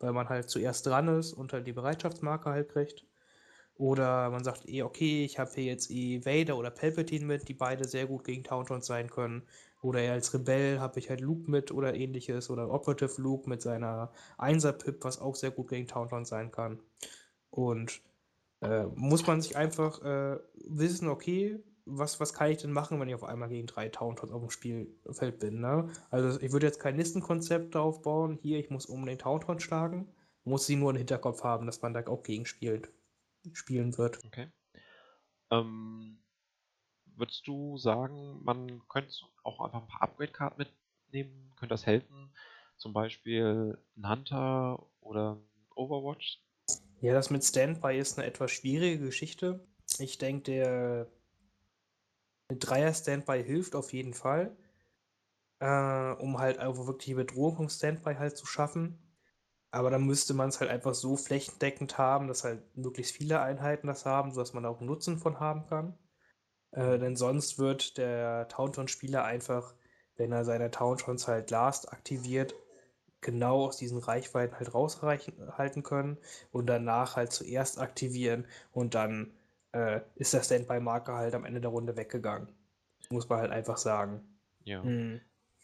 weil 0.00 0.12
man 0.12 0.28
halt 0.28 0.50
zuerst 0.50 0.86
dran 0.86 1.08
ist 1.08 1.32
und 1.32 1.52
halt 1.52 1.66
die 1.66 1.72
Bereitschaftsmarke 1.72 2.50
halt 2.50 2.70
kriegt. 2.70 3.04
Oder 3.78 4.30
man 4.30 4.42
sagt 4.42 4.68
eh, 4.68 4.82
okay, 4.82 5.24
ich 5.24 5.38
habe 5.38 5.52
hier 5.54 5.64
jetzt 5.64 5.90
eh 5.90 6.24
Vader 6.24 6.56
oder 6.56 6.70
Palpatine 6.70 7.24
mit, 7.24 7.48
die 7.48 7.54
beide 7.54 7.86
sehr 7.86 8.06
gut 8.06 8.24
gegen 8.24 8.42
Tauntauns 8.42 8.86
sein 8.86 9.08
können. 9.08 9.42
Oder 9.82 10.00
eher 10.00 10.14
als 10.14 10.34
Rebell 10.34 10.80
habe 10.80 10.98
ich 10.98 11.08
halt 11.10 11.20
Luke 11.20 11.48
mit 11.48 11.70
oder 11.70 11.94
ähnliches. 11.94 12.50
Oder 12.50 12.70
Operative 12.70 13.22
Luke 13.22 13.48
mit 13.48 13.62
seiner 13.62 14.12
1er-Pip, 14.38 15.04
was 15.04 15.20
auch 15.20 15.36
sehr 15.36 15.52
gut 15.52 15.68
gegen 15.68 15.86
Tauntauns 15.86 16.28
sein 16.28 16.50
kann. 16.50 16.80
Und 17.50 18.00
äh, 18.60 18.86
muss 18.96 19.24
man 19.26 19.40
sich 19.40 19.56
einfach 19.56 20.02
äh, 20.02 20.38
wissen, 20.66 21.08
okay, 21.08 21.60
was, 21.88 22.20
was 22.20 22.32
kann 22.32 22.50
ich 22.50 22.58
denn 22.58 22.72
machen, 22.72 23.00
wenn 23.00 23.08
ich 23.08 23.14
auf 23.14 23.24
einmal 23.24 23.48
gegen 23.48 23.66
drei 23.66 23.88
Tauntons 23.88 24.32
auf 24.32 24.40
dem 24.40 24.50
Spielfeld 24.50 25.38
bin, 25.38 25.60
ne? 25.60 25.90
Also 26.10 26.40
ich 26.40 26.52
würde 26.52 26.66
jetzt 26.66 26.80
kein 26.80 26.96
Listenkonzept 26.96 27.76
aufbauen, 27.76 28.38
hier, 28.40 28.58
ich 28.58 28.70
muss 28.70 28.86
unbedingt 28.86 29.22
Taunton 29.22 29.60
schlagen, 29.60 30.08
muss 30.44 30.66
sie 30.66 30.76
nur 30.76 30.90
im 30.90 30.96
Hinterkopf 30.96 31.42
haben, 31.42 31.66
dass 31.66 31.82
man 31.82 31.94
da 31.94 32.06
auch 32.06 32.22
gegen 32.22 32.46
spielt, 32.46 32.90
spielen 33.52 33.96
wird. 33.98 34.24
Okay. 34.24 34.48
Ähm, 35.50 36.18
würdest 37.16 37.46
du 37.46 37.78
sagen, 37.78 38.42
man 38.44 38.82
könnte 38.88 39.12
auch 39.42 39.60
einfach 39.60 39.82
ein 39.82 39.88
paar 39.88 40.02
Upgrade-Karten 40.02 40.58
mitnehmen? 40.58 41.52
Könnte 41.56 41.72
das 41.72 41.86
helfen? 41.86 42.30
Zum 42.76 42.92
Beispiel 42.92 43.78
ein 43.96 44.08
Hunter 44.08 44.86
oder 45.00 45.36
ein 45.36 45.66
Overwatch? 45.74 46.40
Ja, 47.00 47.12
das 47.12 47.30
mit 47.30 47.44
Standby 47.44 47.98
ist 47.98 48.18
eine 48.18 48.26
etwas 48.26 48.50
schwierige 48.50 49.06
Geschichte. 49.06 49.66
Ich 49.98 50.18
denke, 50.18 50.42
der 50.42 51.08
Dreier-Standby 52.50 53.44
hilft 53.44 53.74
auf 53.74 53.92
jeden 53.92 54.14
Fall, 54.14 54.56
äh, 55.60 56.12
um 56.12 56.38
halt 56.38 56.58
einfach 56.58 56.86
wirklich 56.86 57.14
Bedrohung 57.14 57.56
vom 57.56 57.68
Standby 57.68 58.14
halt 58.16 58.36
zu 58.36 58.46
schaffen. 58.46 58.98
Aber 59.72 59.90
dann 59.90 60.04
müsste 60.06 60.34
man 60.34 60.50
es 60.50 60.60
halt 60.60 60.70
einfach 60.70 60.94
so 60.94 61.16
flächendeckend 61.16 61.98
haben, 61.98 62.28
dass 62.28 62.44
halt 62.44 62.76
möglichst 62.76 63.14
viele 63.16 63.40
Einheiten 63.42 63.88
das 63.88 64.06
haben, 64.06 64.32
sodass 64.32 64.54
man 64.54 64.66
auch 64.66 64.80
Nutzen 64.80 65.18
von 65.18 65.40
haben 65.40 65.66
kann. 65.66 65.98
Äh, 66.72 66.98
denn 66.98 67.16
sonst 67.16 67.58
wird 67.58 67.98
der 67.98 68.48
Taunton-Spieler 68.48 69.24
einfach, 69.24 69.74
wenn 70.16 70.32
er 70.32 70.44
seine 70.44 70.70
Tauntons 70.70 71.28
halt 71.28 71.50
last 71.50 71.92
aktiviert, 71.92 72.54
genau 73.20 73.66
aus 73.66 73.76
diesen 73.78 73.98
Reichweiten 73.98 74.56
halt 74.58 74.74
raushalten 74.74 75.82
können 75.82 76.18
und 76.52 76.66
danach 76.66 77.16
halt 77.16 77.32
zuerst 77.32 77.78
aktivieren 77.80 78.46
und 78.72 78.94
dann 78.94 79.37
äh, 79.72 80.00
ist 80.16 80.32
der 80.34 80.42
Standby-Marker 80.42 81.14
halt 81.14 81.34
am 81.34 81.44
Ende 81.44 81.60
der 81.60 81.70
Runde 81.70 81.96
weggegangen. 81.96 82.52
Muss 83.10 83.28
man 83.28 83.40
halt 83.40 83.50
einfach 83.50 83.76
sagen. 83.76 84.38
Ja. 84.64 84.82
Mhm. 84.82 85.20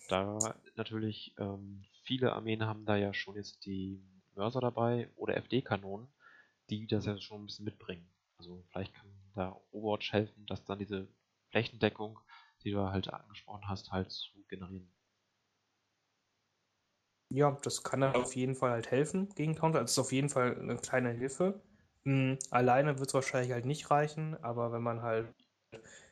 Da 0.08 0.54
natürlich 0.76 1.34
ähm, 1.38 1.84
viele 2.04 2.32
Armeen 2.32 2.64
haben 2.64 2.84
da 2.84 2.96
ja 2.96 3.14
schon 3.14 3.36
jetzt 3.36 3.64
die 3.64 4.02
Mörser 4.34 4.60
dabei 4.60 5.08
oder 5.16 5.36
FD-Kanonen, 5.36 6.08
die 6.70 6.86
das 6.86 7.06
ja 7.06 7.18
schon 7.18 7.42
ein 7.42 7.46
bisschen 7.46 7.64
mitbringen. 7.64 8.08
Also 8.38 8.64
vielleicht 8.70 8.94
kann 8.94 9.10
da 9.34 9.60
Overwatch 9.72 10.12
helfen, 10.12 10.46
dass 10.46 10.64
dann 10.64 10.78
diese 10.78 11.08
Flächendeckung, 11.50 12.18
die 12.62 12.70
du 12.70 12.80
halt 12.80 13.12
angesprochen 13.12 13.68
hast, 13.68 13.92
halt 13.92 14.10
zu 14.10 14.42
generieren. 14.48 14.90
Ja, 17.30 17.58
das 17.62 17.82
kann 17.82 18.00
dann 18.00 18.14
auf 18.14 18.36
jeden 18.36 18.54
Fall 18.54 18.70
halt 18.70 18.90
helfen 18.90 19.28
gegen 19.34 19.54
Counter. 19.54 19.80
Das 19.80 19.92
ist 19.92 19.98
auf 19.98 20.12
jeden 20.12 20.28
Fall 20.28 20.58
eine 20.58 20.76
kleine 20.76 21.10
Hilfe. 21.10 21.60
Mhm, 22.04 22.38
alleine 22.50 22.98
wird 22.98 23.08
es 23.08 23.14
wahrscheinlich 23.14 23.52
halt 23.52 23.66
nicht 23.66 23.90
reichen, 23.90 24.36
aber 24.42 24.72
wenn 24.72 24.82
man 24.82 25.02
halt 25.02 25.26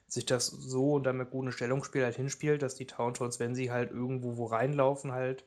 sich 0.08 0.26
das 0.26 0.46
so 0.46 0.94
und 0.94 1.04
dann 1.04 1.16
mit 1.16 1.30
gutem 1.30 1.52
Stellungsspiel 1.52 2.04
halt 2.04 2.16
hinspielt, 2.16 2.62
dass 2.62 2.74
die 2.74 2.86
Tauntons, 2.86 3.40
wenn 3.40 3.54
sie 3.54 3.70
halt 3.70 3.90
irgendwo 3.90 4.36
wo 4.36 4.46
reinlaufen, 4.46 5.12
halt 5.12 5.44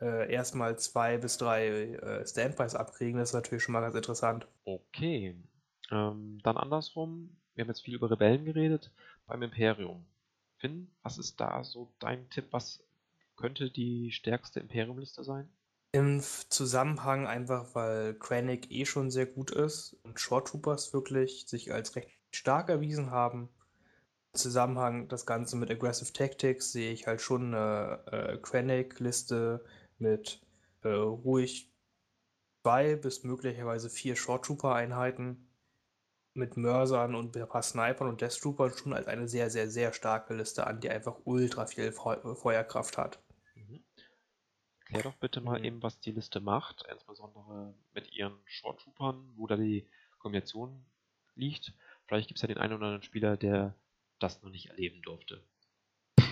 äh, 0.00 0.32
erstmal 0.32 0.78
zwei 0.78 1.18
bis 1.18 1.38
drei 1.38 1.68
äh, 1.68 2.26
Standbys 2.26 2.74
abkriegen, 2.74 3.18
das 3.18 3.30
ist 3.30 3.34
natürlich 3.34 3.62
schon 3.62 3.72
mal 3.72 3.80
ganz 3.80 3.94
interessant. 3.94 4.46
Okay. 4.64 5.34
Ähm, 5.90 6.40
dann 6.42 6.56
andersrum, 6.56 7.36
wir 7.54 7.62
haben 7.62 7.68
jetzt 7.68 7.82
viel 7.82 7.94
über 7.94 8.10
Rebellen 8.10 8.44
geredet, 8.44 8.90
beim 9.26 9.42
Imperium. 9.42 10.04
Finn, 10.58 10.90
was 11.02 11.18
ist 11.18 11.40
da 11.40 11.62
so 11.62 11.92
dein 11.98 12.28
Tipp? 12.30 12.46
Was 12.50 12.82
könnte 13.36 13.70
die 13.70 14.10
stärkste 14.12 14.60
Imperium-Liste 14.60 15.24
sein? 15.24 15.48
Im 15.96 16.20
Zusammenhang 16.20 17.26
einfach, 17.26 17.74
weil 17.74 18.12
Krennic 18.18 18.70
eh 18.70 18.84
schon 18.84 19.10
sehr 19.10 19.24
gut 19.24 19.50
ist 19.50 19.96
und 20.02 20.20
Short 20.20 20.48
Troopers 20.48 20.92
wirklich 20.92 21.46
sich 21.48 21.72
als 21.72 21.96
recht 21.96 22.10
stark 22.30 22.68
erwiesen 22.68 23.10
haben. 23.10 23.48
Im 24.34 24.38
Zusammenhang 24.38 25.08
das 25.08 25.24
Ganze 25.24 25.56
mit 25.56 25.70
Aggressive 25.70 26.12
Tactics 26.12 26.70
sehe 26.72 26.92
ich 26.92 27.06
halt 27.06 27.22
schon 27.22 27.54
eine 27.54 28.02
äh, 28.12 28.36
Krennic-Liste 28.36 29.64
mit 29.96 30.42
äh, 30.82 30.88
ruhig 30.88 31.72
zwei 32.62 32.96
bis 32.96 33.24
möglicherweise 33.24 33.88
vier 33.88 34.16
Short 34.16 34.44
Trooper-Einheiten 34.44 35.48
mit 36.34 36.58
Mörsern 36.58 37.14
und 37.14 37.38
ein 37.38 37.48
paar 37.48 37.62
Snipern 37.62 38.08
und 38.08 38.20
Death 38.20 38.38
Troopern 38.38 38.76
schon 38.76 38.92
als 38.92 39.06
eine 39.06 39.28
sehr, 39.28 39.48
sehr, 39.48 39.70
sehr 39.70 39.94
starke 39.94 40.34
Liste 40.34 40.66
an, 40.66 40.78
die 40.78 40.90
einfach 40.90 41.16
ultra 41.24 41.64
viel 41.64 41.90
Feuerkraft 41.90 42.98
hat. 42.98 43.18
Erklär 44.86 45.02
doch 45.02 45.16
bitte 45.16 45.40
mal 45.40 45.58
mhm. 45.58 45.64
eben, 45.64 45.82
was 45.82 45.98
die 45.98 46.12
Liste 46.12 46.40
macht, 46.40 46.84
insbesondere 46.90 47.74
mit 47.92 48.12
ihren 48.12 48.38
Short 48.44 48.80
Troopern, 48.80 49.32
wo 49.34 49.48
da 49.48 49.56
die 49.56 49.84
Kombination 50.18 50.84
liegt. 51.34 51.72
Vielleicht 52.06 52.28
gibt 52.28 52.38
es 52.38 52.42
ja 52.42 52.48
den 52.48 52.58
einen 52.58 52.74
oder 52.74 52.86
anderen 52.86 53.02
Spieler, 53.02 53.36
der 53.36 53.74
das 54.20 54.42
noch 54.42 54.50
nicht 54.50 54.66
erleben 54.66 55.02
durfte. 55.02 55.42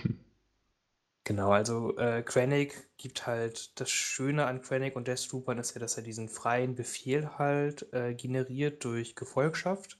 Genau, 1.27 1.49
also 1.49 1.97
äh, 1.97 2.21
Krennic 2.21 2.87
gibt 2.97 3.25
halt 3.25 3.79
das 3.79 3.89
Schöne 3.89 4.45
an 4.45 4.61
Krennic 4.61 4.95
und 4.95 5.07
Death 5.07 5.27
Troopern 5.27 5.57
ist 5.57 5.73
ja, 5.73 5.79
dass 5.81 5.97
er 5.97 6.03
diesen 6.03 6.29
freien 6.29 6.75
Befehl 6.75 7.39
halt 7.39 7.91
äh, 7.93 8.13
generiert 8.13 8.83
durch 8.83 9.15
Gefolgschaft. 9.15 9.97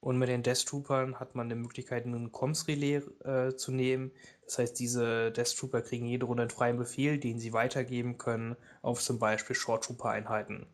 Und 0.00 0.18
mit 0.18 0.28
den 0.28 0.42
Death 0.42 0.66
Troopern 0.66 1.18
hat 1.18 1.34
man 1.34 1.48
die 1.48 1.56
Möglichkeit, 1.56 2.06
einen 2.06 2.30
Comms-Relais 2.30 3.02
äh, 3.24 3.56
zu 3.56 3.72
nehmen. 3.72 4.12
Das 4.44 4.58
heißt, 4.58 4.78
diese 4.78 5.32
Death 5.32 5.56
Trooper 5.56 5.82
kriegen 5.82 6.06
jede 6.06 6.26
Runde 6.26 6.42
einen 6.42 6.50
freien 6.50 6.76
Befehl, 6.76 7.18
den 7.18 7.40
sie 7.40 7.52
weitergeben 7.52 8.16
können 8.16 8.56
auf 8.80 9.00
zum 9.00 9.18
Beispiel 9.18 9.56
Short 9.56 9.84
Trooper-Einheiten. 9.84 10.66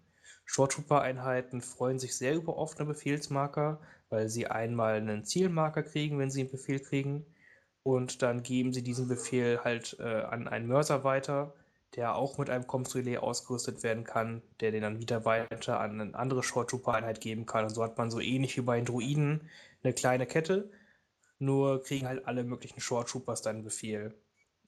Short 0.44 0.72
Trooper-Einheiten 0.72 1.62
freuen 1.62 1.98
sich 1.98 2.16
sehr 2.16 2.34
über 2.34 2.56
offene 2.58 2.86
Befehlsmarker, 2.86 3.80
weil 4.10 4.28
sie 4.28 4.46
einmal 4.46 4.96
einen 4.96 5.24
Zielmarker 5.24 5.82
kriegen, 5.82 6.18
wenn 6.18 6.30
sie 6.30 6.42
einen 6.42 6.50
Befehl 6.50 6.80
kriegen. 6.80 7.24
Und 7.82 8.22
dann 8.22 8.42
geben 8.42 8.72
sie 8.72 8.82
diesen 8.82 9.08
Befehl 9.08 9.60
halt 9.64 9.96
äh, 10.00 10.02
an 10.02 10.48
einen 10.48 10.66
Mörser 10.66 11.02
weiter 11.02 11.54
der 11.96 12.16
auch 12.16 12.38
mit 12.38 12.50
einem 12.50 12.66
Comms-Relais 12.66 13.18
ausgerüstet 13.18 13.82
werden 13.82 14.04
kann, 14.04 14.42
der 14.60 14.72
den 14.72 14.82
dann 14.82 14.98
wieder 14.98 15.24
weiter 15.24 15.80
an 15.80 16.00
eine 16.00 16.14
andere 16.14 16.42
Short 16.42 16.70
Trooper-Einheit 16.70 17.20
geben 17.20 17.46
kann. 17.46 17.64
Und 17.64 17.70
so 17.70 17.82
hat 17.82 17.98
man 17.98 18.10
so 18.10 18.20
ähnlich 18.20 18.56
wie 18.56 18.62
bei 18.62 18.76
den 18.76 18.86
Druiden 18.86 19.48
eine 19.82 19.92
kleine 19.92 20.26
Kette, 20.26 20.70
nur 21.38 21.82
kriegen 21.82 22.06
halt 22.06 22.26
alle 22.26 22.44
möglichen 22.44 22.80
Short 22.80 23.08
Troopers 23.08 23.42
dann 23.42 23.62
Befehl. 23.62 24.14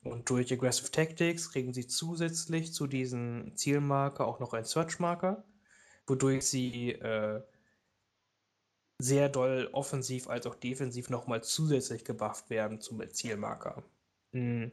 Und 0.04 0.30
durch 0.30 0.52
Aggressive 0.52 0.90
Tactics 0.90 1.50
kriegen 1.50 1.72
sie 1.72 1.86
zusätzlich 1.86 2.72
zu 2.72 2.86
diesem 2.86 3.56
Zielmarker 3.56 4.26
auch 4.26 4.38
noch 4.38 4.52
einen 4.52 4.64
Search-Marker, 4.64 5.44
wodurch 6.06 6.46
sie 6.46 6.92
äh, 6.92 7.42
sehr 8.98 9.28
doll 9.28 9.68
offensiv 9.72 10.28
als 10.28 10.46
auch 10.46 10.54
defensiv 10.54 11.10
nochmal 11.10 11.42
zusätzlich 11.42 12.04
gebufft 12.04 12.50
werden 12.50 12.80
zum 12.80 13.02
Zielmarker. 13.10 13.82
Mhm. 14.32 14.70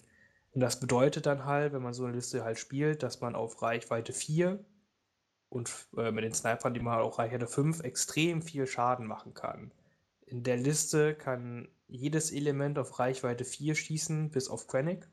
Und 0.54 0.62
das 0.62 0.80
bedeutet 0.80 1.26
dann 1.26 1.46
halt, 1.46 1.74
wenn 1.74 1.82
man 1.82 1.94
so 1.94 2.06
eine 2.06 2.14
Liste 2.14 2.44
halt 2.44 2.60
spielt, 2.60 3.02
dass 3.02 3.22
man 3.22 3.36
auf 3.36 3.62
Reichweite 3.62 4.14
4 4.14 4.64
und 5.50 5.72
äh, 5.98 6.12
mit 6.12 6.24
den 6.24 6.34
Snipern, 6.34 6.74
die 6.74 6.80
man 6.80 7.00
auch 7.00 7.18
Reichweite 7.18 7.48
5, 7.48 7.82
extrem 7.82 8.42
viel 8.42 8.68
Schaden 8.68 9.08
machen 9.08 9.34
kann. 9.34 9.72
In 10.26 10.44
der 10.44 10.58
Liste 10.58 11.16
kann 11.16 11.68
jedes 11.88 12.32
Element 12.32 12.78
auf 12.78 13.00
Reichweite 13.00 13.46
4 13.46 13.76
schießen, 13.76 14.30
bis 14.30 14.48
auf 14.48 14.68
Krennic. 14.68 15.08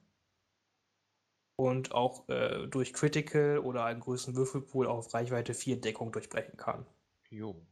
Und 1.57 1.93
auch 1.93 2.29
äh, 2.29 2.67
durch 2.69 2.93
Critical 2.93 3.59
oder 3.59 3.85
einen 3.85 4.01
größeren 4.01 4.35
Würfelpool 4.37 4.87
auf 4.87 5.13
Reichweite 5.13 5.53
4 5.53 5.81
Deckung 5.81 6.13
durchbrechen 6.13 6.57
kann. 6.57 6.87
Jo. 7.29 7.67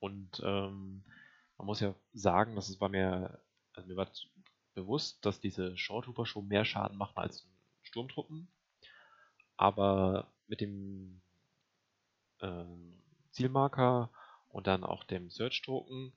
Und 0.00 0.42
ähm, 0.44 1.04
man 1.56 1.66
muss 1.66 1.80
ja 1.80 1.94
sagen, 2.12 2.54
dass 2.56 2.68
es 2.68 2.78
bei 2.78 2.88
mir, 2.88 3.40
also 3.74 3.88
mir 3.88 3.96
war 3.96 4.10
bewusst, 4.76 5.24
dass 5.24 5.40
diese 5.40 5.76
Short 5.76 6.06
Hooper 6.06 6.26
schon 6.26 6.46
mehr 6.46 6.64
Schaden 6.64 6.96
machen 6.96 7.16
als 7.16 7.48
Sturmtruppen. 7.82 8.46
Aber 9.56 10.28
mit 10.46 10.60
dem 10.60 11.20
äh, 12.40 12.64
Zielmarker 13.32 14.10
und 14.50 14.66
dann 14.66 14.84
auch 14.84 15.02
dem 15.04 15.30
Search 15.30 15.62
Token, 15.62 16.12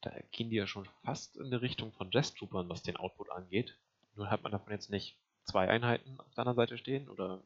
da 0.00 0.12
gehen 0.30 0.48
die 0.48 0.56
ja 0.56 0.66
schon 0.66 0.86
fast 1.04 1.36
in 1.36 1.50
die 1.50 1.56
Richtung 1.56 1.92
von 1.92 2.10
Jazz 2.10 2.34
Troopern, 2.34 2.68
was 2.68 2.82
den 2.82 2.96
Output 2.96 3.30
angeht. 3.30 3.76
Nur 4.14 4.30
hat 4.30 4.42
man 4.42 4.52
davon 4.52 4.72
jetzt 4.72 4.90
nicht 4.90 5.16
zwei 5.44 5.68
Einheiten 5.68 6.18
auf 6.20 6.34
deiner 6.34 6.54
Seite 6.54 6.78
stehen 6.78 7.08
oder 7.08 7.42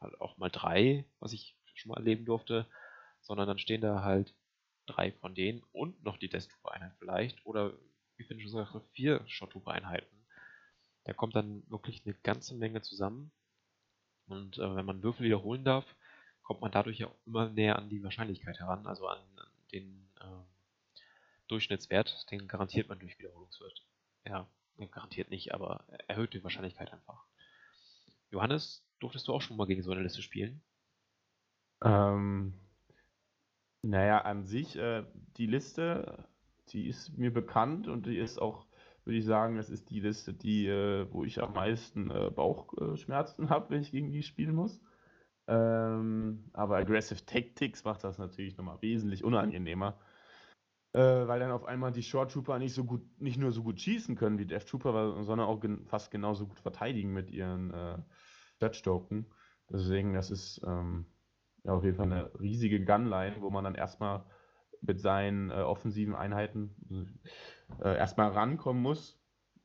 halt 0.00 0.20
auch 0.20 0.36
mal 0.36 0.50
drei, 0.50 1.04
was 1.20 1.32
ich 1.32 1.56
schon 1.74 1.90
mal 1.90 1.98
erleben 1.98 2.24
durfte, 2.26 2.66
sondern 3.22 3.48
dann 3.48 3.58
stehen 3.58 3.80
da 3.80 4.02
halt 4.02 4.34
drei 4.86 5.12
von 5.12 5.34
denen 5.34 5.62
und 5.72 6.02
noch 6.04 6.18
die 6.18 6.28
Death 6.28 6.48
Trooper 6.50 6.72
Einheit 6.72 6.92
vielleicht 6.98 7.44
oder 7.46 7.72
wie 8.16 8.24
finde 8.24 8.42
ich 8.42 8.50
schon 8.50 8.64
gesagt, 8.64 8.86
vier 8.92 9.22
Shot-Einheiten. 9.26 10.16
Da 11.04 11.12
kommt 11.12 11.36
dann 11.36 11.62
wirklich 11.68 12.02
eine 12.04 12.14
ganze 12.22 12.54
Menge 12.54 12.82
zusammen. 12.82 13.30
Und 14.26 14.58
äh, 14.58 14.74
wenn 14.74 14.86
man 14.86 15.02
Würfel 15.02 15.26
wiederholen 15.26 15.64
darf, 15.64 15.84
kommt 16.42 16.60
man 16.60 16.72
dadurch 16.72 16.98
ja 16.98 17.10
immer 17.26 17.48
näher 17.48 17.76
an 17.76 17.88
die 17.88 18.02
Wahrscheinlichkeit 18.02 18.58
heran, 18.58 18.86
also 18.86 19.06
an, 19.06 19.18
an 19.36 19.48
den 19.72 20.08
äh, 20.20 20.44
Durchschnittswert, 21.48 22.30
den 22.30 22.48
garantiert 22.48 22.88
man 22.88 22.98
durch 22.98 23.18
Wiederholungswert. 23.18 23.84
Ja, 24.26 24.48
garantiert 24.90 25.30
nicht, 25.30 25.52
aber 25.54 25.84
erhöht 26.08 26.32
die 26.32 26.42
Wahrscheinlichkeit 26.42 26.92
einfach. 26.92 27.24
Johannes, 28.30 28.84
durftest 28.98 29.28
du 29.28 29.34
auch 29.34 29.42
schon 29.42 29.56
mal 29.56 29.66
gegen 29.66 29.82
so 29.82 29.92
eine 29.92 30.02
Liste 30.02 30.22
spielen? 30.22 30.62
Ähm, 31.82 32.54
naja, 33.82 34.22
an 34.22 34.46
sich, 34.46 34.76
äh, 34.76 35.04
die 35.36 35.46
Liste 35.46 36.26
die 36.68 36.88
ist 36.88 37.16
mir 37.16 37.32
bekannt 37.32 37.88
und 37.88 38.06
die 38.06 38.18
ist 38.18 38.40
auch, 38.40 38.66
würde 39.04 39.18
ich 39.18 39.24
sagen, 39.24 39.56
das 39.56 39.70
ist 39.70 39.90
die 39.90 40.00
Liste, 40.00 40.32
die, 40.32 40.66
äh, 40.66 41.06
wo 41.12 41.24
ich 41.24 41.42
am 41.42 41.52
meisten 41.52 42.10
äh, 42.10 42.30
Bauchschmerzen 42.30 43.48
habe, 43.50 43.70
wenn 43.70 43.82
ich 43.82 43.92
gegen 43.92 44.10
die 44.10 44.22
spielen 44.22 44.54
muss. 44.54 44.80
Ähm, 45.46 46.44
aber 46.52 46.76
Aggressive 46.76 47.24
Tactics 47.26 47.84
macht 47.84 48.02
das 48.04 48.18
natürlich 48.18 48.56
nochmal 48.56 48.80
wesentlich 48.80 49.24
unangenehmer. 49.24 49.98
Äh, 50.94 51.26
weil 51.26 51.40
dann 51.40 51.50
auf 51.50 51.64
einmal 51.64 51.90
die 51.90 52.04
Short 52.04 52.30
Trooper 52.32 52.58
nicht 52.60 52.72
so 52.72 52.84
gut, 52.84 53.02
nicht 53.20 53.36
nur 53.36 53.50
so 53.50 53.64
gut 53.64 53.80
schießen 53.80 54.14
können 54.14 54.38
wie 54.38 54.46
Death 54.46 54.68
Trooper, 54.68 55.24
sondern 55.24 55.48
auch 55.48 55.60
gen 55.60 55.84
fast 55.86 56.12
genauso 56.12 56.46
gut 56.46 56.60
verteidigen 56.60 57.12
mit 57.12 57.30
ihren 57.30 57.72
äh, 57.74 57.98
Token. 58.82 59.26
Deswegen, 59.68 60.14
das 60.14 60.30
ist 60.30 60.62
ähm, 60.64 61.06
ja, 61.64 61.72
auf 61.72 61.84
jeden 61.84 61.96
Fall 61.96 62.12
eine 62.12 62.30
riesige 62.38 62.84
Gunline, 62.84 63.36
wo 63.40 63.50
man 63.50 63.64
dann 63.64 63.74
erstmal 63.74 64.24
mit 64.86 65.00
seinen 65.00 65.50
äh, 65.50 65.54
offensiven 65.54 66.14
Einheiten 66.14 67.10
äh, 67.82 67.96
erstmal 67.96 68.30
rankommen 68.30 68.82
muss 68.82 69.18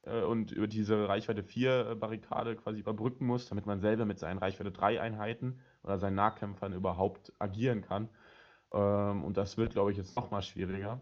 äh, 0.03 0.22
und 0.22 0.51
über 0.51 0.67
diese 0.67 1.07
Reichweite 1.07 1.43
4 1.43 1.95
Barrikade 1.95 2.55
quasi 2.55 2.80
überbrücken 2.80 3.26
muss, 3.26 3.47
damit 3.47 3.65
man 3.65 3.80
selber 3.80 4.05
mit 4.05 4.20
seinen 4.20 4.38
Reichweite 4.38 4.72
3 4.72 5.01
Einheiten 5.01 5.59
oder 5.84 5.99
seinen 5.99 6.15
Nahkämpfern 6.15 6.74
überhaupt 6.74 7.34
agieren 7.39 7.82
kann. 7.82 8.09
Ähm, 8.74 9.24
und 9.24 9.38
das 9.38 9.57
wird, 9.57 9.74
glaube 9.74 9.91
ich, 9.91 9.97
jetzt 9.97 10.15
nochmal 10.15 10.41
schwieriger. 10.41 11.01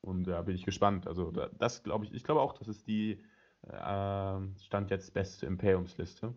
Und 0.00 0.24
da 0.24 0.42
bin 0.42 0.54
ich 0.54 0.64
gespannt. 0.64 1.06
Also 1.06 1.30
das 1.30 1.82
glaube 1.82 2.04
ich, 2.04 2.14
ich 2.14 2.24
glaube 2.24 2.40
auch, 2.40 2.54
das 2.54 2.68
ist 2.68 2.86
die 2.86 3.24
äh, 3.62 4.40
Stand 4.60 4.90
jetzt 4.90 5.12
beste 5.14 5.46
Imperiumsliste. 5.46 6.34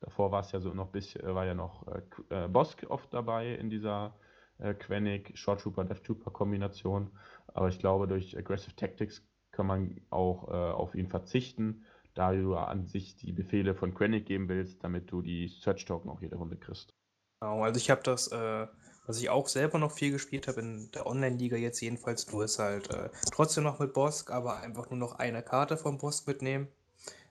Davor 0.00 0.32
war 0.32 0.40
es 0.40 0.50
ja 0.52 0.60
so 0.60 0.74
noch 0.74 0.88
bis, 0.88 1.14
äh, 1.16 1.34
war 1.34 1.44
ja 1.44 1.54
noch 1.54 1.86
äh, 1.86 2.02
äh, 2.44 2.48
Bosk 2.48 2.84
oft 2.88 3.12
dabei 3.14 3.54
in 3.54 3.70
dieser 3.70 4.18
äh, 4.62 4.74
Quenic 4.74 5.36
Short 5.36 5.60
Trooper 5.60 5.84
Death 5.84 6.04
Trooper 6.04 6.30
Kombination. 6.30 7.10
Aber 7.48 7.68
ich 7.68 7.78
glaube, 7.78 8.06
durch 8.06 8.36
Aggressive 8.36 8.74
Tactics 8.76 9.22
kann 9.50 9.66
man 9.66 10.00
auch 10.10 10.48
äh, 10.48 10.52
auf 10.52 10.94
ihn 10.94 11.08
verzichten, 11.08 11.84
da 12.14 12.32
du 12.32 12.54
an 12.54 12.86
sich 12.86 13.16
die 13.16 13.32
Befehle 13.32 13.74
von 13.74 13.94
Quenic 13.94 14.26
geben 14.26 14.48
willst, 14.48 14.82
damit 14.82 15.10
du 15.10 15.22
die 15.22 15.48
Search 15.48 15.84
Token 15.84 16.10
auch 16.10 16.20
jede 16.20 16.36
Runde 16.36 16.56
kriegst. 16.56 16.94
Genau, 17.40 17.62
also 17.62 17.78
ich 17.78 17.90
habe 17.90 18.02
das, 18.02 18.28
äh, 18.28 18.66
was 19.06 19.20
ich 19.20 19.28
auch 19.28 19.48
selber 19.48 19.78
noch 19.78 19.92
viel 19.92 20.12
gespielt 20.12 20.48
habe 20.48 20.60
in 20.60 20.90
der 20.92 21.06
Online-Liga 21.06 21.56
jetzt 21.56 21.80
jedenfalls, 21.80 22.30
nur 22.32 22.44
ist 22.44 22.58
halt 22.58 22.90
äh, 22.90 23.10
trotzdem 23.32 23.64
noch 23.64 23.78
mit 23.78 23.92
Bosk, 23.92 24.30
aber 24.30 24.58
einfach 24.60 24.90
nur 24.90 24.98
noch 24.98 25.18
eine 25.18 25.42
Karte 25.42 25.76
vom 25.76 25.98
Bosk 25.98 26.26
mitnehmen. 26.26 26.68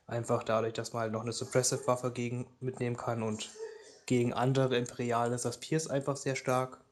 Einfach 0.08 0.44
dadurch, 0.44 0.74
dass 0.74 0.92
man 0.92 1.04
halt 1.04 1.14
noch 1.14 1.22
eine 1.22 1.32
Suppressive-Waffe 1.32 2.12
mitnehmen 2.60 2.98
kann 2.98 3.24
und 3.24 3.50
gegen 4.06 4.34
andere 4.34 4.76
Imperiale 4.78 5.36
ist 5.36 5.46
das 5.46 5.60
Pierce 5.60 5.88
einfach 5.88 6.18
sehr 6.18 6.36
stark. 6.36 6.84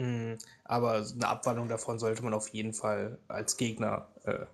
Mhm, 0.00 0.38
aber 0.64 0.92
eine 0.94 1.28
Abwandlung 1.28 1.68
davon 1.68 1.98
sollte 1.98 2.22
man 2.22 2.32
auf 2.32 2.48
jeden 2.48 2.72
Fall 2.72 3.18
als 3.28 3.58
Gegner, 3.58 4.08
äh, 4.24 4.46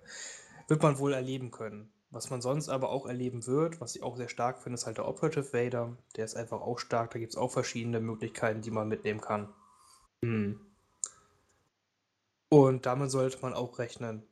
wird 0.66 0.82
man 0.82 0.98
wohl 0.98 1.12
erleben 1.12 1.52
können. 1.52 1.92
Was 2.10 2.30
man 2.30 2.42
sonst 2.42 2.68
aber 2.68 2.90
auch 2.90 3.06
erleben 3.06 3.46
wird, 3.46 3.80
was 3.80 3.94
ich 3.94 4.02
auch 4.02 4.16
sehr 4.16 4.28
stark 4.28 4.60
finde, 4.60 4.74
ist 4.74 4.86
halt 4.86 4.98
der 4.98 5.06
Operative 5.06 5.52
Vader. 5.52 5.96
Der 6.16 6.24
ist 6.24 6.36
einfach 6.36 6.60
auch 6.60 6.80
stark. 6.80 7.12
Da 7.12 7.20
gibt 7.20 7.32
es 7.32 7.36
auch 7.36 7.52
verschiedene 7.52 8.00
Möglichkeiten, 8.00 8.60
die 8.60 8.72
man 8.72 8.88
mitnehmen 8.88 9.20
kann. 9.20 9.54
Mhm. 10.20 10.60
Und 12.48 12.86
damit 12.86 13.12
sollte 13.12 13.38
man 13.40 13.54
auch 13.54 13.78
rechnen. 13.78 14.24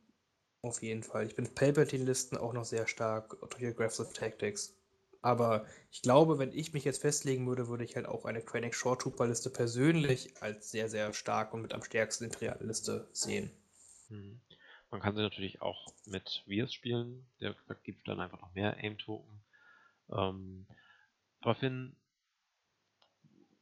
Auf 0.63 0.83
jeden 0.83 1.05
Fall. 1.05 1.27
Ich 1.27 1.37
bin 1.37 1.55
Palpatine-Listen 1.55 2.39
auch 2.39 2.55
noch 2.55 2.65
sehr 2.65 2.89
stark 2.89 3.37
durch 3.51 3.67
Aggressive 3.67 4.13
Tactics. 4.13 4.75
Aber 5.25 5.65
ich 5.91 6.03
glaube, 6.03 6.39
wenn 6.39 6.53
ich 6.53 6.75
mich 6.75 6.85
jetzt 6.85 7.01
festlegen 7.01 7.47
würde, 7.47 7.69
würde 7.69 7.83
ich 7.83 7.97
halt 7.97 8.05
auch 8.05 8.27
eine 8.27 8.43
Krennic 8.43 8.75
Short 8.75 9.01
Trooper 9.01 9.27
Liste 9.27 9.49
persönlich 9.49 10.35
als 10.43 10.71
sehr, 10.71 10.91
sehr 10.91 11.15
stark 11.15 11.55
und 11.55 11.63
mit 11.63 11.73
am 11.73 11.83
stärksten 11.83 12.25
Imperial 12.25 12.59
Liste 12.61 13.09
sehen. 13.15 13.51
Hm. 14.09 14.39
Man 14.91 15.01
kann 15.01 15.17
sie 15.17 15.23
natürlich 15.23 15.63
auch 15.63 15.95
mit 16.05 16.43
Viers 16.45 16.75
spielen. 16.75 17.27
Der 17.41 17.57
gibt 17.85 18.07
dann 18.07 18.21
einfach 18.21 18.39
noch 18.43 18.53
mehr 18.53 18.77
Aim-Token. 18.77 19.41
Ähm, 20.11 20.67
aber 21.41 21.55
Finn, 21.55 21.97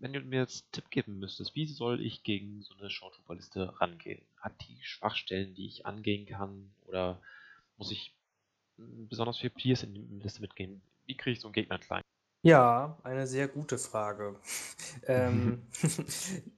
wenn 0.01 0.13
du 0.13 0.21
mir 0.23 0.41
jetzt 0.41 0.65
einen 0.65 0.73
Tipp 0.73 0.91
geben 0.91 1.21
müsstest, 1.21 1.55
wie 1.55 1.67
soll 1.67 2.05
ich 2.05 2.25
gegen 2.25 2.63
so 2.63 2.75
eine 2.75 2.91
Short 2.91 3.15
Trooper 3.15 3.37
Liste 3.37 3.81
rangehen? 3.81 4.21
Hat 4.37 4.55
die 4.69 4.83
Schwachstellen, 4.83 5.55
die 5.55 5.69
ich 5.69 5.87
angehen 5.87 6.27
kann? 6.27 6.75
Oder 6.89 7.23
muss 7.77 7.93
ich 7.93 8.13
besonders 8.77 9.39
viel 9.39 9.51
Pierce 9.51 9.85
in 9.85 9.95
die 9.95 10.25
Liste 10.25 10.41
mitgehen? 10.41 10.83
Wie 11.07 11.17
kriege 11.17 11.33
ich 11.33 11.41
so 11.41 11.49
einen 11.49 11.55
Gegner 11.55 11.79
klein? 11.79 12.03
Ja, 12.43 12.99
eine 13.05 13.27
sehr 13.27 13.49
gute 13.49 13.79
Frage. 13.79 14.37
ähm, 15.07 15.63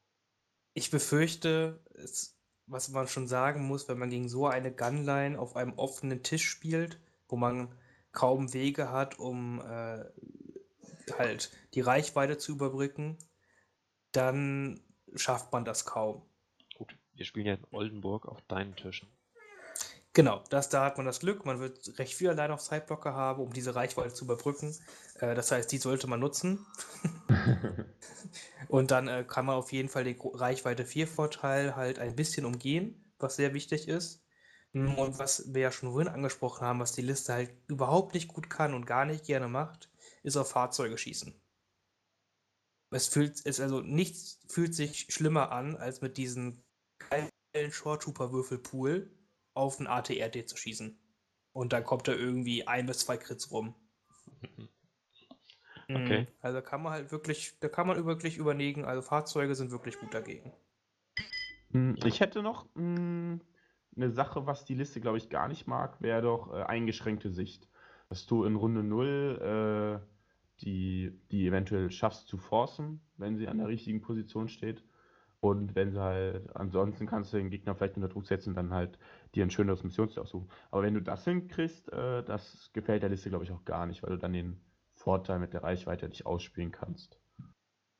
ich 0.74 0.90
befürchte, 0.90 1.80
es, 1.94 2.36
was 2.66 2.88
man 2.90 3.08
schon 3.08 3.26
sagen 3.26 3.66
muss, 3.66 3.88
wenn 3.88 3.98
man 3.98 4.10
gegen 4.10 4.28
so 4.28 4.46
eine 4.46 4.72
Gunline 4.72 5.38
auf 5.38 5.56
einem 5.56 5.72
offenen 5.78 6.22
Tisch 6.22 6.48
spielt, 6.48 7.00
wo 7.28 7.36
man 7.36 7.74
kaum 8.12 8.52
Wege 8.52 8.90
hat, 8.90 9.18
um 9.18 9.60
äh, 9.60 10.04
halt 11.18 11.50
die 11.74 11.80
Reichweite 11.80 12.38
zu 12.38 12.52
überbrücken, 12.52 13.18
dann 14.12 14.80
schafft 15.14 15.52
man 15.52 15.64
das 15.64 15.84
kaum. 15.84 16.22
Gut, 16.76 16.96
wir 17.14 17.24
spielen 17.24 17.46
ja 17.46 17.54
in 17.54 17.66
Oldenburg 17.70 18.26
auf 18.26 18.40
deinen 18.42 18.76
Tischen. 18.76 19.08
Genau, 20.12 20.42
das, 20.50 20.68
da 20.68 20.84
hat 20.84 20.96
man 20.96 21.06
das 21.06 21.20
Glück. 21.20 21.46
Man 21.46 21.60
wird 21.60 21.98
recht 21.98 22.14
viel 22.14 22.30
allein 22.30 22.50
auf 22.50 22.60
Sideblocker 22.60 23.14
haben, 23.14 23.40
um 23.40 23.52
diese 23.52 23.76
Reichweite 23.76 24.12
zu 24.12 24.24
überbrücken. 24.24 24.76
Äh, 25.20 25.34
das 25.34 25.52
heißt, 25.52 25.70
die 25.70 25.78
sollte 25.78 26.08
man 26.08 26.18
nutzen. 26.18 26.66
und 28.68 28.90
dann 28.90 29.06
äh, 29.06 29.24
kann 29.26 29.46
man 29.46 29.54
auf 29.54 29.72
jeden 29.72 29.88
Fall 29.88 30.02
den 30.04 30.20
Reichweite 30.20 30.84
4 30.84 31.06
Vorteil 31.06 31.76
halt 31.76 32.00
ein 32.00 32.16
bisschen 32.16 32.44
umgehen, 32.44 33.12
was 33.18 33.36
sehr 33.36 33.54
wichtig 33.54 33.86
ist. 33.86 34.24
Hm, 34.72 34.96
und 34.96 35.18
was 35.20 35.54
wir 35.54 35.62
ja 35.62 35.72
schon 35.72 35.92
vorhin 35.92 36.12
angesprochen 36.12 36.66
haben, 36.66 36.80
was 36.80 36.92
die 36.92 37.02
Liste 37.02 37.32
halt 37.32 37.52
überhaupt 37.68 38.14
nicht 38.14 38.28
gut 38.28 38.50
kann 38.50 38.74
und 38.74 38.86
gar 38.86 39.04
nicht 39.04 39.24
gerne 39.24 39.46
macht, 39.48 39.90
ist 40.24 40.36
auf 40.36 40.50
Fahrzeuge 40.50 40.98
schießen. 40.98 41.34
Es 42.90 43.06
fühlt, 43.06 43.40
es 43.44 43.60
also 43.60 43.80
nichts 43.80 44.40
fühlt 44.48 44.74
sich 44.74 45.06
schlimmer 45.10 45.52
an, 45.52 45.76
als 45.76 46.00
mit 46.00 46.16
diesem 46.16 46.64
geilen 46.98 47.72
Short 47.72 48.02
Trooper 48.02 48.32
Würfelpool 48.32 49.10
auf 49.60 49.78
ein 49.78 49.86
ATRD 49.86 50.48
zu 50.48 50.56
schießen. 50.56 50.98
Und 51.52 51.72
dann 51.72 51.84
kommt 51.84 52.08
da 52.08 52.12
irgendwie 52.12 52.66
ein 52.66 52.86
bis 52.86 53.00
zwei 53.00 53.16
Crits 53.16 53.50
rum. 53.50 53.74
Okay. 55.92 56.20
Mhm. 56.20 56.26
Also 56.40 56.62
kann 56.62 56.82
man 56.82 56.92
halt 56.92 57.10
wirklich, 57.10 57.58
da 57.58 57.68
kann 57.68 57.88
man 57.88 58.06
wirklich 58.06 58.36
überlegen, 58.36 58.84
also 58.84 59.02
Fahrzeuge 59.02 59.56
sind 59.56 59.72
wirklich 59.72 59.98
gut 59.98 60.14
dagegen. 60.14 60.52
Hm, 61.72 61.96
ich 62.04 62.20
hätte 62.20 62.44
noch 62.44 62.66
mh, 62.74 62.96
hm, 62.96 63.40
eine 63.96 64.10
Sache, 64.10 64.46
was 64.46 64.64
die 64.64 64.74
Liste, 64.74 65.00
glaube 65.00 65.18
ich, 65.18 65.30
gar 65.30 65.48
nicht 65.48 65.66
mag, 65.66 66.00
wäre 66.00 66.22
doch 66.22 66.52
äh, 66.54 66.62
eingeschränkte 66.62 67.30
Sicht. 67.30 67.68
Dass 68.08 68.26
du 68.26 68.44
in 68.44 68.54
Runde 68.54 68.84
0 68.84 70.00
äh, 70.00 70.06
die, 70.60 71.18
die 71.30 71.46
eventuell 71.46 71.90
schaffst 71.90 72.28
zu 72.28 72.38
forcen, 72.38 73.00
wenn 73.16 73.36
sie 73.36 73.48
an 73.48 73.58
der 73.58 73.68
richtigen 73.68 74.00
Position 74.00 74.48
steht. 74.48 74.84
Und 75.40 75.74
wenn 75.74 75.92
sie 75.92 76.00
halt, 76.00 76.54
ansonsten 76.54 77.06
kannst 77.06 77.32
du 77.32 77.38
den 77.38 77.48
Gegner 77.48 77.74
vielleicht 77.74 77.96
unter 77.96 78.08
Druck 78.08 78.26
setzen 78.26 78.54
dann 78.54 78.74
halt 78.74 78.98
dir 79.34 79.44
ein 79.44 79.50
schöneres 79.50 79.82
Missionsziel 79.82 80.22
aussuchen. 80.22 80.50
Aber 80.70 80.82
wenn 80.82 80.94
du 80.94 81.00
das 81.00 81.24
hinkriegst, 81.24 81.90
äh, 81.92 82.22
das 82.22 82.70
gefällt 82.74 83.02
der 83.02 83.08
Liste, 83.08 83.30
glaube 83.30 83.44
ich, 83.44 83.52
auch 83.52 83.64
gar 83.64 83.86
nicht, 83.86 84.02
weil 84.02 84.10
du 84.10 84.18
dann 84.18 84.34
den 84.34 84.60
Vorteil 84.94 85.38
mit 85.38 85.54
der 85.54 85.62
Reichweite 85.62 86.08
nicht 86.08 86.26
ausspielen 86.26 86.72
kannst. 86.72 87.18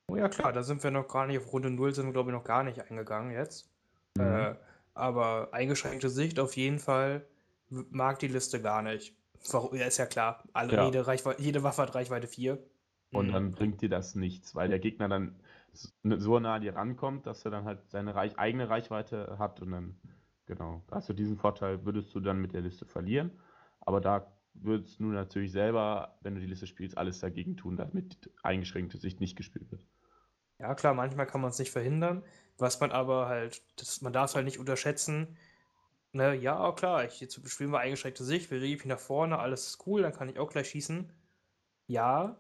Oh 0.08 0.16
ja, 0.16 0.28
klar, 0.28 0.52
da 0.52 0.62
sind 0.62 0.84
wir 0.84 0.90
noch 0.90 1.08
gar 1.08 1.26
nicht, 1.26 1.38
auf 1.38 1.50
Runde 1.52 1.70
0 1.70 1.94
sind 1.94 2.06
wir, 2.06 2.12
glaube 2.12 2.30
ich, 2.30 2.36
noch 2.36 2.44
gar 2.44 2.62
nicht 2.62 2.90
eingegangen 2.90 3.32
jetzt. 3.32 3.70
Mhm. 4.18 4.24
Äh, 4.24 4.54
aber 4.92 5.48
eingeschränkte 5.52 6.10
Sicht 6.10 6.38
auf 6.38 6.56
jeden 6.56 6.78
Fall 6.78 7.24
mag 7.68 8.18
die 8.18 8.28
Liste 8.28 8.60
gar 8.60 8.82
nicht. 8.82 9.16
Ja, 9.52 9.86
ist 9.86 9.96
ja 9.96 10.06
klar. 10.06 10.44
Alle, 10.52 10.74
ja. 10.74 10.84
Jede, 10.84 11.04
jede, 11.38 11.62
Waffe 11.62 11.82
hat 11.82 11.94
Reichweite 11.94 12.26
4. 12.26 12.58
Und 13.12 13.28
mhm. 13.28 13.32
dann 13.32 13.50
bringt 13.52 13.80
dir 13.80 13.88
das 13.88 14.14
nichts, 14.14 14.54
weil 14.54 14.68
der 14.68 14.78
Gegner 14.78 15.08
dann 15.08 15.40
so 15.72 16.38
nah 16.40 16.58
dir 16.58 16.74
rankommt, 16.76 17.26
dass 17.26 17.44
er 17.44 17.50
dann 17.50 17.64
halt 17.64 17.90
seine 17.90 18.14
Reich 18.14 18.38
eigene 18.38 18.68
Reichweite 18.68 19.36
hat 19.38 19.60
und 19.60 19.70
dann, 19.70 20.00
genau, 20.46 20.82
hast 20.90 21.08
du 21.08 21.12
diesen 21.12 21.36
Vorteil, 21.36 21.84
würdest 21.84 22.14
du 22.14 22.20
dann 22.20 22.40
mit 22.40 22.52
der 22.52 22.62
Liste 22.62 22.86
verlieren. 22.86 23.30
Aber 23.80 24.00
da 24.00 24.32
würdest 24.54 25.00
du 25.00 25.04
natürlich 25.04 25.52
selber, 25.52 26.18
wenn 26.22 26.34
du 26.34 26.40
die 26.40 26.46
Liste 26.46 26.66
spielst, 26.66 26.98
alles 26.98 27.20
dagegen 27.20 27.56
tun, 27.56 27.76
damit 27.76 28.30
eingeschränkte 28.42 28.98
Sicht 28.98 29.20
nicht 29.20 29.36
gespielt 29.36 29.70
wird. 29.70 29.86
Ja, 30.58 30.74
klar, 30.74 30.94
manchmal 30.94 31.26
kann 31.26 31.40
man 31.40 31.50
es 31.50 31.58
nicht 31.58 31.70
verhindern. 31.70 32.22
Was 32.58 32.80
man 32.80 32.92
aber 32.92 33.28
halt, 33.28 33.62
das, 33.80 34.02
man 34.02 34.12
darf 34.12 34.30
es 34.30 34.36
halt 34.36 34.44
nicht 34.44 34.58
unterschätzen. 34.58 35.38
Ne, 36.12 36.34
ja, 36.34 36.72
klar, 36.72 37.04
ich, 37.04 37.20
jetzt 37.20 37.48
spielen 37.50 37.70
wir 37.70 37.80
eingeschränkte 37.80 38.24
Sicht, 38.24 38.50
wir 38.50 38.60
riefen 38.60 38.88
nach 38.88 38.98
vorne, 38.98 39.38
alles 39.38 39.68
ist 39.68 39.86
cool, 39.86 40.02
dann 40.02 40.12
kann 40.12 40.28
ich 40.28 40.38
auch 40.38 40.50
gleich 40.50 40.70
schießen. 40.70 41.12
Ja, 41.86 42.38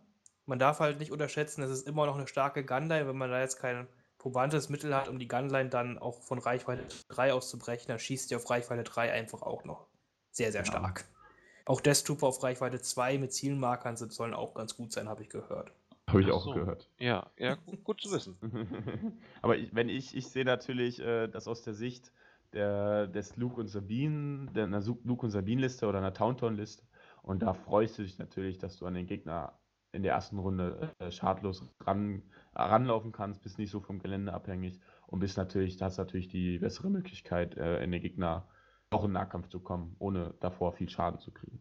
man 0.50 0.58
darf 0.58 0.80
halt 0.80 0.98
nicht 0.98 1.12
unterschätzen, 1.12 1.62
es 1.62 1.70
ist 1.70 1.86
immer 1.86 2.06
noch 2.06 2.16
eine 2.16 2.26
starke 2.26 2.64
Gunline, 2.64 3.06
wenn 3.06 3.16
man 3.16 3.30
da 3.30 3.40
jetzt 3.40 3.60
kein 3.60 3.86
probantes 4.18 4.68
Mittel 4.68 4.92
hat, 4.94 5.08
um 5.08 5.20
die 5.20 5.28
Gunline 5.28 5.70
dann 5.70 5.96
auch 5.96 6.20
von 6.22 6.40
Reichweite 6.40 6.84
3 7.08 7.32
auszubrechen, 7.32 7.86
dann 7.86 8.00
schießt 8.00 8.30
die 8.30 8.36
auf 8.36 8.50
Reichweite 8.50 8.82
3 8.82 9.12
einfach 9.12 9.42
auch 9.42 9.64
noch 9.64 9.86
sehr, 10.32 10.50
sehr 10.50 10.64
stark. 10.64 11.00
Ja. 11.00 11.62
Auch 11.66 11.80
Death 11.80 12.04
Trooper 12.04 12.26
auf 12.26 12.42
Reichweite 12.42 12.82
2 12.82 13.18
mit 13.18 13.32
Zielmarkern 13.32 13.96
sind, 13.96 14.12
sollen 14.12 14.34
auch 14.34 14.54
ganz 14.54 14.76
gut 14.76 14.92
sein, 14.92 15.08
habe 15.08 15.22
ich 15.22 15.30
gehört. 15.30 15.70
Habe 16.08 16.20
ich 16.20 16.32
auch 16.32 16.42
so. 16.42 16.52
gehört. 16.52 16.90
Ja, 16.98 17.30
ja, 17.38 17.54
gut, 17.54 17.84
gut 17.84 18.00
zu 18.00 18.10
wissen. 18.10 18.36
Aber 19.42 19.56
ich, 19.56 19.72
wenn 19.72 19.88
ich, 19.88 20.16
ich 20.16 20.26
sehe 20.26 20.44
natürlich 20.44 20.98
äh, 20.98 21.28
das 21.28 21.46
aus 21.46 21.62
der 21.62 21.74
Sicht 21.74 22.10
der, 22.52 23.06
des 23.06 23.36
Luke 23.36 23.60
und 23.60 23.68
Sabine, 23.68 24.50
der, 24.52 24.64
einer 24.64 24.80
Luke 24.80 25.24
und 25.24 25.30
Sabine-Liste 25.30 25.86
oder 25.86 25.98
einer 25.98 26.12
Tauntaun-Liste. 26.12 26.82
Und 27.22 27.40
da 27.42 27.54
freust 27.54 27.98
du 27.98 28.02
dich 28.02 28.18
natürlich, 28.18 28.58
dass 28.58 28.78
du 28.78 28.86
an 28.86 28.94
den 28.94 29.06
Gegner 29.06 29.59
in 29.92 30.02
der 30.02 30.12
ersten 30.12 30.38
Runde 30.38 30.94
äh, 30.98 31.10
schadlos 31.10 31.64
ran, 31.80 32.22
ranlaufen 32.54 33.12
kannst, 33.12 33.42
bist 33.42 33.58
nicht 33.58 33.70
so 33.70 33.80
vom 33.80 33.98
Gelände 33.98 34.32
abhängig 34.32 34.80
und 35.06 35.20
bist 35.20 35.36
natürlich, 35.36 35.80
hast 35.82 35.98
natürlich 35.98 36.28
die 36.28 36.58
bessere 36.58 36.90
Möglichkeit, 36.90 37.56
äh, 37.56 37.82
in 37.82 37.90
den 37.90 38.00
Gegner 38.00 38.48
auch 38.90 39.04
in 39.04 39.12
Nahkampf 39.12 39.48
zu 39.48 39.60
kommen, 39.60 39.96
ohne 39.98 40.34
davor 40.40 40.72
viel 40.72 40.88
Schaden 40.88 41.20
zu 41.20 41.32
kriegen. 41.32 41.60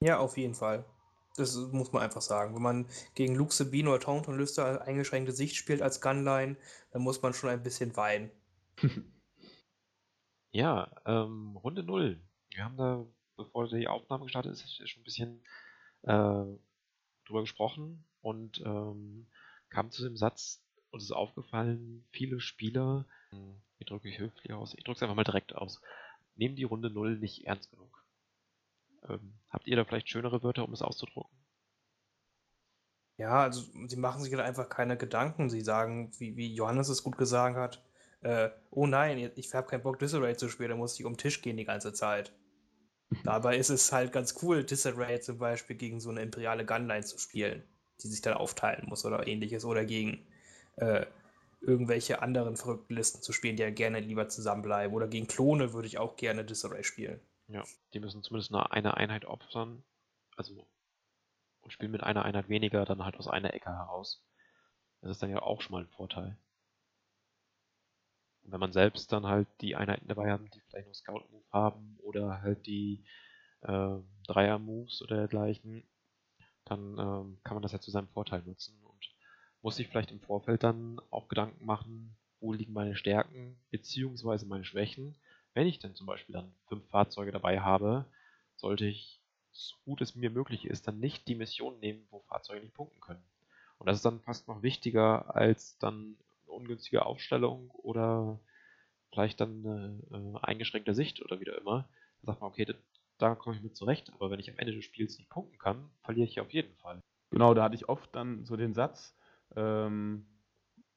Ja, 0.00 0.18
auf 0.18 0.36
jeden 0.36 0.54
Fall. 0.54 0.84
Das 1.36 1.56
muss 1.56 1.92
man 1.92 2.02
einfach 2.02 2.20
sagen. 2.20 2.54
Wenn 2.54 2.62
man 2.62 2.86
gegen 3.14 3.34
Luke 3.34 3.52
Sabine 3.52 3.90
oder 3.90 4.00
Tauntaun 4.00 4.36
Lüster 4.36 4.82
eingeschränkte 4.82 5.32
Sicht 5.32 5.56
spielt 5.56 5.82
als 5.82 6.00
Gunline, 6.00 6.56
dann 6.92 7.02
muss 7.02 7.22
man 7.22 7.32
schon 7.32 7.50
ein 7.50 7.62
bisschen 7.62 7.96
weinen. 7.96 8.30
Ja, 10.54 10.88
ähm, 11.04 11.56
Runde 11.56 11.82
0. 11.82 12.22
Wir 12.50 12.64
haben 12.64 12.76
da, 12.76 13.04
bevor 13.36 13.66
die 13.66 13.88
Aufnahme 13.88 14.22
gestartet 14.22 14.52
ist, 14.52 14.88
schon 14.88 15.00
ein 15.00 15.04
bisschen 15.04 15.42
äh, 16.02 16.44
drüber 17.24 17.40
gesprochen 17.40 18.04
und 18.20 18.60
ähm, 18.64 19.26
kam 19.68 19.90
zu 19.90 20.02
dem 20.02 20.16
Satz, 20.16 20.62
uns 20.90 21.04
ist 21.04 21.12
aufgefallen, 21.12 22.04
viele 22.10 22.40
Spieler, 22.40 23.06
wie 23.78 23.84
drücke 23.84 24.08
ich 24.08 24.18
höflich 24.18 24.52
aus? 24.52 24.74
Ich 24.74 24.84
drücke 24.84 24.96
es 24.96 25.02
einfach 25.02 25.16
mal 25.16 25.24
direkt 25.24 25.54
aus, 25.54 25.80
nehmen 26.36 26.56
die 26.56 26.64
Runde 26.64 26.90
0 26.90 27.18
nicht 27.18 27.46
ernst 27.46 27.70
genug. 27.70 28.04
Ähm, 29.08 29.34
habt 29.50 29.66
ihr 29.66 29.76
da 29.76 29.84
vielleicht 29.84 30.08
schönere 30.08 30.42
Wörter, 30.42 30.64
um 30.64 30.72
es 30.72 30.82
auszudrucken? 30.82 31.36
Ja, 33.16 33.42
also 33.42 33.62
sie 33.86 33.96
machen 33.96 34.22
sich 34.22 34.32
halt 34.32 34.44
einfach 34.44 34.68
keine 34.68 34.96
Gedanken. 34.96 35.48
Sie 35.48 35.60
sagen, 35.60 36.10
wie, 36.18 36.36
wie 36.36 36.52
Johannes 36.52 36.88
es 36.88 37.04
gut 37.04 37.16
gesagt 37.16 37.56
hat, 37.56 37.84
äh, 38.22 38.50
oh 38.70 38.86
nein, 38.86 39.30
ich 39.36 39.54
habe 39.54 39.68
keinen 39.68 39.82
Bock, 39.82 39.98
Disarray 39.98 40.36
zu 40.36 40.48
spielen, 40.48 40.70
da 40.70 40.76
muss 40.76 40.98
ich 40.98 41.04
um 41.04 41.12
den 41.12 41.18
Tisch 41.18 41.42
gehen 41.42 41.56
die 41.56 41.64
ganze 41.64 41.92
Zeit. 41.92 42.32
Dabei 43.22 43.56
ist 43.56 43.70
es 43.70 43.92
halt 43.92 44.12
ganz 44.12 44.34
cool, 44.42 44.64
Disarray 44.64 45.20
zum 45.20 45.38
Beispiel 45.38 45.76
gegen 45.76 46.00
so 46.00 46.10
eine 46.10 46.22
imperiale 46.22 46.64
Gunline 46.64 47.04
zu 47.04 47.18
spielen, 47.18 47.62
die 48.02 48.08
sich 48.08 48.20
dann 48.20 48.34
aufteilen 48.34 48.88
muss 48.88 49.04
oder 49.04 49.26
ähnliches, 49.26 49.64
oder 49.64 49.84
gegen 49.84 50.26
äh, 50.76 51.06
irgendwelche 51.60 52.20
anderen 52.22 52.56
verrückten 52.56 52.94
Listen 52.94 53.22
zu 53.22 53.32
spielen, 53.32 53.56
die 53.56 53.62
ja 53.62 53.70
gerne 53.70 54.00
lieber 54.00 54.28
zusammenbleiben. 54.28 54.94
Oder 54.94 55.08
gegen 55.08 55.26
Klone 55.26 55.72
würde 55.72 55.86
ich 55.86 55.98
auch 55.98 56.16
gerne 56.16 56.44
Disarray 56.44 56.84
spielen. 56.84 57.20
Ja, 57.48 57.62
die 57.92 58.00
müssen 58.00 58.22
zumindest 58.22 58.50
nur 58.50 58.72
eine 58.72 58.96
Einheit 58.96 59.24
opfern, 59.24 59.82
also 60.36 60.66
und 61.64 61.72
spielen 61.72 61.92
mit 61.92 62.02
einer 62.02 62.24
Einheit 62.24 62.48
weniger 62.48 62.84
dann 62.84 63.04
halt 63.04 63.16
aus 63.16 63.28
einer 63.28 63.54
Ecke 63.54 63.70
heraus. 63.70 64.22
Das 65.00 65.10
ist 65.10 65.22
dann 65.22 65.30
ja 65.30 65.42
auch 65.42 65.60
schon 65.60 65.72
mal 65.72 65.82
ein 65.82 65.88
Vorteil. 65.88 66.36
Und 68.44 68.52
wenn 68.52 68.60
man 68.60 68.72
selbst 68.72 69.10
dann 69.12 69.26
halt 69.26 69.48
die 69.60 69.74
Einheiten 69.74 70.08
dabei 70.08 70.30
haben, 70.30 70.50
die 70.50 70.60
vielleicht 70.60 70.86
nur 70.86 70.94
Scout-Move 70.94 71.44
haben 71.50 71.98
oder 72.02 72.42
halt 72.42 72.66
die 72.66 73.04
äh, 73.62 73.96
Dreier-Moves 74.26 75.02
oder 75.02 75.16
dergleichen, 75.16 75.82
dann 76.64 76.98
ähm, 76.98 77.38
kann 77.42 77.54
man 77.54 77.62
das 77.62 77.72
ja 77.72 77.80
zu 77.80 77.90
seinem 77.90 78.08
Vorteil 78.08 78.42
nutzen 78.42 78.78
und 78.82 79.10
muss 79.62 79.76
sich 79.76 79.88
vielleicht 79.88 80.10
im 80.10 80.20
Vorfeld 80.20 80.62
dann 80.62 81.00
auch 81.10 81.28
Gedanken 81.28 81.64
machen, 81.64 82.16
wo 82.40 82.52
liegen 82.52 82.72
meine 82.72 82.96
Stärken 82.96 83.56
beziehungsweise 83.70 84.46
meine 84.46 84.64
Schwächen. 84.64 85.16
Wenn 85.54 85.66
ich 85.66 85.78
denn 85.78 85.94
zum 85.94 86.06
Beispiel 86.06 86.34
dann 86.34 86.54
fünf 86.66 86.86
Fahrzeuge 86.88 87.32
dabei 87.32 87.60
habe, 87.60 88.04
sollte 88.56 88.86
ich, 88.86 89.20
so 89.52 89.76
gut 89.84 90.00
es 90.00 90.16
mir 90.16 90.30
möglich 90.30 90.66
ist, 90.66 90.88
dann 90.88 90.98
nicht 90.98 91.28
die 91.28 91.36
Mission 91.36 91.78
nehmen, 91.78 92.06
wo 92.10 92.20
Fahrzeuge 92.20 92.60
nicht 92.60 92.74
punkten 92.74 93.00
können. 93.00 93.22
Und 93.78 93.86
das 93.86 93.96
ist 93.96 94.04
dann 94.04 94.20
fast 94.20 94.48
noch 94.48 94.62
wichtiger, 94.62 95.34
als 95.34 95.78
dann 95.78 96.16
ungünstige 96.54 97.04
Aufstellung 97.04 97.70
oder 97.70 98.40
vielleicht 99.12 99.40
dann 99.40 99.64
eine 99.64 100.02
äh, 100.10 100.38
eingeschränkte 100.42 100.94
Sicht 100.94 101.22
oder 101.22 101.40
wie 101.40 101.44
immer. 101.44 101.88
Da 102.22 102.32
sagt 102.32 102.40
man, 102.40 102.50
okay, 102.50 102.64
da, 102.64 102.74
da 103.18 103.34
komme 103.34 103.56
ich 103.56 103.62
mit 103.62 103.76
zurecht, 103.76 104.12
aber 104.14 104.30
wenn 104.30 104.40
ich 104.40 104.50
am 104.50 104.58
Ende 104.58 104.74
des 104.74 104.84
Spiels 104.84 105.18
nicht 105.18 105.30
punkten 105.30 105.58
kann, 105.58 105.90
verliere 106.02 106.26
ich 106.26 106.40
auf 106.40 106.52
jeden 106.52 106.74
Fall. 106.76 107.00
Genau, 107.30 107.54
da 107.54 107.64
hatte 107.64 107.74
ich 107.76 107.88
oft 107.88 108.14
dann 108.14 108.44
so 108.44 108.56
den 108.56 108.74
Satz, 108.74 109.16
ähm, 109.56 110.26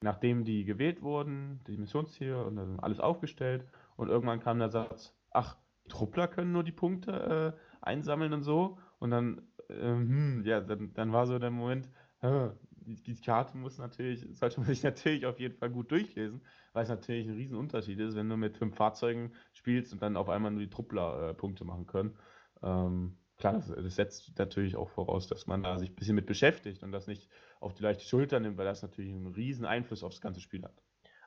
nachdem 0.01 0.45
die 0.45 0.65
gewählt 0.65 1.01
wurden, 1.01 1.61
die 1.67 1.77
Missionsziele 1.77 2.43
und 2.43 2.55
dann 2.55 2.79
alles 2.79 2.99
aufgestellt 2.99 3.65
und 3.95 4.09
irgendwann 4.09 4.39
kam 4.39 4.59
der 4.59 4.69
Satz, 4.69 5.15
ach, 5.31 5.57
die 5.85 5.89
Truppler 5.89 6.27
können 6.27 6.51
nur 6.51 6.63
die 6.63 6.71
Punkte 6.71 7.55
äh, 7.57 7.85
einsammeln 7.85 8.33
und 8.33 8.43
so 8.43 8.79
und 8.99 9.11
dann, 9.11 9.47
ähm, 9.69 10.43
ja, 10.45 10.61
dann, 10.61 10.93
dann 10.93 11.11
war 11.13 11.27
so 11.27 11.39
der 11.39 11.51
Moment, 11.51 11.89
äh, 12.21 12.49
die, 12.87 12.95
die 12.95 13.21
Karte 13.21 13.57
muss 13.57 13.77
natürlich, 13.77 14.25
sollte 14.37 14.59
man 14.59 14.69
sich 14.69 14.83
natürlich 14.83 15.25
auf 15.25 15.39
jeden 15.39 15.57
Fall 15.57 15.69
gut 15.69 15.91
durchlesen, 15.91 16.41
weil 16.73 16.83
es 16.83 16.89
natürlich 16.89 17.27
ein 17.27 17.35
Riesenunterschied 17.35 17.99
ist, 17.99 18.15
wenn 18.15 18.29
du 18.29 18.37
mit 18.37 18.57
fünf 18.57 18.75
Fahrzeugen 18.75 19.33
spielst 19.53 19.93
und 19.93 20.01
dann 20.01 20.17
auf 20.17 20.29
einmal 20.29 20.51
nur 20.51 20.61
die 20.61 20.69
Truppler 20.69 21.29
äh, 21.29 21.33
Punkte 21.33 21.65
machen 21.65 21.85
können. 21.85 22.17
Ähm, 22.63 23.17
klar, 23.37 23.53
das, 23.53 23.67
das, 23.67 23.95
setzt 23.95 24.39
natürlich 24.39 24.77
auch 24.77 24.89
voraus, 24.89 25.27
dass 25.27 25.47
man 25.47 25.63
da 25.63 25.77
sich 25.77 25.89
ein 25.89 25.95
bisschen 25.95 26.15
mit 26.15 26.25
beschäftigt 26.25 26.81
und 26.81 26.91
das 26.91 27.07
nicht 27.07 27.29
auf 27.59 27.73
die 27.73 27.83
leichte 27.83 28.05
Schulter 28.05 28.39
nimmt, 28.39 28.57
weil 28.57 28.65
das 28.65 28.81
natürlich 28.81 29.11
einen 29.11 29.27
riesen 29.27 29.65
Einfluss 29.65 30.03
aufs 30.03 30.21
ganze 30.21 30.39
Spiel 30.41 30.63
hat. 30.63 30.81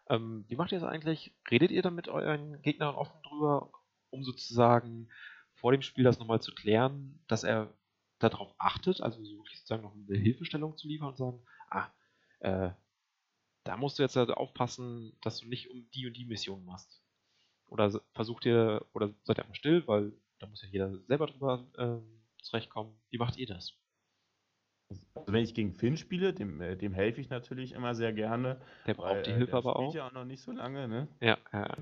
Ähm, 0.08 0.44
wie 0.48 0.56
macht 0.56 0.72
ihr 0.72 0.80
das 0.80 0.88
eigentlich? 0.88 1.34
Redet 1.50 1.70
ihr 1.70 1.82
dann 1.82 1.94
mit 1.94 2.08
euren 2.08 2.60
Gegnern 2.62 2.94
offen 2.94 3.22
drüber, 3.22 3.70
um 4.10 4.24
sozusagen 4.24 5.08
vor 5.54 5.72
dem 5.72 5.82
Spiel 5.82 6.04
das 6.04 6.18
nochmal 6.18 6.40
zu 6.40 6.52
klären, 6.52 7.20
dass 7.28 7.44
er 7.44 7.72
darauf 8.28 8.54
achtet, 8.58 9.00
also 9.00 9.22
sozusagen 9.24 9.82
noch 9.82 9.94
eine 9.94 10.18
Hilfestellung 10.18 10.76
zu 10.76 10.86
liefern 10.88 11.08
und 11.08 11.16
sagen, 11.16 11.42
ah, 11.70 11.88
äh, 12.40 12.70
da 13.64 13.76
musst 13.76 13.98
du 13.98 14.02
jetzt 14.02 14.16
halt 14.16 14.30
aufpassen, 14.30 15.16
dass 15.22 15.40
du 15.40 15.48
nicht 15.48 15.70
um 15.70 15.88
die 15.90 16.06
und 16.06 16.16
die 16.16 16.24
Mission 16.24 16.64
machst. 16.64 17.02
Oder 17.66 18.00
versucht 18.14 18.46
ihr, 18.46 18.84
oder 18.92 19.12
seid 19.24 19.38
ihr 19.38 19.44
einfach 19.44 19.54
still, 19.54 19.86
weil 19.86 20.12
da 20.38 20.46
muss 20.46 20.62
ja 20.62 20.68
jeder 20.68 20.96
selber 21.06 21.26
drüber 21.26 21.66
ähm, 21.78 22.22
zurechtkommen. 22.42 22.98
Wie 23.10 23.18
macht 23.18 23.36
ihr 23.36 23.46
das? 23.46 23.76
Also 25.14 25.32
wenn 25.32 25.44
ich 25.44 25.54
gegen 25.54 25.72
Finn 25.72 25.96
spiele, 25.96 26.32
dem, 26.32 26.60
äh, 26.60 26.76
dem 26.76 26.94
helfe 26.94 27.20
ich 27.20 27.30
natürlich 27.30 27.72
immer 27.72 27.94
sehr 27.94 28.12
gerne. 28.12 28.60
Der 28.86 28.94
braucht 28.94 29.16
weil, 29.16 29.22
die 29.22 29.30
äh, 29.30 29.36
Hilfe 29.36 29.56
aber 29.56 29.76
auch. 29.76 29.94
ja 29.94 30.08
auch 30.08 30.12
noch 30.12 30.24
nicht 30.24 30.42
so 30.42 30.50
lange, 30.50 30.88
ne? 30.88 31.08
Ja, 31.20 31.38
ja. 31.52 31.76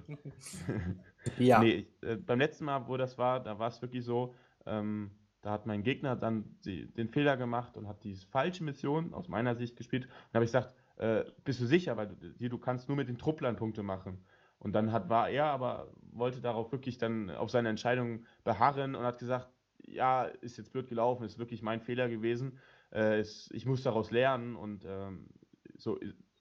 ja. 1.38 1.60
Nee, 1.60 1.70
ich, 1.70 2.02
äh, 2.02 2.16
beim 2.16 2.38
letzten 2.38 2.64
Mal, 2.64 2.86
wo 2.86 2.96
das 2.96 3.18
war, 3.18 3.40
da 3.40 3.58
war 3.58 3.68
es 3.68 3.82
wirklich 3.82 4.04
so, 4.04 4.34
ähm, 4.66 5.10
da 5.42 5.50
hat 5.50 5.66
mein 5.66 5.82
Gegner 5.82 6.16
dann 6.16 6.56
den 6.64 7.08
Fehler 7.08 7.36
gemacht 7.36 7.76
und 7.76 7.86
hat 7.86 8.02
die 8.04 8.16
falsche 8.16 8.64
Mission 8.64 9.14
aus 9.14 9.28
meiner 9.28 9.54
Sicht 9.54 9.76
gespielt. 9.76 10.04
Und 10.04 10.10
da 10.32 10.38
habe 10.38 10.44
ich 10.44 10.52
gesagt, 10.52 10.74
äh, 10.96 11.24
bist 11.44 11.60
du 11.60 11.66
sicher, 11.66 11.96
weil 11.96 12.08
du, 12.08 12.48
du 12.48 12.58
kannst 12.58 12.88
nur 12.88 12.96
mit 12.96 13.08
den 13.08 13.18
Trupplern 13.18 13.56
Punkte 13.56 13.82
machen. 13.82 14.24
Und 14.58 14.72
dann 14.72 14.90
hat, 14.90 15.08
war 15.08 15.30
er 15.30 15.46
aber, 15.46 15.92
wollte 16.10 16.40
darauf 16.40 16.72
wirklich 16.72 16.98
dann 16.98 17.30
auf 17.30 17.50
seine 17.50 17.68
Entscheidung 17.68 18.24
beharren 18.42 18.96
und 18.96 19.04
hat 19.04 19.18
gesagt, 19.18 19.48
ja, 19.86 20.24
ist 20.24 20.58
jetzt 20.58 20.72
blöd 20.72 20.88
gelaufen, 20.88 21.24
ist 21.24 21.38
wirklich 21.38 21.62
mein 21.62 21.80
Fehler 21.80 22.08
gewesen. 22.08 22.58
Äh, 22.92 23.20
ist, 23.20 23.52
ich 23.52 23.64
muss 23.64 23.82
daraus 23.82 24.10
lernen 24.10 24.56
und 24.56 24.84
ähm, 24.84 25.28
so 25.76 26.00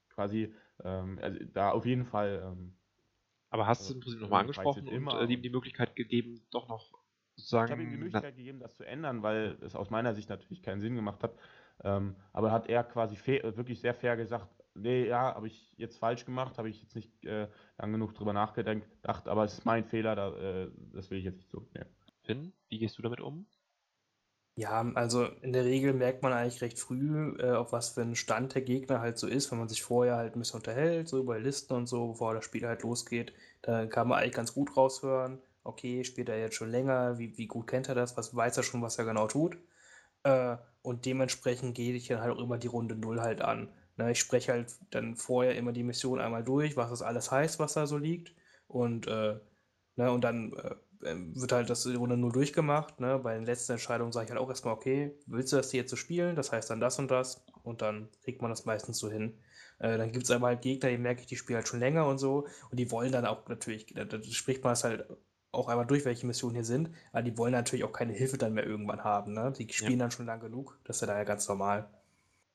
quasi 0.10 0.54
ähm, 0.84 1.20
also 1.22 1.40
da 1.54 1.72
auf 1.72 1.86
jeden 1.86 2.06
Fall. 2.06 2.42
Ähm, 2.44 2.74
aber 3.50 3.68
hast 3.68 3.90
du 3.90 3.94
im 3.94 4.00
Prinzip 4.00 4.22
nochmal 4.22 4.42
angesprochen 4.42 4.88
und 4.88 5.08
äh, 5.08 5.34
ihm 5.34 5.42
die 5.42 5.50
Möglichkeit 5.50 5.96
gegeben, 5.96 6.42
doch 6.52 6.68
noch 6.68 6.97
sozusagen. 7.38 7.68
Ich 7.68 7.72
habe 7.72 7.84
ihm 7.84 7.92
die 7.92 7.98
Möglichkeit 7.98 8.36
gegeben, 8.36 8.60
das 8.60 8.76
zu 8.76 8.84
ändern, 8.84 9.24
weil 9.24 9.58
es 9.62 9.76
aus 9.76 9.90
meiner 9.90 10.14
Sicht 10.14 10.30
natürlich 10.30 10.62
keinen 10.62 10.82
Sinn 10.82 10.96
gemacht 10.96 11.24
hat. 11.24 11.36
Ähm, 11.84 12.16
aber 12.34 12.52
hat 12.52 12.68
er 12.68 12.84
quasi 12.84 13.16
fair, 13.16 13.56
wirklich 13.56 13.80
sehr 13.80 13.94
fair 13.94 14.18
gesagt, 14.18 14.50
nee, 14.74 15.06
ja, 15.08 15.36
habe 15.36 15.48
ich 15.48 15.74
jetzt 15.78 15.98
falsch 15.98 16.26
gemacht, 16.26 16.58
habe 16.58 16.70
ich 16.70 16.82
jetzt 16.82 16.96
nicht 16.96 17.26
äh, 17.26 17.48
lang 17.78 17.92
genug 17.92 18.16
drüber 18.16 18.34
nachgedacht, 18.34 19.28
aber 19.28 19.44
es 19.44 19.54
ist 19.54 19.66
mein 19.66 19.86
Fehler, 19.86 20.16
da, 20.16 20.36
äh, 20.36 20.72
das 20.94 21.10
will 21.12 21.20
ich 21.20 21.26
jetzt 21.26 21.38
nicht 21.38 21.50
zurücknehmen. 21.50 21.90
Finn, 22.24 22.54
wie 22.70 22.80
gehst 22.80 22.98
du 22.98 23.02
damit 23.02 23.22
um? 23.22 23.46
Ja, 24.56 24.82
also 24.96 25.26
in 25.44 25.54
der 25.54 25.66
Regel 25.66 25.94
merkt 25.94 26.24
man 26.24 26.34
eigentlich 26.34 26.62
recht 26.64 26.80
früh, 26.80 27.38
äh, 27.38 27.52
auf 27.52 27.74
was 27.74 27.90
für 27.90 28.02
einen 28.02 28.16
Stand 28.16 28.56
der 28.56 28.64
Gegner 28.64 29.02
halt 29.02 29.20
so 29.20 29.28
ist, 29.28 29.52
wenn 29.52 29.60
man 29.60 29.68
sich 29.68 29.84
vorher 29.84 30.16
halt 30.16 30.36
ein 30.36 30.40
bisschen 30.40 30.58
unterhält, 30.58 31.08
so 31.08 31.20
über 31.20 31.38
Listen 31.38 31.74
und 31.74 31.86
so, 31.86 32.08
bevor 32.08 32.34
das 32.34 32.44
Spiel 32.44 32.66
halt 32.66 32.82
losgeht. 32.82 33.34
Da 33.62 33.86
kann 33.86 34.08
man 34.08 34.18
eigentlich 34.18 34.34
ganz 34.34 34.56
gut 34.56 34.76
raushören, 34.76 35.40
okay, 35.68 36.04
spielt 36.04 36.30
er 36.30 36.40
jetzt 36.40 36.56
schon 36.56 36.72
länger, 36.72 37.18
wie, 37.20 37.38
wie 37.38 37.48
gut 37.48 37.68
kennt 37.68 37.90
er 37.90 37.96
das, 37.96 38.18
was 38.18 38.36
weiß 38.36 38.58
er 38.58 38.64
schon, 38.64 38.82
was 38.82 38.98
er 38.98 39.06
genau 39.06 39.28
tut. 39.28 39.58
Äh, 40.24 40.58
und 40.82 41.06
dementsprechend 41.06 41.76
gehe 41.76 41.94
ich 41.94 42.08
dann 42.08 42.22
halt 42.22 42.36
auch 42.36 42.42
immer 42.42 42.58
die 42.58 42.68
Runde 42.68 42.96
0 42.96 43.22
halt 43.22 43.42
an. 43.42 43.70
Ne, 43.98 44.12
ich 44.12 44.20
spreche 44.20 44.52
halt 44.54 44.74
dann 44.92 45.16
vorher 45.16 45.56
immer 45.56 45.72
die 45.74 45.84
Mission 45.84 46.20
einmal 46.20 46.44
durch, 46.44 46.78
was 46.78 46.90
das 46.92 47.02
alles 47.02 47.32
heißt, 47.32 47.60
was 47.60 47.74
da 47.74 47.88
so 47.88 47.98
liegt. 47.98 48.34
Und, 48.68 49.08
äh, 49.08 49.40
ne, 49.96 50.12
und 50.12 50.24
dann 50.24 50.54
äh, 50.54 50.76
ähm, 51.06 51.40
wird 51.40 51.52
halt 51.52 51.70
das 51.70 51.86
Runde 51.88 52.18
0 52.18 52.32
durchgemacht. 52.32 53.00
Ne? 53.00 53.20
Bei 53.20 53.34
den 53.36 53.46
letzten 53.46 53.74
Entscheidungen 53.74 54.12
sage 54.12 54.26
ich 54.26 54.32
halt 54.32 54.40
auch 54.40 54.50
erstmal, 54.50 54.74
okay, 54.74 55.18
willst 55.26 55.52
du 55.54 55.58
das 55.58 55.72
hier 55.72 55.82
jetzt 55.82 55.90
so 55.90 55.96
spielen? 55.96 56.36
Das 56.36 56.52
heißt 56.52 56.70
dann 56.70 56.80
das 56.80 57.00
und 57.00 57.12
das. 57.12 57.44
Und 57.64 57.82
dann 57.82 58.10
kriegt 58.24 58.42
man 58.42 58.52
das 58.52 58.66
meistens 58.66 59.00
so 59.00 59.10
hin. 59.10 59.40
Äh, 59.80 59.98
dann 59.98 60.12
gibt 60.12 60.26
es 60.26 60.32
aber 60.32 60.48
halt 60.48 60.62
Gegner, 60.62 60.90
die 60.90 60.98
merke 60.98 61.22
ich, 61.22 61.28
die 61.28 61.36
spielen 61.36 61.58
halt 61.58 61.68
schon 61.68 61.80
länger 61.80 62.08
und 62.08 62.18
so. 62.18 62.48
Und 62.70 62.80
die 62.80 62.92
wollen 62.92 63.12
dann 63.12 63.26
auch 63.26 63.48
natürlich, 63.48 63.88
da, 63.88 64.06
da 64.06 64.22
spricht 64.24 64.64
man 64.64 64.74
es 64.74 64.84
halt 64.84 65.06
auch 65.52 65.70
einmal 65.70 65.86
durch, 65.86 66.06
welche 66.06 66.28
Missionen 66.28 66.56
hier 66.56 66.66
sind, 66.66 66.92
aber 67.12 67.24
die 67.24 67.38
wollen 67.38 67.54
natürlich 67.54 67.86
auch 67.86 67.92
keine 67.92 68.14
Hilfe 68.14 68.38
dann 68.38 68.54
mehr 68.54 68.66
irgendwann 68.66 69.04
haben. 69.04 69.34
Ne? 69.34 69.54
Die 69.58 69.72
spielen 69.72 69.94
ja. 69.94 69.98
dann 70.00 70.12
schon 70.12 70.26
lang 70.26 70.40
genug, 70.40 70.80
das 70.84 70.98
ist 70.98 71.02
ja 71.02 71.08
daher 71.08 71.26
ganz 71.26 71.48
normal. 71.48 71.90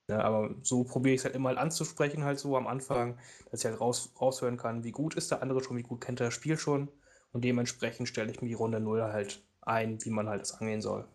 Ja, 0.08 0.20
aber 0.22 0.54
so 0.62 0.84
probiere 0.84 1.14
ich 1.14 1.20
es 1.20 1.24
halt 1.24 1.34
immer 1.34 1.56
anzusprechen, 1.56 2.24
halt 2.24 2.38
so 2.38 2.56
am 2.56 2.66
Anfang, 2.66 3.18
dass 3.50 3.60
ich 3.60 3.70
halt 3.70 3.80
raus, 3.80 4.12
raushören 4.20 4.56
kann, 4.56 4.84
wie 4.84 4.90
gut 4.90 5.14
ist 5.14 5.30
der 5.30 5.42
andere 5.42 5.62
schon, 5.62 5.76
wie 5.76 5.82
gut 5.82 6.00
kennt 6.00 6.20
er 6.20 6.26
das 6.26 6.34
Spiel 6.34 6.58
schon 6.58 6.88
Und 7.32 7.44
dementsprechend 7.44 8.08
stelle 8.08 8.30
ich 8.30 8.42
mir 8.42 8.48
die 8.48 8.54
Runde 8.54 8.80
0 8.80 9.02
halt 9.02 9.42
ein, 9.62 10.04
wie 10.04 10.10
man 10.10 10.28
halt 10.28 10.40
das 10.40 10.60
angehen 10.60 10.82
soll. 10.82 11.08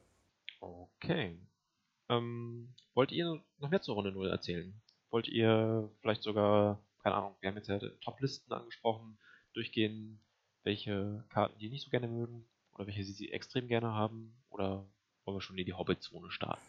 Okay. 0.60 1.38
Ähm, 2.10 2.74
wollt 2.94 3.12
ihr 3.12 3.44
noch 3.60 3.70
mehr 3.70 3.82
zur 3.82 3.96
Runde 3.96 4.12
0 4.12 4.30
erzählen? 4.30 4.74
Wollt 5.10 5.28
ihr 5.28 5.92
vielleicht 6.02 6.24
sogar, 6.24 6.82
keine 7.04 7.16
Ahnung, 7.16 7.36
wir 7.42 7.50
haben 7.50 7.58
jetzt 7.58 7.68
ja 7.68 7.80
Top-Listen 8.02 8.52
angesprochen, 8.52 9.20
durchgehen, 9.54 10.20
welche 10.68 11.24
Karten 11.30 11.58
die 11.60 11.70
nicht 11.70 11.86
so 11.86 11.90
gerne 11.90 12.10
mögen 12.10 12.46
oder 12.74 12.88
welche 12.88 13.04
sie 13.06 13.32
extrem 13.32 13.68
gerne 13.68 13.94
haben? 13.94 14.36
Oder 14.50 14.86
wollen 15.24 15.38
wir 15.38 15.42
schon 15.42 15.58
in 15.58 15.66
die 15.66 15.74
Hobbit-Zone 15.74 16.30
starten? 16.30 16.62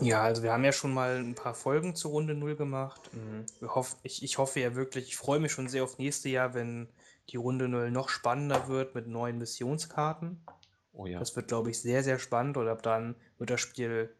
Ja, 0.00 0.22
also 0.22 0.44
wir 0.44 0.52
haben 0.52 0.64
ja 0.64 0.72
schon 0.72 0.94
mal 0.94 1.18
ein 1.18 1.34
paar 1.34 1.54
Folgen 1.54 1.96
zur 1.96 2.12
Runde 2.12 2.34
0 2.34 2.56
gemacht. 2.56 3.10
Mhm. 3.12 3.46
hoff, 3.68 3.96
ich, 4.02 4.22
ich 4.22 4.38
hoffe 4.38 4.60
ja 4.60 4.76
wirklich, 4.76 5.08
ich 5.08 5.16
freue 5.16 5.40
mich 5.40 5.50
schon 5.50 5.68
sehr 5.68 5.82
auf 5.82 5.98
nächste 5.98 6.28
Jahr, 6.28 6.54
wenn 6.54 6.88
die 7.30 7.36
Runde 7.36 7.68
0 7.68 7.90
noch 7.90 8.08
spannender 8.08 8.68
wird 8.68 8.94
mit 8.94 9.08
neuen 9.08 9.38
Missionskarten. 9.38 10.40
Oh 10.92 11.06
ja. 11.06 11.18
Das 11.18 11.34
wird, 11.34 11.48
glaube 11.48 11.70
ich, 11.70 11.80
sehr, 11.80 12.04
sehr 12.04 12.18
spannend 12.18 12.56
und 12.56 12.68
ab 12.68 12.82
dann 12.82 13.16
wird 13.38 13.50
das 13.50 13.60
Spiel, 13.60 14.14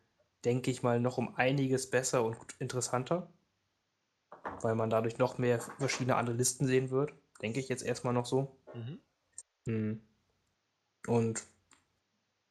denke 0.44 0.70
ich 0.70 0.82
mal, 0.82 1.00
noch 1.00 1.16
um 1.16 1.34
einiges 1.36 1.90
besser 1.90 2.24
und 2.24 2.36
interessanter. 2.58 3.32
Weil 4.62 4.74
man 4.74 4.90
dadurch 4.90 5.18
noch 5.18 5.38
mehr 5.38 5.60
verschiedene 5.60 6.16
andere 6.16 6.36
Listen 6.36 6.66
sehen 6.66 6.90
wird. 6.90 7.12
Denke 7.42 7.60
ich 7.60 7.68
jetzt 7.68 7.84
erstmal 7.84 8.14
noch 8.14 8.26
so. 8.26 8.56
Mhm. 8.74 8.98
Mhm. 9.66 10.02
Und 11.06 11.44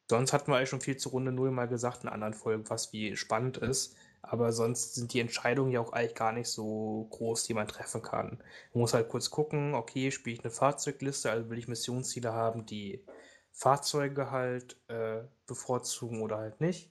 Sonst 0.10 0.32
hatten 0.32 0.52
wir 0.52 0.58
eigentlich 0.58 0.70
schon 0.70 0.82
viel 0.82 0.98
zur 0.98 1.12
Runde 1.12 1.32
0 1.32 1.52
mal 1.52 1.68
gesagt 1.68 2.04
in 2.04 2.10
anderen 2.10 2.34
Folgen, 2.34 2.70
was 2.70 2.94
wie 2.94 3.16
spannend 3.18 3.58
ist. 3.58 3.96
Aber 4.22 4.52
sonst 4.54 4.96
sind 4.96 5.14
die 5.14 5.20
Entscheidungen 5.20 5.72
ja 5.72 5.82
auch 5.82 5.92
eigentlich 5.94 6.16
gar 6.16 6.32
nicht 6.32 6.50
so 6.50 7.08
groß, 7.12 7.44
die 7.44 7.54
man 7.54 7.68
treffen 7.68 8.02
kann. 8.02 8.38
Man 8.74 8.82
muss 8.82 8.94
halt 8.94 9.10
kurz 9.10 9.30
gucken, 9.30 9.74
okay, 9.74 10.12
spiele 10.12 10.36
ich 10.36 10.44
eine 10.44 10.52
Fahrzeugliste, 10.52 11.30
also 11.30 11.50
will 11.50 11.58
ich 11.58 11.68
Missionsziele 11.68 12.34
haben, 12.34 12.66
die 12.66 13.06
Fahrzeuge 13.52 14.32
halt 14.32 14.78
äh, 14.88 15.24
bevorzugen 15.46 16.22
oder 16.22 16.38
halt 16.38 16.62
nicht. 16.62 16.90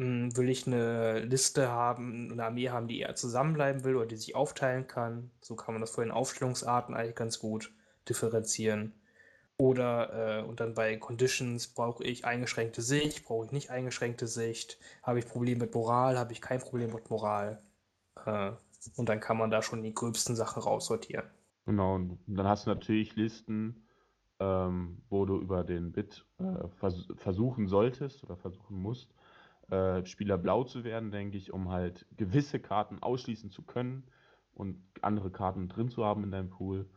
Hm, 0.00 0.34
will 0.34 0.48
ich 0.48 0.66
eine 0.66 1.20
Liste 1.20 1.68
haben, 1.68 2.32
eine 2.32 2.42
Armee 2.42 2.70
haben, 2.70 2.88
die 2.88 3.00
eher 3.00 3.14
zusammenbleiben 3.16 3.84
will 3.84 3.96
oder 3.96 4.06
die 4.06 4.16
sich 4.16 4.34
aufteilen 4.34 4.86
kann. 4.86 5.30
So 5.42 5.56
kann 5.56 5.74
man 5.74 5.82
das 5.82 5.90
vor 5.90 6.02
den 6.02 6.10
Aufstellungsarten 6.10 6.94
eigentlich 6.94 7.16
ganz 7.16 7.38
gut 7.38 7.70
differenzieren. 8.08 8.94
Oder 9.58 10.38
äh, 10.38 10.42
und 10.42 10.60
dann 10.60 10.72
bei 10.72 10.96
Conditions 10.96 11.68
brauche 11.68 12.02
ich 12.02 12.24
eingeschränkte 12.24 12.80
Sicht, 12.80 13.26
brauche 13.26 13.44
ich 13.44 13.52
nicht 13.52 13.68
eingeschränkte 13.68 14.26
Sicht, 14.26 14.78
habe 15.02 15.18
ich 15.18 15.28
Probleme 15.28 15.66
mit 15.66 15.74
Moral, 15.74 16.18
habe 16.18 16.32
ich 16.32 16.40
kein 16.40 16.60
Problem 16.60 16.94
mit 16.94 17.10
Moral. 17.10 17.62
Äh, 18.24 18.52
und 18.96 19.10
dann 19.10 19.20
kann 19.20 19.36
man 19.36 19.50
da 19.50 19.60
schon 19.60 19.82
die 19.82 19.92
gröbsten 19.92 20.34
Sachen 20.34 20.62
raussortieren. 20.62 21.26
Genau, 21.66 21.96
und 21.96 22.18
dann 22.26 22.48
hast 22.48 22.64
du 22.64 22.70
natürlich 22.70 23.16
Listen, 23.16 23.86
ähm, 24.38 25.02
wo 25.10 25.26
du 25.26 25.38
über 25.38 25.62
den 25.62 25.92
Bit 25.92 26.24
äh, 26.38 26.68
vers 26.78 27.06
versuchen 27.16 27.68
solltest 27.68 28.24
oder 28.24 28.38
versuchen 28.38 28.80
musst, 28.80 29.12
äh, 29.70 30.04
Spieler 30.06 30.38
blau 30.38 30.64
zu 30.64 30.84
werden, 30.84 31.10
denke 31.10 31.36
ich, 31.36 31.52
um 31.52 31.70
halt 31.70 32.06
gewisse 32.16 32.60
Karten 32.60 33.02
ausschließen 33.02 33.50
zu 33.50 33.62
können 33.62 34.04
und 34.52 34.82
andere 35.02 35.30
Karten 35.30 35.68
drin 35.68 35.88
zu 35.88 36.04
haben 36.04 36.24
in 36.24 36.30
deinem 36.30 36.50
Pool. 36.50 36.88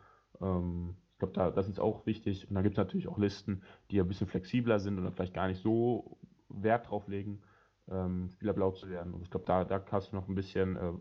Ähm, 0.42 0.96
glaube, 1.24 1.34
da, 1.34 1.52
das 1.52 1.70
ist 1.70 1.80
auch 1.80 2.06
wichtig. 2.06 2.50
Und 2.50 2.56
dann 2.56 2.64
gibt 2.64 2.76
es 2.76 2.78
natürlich 2.78 3.08
auch 3.08 3.18
Listen, 3.18 3.64
die 3.92 4.00
ein 4.00 4.08
bisschen 4.08 4.28
flexibler 4.28 4.80
sind 4.80 5.00
oder 5.00 5.12
vielleicht 5.12 5.34
gar 5.34 5.48
nicht 5.48 5.62
so 5.62 6.20
Wert 6.50 6.90
drauf 6.90 7.08
legen, 7.08 7.42
ähm, 7.90 8.30
Spieler 8.30 8.74
zu 8.74 8.90
werden. 8.90 9.14
Und 9.14 9.24
ich 9.24 9.32
glaube, 9.32 9.46
da, 9.46 9.64
da 9.64 9.84
hast 9.92 10.12
du 10.12 10.16
noch 10.16 10.28
ein 10.28 10.36
bisschen 10.36 10.76
äh, 10.76 10.94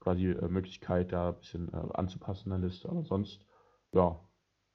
quasi 0.00 0.30
äh, 0.30 0.48
Möglichkeit, 0.48 1.12
da 1.12 1.30
ein 1.30 1.38
bisschen 1.38 1.72
äh, 1.72 1.88
anzupassen 1.94 2.52
in 2.52 2.60
der 2.60 2.68
Liste. 2.68 2.88
Aber 2.88 3.04
sonst, 3.04 3.46
ja, 3.92 4.18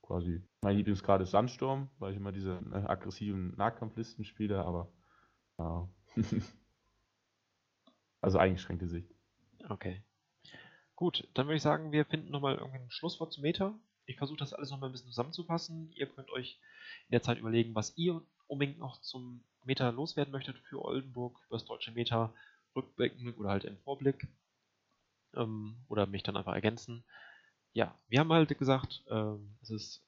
quasi. 0.02 0.42
Mein 0.62 0.78
Lieblingsgrad 0.78 1.22
ist 1.22 1.32
Sandsturm, 1.32 1.90
weil 2.00 2.12
ich 2.12 2.18
immer 2.18 2.32
diese 2.32 2.60
äh, 2.72 2.76
aggressiven 2.76 3.56
Nahkampflisten 3.58 4.24
spiele, 4.24 4.64
aber 4.64 4.90
ja. 5.60 5.90
also 8.22 8.38
eingeschränkte 8.38 8.88
Sicht. 8.88 9.14
Okay. 9.70 10.02
Gut, 10.96 11.28
dann 11.34 11.48
würde 11.48 11.58
ich 11.58 11.62
sagen, 11.62 11.92
wir 11.92 12.06
finden 12.06 12.32
nochmal 12.32 12.60
ein 12.60 12.90
Schlusswort 12.90 13.32
zum 13.32 13.44
Meta. 13.44 13.78
Ich 14.06 14.18
versuche 14.18 14.40
das 14.40 14.54
alles 14.54 14.72
nochmal 14.72 14.90
ein 14.90 14.94
bisschen 14.94 15.10
zusammenzufassen. 15.10 15.92
Ihr 15.94 16.08
könnt 16.08 16.32
euch 16.32 16.60
in 17.08 17.12
der 17.12 17.22
Zeit 17.22 17.38
überlegen, 17.38 17.76
was 17.76 17.96
ihr 17.98 18.22
unbedingt 18.48 18.80
noch 18.80 19.02
zum 19.02 19.44
Meta 19.64 19.90
loswerden 19.90 20.32
möchtet 20.32 20.58
für 20.58 20.84
Oldenburg, 20.84 21.40
über 21.48 21.58
das 21.58 21.66
deutsche 21.66 21.92
Meta 21.92 22.34
rückblicken 22.76 23.34
oder 23.36 23.50
halt 23.50 23.66
im 23.66 23.78
Vorblick. 23.80 24.28
Ähm, 25.36 25.78
oder 25.88 26.08
mich 26.08 26.24
dann 26.24 26.38
einfach 26.38 26.54
ergänzen. 26.54 27.04
Ja, 27.74 27.96
wir 28.08 28.20
haben 28.20 28.32
halt 28.32 28.58
gesagt, 28.58 29.04
ähm, 29.10 29.58
es 29.62 29.70
ist 29.70 30.04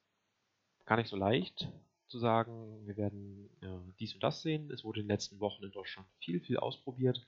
gar 0.86 0.96
nicht 0.96 1.10
so 1.10 1.18
leicht 1.18 1.70
zu 2.10 2.20
sagen, 2.20 2.86
wir 2.86 2.98
werden 2.98 3.50
ja, 3.62 3.82
dies 4.00 4.14
und 4.14 4.24
das 4.24 4.42
sehen. 4.42 4.70
Es 4.72 4.84
wurde 4.84 5.00
in 5.00 5.06
den 5.06 5.14
letzten 5.14 5.40
Wochen 5.40 5.64
in 5.64 5.72
Deutschland 5.72 6.08
viel, 6.20 6.40
viel 6.40 6.58
ausprobiert, 6.58 7.26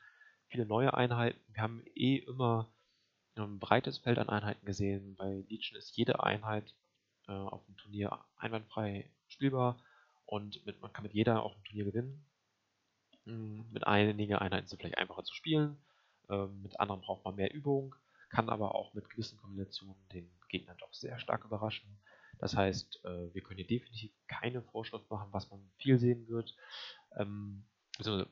viele 0.47 0.65
neue 0.65 0.93
Einheiten. 0.93 1.39
Wir 1.53 1.61
haben 1.61 1.83
eh 1.95 2.17
immer 2.17 2.71
ein 3.35 3.59
breites 3.59 3.99
Feld 3.99 4.17
an 4.17 4.29
Einheiten 4.29 4.65
gesehen. 4.65 5.15
Bei 5.15 5.43
Legion 5.47 5.77
ist 5.77 5.95
jede 5.95 6.23
Einheit 6.23 6.75
äh, 7.27 7.31
auf 7.31 7.65
dem 7.65 7.77
Turnier 7.77 8.19
einwandfrei 8.37 9.09
spielbar 9.27 9.81
und 10.25 10.65
mit, 10.65 10.81
man 10.81 10.91
kann 10.91 11.03
mit 11.03 11.13
jeder 11.13 11.43
auch 11.43 11.55
ein 11.55 11.63
Turnier 11.63 11.85
gewinnen. 11.85 12.25
Mhm, 13.25 13.65
mit 13.71 13.85
einigen 13.85 14.35
Einheiten 14.35 14.67
sind 14.67 14.79
vielleicht 14.79 14.97
einfacher 14.97 15.23
zu 15.23 15.35
spielen, 15.35 15.77
äh, 16.29 16.45
mit 16.47 16.79
anderen 16.79 17.01
braucht 17.01 17.23
man 17.23 17.35
mehr 17.35 17.53
Übung, 17.53 17.95
kann 18.29 18.49
aber 18.49 18.75
auch 18.75 18.93
mit 18.93 19.09
gewissen 19.09 19.37
Kombinationen 19.37 19.95
den 20.13 20.29
Gegner 20.49 20.75
doch 20.75 20.93
sehr 20.93 21.19
stark 21.19 21.45
überraschen. 21.45 21.99
Das 22.41 22.57
heißt, 22.57 23.05
äh, 23.05 23.33
wir 23.35 23.43
können 23.43 23.59
hier 23.59 23.67
definitiv 23.67 24.11
keine 24.27 24.63
Vorschrift 24.63 25.07
machen, 25.11 25.31
was 25.31 25.51
man 25.51 25.61
viel 25.77 25.99
sehen 25.99 26.27
wird, 26.27 26.57
ähm, 27.15 27.63
also 27.99 28.25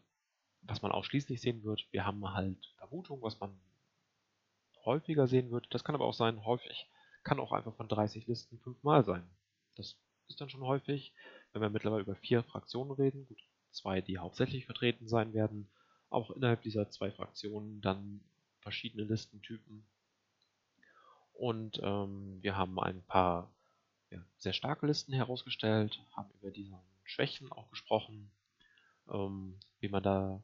was 0.64 0.81
man 0.81 0.91
ausschließlich 0.91 1.40
sehen 1.40 1.64
wird. 1.64 1.88
Wir 1.91 2.07
haben 2.07 2.27
halt 2.34 2.57
Vermutung, 2.77 3.22
was 3.22 3.40
man 3.40 3.56
häufiger 4.84 5.27
sehen 5.27 5.52
wird. 5.52 5.68
Das 5.69 5.84
kann 5.84 5.94
aber 5.94 6.06
auch 6.06 6.15
sein, 6.15 6.44
häufig 6.44 6.90
kann 7.23 7.40
auch 7.40 7.52
einfach 7.52 7.76
von 7.76 7.88
30 7.88 8.26
Listen 8.26 8.57
fünfmal 8.57 9.06
sein. 9.06 9.30
Das 9.76 9.95
ist 10.27 10.41
dann 10.41 10.49
schon 10.49 10.64
häufig, 10.64 11.14
wenn 11.53 11.61
wir 11.61 11.69
mittlerweile 11.69 12.02
über 12.02 12.15
vier 12.15 12.41
Fraktionen 12.41 12.91
reden, 12.91 13.27
gut, 13.27 13.44
zwei, 13.69 14.02
die 14.02 14.18
hauptsächlich 14.18 14.65
vertreten 14.65 15.07
sein 15.07 15.36
werden, 15.36 15.69
auch 16.10 16.31
innerhalb 16.31 16.64
dieser 16.64 16.90
zwei 16.90 17.11
Fraktionen 17.11 17.80
dann 17.81 18.22
verschiedene 18.61 19.03
Listentypen. 19.03 19.86
Und 21.34 21.80
ähm, 21.84 22.40
wir 22.41 22.57
haben 22.57 22.80
ein 22.80 23.03
paar 23.03 23.53
ja, 24.11 24.19
sehr 24.38 24.53
starke 24.53 24.86
Listen 24.86 25.14
herausgestellt, 25.14 26.02
haben 26.15 26.31
über 26.40 26.52
diese 26.52 26.80
Schwächen 27.03 27.52
auch 27.52 27.69
gesprochen, 27.69 28.31
ähm, 29.10 29.60
wie 29.80 29.90
man 29.90 30.03
da 30.03 30.44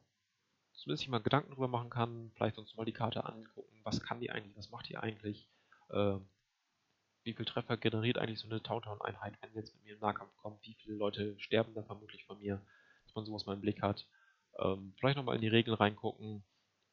zumindest 0.72 1.00
sich 1.00 1.08
mal 1.08 1.22
Gedanken 1.22 1.52
drüber 1.52 1.68
machen 1.68 1.90
kann, 1.90 2.30
vielleicht 2.34 2.58
uns 2.58 2.76
mal 2.76 2.84
die 2.84 2.92
Karte 2.92 3.24
angucken, 3.24 3.80
was 3.82 4.02
kann 4.02 4.20
die 4.20 4.30
eigentlich, 4.30 4.56
was 4.56 4.70
macht 4.70 4.88
die 4.88 4.96
eigentlich, 4.96 5.48
äh, 5.90 6.18
wie 7.24 7.32
viel 7.32 7.44
Treffer 7.44 7.76
generiert 7.76 8.18
eigentlich 8.18 8.38
so 8.38 8.46
eine 8.46 8.62
Tauntaun-Einheit, 8.62 9.34
wenn 9.40 9.52
sie 9.52 9.58
jetzt 9.58 9.74
mit 9.74 9.84
mir 9.84 9.94
im 9.94 10.00
Nahkampf 10.00 10.36
kommt, 10.36 10.62
wie 10.62 10.74
viele 10.74 10.96
Leute 10.96 11.38
sterben 11.40 11.74
da 11.74 11.82
vermutlich 11.82 12.24
von 12.24 12.38
mir, 12.38 12.64
dass 13.04 13.14
man 13.14 13.24
sowas 13.24 13.46
mal 13.46 13.54
im 13.54 13.60
Blick 13.60 13.82
hat. 13.82 14.06
Ähm, 14.58 14.94
vielleicht 14.98 15.16
nochmal 15.16 15.34
in 15.34 15.40
die 15.40 15.48
Regeln 15.48 15.76
reingucken, 15.76 16.44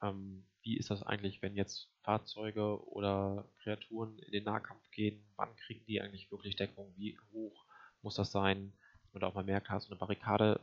ähm, 0.04 0.46
wie 0.62 0.78
ist 0.78 0.92
das 0.92 1.04
eigentlich, 1.04 1.42
wenn 1.42 1.56
jetzt 1.56 1.90
Fahrzeuge 2.04 2.86
oder 2.88 3.48
Kreaturen 3.64 4.20
in 4.20 4.32
den 4.32 4.44
Nahkampf 4.44 4.90
gehen, 4.92 5.26
wann 5.36 5.56
kriegen 5.56 5.86
die 5.86 6.02
eigentlich 6.02 6.32
wirklich 6.32 6.56
Deckung, 6.56 6.94
wie 6.96 7.18
hoch 7.32 7.66
muss 8.02 8.16
das 8.16 8.32
sein, 8.32 8.74
da 9.14 9.28
auch 9.28 9.36
mal 9.36 9.44
merkt, 9.44 9.70
hast 9.70 9.86
so 9.86 9.92
eine 9.92 10.00
Barrikade, 10.00 10.60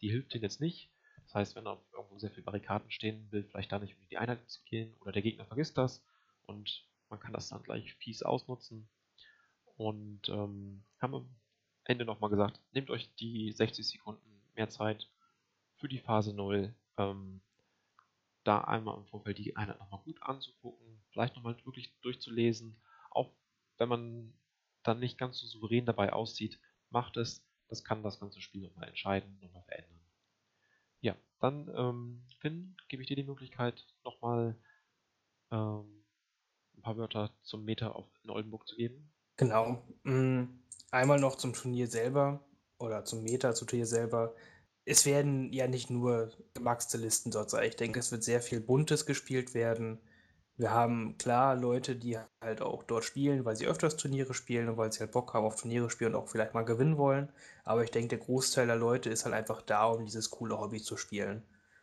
die 0.00 0.10
hilft 0.10 0.32
denen 0.32 0.44
jetzt 0.44 0.60
nicht, 0.60 0.90
das 1.24 1.34
heißt, 1.34 1.56
wenn 1.56 1.66
auf 1.66 1.80
irgendwo 1.92 2.18
sehr 2.18 2.30
viele 2.30 2.44
Barrikaden 2.44 2.90
stehen, 2.90 3.30
will 3.30 3.44
vielleicht 3.44 3.70
da 3.70 3.78
nicht 3.78 3.96
die 4.10 4.18
Einheit 4.18 4.38
gehen 4.64 4.94
oder 5.00 5.12
der 5.12 5.22
Gegner 5.22 5.44
vergisst 5.44 5.76
das 5.76 6.02
und 6.46 6.86
man 7.10 7.20
kann 7.20 7.32
das 7.32 7.48
dann 7.48 7.62
gleich 7.62 7.94
fies 7.94 8.22
ausnutzen. 8.22 8.88
Und 9.76 10.28
ähm, 10.28 10.82
haben 11.00 11.14
am 11.14 11.36
Ende 11.84 12.04
nochmal 12.04 12.30
gesagt, 12.30 12.60
nehmt 12.72 12.90
euch 12.90 13.14
die 13.16 13.52
60 13.52 13.86
Sekunden 13.86 14.42
mehr 14.54 14.68
Zeit 14.70 15.08
für 15.76 15.88
die 15.88 16.00
Phase 16.00 16.34
0, 16.34 16.74
ähm, 16.96 17.40
da 18.48 18.62
einmal 18.62 18.96
im 18.96 19.04
Vorfeld 19.04 19.36
die 19.36 19.56
Einheit 19.56 19.78
nochmal 19.78 20.00
gut 20.04 20.22
anzugucken, 20.22 21.02
vielleicht 21.10 21.36
nochmal 21.36 21.54
wirklich 21.66 21.92
durchzulesen, 22.00 22.80
auch 23.10 23.30
wenn 23.76 23.90
man 23.90 24.32
dann 24.82 25.00
nicht 25.00 25.18
ganz 25.18 25.38
so 25.38 25.46
souverän 25.46 25.84
dabei 25.84 26.14
aussieht, 26.14 26.58
macht 26.88 27.18
es, 27.18 27.46
das 27.68 27.84
kann 27.84 28.02
das 28.02 28.18
ganze 28.18 28.40
Spiel 28.40 28.62
nochmal 28.62 28.88
entscheiden, 28.88 29.38
nochmal 29.40 29.64
verändern. 29.64 30.00
Ja, 31.00 31.14
dann, 31.40 31.70
ähm, 31.76 32.26
Finn, 32.40 32.74
gebe 32.88 33.02
ich 33.02 33.08
dir 33.08 33.16
die 33.16 33.22
Möglichkeit, 33.22 33.86
nochmal 34.02 34.58
ähm, 35.50 36.04
ein 36.74 36.82
paar 36.82 36.96
Wörter 36.96 37.30
zum 37.42 37.66
Meta 37.66 37.90
auf, 37.90 38.08
in 38.24 38.30
Oldenburg 38.30 38.66
zu 38.66 38.76
geben. 38.76 39.12
Genau. 39.36 39.82
Mm, 40.04 40.44
einmal 40.90 41.20
noch 41.20 41.36
zum 41.36 41.52
Turnier 41.52 41.86
selber 41.86 42.40
oder 42.78 43.04
zum 43.04 43.22
Meta, 43.22 43.54
zum 43.54 43.68
Turnier 43.68 43.86
selber. 43.86 44.34
Es 44.90 45.04
werden 45.04 45.52
ja 45.52 45.66
nicht 45.66 45.90
nur 45.90 46.30
gemaxte 46.54 46.96
Listen 46.96 47.30
dort 47.30 47.50
sein. 47.50 47.68
Ich 47.68 47.76
denke, 47.76 47.98
es 47.98 48.10
wird 48.10 48.24
sehr 48.24 48.40
viel 48.40 48.60
Buntes 48.60 49.04
gespielt 49.04 49.52
werden. 49.52 50.00
Wir 50.56 50.70
haben 50.70 51.18
klar 51.18 51.54
Leute, 51.54 51.94
die 51.94 52.16
halt 52.40 52.62
auch 52.62 52.84
dort 52.84 53.04
spielen, 53.04 53.44
weil 53.44 53.54
sie 53.54 53.66
öfters 53.66 53.98
Turniere 53.98 54.32
spielen 54.32 54.66
und 54.70 54.78
weil 54.78 54.90
sie 54.90 55.00
halt 55.00 55.12
Bock 55.12 55.34
haben 55.34 55.44
auf 55.44 55.60
Turniere 55.60 55.90
spielen 55.90 56.14
und 56.14 56.22
auch 56.22 56.28
vielleicht 56.28 56.54
mal 56.54 56.64
gewinnen 56.64 56.96
wollen. 56.96 57.28
Aber 57.64 57.84
ich 57.84 57.90
denke, 57.90 58.08
der 58.08 58.24
Großteil 58.24 58.66
der 58.66 58.76
Leute 58.76 59.10
ist 59.10 59.26
halt 59.26 59.34
einfach 59.34 59.60
da, 59.60 59.84
um 59.84 60.06
dieses 60.06 60.30
coole 60.30 60.58
Hobby 60.58 60.80
zu 60.80 60.96
spielen. 60.96 61.42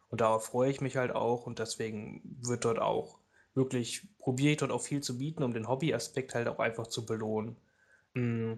Und 0.09 0.21
darauf 0.21 0.45
freue 0.47 0.71
ich 0.71 0.81
mich 0.81 0.97
halt 0.97 1.11
auch 1.11 1.45
und 1.45 1.59
deswegen 1.59 2.21
wird 2.41 2.65
dort 2.65 2.79
auch 2.79 3.19
wirklich, 3.53 4.07
probiere 4.17 4.53
ich 4.53 4.57
dort 4.57 4.71
auch 4.71 4.81
viel 4.81 5.01
zu 5.01 5.19
bieten, 5.19 5.43
um 5.43 5.53
den 5.53 5.67
Hobbyaspekt 5.67 6.33
halt 6.33 6.47
auch 6.47 6.59
einfach 6.59 6.87
zu 6.87 7.05
belohnen. 7.05 7.55
Mm. 8.15 8.53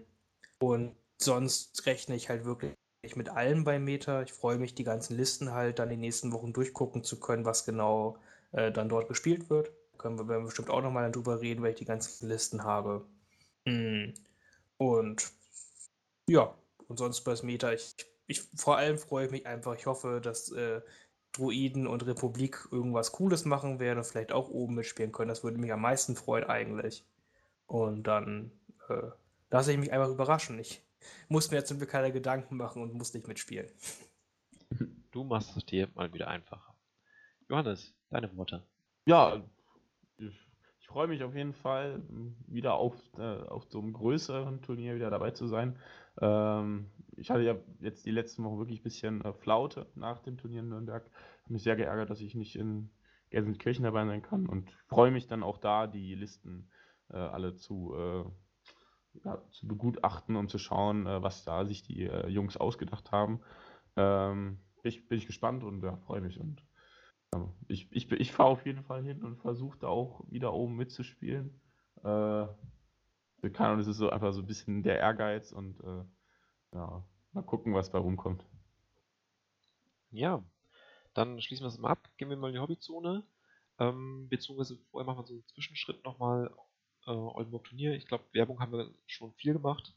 Und 0.59 0.95
sonst 1.17 1.85
rechne 1.85 2.15
ich 2.15 2.29
halt 2.29 2.45
wirklich 2.45 2.73
mit 3.15 3.29
allem 3.29 3.63
bei 3.63 3.79
Meta. 3.79 4.21
Ich 4.21 4.33
freue 4.33 4.57
mich, 4.57 4.75
die 4.75 4.83
ganzen 4.83 5.15
Listen 5.15 5.53
halt 5.53 5.79
dann 5.79 5.89
in 5.89 5.95
den 5.95 6.01
nächsten 6.01 6.31
Wochen 6.31 6.53
durchgucken 6.53 7.03
zu 7.03 7.19
können, 7.19 7.45
was 7.45 7.65
genau 7.65 8.17
äh, 8.51 8.71
dann 8.71 8.89
dort 8.89 9.07
gespielt 9.07 9.49
wird. 9.49 9.71
Können 9.97 10.27
wir 10.27 10.39
bestimmt 10.41 10.69
auch 10.69 10.81
nochmal 10.81 11.11
drüber 11.11 11.41
reden, 11.41 11.63
weil 11.63 11.71
ich 11.71 11.79
die 11.79 11.85
ganzen 11.85 12.27
Listen 12.27 12.63
habe. 12.63 13.05
Mm. 13.65 14.13
Und 14.77 15.31
ja, 16.29 16.53
und 16.87 16.97
sonst 16.97 17.21
bei 17.21 17.35
Meta, 17.43 17.71
ich, 17.73 17.95
ich 18.27 18.41
vor 18.55 18.77
allem 18.77 18.97
freue 18.97 19.25
ich 19.25 19.31
mich 19.31 19.47
einfach, 19.47 19.75
ich 19.75 19.85
hoffe, 19.85 20.21
dass 20.21 20.51
äh, 20.51 20.81
Druiden 21.33 21.87
und 21.87 22.05
Republik 22.05 22.67
irgendwas 22.71 23.11
Cooles 23.11 23.45
machen 23.45 23.79
werden 23.79 23.99
und 23.99 24.05
vielleicht 24.05 24.31
auch 24.31 24.49
oben 24.49 24.75
mitspielen 24.75 25.11
können. 25.11 25.29
Das 25.29 25.43
würde 25.43 25.57
mich 25.57 25.71
am 25.71 25.81
meisten 25.81 26.15
freuen 26.15 26.45
eigentlich. 26.45 27.05
Und 27.67 28.03
dann 28.03 28.51
äh, 28.89 29.11
lasse 29.51 29.71
ich 29.71 29.77
mich 29.77 29.91
einfach 29.91 30.09
überraschen. 30.09 30.57
Ich 30.59 30.86
muss 31.29 31.51
mir 31.51 31.57
jetzt 31.57 31.69
zum 31.69 31.77
Glück 31.77 31.89
keine 31.89 32.11
Gedanken 32.11 32.57
machen 32.57 32.81
und 32.81 32.93
muss 32.93 33.13
nicht 33.13 33.27
mitspielen. 33.27 33.67
Du 35.11 35.23
machst 35.23 35.55
es 35.57 35.65
dir 35.65 35.87
mal 35.95 36.13
wieder 36.13 36.27
einfacher. 36.27 36.75
Johannes, 37.49 37.95
deine 38.09 38.35
Worte. 38.35 38.67
Ja, 39.05 39.41
ich, 40.17 40.37
ich 40.79 40.87
freue 40.87 41.07
mich 41.07 41.23
auf 41.23 41.33
jeden 41.33 41.53
Fall, 41.53 42.03
wieder 42.45 42.75
auf, 42.75 42.93
äh, 43.17 43.21
auf 43.47 43.65
so 43.69 43.79
einem 43.79 43.93
größeren 43.93 44.61
Turnier 44.61 44.95
wieder 44.95 45.09
dabei 45.09 45.31
zu 45.31 45.47
sein. 45.47 45.79
Ähm, 46.19 46.91
ich 47.15 47.29
hatte 47.29 47.43
ja 47.43 47.55
jetzt 47.79 48.05
die 48.05 48.11
letzten 48.11 48.43
Wochen 48.43 48.59
wirklich 48.59 48.81
ein 48.81 48.83
bisschen 48.83 49.21
äh, 49.23 49.33
Flaute 49.33 49.87
nach 49.95 50.19
dem 50.19 50.37
Turnier 50.37 50.59
in 50.59 50.69
Nürnberg. 50.69 51.09
Habe 51.43 51.53
mich 51.53 51.63
sehr 51.63 51.75
geärgert, 51.75 52.09
dass 52.09 52.21
ich 52.21 52.35
nicht 52.35 52.55
in 52.55 52.89
Gelsenkirchen 53.29 53.83
dabei 53.83 54.05
sein 54.05 54.21
kann 54.21 54.47
und 54.47 54.71
freue 54.87 55.11
mich 55.11 55.27
dann 55.27 55.43
auch 55.43 55.57
da, 55.57 55.87
die 55.87 56.15
Listen 56.15 56.69
äh, 57.09 57.17
alle 57.17 57.55
zu, 57.55 57.95
äh, 57.95 58.23
ja, 59.23 59.41
zu 59.51 59.67
begutachten 59.67 60.35
und 60.35 60.49
zu 60.49 60.57
schauen, 60.57 61.05
äh, 61.05 61.21
was 61.21 61.43
da 61.43 61.65
sich 61.65 61.83
die 61.83 62.03
äh, 62.03 62.27
Jungs 62.27 62.57
ausgedacht 62.57 63.11
haben. 63.11 63.41
Ähm, 63.95 64.59
ich, 64.83 65.07
bin 65.07 65.17
ich 65.17 65.27
gespannt 65.27 65.63
und 65.63 65.83
ja, 65.83 65.97
freue 65.97 66.21
mich. 66.21 66.39
Und 66.39 66.63
ja, 67.33 67.47
ich, 67.67 67.91
ich, 67.91 68.11
ich 68.11 68.31
fahre 68.31 68.49
auf 68.49 68.65
jeden 68.65 68.83
Fall 68.83 69.03
hin 69.03 69.23
und 69.23 69.37
versuche 69.37 69.77
da 69.79 69.87
auch 69.87 70.23
wieder 70.29 70.53
oben 70.53 70.75
mitzuspielen. 70.75 71.59
Äh, 72.03 72.47
Ahnung, 73.59 73.77
das 73.77 73.87
ist 73.87 73.97
so 73.97 74.09
einfach 74.09 74.33
so 74.33 74.41
ein 74.41 74.47
bisschen 74.47 74.83
der 74.83 74.99
Ehrgeiz 74.99 75.51
und 75.51 75.79
äh, 75.81 76.03
ja, 76.73 77.03
mal 77.33 77.43
gucken, 77.43 77.73
was 77.73 77.91
bei 77.91 77.99
rumkommt. 77.99 78.45
Ja, 80.11 80.43
dann 81.13 81.41
schließen 81.41 81.63
wir 81.63 81.69
es 81.69 81.77
mal 81.77 81.91
ab. 81.91 82.09
Gehen 82.17 82.29
wir 82.29 82.37
mal 82.37 82.49
in 82.49 82.53
die 82.53 82.59
Hobbyzone. 82.59 83.23
Ähm, 83.79 84.27
beziehungsweise 84.29 84.77
vorher 84.89 85.05
machen 85.05 85.19
wir 85.19 85.27
so 85.27 85.33
einen 85.33 85.47
Zwischenschritt 85.47 86.03
nochmal. 86.03 86.51
Äh, 87.07 87.11
Oldenburg 87.11 87.63
Turnier. 87.63 87.93
Ich 87.93 88.07
glaube, 88.07 88.25
Werbung 88.33 88.59
haben 88.59 88.73
wir 88.73 88.91
schon 89.07 89.33
viel 89.33 89.53
gemacht. 89.53 89.93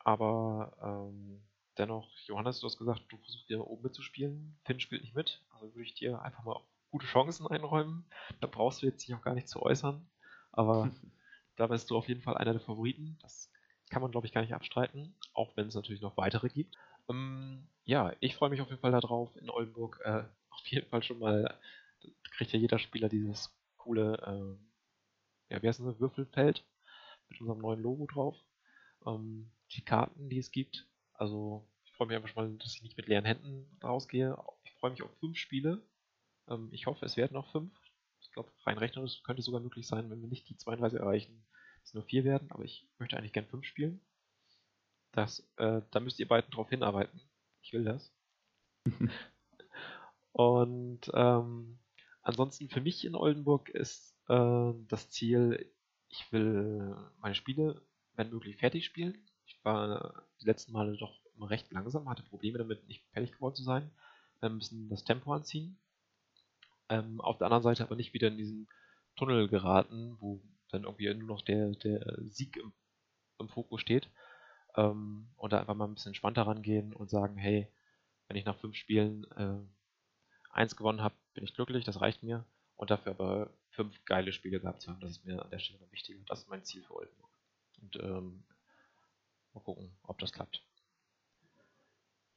Aber 0.00 0.72
ähm, 0.82 1.42
dennoch, 1.78 2.08
Johannes, 2.26 2.60
du 2.60 2.66
hast 2.66 2.78
gesagt, 2.78 3.02
du 3.08 3.16
versuchst 3.18 3.48
wieder 3.48 3.66
oben 3.66 3.82
mitzuspielen. 3.82 4.58
Finn 4.64 4.80
spielt 4.80 5.02
nicht 5.02 5.14
mit. 5.14 5.42
Also 5.52 5.74
würde 5.74 5.82
ich 5.82 5.94
dir 5.94 6.20
einfach 6.22 6.44
mal 6.44 6.60
gute 6.90 7.06
Chancen 7.06 7.46
einräumen. 7.46 8.04
Da 8.40 8.46
brauchst 8.46 8.82
du 8.82 8.86
jetzt 8.86 9.06
dich 9.06 9.14
auch 9.14 9.22
gar 9.22 9.34
nicht 9.34 9.48
zu 9.48 9.62
äußern. 9.62 10.06
Aber 10.52 10.90
da 11.56 11.66
bist 11.68 11.90
du 11.90 11.96
auf 11.96 12.08
jeden 12.08 12.22
Fall 12.22 12.36
einer 12.36 12.52
der 12.52 12.60
Favoriten. 12.60 13.18
Das 13.22 13.50
kann 13.90 14.02
man, 14.02 14.10
glaube 14.10 14.26
ich, 14.26 14.32
gar 14.32 14.40
nicht 14.40 14.54
abstreiten, 14.54 15.14
auch 15.34 15.56
wenn 15.56 15.68
es 15.68 15.74
natürlich 15.74 16.00
noch 16.00 16.16
weitere 16.16 16.48
gibt. 16.48 16.76
Ähm, 17.08 17.66
ja, 17.84 18.12
ich 18.20 18.36
freue 18.36 18.50
mich 18.50 18.60
auf 18.60 18.68
jeden 18.68 18.80
Fall 18.80 18.92
darauf 18.92 19.34
in 19.36 19.50
Oldenburg. 19.50 20.00
Äh, 20.04 20.24
auf 20.50 20.66
jeden 20.66 20.88
Fall 20.88 21.02
schon 21.02 21.18
mal 21.18 21.58
kriegt 22.30 22.52
ja 22.52 22.58
jeder 22.58 22.78
Spieler 22.78 23.08
dieses 23.08 23.54
coole, 23.76 24.14
äh, 24.26 24.69
ja, 25.50 25.62
wie 25.62 25.68
heißt 25.68 25.80
das, 25.80 26.00
Würfelfeld 26.00 26.64
mit 27.28 27.40
unserem 27.40 27.58
neuen 27.58 27.82
Logo 27.82 28.06
drauf. 28.06 28.36
Ähm, 29.06 29.50
die 29.72 29.84
Karten, 29.84 30.28
die 30.28 30.38
es 30.38 30.50
gibt. 30.50 30.88
Also 31.14 31.68
ich 31.84 31.92
freue 31.92 32.08
mich 32.08 32.16
einfach 32.16 32.28
schon 32.28 32.44
mal, 32.50 32.58
dass 32.58 32.74
ich 32.74 32.82
nicht 32.82 32.96
mit 32.96 33.08
leeren 33.08 33.24
Händen 33.24 33.78
rausgehe. 33.82 34.36
Ich 34.64 34.72
freue 34.74 34.92
mich 34.92 35.02
auf 35.02 35.14
fünf 35.18 35.36
Spiele. 35.36 35.82
Ähm, 36.48 36.68
ich 36.72 36.86
hoffe, 36.86 37.04
es 37.04 37.16
werden 37.16 37.34
noch 37.34 37.50
fünf. 37.52 37.72
Ich 38.20 38.30
glaube, 38.32 38.50
rein 38.64 38.78
rechnerisch 38.78 39.22
könnte 39.22 39.40
es 39.40 39.46
sogar 39.46 39.60
möglich 39.60 39.86
sein, 39.86 40.10
wenn 40.10 40.20
wir 40.20 40.28
nicht 40.28 40.48
die 40.48 40.56
32 40.56 41.00
erreichen, 41.00 41.46
es 41.82 41.94
nur 41.94 42.04
vier 42.04 42.24
werden, 42.24 42.50
aber 42.50 42.64
ich 42.64 42.88
möchte 42.98 43.16
eigentlich 43.16 43.32
gern 43.32 43.46
fünf 43.46 43.64
spielen. 43.64 44.00
Das, 45.12 45.40
äh, 45.56 45.82
da 45.90 46.00
müsst 46.00 46.20
ihr 46.20 46.28
beiden 46.28 46.50
drauf 46.50 46.68
hinarbeiten. 46.68 47.20
Ich 47.62 47.72
will 47.72 47.84
das. 47.84 48.14
Und 50.32 51.10
ähm, 51.14 51.80
ansonsten 52.22 52.68
für 52.68 52.80
mich 52.80 53.04
in 53.04 53.16
Oldenburg 53.16 53.68
ist 53.70 54.09
äh, 54.30 54.72
das 54.88 55.10
Ziel, 55.10 55.70
ich 56.08 56.30
will 56.32 56.96
meine 57.18 57.34
Spiele, 57.34 57.82
wenn 58.14 58.30
möglich, 58.30 58.56
fertig 58.56 58.84
spielen. 58.84 59.18
Ich 59.44 59.58
war 59.64 60.24
die 60.40 60.46
letzten 60.46 60.72
Male 60.72 60.96
doch 60.96 61.20
immer 61.36 61.50
recht 61.50 61.70
langsam, 61.72 62.08
hatte 62.08 62.22
Probleme 62.22 62.58
damit, 62.58 62.86
nicht 62.86 63.04
fertig 63.12 63.32
geworden 63.32 63.56
zu 63.56 63.64
sein. 63.64 63.90
Wir 64.40 64.50
müssen 64.50 64.88
das 64.88 65.04
Tempo 65.04 65.32
anziehen. 65.32 65.78
Ähm, 66.88 67.20
auf 67.20 67.38
der 67.38 67.46
anderen 67.46 67.62
Seite 67.62 67.82
aber 67.82 67.96
nicht 67.96 68.14
wieder 68.14 68.28
in 68.28 68.36
diesen 68.36 68.68
Tunnel 69.16 69.48
geraten, 69.48 70.16
wo 70.20 70.40
dann 70.70 70.84
irgendwie 70.84 71.12
nur 71.14 71.28
noch 71.28 71.42
der, 71.42 71.70
der 71.72 72.16
Sieg 72.22 72.56
im, 72.56 72.72
im 73.38 73.48
Fokus 73.48 73.80
steht. 73.80 74.08
Ähm, 74.76 75.28
und 75.36 75.52
da 75.52 75.60
einfach 75.60 75.74
mal 75.74 75.86
ein 75.86 75.94
bisschen 75.94 76.10
entspannter 76.10 76.42
rangehen 76.42 76.94
und 76.94 77.10
sagen, 77.10 77.36
hey, 77.36 77.68
wenn 78.28 78.36
ich 78.36 78.44
nach 78.44 78.56
fünf 78.56 78.76
Spielen 78.76 79.24
äh, 79.32 79.58
eins 80.52 80.76
gewonnen 80.76 81.02
habe, 81.02 81.14
bin 81.34 81.44
ich 81.44 81.54
glücklich, 81.54 81.84
das 81.84 82.00
reicht 82.00 82.22
mir. 82.22 82.44
Und 82.80 82.88
dafür 82.88 83.12
aber 83.12 83.50
fünf 83.72 84.06
geile 84.06 84.32
Spiele 84.32 84.58
gehabt 84.58 84.80
zu 84.80 84.90
haben, 84.90 85.00
das 85.00 85.10
ist 85.10 85.26
mir 85.26 85.42
an 85.42 85.50
der 85.50 85.58
Stelle 85.58 85.86
wichtiger. 85.90 86.18
Das 86.26 86.38
ist 86.40 86.48
mein 86.48 86.64
Ziel 86.64 86.82
für 86.82 86.94
Oldenburg. 86.94 87.30
Und 87.82 87.96
ähm, 87.96 88.42
mal 89.52 89.60
gucken, 89.60 89.94
ob 90.02 90.18
das 90.18 90.32
klappt. 90.32 90.64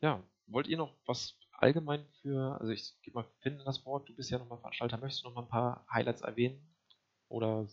Ja, 0.01 0.21
wollt 0.47 0.67
ihr 0.67 0.75
noch 0.75 0.97
was 1.05 1.39
allgemein 1.53 2.05
für, 2.21 2.59
also 2.59 2.73
ich 2.73 2.93
gebe 3.03 3.19
mal 3.19 3.27
Finn 3.39 3.61
das 3.63 3.85
Wort, 3.85 4.09
du 4.09 4.15
bist 4.17 4.31
ja 4.31 4.37
nochmal 4.37 4.57
Veranstalter, 4.57 4.97
möchtest 4.97 5.23
du 5.23 5.29
noch 5.29 5.35
mal 5.35 5.43
ein 5.43 5.47
paar 5.47 5.87
Highlights 5.89 6.23
erwähnen? 6.23 6.75
Oder 7.29 7.65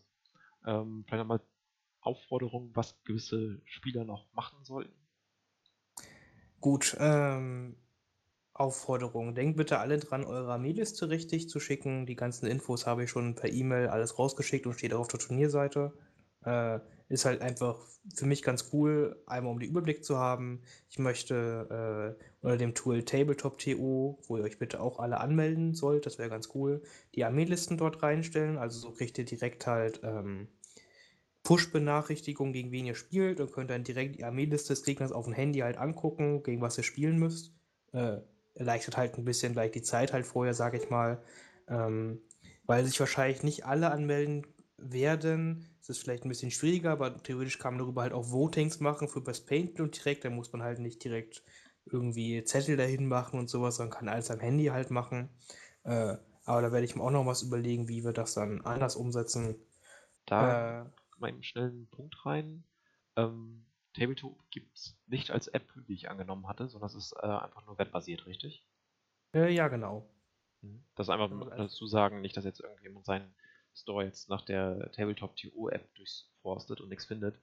ähm, 0.65 1.03
vielleicht 1.09 1.23
nochmal 1.23 1.41
Aufforderungen, 2.03 2.71
was 2.77 3.03
gewisse 3.03 3.61
Spieler 3.65 4.05
noch 4.05 4.33
machen 4.33 4.65
sollten? 4.65 4.95
Gut, 6.61 6.97
ähm, 7.01 7.77
Aufforderung. 8.61 9.35
Denkt 9.35 9.57
bitte 9.57 9.79
alle 9.79 9.99
dran, 9.99 10.25
eure 10.25 10.53
Armeeliste 10.53 11.09
richtig 11.09 11.49
zu 11.49 11.59
schicken. 11.61 12.07
Die 12.07 12.15
ganzen 12.15 12.47
Infos 12.47 12.87
habe 12.87 13.05
ich 13.05 13.11
schon 13.11 13.35
per 13.35 13.51
E-Mail 13.51 13.89
alles 13.89 14.19
rausgeschickt 14.19 14.67
und 14.67 14.75
steht 14.75 14.93
auch 14.93 15.01
auf 15.01 15.09
der 15.09 15.19
Turnierseite. 15.19 15.93
Äh, 16.45 16.81
ist 17.09 17.25
halt 17.25 17.41
einfach 17.43 17.79
für 18.15 18.27
mich 18.27 18.43
ganz 18.43 18.71
cool, 18.73 19.21
einmal 19.27 19.53
um 19.53 19.59
den 19.59 19.71
Überblick 19.71 20.05
zu 20.05 20.19
haben. 20.19 20.63
Ich 20.89 20.99
möchte 20.99 22.17
äh, 22.21 22.25
unter 22.43 22.57
dem 22.57 22.75
Tool 22.75 23.03
Tabletop.to, 23.03 24.19
wo 24.29 24.37
ihr 24.37 24.45
euch 24.45 24.59
bitte 24.59 24.81
auch 24.81 25.01
alle 25.01 25.19
anmelden 25.19 25.75
sollt, 25.75 26.07
das 26.07 26.19
wäre 26.19 26.31
ganz 26.31 26.51
cool, 26.55 26.83
die 27.15 27.25
Armeelisten 27.25 27.79
dort 27.79 28.03
reinstellen. 28.03 28.59
Also 28.59 28.79
so 28.79 28.93
kriegt 28.93 29.19
ihr 29.19 29.25
direkt 29.25 29.67
halt 29.67 30.01
ähm, 30.05 30.49
Push-Benachrichtigungen, 31.43 32.53
gegen 32.53 32.71
wen 32.71 32.87
ihr 32.87 32.95
spielt 32.95 33.41
und 33.41 33.53
könnt 33.53 33.71
dann 33.71 33.85
direkt 33.85 34.17
die 34.17 34.25
Armeeliste 34.25 34.75
des 34.75 34.85
Gegners 34.85 35.13
auf 35.13 35.25
dem 35.25 35.35
Handy 35.35 35.61
halt 35.61 35.79
angucken, 35.79 36.43
gegen 36.43 36.61
was 36.61 36.79
ihr 36.79 36.85
spielen 36.85 37.19
müsst. 37.19 37.53
Äh, 37.93 38.19
erleichtert 38.61 38.97
halt 38.97 39.19
ein 39.19 39.25
bisschen 39.25 39.55
gleich 39.55 39.73
die 39.73 39.83
Zeit 39.83 40.13
halt 40.13 40.27
vorher, 40.27 40.55
sage 40.55 40.77
ich 40.77 40.91
mal. 40.91 41.23
Ähm, 41.67 42.21
weil 42.65 42.85
sich 42.85 43.01
wahrscheinlich 43.01 43.43
nicht 43.43 43.65
alle 43.65 43.91
anmelden 43.91 44.47
werden. 44.77 45.67
Es 45.81 45.89
ist 45.89 46.03
vielleicht 46.03 46.25
ein 46.25 46.29
bisschen 46.29 46.51
schwieriger, 46.51 46.93
aber 46.93 47.21
theoretisch 47.23 47.59
kann 47.59 47.75
man 47.75 47.81
darüber 47.81 48.03
halt 48.03 48.13
auch 48.13 48.31
Votings 48.31 48.79
machen 48.79 49.09
für 49.09 49.23
Best 49.23 49.49
Paint 49.49 49.81
und 49.81 49.97
direkt. 49.97 50.25
Da 50.25 50.31
muss 50.31 50.53
man 50.53 50.63
halt 50.63 50.79
nicht 50.79 51.03
direkt 51.03 51.43
irgendwie 51.87 52.45
Zettel 52.45 52.77
dahin 52.77 53.07
machen 53.07 53.41
und 53.41 53.49
sowas, 53.49 53.77
sondern 53.77 53.97
kann 53.99 54.09
alles 54.09 54.31
am 54.31 54.41
Handy 54.41 54.67
halt 54.67 54.91
machen. 54.91 55.31
Äh, 55.83 56.17
aber 56.45 56.63
da 56.63 56.73
werde 56.73 56.85
ich 56.85 56.95
mir 56.95 57.03
auch 57.03 57.11
noch 57.11 57.27
was 57.27 57.43
überlegen, 57.43 57.89
wie 57.89 58.05
wir 58.05 58.13
das 58.13 58.35
dann 58.35 58.61
anders 58.61 58.95
umsetzen. 58.95 59.57
Da 60.27 60.83
äh, 60.83 60.85
mal 61.19 61.29
einen 61.29 61.43
schnellen 61.43 61.89
Punkt 61.89 62.27
rein. 62.27 62.65
Ähm, 63.17 63.65
Tabletop 63.95 64.39
gibt 64.51 64.77
es 64.77 64.97
nicht 65.07 65.31
als 65.31 65.49
App, 65.49 65.69
wie 65.87 65.95
ich 65.95 66.11
angenommen 66.11 66.47
hatte, 66.47 66.69
sondern 66.69 66.89
es 66.89 66.95
ist 66.95 67.13
äh, 67.21 67.27
einfach 67.27 67.65
nur 67.67 67.79
webbasiert, 67.79 68.27
richtig? 68.27 68.65
Äh, 69.35 69.53
ja, 69.53 69.69
genau. 69.69 70.09
Mhm. 70.63 70.85
Das 70.95 71.07
ist 71.07 71.11
einfach 71.11 71.31
also, 71.31 71.51
dazu 71.51 71.87
sagen, 71.87 72.21
nicht, 72.21 72.37
dass 72.37 72.45
jetzt 72.45 72.61
irgendjemand 72.61 73.05
seinen 73.05 73.35
Store 73.75 74.05
jetzt 74.05 74.29
nach 74.29 74.43
der 74.43 74.91
Tabletop-TO-App 74.93 75.95
durchforstet 75.95 76.81
und 76.81 76.89
nichts 76.89 77.07
findet, 77.07 77.41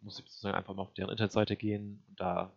muss 0.00 0.18
ich 0.18 0.24
sozusagen 0.24 0.56
einfach 0.56 0.74
mal 0.74 0.82
auf 0.82 0.94
deren 0.94 1.10
Internetseite 1.10 1.56
gehen 1.56 2.04
und 2.08 2.20
da 2.20 2.56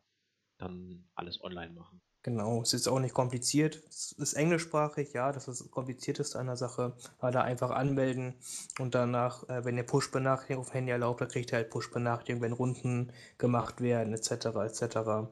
dann 0.58 1.08
alles 1.16 1.44
online 1.44 1.74
machen. 1.74 2.02
Genau, 2.23 2.61
es 2.61 2.73
ist 2.73 2.88
auch 2.88 2.99
nicht 2.99 3.14
kompliziert. 3.14 3.81
Es 3.88 4.11
ist 4.11 4.34
englischsprachig, 4.34 5.14
ja, 5.14 5.31
das 5.31 5.48
ist 5.48 5.61
das 5.61 5.72
Komplizierteste 5.72 6.38
an 6.38 6.48
der 6.48 6.57
Sache. 6.57 6.94
Aber 7.19 7.31
da 7.31 7.41
einfach 7.41 7.69
anmelden 7.69 8.34
und 8.80 8.95
danach, 8.95 9.48
äh, 9.49 9.64
wenn 9.64 9.77
ihr 9.77 9.84
Push-Benachrichtigungen 9.84 10.65
auf 10.65 10.72
dem 10.72 10.73
Handy 10.73 10.91
erlaubt, 10.91 11.22
dann 11.22 11.30
kriegt 11.30 11.52
ihr 11.52 11.57
halt 11.57 11.69
Push-Benachrichtigungen, 11.69 12.44
wenn 12.44 12.53
Runden 12.53 13.14
gemacht 13.38 13.81
werden, 13.81 14.14
etc. 14.14 14.48
etc. 14.57 15.30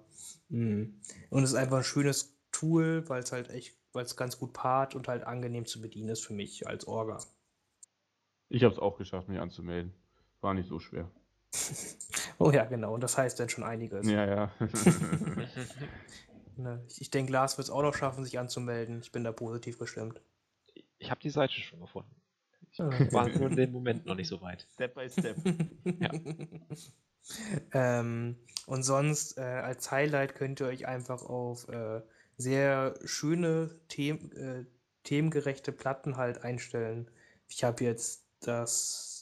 Mhm. 0.50 1.02
Und 1.30 1.44
es 1.44 1.50
ist 1.52 1.56
einfach 1.56 1.78
ein 1.78 1.84
schönes 1.84 2.38
Tool, 2.52 3.04
weil 3.10 3.24
es 3.24 3.32
halt 3.32 3.50
echt, 3.50 3.76
weil 3.92 4.06
es 4.06 4.16
ganz 4.16 4.40
gut 4.40 4.54
paart 4.54 4.96
und 4.96 5.08
halt 5.08 5.26
angenehm 5.26 5.66
zu 5.66 5.82
bedienen 5.82 6.10
ist 6.10 6.26
für 6.26 6.34
mich 6.34 6.68
als 6.68 6.88
Orga. 6.88 7.20
Ich 8.48 8.64
habe 8.64 8.74
es 8.74 8.80
auch 8.80 8.98
geschafft, 8.98 9.28
mich 9.28 9.40
anzumelden. 9.40 9.94
War 10.40 10.54
nicht 10.54 10.70
so 10.70 10.80
schwer. 10.80 11.12
oh 12.38 12.52
ja, 12.52 12.64
genau. 12.66 12.94
Und 12.94 13.02
das 13.02 13.18
heißt 13.18 13.40
dann 13.40 13.50
schon 13.50 13.64
einiges. 13.64 14.08
Ja, 14.08 14.26
ja. 14.26 14.52
Ne, 16.58 16.84
ich, 16.88 17.02
ich 17.02 17.12
denke, 17.12 17.32
Lars 17.32 17.58
wird 17.58 17.68
es 17.68 17.72
auch 17.72 17.82
noch 17.82 17.96
schaffen, 17.96 18.24
sich 18.24 18.40
anzumelden. 18.40 19.02
Ich 19.02 19.12
bin 19.12 19.24
da 19.24 19.32
positiv 19.32 19.78
gestimmt. 19.78 20.22
Ich 20.98 21.12
habe 21.12 21.22
die 21.22 21.30
Seite 21.30 21.54
schon 21.54 21.82
gefunden. 21.82 22.16
Ich 22.72 22.80
war 22.80 23.30
nur 23.30 23.50
in 23.50 23.56
dem 23.56 23.72
Moment 23.72 24.06
noch 24.06 24.16
nicht 24.16 24.28
so 24.28 24.42
weit. 24.42 24.68
Step 24.74 24.96
by 24.96 25.10
step. 25.10 25.38
ja. 26.00 26.10
ähm, 28.00 28.38
und 28.66 28.84
sonst 28.84 29.38
äh, 29.38 29.42
als 29.42 29.92
Highlight 29.92 30.36
könnt 30.36 30.60
ihr 30.60 30.68
euch 30.68 30.86
einfach 30.86 31.22
auf 31.22 31.70
äh, 31.70 32.02
sehr 32.38 32.96
schöne, 33.06 33.70
them 33.88 34.32
äh, 34.36 34.66
themengerechte 35.04 35.72
Platten 35.72 36.18
halt 36.18 36.44
einstellen. 36.44 37.10
Ich 37.48 37.64
habe 37.64 37.84
jetzt 37.84 38.26
das 38.42 39.15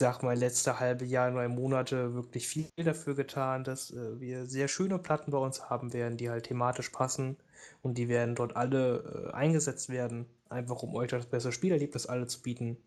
sag 0.00 0.22
mal, 0.22 0.34
letzte 0.36 0.80
halbe 0.80 1.04
Jahr, 1.04 1.30
neun 1.30 1.54
Monate 1.54 2.14
wirklich 2.14 2.48
viel 2.48 2.70
dafür 2.76 3.14
getan, 3.14 3.64
dass 3.64 3.90
äh, 3.90 4.18
wir 4.18 4.46
sehr 4.46 4.66
schöne 4.66 4.98
Platten 4.98 5.30
bei 5.30 5.36
uns 5.38 5.68
haben 5.68 5.92
werden, 5.92 6.16
die 6.16 6.30
halt 6.30 6.46
thematisch 6.46 6.88
passen 6.88 7.36
und 7.82 7.98
die 7.98 8.08
werden 8.08 8.34
dort 8.34 8.56
alle 8.56 9.30
äh, 9.30 9.34
eingesetzt 9.34 9.90
werden, 9.90 10.24
einfach 10.48 10.82
um 10.82 10.94
euch 10.94 11.10
das 11.10 11.26
bessere 11.26 11.52
Spielerlebnis 11.52 12.06
alle 12.06 12.26
zu 12.26 12.40
bieten. 12.40 12.78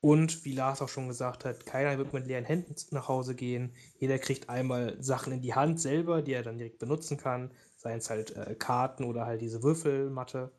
Und 0.00 0.44
wie 0.44 0.52
Lars 0.52 0.82
auch 0.82 0.88
schon 0.88 1.08
gesagt 1.08 1.44
hat, 1.44 1.66
keiner 1.66 1.98
wird 1.98 2.12
mit 2.12 2.28
leeren 2.28 2.44
Händen 2.44 2.76
nach 2.92 3.08
Hause 3.08 3.34
gehen. 3.34 3.72
Jeder 3.98 4.18
kriegt 4.20 4.48
einmal 4.48 4.96
Sachen 5.02 5.32
in 5.32 5.40
die 5.40 5.54
Hand 5.54 5.80
selber, 5.80 6.22
die 6.22 6.34
er 6.34 6.44
dann 6.44 6.58
direkt 6.58 6.78
benutzen 6.78 7.16
kann, 7.16 7.50
seien 7.76 7.98
es 7.98 8.08
halt 8.08 8.36
äh, 8.36 8.54
Karten 8.54 9.02
oder 9.02 9.26
halt 9.26 9.40
diese 9.40 9.64
Würfelmatte. 9.64 10.52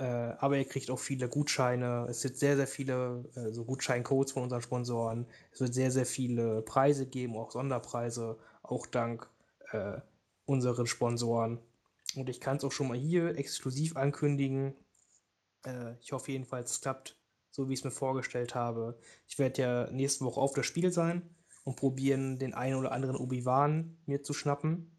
Äh, 0.00 0.34
aber 0.38 0.56
ihr 0.56 0.64
kriegt 0.64 0.90
auch 0.90 0.98
viele 0.98 1.28
Gutscheine. 1.28 2.06
Es 2.08 2.24
wird 2.24 2.38
sehr, 2.38 2.56
sehr 2.56 2.66
viele 2.66 3.22
äh, 3.34 3.52
so 3.52 3.66
Gutscheincodes 3.66 4.32
von 4.32 4.44
unseren 4.44 4.62
Sponsoren. 4.62 5.26
Es 5.52 5.60
wird 5.60 5.74
sehr, 5.74 5.90
sehr 5.90 6.06
viele 6.06 6.62
Preise 6.62 7.06
geben, 7.06 7.36
auch 7.36 7.50
Sonderpreise, 7.50 8.38
auch 8.62 8.86
dank 8.86 9.28
äh, 9.72 10.00
unseren 10.46 10.86
Sponsoren. 10.86 11.58
Und 12.16 12.30
ich 12.30 12.40
kann 12.40 12.56
es 12.56 12.64
auch 12.64 12.72
schon 12.72 12.88
mal 12.88 12.96
hier 12.96 13.36
exklusiv 13.36 13.98
ankündigen. 13.98 14.74
Äh, 15.66 15.96
ich 16.00 16.12
hoffe 16.12 16.32
jedenfalls, 16.32 16.70
es 16.72 16.80
klappt 16.80 17.18
so, 17.50 17.68
wie 17.68 17.74
ich 17.74 17.80
es 17.80 17.84
mir 17.84 17.90
vorgestellt 17.90 18.54
habe. 18.54 18.98
Ich 19.28 19.38
werde 19.38 19.60
ja 19.60 19.90
nächste 19.90 20.24
Woche 20.24 20.40
auf 20.40 20.54
das 20.54 20.64
Spiel 20.64 20.92
sein 20.92 21.28
und 21.62 21.76
probieren, 21.76 22.38
den 22.38 22.54
einen 22.54 22.76
oder 22.76 22.92
anderen 22.92 23.16
Obi-Wan 23.16 23.98
mir 24.06 24.22
zu 24.22 24.32
schnappen. 24.32 24.98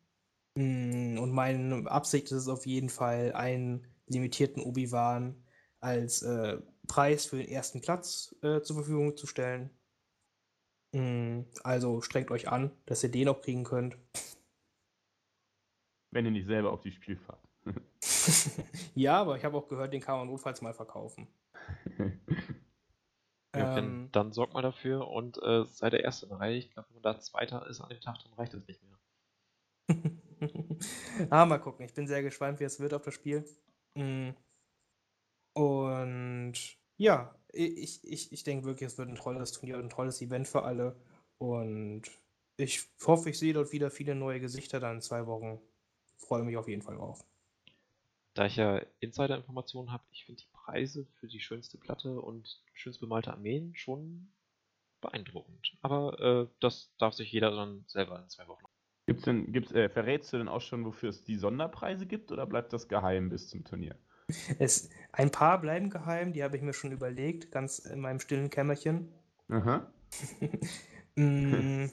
Mm, 0.55 1.17
und 1.17 1.31
meine 1.31 1.89
Absicht 1.89 2.25
ist 2.25 2.43
es 2.43 2.47
auf 2.47 2.67
jeden 2.67 2.89
Fall, 2.89 3.33
einen 3.33 3.87
limitierten 4.11 4.61
Obi-Wan 4.61 5.43
als 5.79 6.21
äh, 6.21 6.59
Preis 6.87 7.25
für 7.25 7.37
den 7.37 7.47
ersten 7.47 7.81
Platz 7.81 8.35
äh, 8.41 8.61
zur 8.61 8.77
Verfügung 8.77 9.17
zu 9.17 9.27
stellen. 9.27 9.69
Mm, 10.93 11.41
also 11.63 12.01
strengt 12.01 12.31
euch 12.31 12.49
an, 12.49 12.71
dass 12.85 13.03
ihr 13.03 13.11
den 13.11 13.29
auch 13.29 13.41
kriegen 13.41 13.63
könnt. 13.63 13.97
Wenn 16.11 16.25
ihr 16.25 16.31
nicht 16.31 16.47
selber 16.47 16.71
auf 16.71 16.81
die 16.81 16.91
Spiel 16.91 17.17
fahrt. 17.17 17.39
ja, 18.95 19.19
aber 19.21 19.37
ich 19.37 19.45
habe 19.45 19.57
auch 19.57 19.67
gehört, 19.67 19.93
den 19.93 20.01
kann 20.01 20.17
man 20.17 20.27
notfalls 20.27 20.61
mal 20.61 20.73
verkaufen. 20.73 21.27
ja, 23.55 23.77
ähm, 23.77 24.09
dann 24.11 24.33
sorgt 24.33 24.53
mal 24.53 24.61
dafür 24.61 25.07
und 25.07 25.41
äh, 25.41 25.63
sei 25.65 25.89
der 25.89 26.03
Erste 26.03 26.25
in 26.25 26.31
der 26.31 26.39
Reihe. 26.39 26.57
Ich 26.57 26.71
glaube, 26.71 26.89
wenn 26.89 27.01
man 27.01 27.03
da 27.03 27.19
Zweiter 27.19 27.65
ist 27.67 27.79
an 27.81 27.89
dem 27.89 28.01
Tag, 28.01 28.17
dann 28.23 28.33
reicht 28.33 28.53
das 28.53 28.67
nicht 28.67 28.81
mehr. 28.83 28.91
ah, 31.29 31.45
mal 31.45 31.59
gucken. 31.59 31.85
Ich 31.85 31.93
bin 31.93 32.07
sehr 32.07 32.23
gespannt, 32.23 32.59
wie 32.59 32.65
es 32.65 32.79
wird 32.79 32.93
auf 32.93 33.03
das 33.03 33.13
Spiel. 33.13 33.45
Mm. 33.95 34.31
Und 35.53 36.53
ja, 36.97 37.35
ich, 37.53 38.03
ich, 38.03 38.31
ich 38.31 38.43
denke 38.43 38.65
wirklich, 38.65 38.87
es 38.87 38.97
wird 38.97 39.09
ein 39.09 39.15
tolles 39.15 39.51
Turnier, 39.51 39.77
ein 39.77 39.89
tolles 39.89 40.21
Event 40.21 40.47
für 40.47 40.63
alle. 40.63 40.95
Und 41.37 42.03
ich 42.57 42.87
hoffe, 43.05 43.29
ich 43.29 43.39
sehe 43.39 43.53
dort 43.53 43.71
wieder 43.71 43.91
viele 43.91 44.15
neue 44.15 44.39
Gesichter 44.39 44.79
dann 44.79 44.97
in 44.97 45.01
zwei 45.01 45.25
Wochen. 45.25 45.59
Freue 46.17 46.43
mich 46.43 46.57
auf 46.57 46.67
jeden 46.67 46.81
Fall 46.81 46.95
drauf. 46.95 47.25
Da 48.33 48.45
ich 48.45 48.55
ja 48.55 48.81
Insider-Informationen 48.99 49.91
habe, 49.91 50.03
ich 50.11 50.25
finde 50.25 50.41
die 50.41 50.49
Preise 50.53 51.05
für 51.19 51.27
die 51.27 51.41
schönste 51.41 51.77
Platte 51.77 52.21
und 52.21 52.63
schönst 52.73 53.01
bemalte 53.01 53.31
Armeen 53.31 53.75
schon 53.75 54.31
beeindruckend. 55.01 55.75
Aber 55.81 56.19
äh, 56.19 56.47
das 56.61 56.93
darf 56.97 57.13
sich 57.13 57.31
jeder 57.31 57.51
dann 57.51 57.83
selber 57.87 58.21
in 58.21 58.29
zwei 58.29 58.47
Wochen 58.47 58.65
Gibt's 59.11 59.25
denn, 59.25 59.51
gibt's, 59.51 59.71
äh, 59.73 59.89
verrätst 59.89 60.31
du 60.31 60.37
denn 60.37 60.47
auch 60.47 60.61
schon, 60.61 60.85
wofür 60.85 61.09
es 61.09 61.23
die 61.25 61.35
Sonderpreise 61.35 62.05
gibt 62.05 62.31
oder 62.31 62.45
bleibt 62.45 62.71
das 62.71 62.87
geheim 62.87 63.27
bis 63.27 63.49
zum 63.49 63.65
Turnier? 63.65 63.95
Es, 64.59 64.89
ein 65.11 65.31
paar 65.31 65.59
bleiben 65.59 65.89
geheim, 65.89 66.31
die 66.31 66.43
habe 66.43 66.55
ich 66.55 66.63
mir 66.63 66.73
schon 66.73 66.93
überlegt, 66.93 67.51
ganz 67.51 67.79
in 67.79 67.99
meinem 67.99 68.21
stillen 68.21 68.49
Kämmerchen. 68.49 69.11
Aha. 69.49 69.91
mm, 71.15 71.87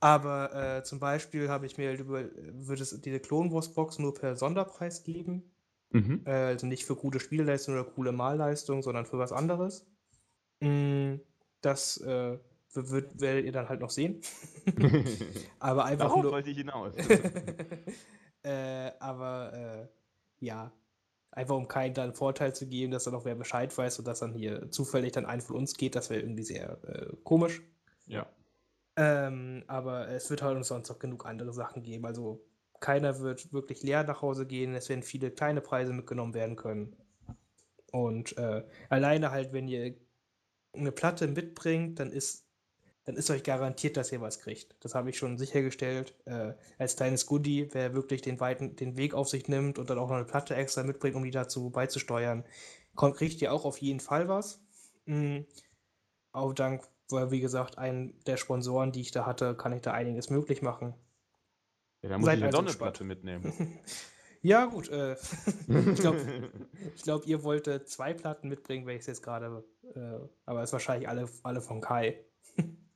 aber 0.00 0.78
äh, 0.78 0.82
zum 0.82 0.98
Beispiel 0.98 1.48
habe 1.48 1.66
ich 1.66 1.78
mir 1.78 1.90
halt 1.90 2.00
über, 2.00 2.24
würde 2.34 2.82
es 2.82 3.00
diese 3.00 3.20
Clone 3.20 3.52
Wars 3.52 3.72
Box 3.72 4.00
nur 4.00 4.14
per 4.14 4.34
Sonderpreis 4.34 5.04
geben. 5.04 5.54
Mhm. 5.90 6.22
Äh, 6.26 6.30
also 6.30 6.66
nicht 6.66 6.84
für 6.84 6.96
gute 6.96 7.20
Spielleistung 7.20 7.74
oder 7.74 7.84
coole 7.84 8.10
Malleistung, 8.10 8.82
sondern 8.82 9.06
für 9.06 9.18
was 9.18 9.30
anderes. 9.30 9.86
Mm, 10.58 11.20
das 11.60 11.98
äh, 11.98 12.38
wird, 12.74 13.20
werdet 13.20 13.44
ihr 13.44 13.52
dann 13.52 13.68
halt 13.68 13.80
noch 13.80 13.90
sehen. 13.90 14.20
aber 15.58 15.84
einfach 15.84 16.06
Darauf 16.06 16.22
nur. 16.22 16.32
wollte 16.32 16.50
ich 16.50 16.58
hinaus. 16.58 16.94
äh, 18.42 18.90
aber 18.98 19.52
äh, 19.52 20.44
ja, 20.44 20.72
einfach 21.30 21.56
um 21.56 21.68
keinen 21.68 21.94
dann 21.94 22.14
Vorteil 22.14 22.54
zu 22.54 22.66
geben, 22.66 22.92
dass 22.92 23.04
dann 23.04 23.14
auch 23.14 23.24
wer 23.24 23.34
Bescheid 23.34 23.76
weiß 23.76 23.98
und 23.98 24.06
dass 24.06 24.20
dann 24.20 24.34
hier 24.34 24.70
zufällig 24.70 25.12
dann 25.12 25.26
ein 25.26 25.40
von 25.40 25.56
uns 25.56 25.76
geht, 25.76 25.94
das 25.94 26.10
wäre 26.10 26.20
irgendwie 26.20 26.44
sehr 26.44 26.78
äh, 26.84 27.16
komisch. 27.24 27.62
Ja. 28.06 28.26
Ähm, 28.96 29.64
aber 29.66 30.08
es 30.08 30.30
wird 30.30 30.42
halt 30.42 30.64
sonst 30.64 30.90
auch 30.90 30.98
genug 30.98 31.26
andere 31.26 31.52
Sachen 31.52 31.82
geben. 31.82 32.06
Also 32.06 32.44
keiner 32.80 33.18
wird 33.20 33.52
wirklich 33.52 33.82
leer 33.82 34.04
nach 34.04 34.22
Hause 34.22 34.46
gehen. 34.46 34.74
Es 34.74 34.88
werden 34.88 35.02
viele 35.02 35.30
kleine 35.30 35.60
Preise 35.60 35.92
mitgenommen 35.92 36.34
werden 36.34 36.56
können. 36.56 36.96
Und 37.90 38.36
äh, 38.38 38.64
alleine 38.88 39.30
halt, 39.30 39.52
wenn 39.52 39.68
ihr 39.68 39.94
eine 40.72 40.92
Platte 40.92 41.26
mitbringt, 41.28 41.98
dann 41.98 42.10
ist 42.10 42.43
dann 43.04 43.16
ist 43.16 43.30
euch 43.30 43.42
garantiert, 43.42 43.96
dass 43.96 44.12
ihr 44.12 44.20
was 44.20 44.40
kriegt. 44.40 44.76
Das 44.80 44.94
habe 44.94 45.10
ich 45.10 45.18
schon 45.18 45.36
sichergestellt. 45.36 46.14
Äh, 46.24 46.54
als 46.78 46.96
kleines 46.96 47.26
Goodie, 47.26 47.68
wer 47.72 47.94
wirklich 47.94 48.22
den 48.22 48.40
weiten, 48.40 48.76
den 48.76 48.96
Weg 48.96 49.12
auf 49.14 49.28
sich 49.28 49.46
nimmt 49.46 49.78
und 49.78 49.90
dann 49.90 49.98
auch 49.98 50.08
noch 50.08 50.16
eine 50.16 50.24
Platte 50.24 50.54
extra 50.54 50.82
mitbringt, 50.82 51.14
um 51.14 51.24
die 51.24 51.30
dazu 51.30 51.70
beizusteuern, 51.70 52.44
kommt, 52.94 53.16
kriegt 53.16 53.42
ihr 53.42 53.52
auch 53.52 53.64
auf 53.64 53.78
jeden 53.78 54.00
Fall 54.00 54.28
was. 54.28 54.60
Mhm. 55.04 55.46
Auch 56.32 56.54
dank, 56.54 56.82
weil 57.10 57.30
wie 57.30 57.40
gesagt, 57.40 57.76
einen 57.76 58.18
der 58.24 58.38
Sponsoren, 58.38 58.90
die 58.90 59.02
ich 59.02 59.10
da 59.10 59.26
hatte, 59.26 59.54
kann 59.54 59.72
ich 59.72 59.82
da 59.82 59.92
einiges 59.92 60.30
möglich 60.30 60.62
machen. 60.62 60.94
Ja, 62.00 62.08
dann 62.08 62.20
muss 62.20 62.26
Seid 62.26 62.38
ich 62.38 62.44
also 62.44 62.58
eine 62.58 62.68
Sonderplatte 62.68 63.04
mitnehmen. 63.04 63.80
ja, 64.42 64.64
gut. 64.64 64.88
Äh, 64.88 65.16
ich 65.68 66.00
glaube, 66.00 66.50
glaub, 67.02 67.26
ihr 67.26 67.42
wolltet 67.42 67.88
zwei 67.90 68.14
Platten 68.14 68.48
mitbringen, 68.48 68.86
wenn 68.86 68.96
ich 68.96 69.00
es 69.00 69.06
jetzt 69.06 69.22
gerade. 69.22 69.62
Äh, 69.94 70.26
aber 70.46 70.62
es 70.62 70.70
ist 70.70 70.72
wahrscheinlich 70.72 71.08
alle, 71.08 71.28
alle 71.42 71.60
von 71.60 71.82
Kai. 71.82 72.24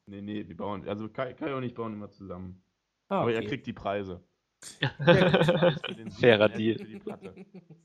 Nee, 0.09 0.23
nee, 0.23 0.43
die 0.43 0.55
bauen, 0.55 0.89
also 0.89 1.09
Kai, 1.09 1.35
Kai 1.35 1.55
und 1.55 1.65
ich 1.65 1.75
bauen 1.75 1.93
immer 1.93 2.11
zusammen. 2.11 2.63
Ah, 3.09 3.21
Aber 3.21 3.33
er 3.33 3.45
kriegt 3.45 3.67
die 3.67 3.75
Preise. 3.75 4.23
Fairer 6.21 6.49
Deal. 6.49 6.79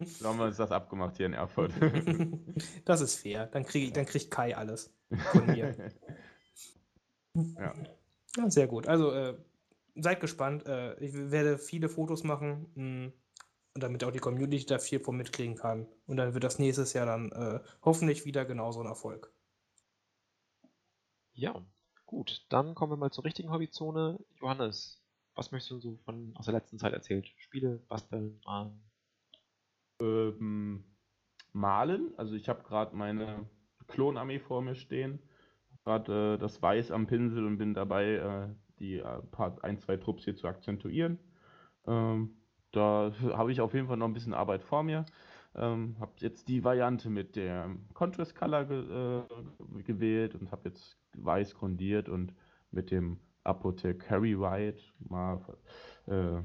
So 0.05 0.27
haben 0.27 0.39
wir 0.39 0.45
uns 0.45 0.57
das 0.57 0.71
abgemacht 0.71 1.17
hier 1.17 1.27
in 1.27 1.33
Erfurt. 1.33 1.71
das 2.85 3.01
ist 3.01 3.17
fair. 3.17 3.47
Dann, 3.47 3.65
krieg, 3.65 3.93
dann 3.93 4.05
kriegt 4.05 4.31
Kai 4.31 4.55
alles 4.55 4.95
von 5.31 5.45
mir. 5.47 5.75
ja. 7.35 7.73
ja. 8.37 8.49
Sehr 8.49 8.67
gut. 8.67 8.87
Also 8.87 9.11
äh, 9.11 9.37
seid 9.95 10.21
gespannt. 10.21 10.65
Äh, 10.65 10.97
ich 10.99 11.13
werde 11.13 11.57
viele 11.57 11.89
Fotos 11.89 12.23
machen, 12.23 12.71
mh, 12.75 13.07
mm, 13.07 13.13
damit 13.75 14.03
auch 14.03 14.11
die 14.11 14.19
Community 14.19 14.65
da 14.65 14.79
viel 14.79 14.99
von 14.99 15.17
mitkriegen 15.17 15.55
kann. 15.55 15.87
Und 16.07 16.17
dann 16.17 16.33
wird 16.33 16.43
das 16.43 16.57
nächstes 16.57 16.93
Jahr 16.93 17.05
dann 17.05 17.31
äh, 17.33 17.59
hoffentlich 17.83 18.25
wieder 18.25 18.45
genauso 18.45 18.79
ein 18.79 18.87
Erfolg. 18.87 19.31
Ja, 21.33 21.63
Gut, 22.13 22.45
dann 22.49 22.75
kommen 22.75 22.91
wir 22.91 22.97
mal 22.97 23.09
zur 23.09 23.25
richtigen 23.25 23.51
Hobbyzone. 23.51 24.19
Johannes, 24.39 25.01
was 25.33 25.51
möchtest 25.51 25.71
du 25.71 25.79
so 25.79 25.97
von 26.05 26.31
aus 26.35 26.45
der 26.45 26.53
letzten 26.53 26.77
Zeit 26.77 26.93
erzählen? 26.93 27.25
Spiele, 27.37 27.79
basteln, 27.89 28.39
malen? 28.45 28.83
Ähm, 29.99 30.83
malen. 31.53 32.13
Also 32.15 32.35
ich 32.35 32.49
habe 32.49 32.61
gerade 32.61 32.95
meine 32.95 33.49
Klonarmee 33.87 34.37
vor 34.37 34.61
mir 34.61 34.75
stehen. 34.75 35.23
Gerade 35.83 36.35
äh, 36.35 36.37
das 36.37 36.61
Weiß 36.61 36.91
am 36.91 37.07
Pinsel 37.07 37.47
und 37.47 37.57
bin 37.57 37.73
dabei, 37.73 38.11
äh, 38.11 38.55
die 38.77 38.99
äh, 38.99 39.21
paar, 39.31 39.57
ein, 39.63 39.79
zwei 39.79 39.97
Trupps 39.97 40.23
hier 40.23 40.35
zu 40.35 40.47
akzentuieren. 40.47 41.17
Ähm, 41.87 42.37
da 42.73 43.11
habe 43.21 43.51
ich 43.51 43.59
auf 43.59 43.73
jeden 43.73 43.87
Fall 43.87 43.97
noch 43.97 44.07
ein 44.07 44.13
bisschen 44.13 44.35
Arbeit 44.35 44.61
vor 44.61 44.83
mir. 44.83 45.07
Ähm, 45.55 45.95
habe 45.99 46.13
jetzt 46.17 46.47
die 46.47 46.63
Variante 46.63 47.09
mit 47.09 47.35
der 47.35 47.75
Contrast 47.93 48.35
Color 48.35 48.65
ge 48.65 49.21
äh, 49.21 49.83
gewählt 49.83 50.33
und 50.35 50.51
habe 50.51 50.69
jetzt 50.69 50.97
weiß 51.15 51.53
grundiert 51.55 52.09
und 52.09 52.33
mit 52.71 52.89
dem 52.89 53.19
Apothecary 53.43 54.39
White 54.39 54.81
mal 54.99 55.39
äh, 56.07 56.41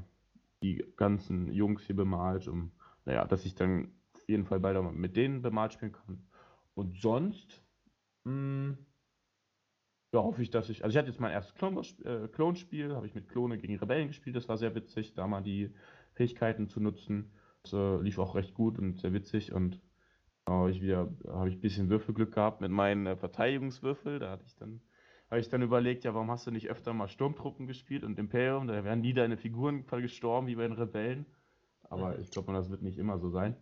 die 0.61 0.83
ganzen 0.95 1.51
Jungs 1.51 1.85
hier 1.85 1.95
bemalt, 1.95 2.47
um, 2.47 2.71
naja, 3.05 3.25
dass 3.25 3.45
ich 3.45 3.55
dann 3.55 3.93
auf 4.13 4.27
jeden 4.27 4.45
Fall 4.45 4.59
bald 4.59 4.77
auch 4.77 4.91
mit 4.91 5.15
denen 5.15 5.41
bemalt 5.41 5.73
spielen 5.73 5.93
kann. 5.93 6.27
Und 6.75 6.97
sonst, 6.99 7.63
mh, 8.25 8.31
hm, 8.31 8.77
ja, 10.11 10.23
hoffe 10.23 10.41
ich, 10.41 10.49
dass 10.49 10.69
ich, 10.69 10.83
also 10.83 10.93
ich 10.93 10.97
hatte 10.97 11.09
jetzt 11.09 11.19
mein 11.19 11.31
erstes 11.31 11.55
äh, 12.03 12.27
Klonspiel, 12.29 12.95
habe 12.95 13.05
ich 13.05 13.13
mit 13.13 13.29
Klone 13.29 13.57
gegen 13.57 13.77
Rebellen 13.77 14.07
gespielt, 14.07 14.35
das 14.35 14.49
war 14.49 14.57
sehr 14.57 14.73
witzig, 14.75 15.13
da 15.13 15.27
mal 15.27 15.41
die 15.41 15.73
Fähigkeiten 16.13 16.67
zu 16.67 16.79
nutzen. 16.79 17.31
Äh, 17.73 17.97
lief 18.01 18.19
auch 18.19 18.35
recht 18.35 18.53
gut 18.53 18.79
und 18.79 18.99
sehr 18.99 19.13
witzig 19.13 19.53
und 19.53 19.79
habe 20.47 20.71
ich 20.71 20.81
wieder, 20.81 21.09
habe 21.27 21.49
ich 21.49 21.55
ein 21.55 21.61
bisschen 21.61 21.89
Würfelglück 21.89 22.33
gehabt 22.33 22.61
mit 22.61 22.71
meinen 22.71 23.05
äh, 23.05 23.15
Verteidigungswürfel, 23.15 24.19
da 24.19 24.31
hatte 24.31 24.45
ich 24.47 24.55
dann 24.55 24.81
habe 25.29 25.41
ich 25.41 25.49
dann 25.49 25.61
überlegt, 25.61 26.03
ja, 26.03 26.13
warum 26.13 26.31
hast 26.31 26.47
du 26.47 26.51
nicht 26.51 26.69
öfter 26.69 26.93
mal 26.93 27.07
Sturmtruppen 27.07 27.67
gespielt 27.67 28.03
und 28.03 28.17
Imperium? 28.17 28.67
Da 28.67 28.83
wären 28.83 29.01
nie 29.01 29.13
deine 29.13 29.37
Figuren 29.37 29.85
gestorben 29.85 30.47
wie 30.47 30.55
bei 30.55 30.63
den 30.63 30.71
Rebellen. 30.71 31.25
Aber 31.83 32.17
ich 32.17 32.31
glaube, 32.31 32.51
das 32.53 32.69
wird 32.69 32.81
nicht 32.81 32.97
immer 32.97 33.19
so 33.19 33.29
sein. 33.29 33.55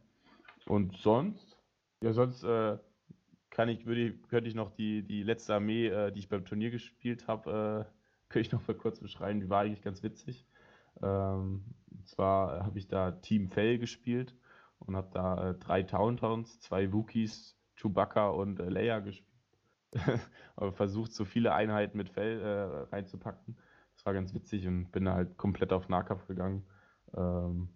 Und 0.66 0.96
sonst, 0.98 1.58
ja, 2.02 2.14
sonst 2.14 2.44
äh, 2.44 2.78
kann 3.50 3.70
ich, 3.70 3.86
würde, 3.86 4.14
könnte 4.30 4.50
ich 4.50 4.56
noch 4.56 4.72
die, 4.72 5.04
die 5.04 5.24
letzte 5.24 5.56
Armee, 5.56 5.88
äh, 5.88 6.12
die 6.12 6.20
ich 6.20 6.30
beim 6.30 6.46
Turnier 6.46 6.72
gespielt 6.72 7.28
habe, 7.28 7.88
äh, 7.88 7.92
könnte 8.30 8.48
ich 8.48 8.52
noch 8.52 8.66
mal 8.68 8.76
kurz 8.76 9.00
beschreiben. 9.00 9.42
Die 9.42 9.50
war 9.50 9.62
eigentlich 9.62 9.82
ganz 9.82 10.04
witzig. 10.04 10.46
Ähm, 11.02 11.64
und 11.98 12.07
zwar 12.07 12.65
habe 12.65 12.78
ich 12.80 12.88
da 12.88 13.11
Team 13.11 13.49
Fell 13.49 13.78
gespielt 13.78 14.36
und 14.80 14.95
habe 14.95 15.10
da 15.14 15.49
äh, 15.49 15.53
drei 15.56 15.84
Towntowns, 15.84 16.60
zwei 16.60 16.94
Wookies, 16.94 17.57
Chewbacca 17.76 18.30
und 18.30 18.60
äh, 18.60 18.69
Leia 18.69 18.99
gespielt. 18.99 19.28
versucht, 20.74 21.14
so 21.14 21.26
viele 21.26 21.53
Einheiten 21.53 21.98
mit 21.98 22.10
Fell 22.10 22.41
äh, 22.41 22.94
reinzupacken. 22.94 23.57
Das 23.95 24.06
war 24.06 24.14
ganz 24.14 24.34
witzig 24.34 24.68
und 24.68 24.91
bin 24.91 25.06
da 25.06 25.14
halt 25.14 25.38
komplett 25.38 25.74
auf 25.74 25.90
Nahkampf 25.90 26.28
gegangen. 26.28 26.65
Ähm, 27.15 27.69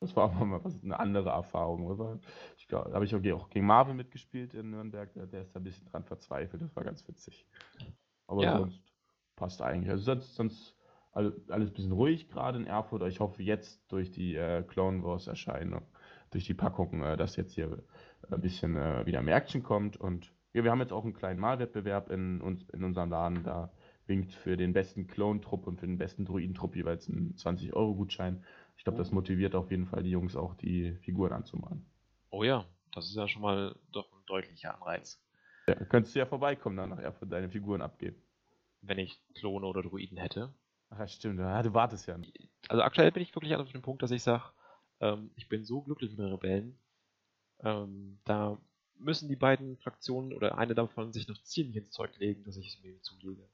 das 0.00 0.16
war 0.16 0.24
auch 0.40 0.44
mal 0.44 0.64
was, 0.64 0.82
eine 0.82 0.98
andere 0.98 1.30
Erfahrung. 1.30 1.90
Aber 1.90 2.18
ich 2.56 2.66
glaube, 2.66 2.92
habe 2.92 3.04
ich 3.04 3.14
auch 3.14 3.50
gegen 3.50 3.66
Marvin 3.66 3.96
mitgespielt 3.96 4.54
in 4.54 4.70
Nürnberg. 4.70 5.12
Der, 5.12 5.26
der 5.26 5.42
ist 5.42 5.54
da 5.54 5.60
ein 5.60 5.64
bisschen 5.64 5.86
dran 5.86 6.04
verzweifelt. 6.04 6.62
Das 6.62 6.74
war 6.74 6.84
ganz 6.84 7.06
witzig. 7.06 7.46
Aber 8.26 8.42
ja. 8.42 8.58
sonst 8.58 8.82
passt 9.36 9.62
eigentlich. 9.62 9.90
Also 9.90 10.04
sonst, 10.04 10.34
sonst 10.34 10.76
alles, 11.12 11.34
alles 11.50 11.70
ein 11.70 11.74
bisschen 11.74 11.92
ruhig 11.92 12.28
gerade 12.28 12.58
in 12.58 12.66
Erfurt. 12.66 13.02
Ich 13.02 13.20
hoffe 13.20 13.42
jetzt 13.42 13.80
durch 13.90 14.10
die 14.10 14.36
äh, 14.36 14.62
Clone 14.62 15.02
Wars 15.02 15.26
Erscheinung, 15.26 15.82
durch 16.30 16.44
die 16.44 16.54
Packung, 16.54 17.02
äh, 17.02 17.16
dass 17.16 17.36
jetzt 17.36 17.54
hier 17.54 17.82
ein 18.30 18.40
bisschen 18.40 18.76
äh, 18.76 19.04
wieder 19.06 19.22
mehr 19.22 19.36
Action 19.36 19.62
kommt 19.62 19.96
und 19.96 20.32
ja, 20.52 20.64
wir 20.64 20.70
haben 20.70 20.80
jetzt 20.80 20.92
auch 20.92 21.04
einen 21.04 21.14
kleinen 21.14 21.38
Malwettbewerb 21.38 22.10
in, 22.10 22.40
uns, 22.40 22.68
in 22.70 22.82
unserem 22.82 23.10
Laden. 23.10 23.44
Da 23.44 23.72
winkt 24.06 24.32
für 24.32 24.56
den 24.56 24.72
besten 24.72 25.06
Clone-Trupp 25.06 25.66
und 25.66 25.78
für 25.78 25.86
den 25.86 25.98
besten 25.98 26.24
Druidentrupp 26.24 26.74
jeweils 26.74 27.08
ein 27.08 27.34
20-Euro-Gutschein. 27.36 28.44
Ich 28.76 28.84
glaube, 28.84 28.98
das 28.98 29.12
oh. 29.12 29.14
motiviert 29.14 29.54
auf 29.54 29.70
jeden 29.70 29.86
Fall 29.86 30.02
die 30.02 30.10
Jungs 30.10 30.36
auch, 30.36 30.54
die 30.54 30.96
Figuren 31.02 31.32
anzumalen. 31.32 31.86
Oh 32.30 32.42
ja, 32.42 32.66
das 32.92 33.06
ist 33.06 33.14
ja 33.14 33.28
schon 33.28 33.42
mal 33.42 33.76
doch 33.92 34.10
ein 34.12 34.26
deutlicher 34.26 34.74
Anreiz. 34.74 35.22
Ja, 35.68 35.74
könntest 35.76 36.16
du 36.16 36.18
ja 36.18 36.26
vorbeikommen, 36.26 36.76
dann 36.76 36.90
nachher 36.90 37.12
für 37.12 37.26
deine 37.26 37.48
Figuren 37.48 37.82
abgeben. 37.82 38.20
Wenn 38.82 38.98
ich 38.98 39.22
Klone 39.34 39.66
oder 39.66 39.82
Druiden 39.82 40.18
hätte. 40.18 40.52
Ach 40.90 41.08
stimmt. 41.08 41.38
Ja, 41.38 41.62
du 41.62 41.72
wartest 41.72 42.06
ja. 42.06 42.18
Also 42.68 42.82
aktuell 42.82 43.12
bin 43.12 43.22
ich 43.22 43.34
wirklich 43.34 43.54
auf 43.54 43.70
dem 43.70 43.82
Punkt, 43.82 44.02
dass 44.02 44.10
ich 44.10 44.22
sage, 44.22 44.44
ähm, 45.00 45.30
ich 45.36 45.48
bin 45.48 45.64
so 45.64 45.80
glücklich 45.82 46.10
mit 46.10 46.18
den 46.18 46.32
Rebellen. 46.32 46.78
Ähm, 47.60 48.18
da 48.24 48.58
müssen 48.96 49.28
die 49.28 49.36
beiden 49.36 49.78
Fraktionen 49.78 50.32
oder 50.32 50.58
eine 50.58 50.74
davon 50.74 51.12
sich 51.12 51.28
noch 51.28 51.42
ziemlich 51.42 51.76
ins 51.76 51.90
Zeug 51.90 52.18
legen, 52.18 52.44
dass 52.44 52.56
ich 52.56 52.68
es 52.68 52.82
mir 52.82 53.00
zulege. 53.02 53.48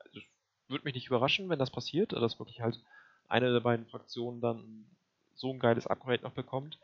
Also, 0.00 0.20
würde 0.68 0.84
mich 0.84 0.94
nicht 0.94 1.06
überraschen, 1.06 1.48
wenn 1.48 1.58
das 1.58 1.70
passiert, 1.70 2.12
dass 2.12 2.38
wirklich 2.38 2.60
halt 2.60 2.82
eine 3.28 3.52
der 3.52 3.60
beiden 3.60 3.86
Fraktionen 3.86 4.40
dann 4.40 4.86
so 5.34 5.52
ein 5.52 5.58
geiles 5.58 5.86
Upgrade 5.86 6.22
noch 6.22 6.32
bekommt. 6.32 6.78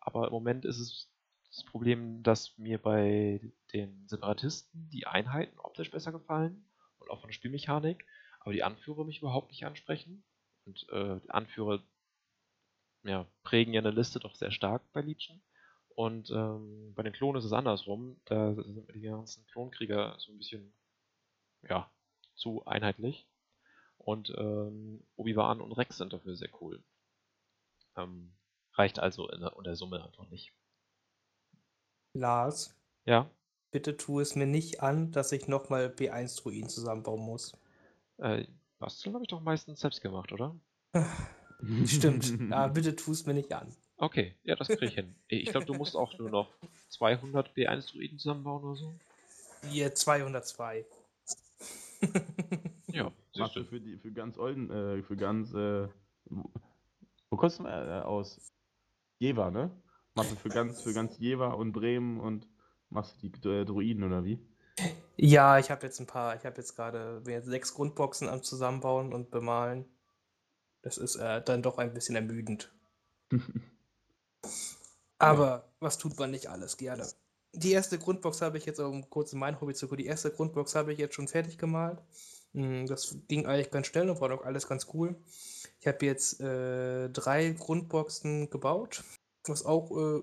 Aber 0.00 0.26
im 0.26 0.32
Moment 0.32 0.64
ist 0.64 0.78
es 0.78 1.10
das 1.50 1.64
Problem, 1.64 2.22
dass 2.22 2.56
mir 2.58 2.78
bei 2.78 3.40
den 3.72 4.06
Separatisten 4.08 4.88
die 4.90 5.06
Einheiten 5.06 5.58
optisch 5.58 5.90
besser 5.90 6.12
gefallen 6.12 6.64
und 6.98 7.10
auch 7.10 7.20
von 7.20 7.28
der 7.28 7.34
Spielmechanik, 7.34 8.04
aber 8.48 8.54
die 8.54 8.62
Anführer 8.62 9.04
mich 9.04 9.18
überhaupt 9.18 9.50
nicht 9.50 9.66
ansprechen. 9.66 10.24
Und 10.64 10.88
äh, 10.88 11.20
die 11.20 11.28
Anführer 11.28 11.82
ja, 13.02 13.26
prägen 13.42 13.74
ja 13.74 13.82
eine 13.82 13.90
Liste 13.90 14.20
doch 14.20 14.34
sehr 14.34 14.52
stark 14.52 14.90
bei 14.94 15.02
Legion. 15.02 15.42
Und 15.90 16.30
ähm, 16.30 16.94
bei 16.94 17.02
den 17.02 17.12
Klonen 17.12 17.38
ist 17.38 17.44
es 17.44 17.52
andersrum. 17.52 18.18
Da 18.24 18.54
sind 18.54 18.88
die 18.94 19.02
ganzen 19.02 19.46
Klonkrieger 19.48 20.16
so 20.18 20.32
ein 20.32 20.38
bisschen, 20.38 20.72
ja, 21.68 21.90
zu 22.36 22.64
einheitlich. 22.64 23.28
Und 23.98 24.32
ähm, 24.38 25.06
Obi-Wan 25.16 25.60
und 25.60 25.72
Rex 25.72 25.98
sind 25.98 26.14
dafür 26.14 26.34
sehr 26.34 26.48
cool. 26.62 26.82
Ähm, 27.96 28.32
reicht 28.72 28.98
also 28.98 29.28
in 29.28 29.40
der, 29.40 29.54
in 29.58 29.64
der 29.64 29.76
Summe 29.76 30.02
einfach 30.02 30.26
nicht. 30.30 30.54
Lars? 32.14 32.74
Ja? 33.04 33.30
Bitte 33.72 33.98
tu 33.98 34.20
es 34.20 34.36
mir 34.36 34.46
nicht 34.46 34.82
an, 34.82 35.12
dass 35.12 35.32
ich 35.32 35.48
nochmal 35.48 35.88
B1-Druiden 35.88 36.70
zusammenbauen 36.70 37.20
muss. 37.20 37.52
Äh, 38.18 38.46
Basteln 38.78 39.14
habe 39.14 39.24
ich 39.24 39.28
doch 39.28 39.40
meistens 39.40 39.80
selbst 39.80 40.00
gemacht, 40.00 40.32
oder? 40.32 40.58
Stimmt. 41.84 42.38
Ja, 42.50 42.68
bitte 42.68 42.94
tu 42.94 43.12
es 43.12 43.26
mir 43.26 43.34
nicht 43.34 43.52
an. 43.52 43.74
Okay, 43.96 44.36
ja, 44.44 44.54
das 44.54 44.68
kriege 44.68 44.86
ich 44.86 44.94
hin. 44.94 45.16
Ich 45.26 45.50
glaube, 45.50 45.66
du 45.66 45.74
musst 45.74 45.96
auch 45.96 46.16
nur 46.18 46.30
noch 46.30 46.54
200 46.90 47.56
B1-Druiden 47.56 48.18
zusammenbauen 48.18 48.62
oder 48.62 48.76
so. 48.76 48.94
Hier 49.68 49.92
202. 49.92 50.86
ja, 52.92 53.12
siehst 53.34 53.56
du. 53.56 53.64
Für, 53.64 53.80
die, 53.80 53.98
für 53.98 54.12
ganz 54.12 54.38
Olden, 54.38 54.70
äh, 54.70 55.02
für 55.02 55.16
ganz, 55.16 55.52
äh, 55.52 55.88
wo 56.26 57.36
kommst 57.36 57.58
du 57.58 57.64
äh, 57.64 58.02
aus? 58.02 58.52
Jever, 59.18 59.50
ne? 59.50 59.70
Machst 60.14 60.30
du 60.30 60.36
für 60.36 60.48
ganz, 60.48 60.80
für 60.80 60.92
ganz 60.92 61.18
Jever 61.18 61.58
und 61.58 61.72
Bremen 61.72 62.20
und 62.20 62.46
machst 62.88 63.20
du 63.20 63.28
die 63.28 63.48
äh, 63.48 63.64
Druiden 63.64 64.04
oder 64.04 64.24
wie? 64.24 64.38
Ja, 65.20 65.58
ich 65.58 65.70
habe 65.70 65.84
jetzt 65.84 65.98
ein 65.98 66.06
paar, 66.06 66.36
ich 66.36 66.44
habe 66.44 66.56
jetzt 66.58 66.76
gerade 66.76 67.20
sechs 67.42 67.74
Grundboxen 67.74 68.28
am 68.28 68.42
Zusammenbauen 68.44 69.12
und 69.12 69.30
Bemalen. 69.30 69.84
Das 70.82 70.96
ist 70.96 71.16
äh, 71.16 71.42
dann 71.42 71.60
doch 71.60 71.78
ein 71.78 71.92
bisschen 71.92 72.14
ermüdend. 72.14 72.72
Aber 75.18 75.46
ja. 75.46 75.64
was 75.80 75.98
tut 75.98 76.16
man 76.20 76.30
nicht 76.30 76.48
alles 76.48 76.76
gerne? 76.76 77.04
Die 77.52 77.72
erste 77.72 77.98
Grundbox 77.98 78.42
habe 78.42 78.58
ich 78.58 78.66
jetzt, 78.66 78.78
um 78.78 79.10
kurz 79.10 79.32
in 79.32 79.40
mein 79.40 79.60
Hobby 79.60 79.74
zu 79.74 79.86
gucken, 79.86 80.04
die 80.04 80.08
erste 80.08 80.30
Grundbox 80.30 80.76
habe 80.76 80.92
ich 80.92 81.00
jetzt 81.00 81.16
schon 81.16 81.26
fertig 81.26 81.58
gemalt. 81.58 82.00
Hm, 82.54 82.86
das 82.86 83.16
ging 83.26 83.44
eigentlich 83.44 83.72
ganz 83.72 83.88
schnell 83.88 84.08
und 84.08 84.20
war 84.20 84.28
doch 84.28 84.44
alles 84.44 84.68
ganz 84.68 84.86
cool. 84.94 85.16
Ich 85.80 85.88
habe 85.88 86.06
jetzt 86.06 86.40
äh, 86.40 87.08
drei 87.10 87.50
Grundboxen 87.50 88.50
gebaut, 88.50 89.02
was 89.44 89.64
auch, 89.64 89.90
äh, 89.90 90.22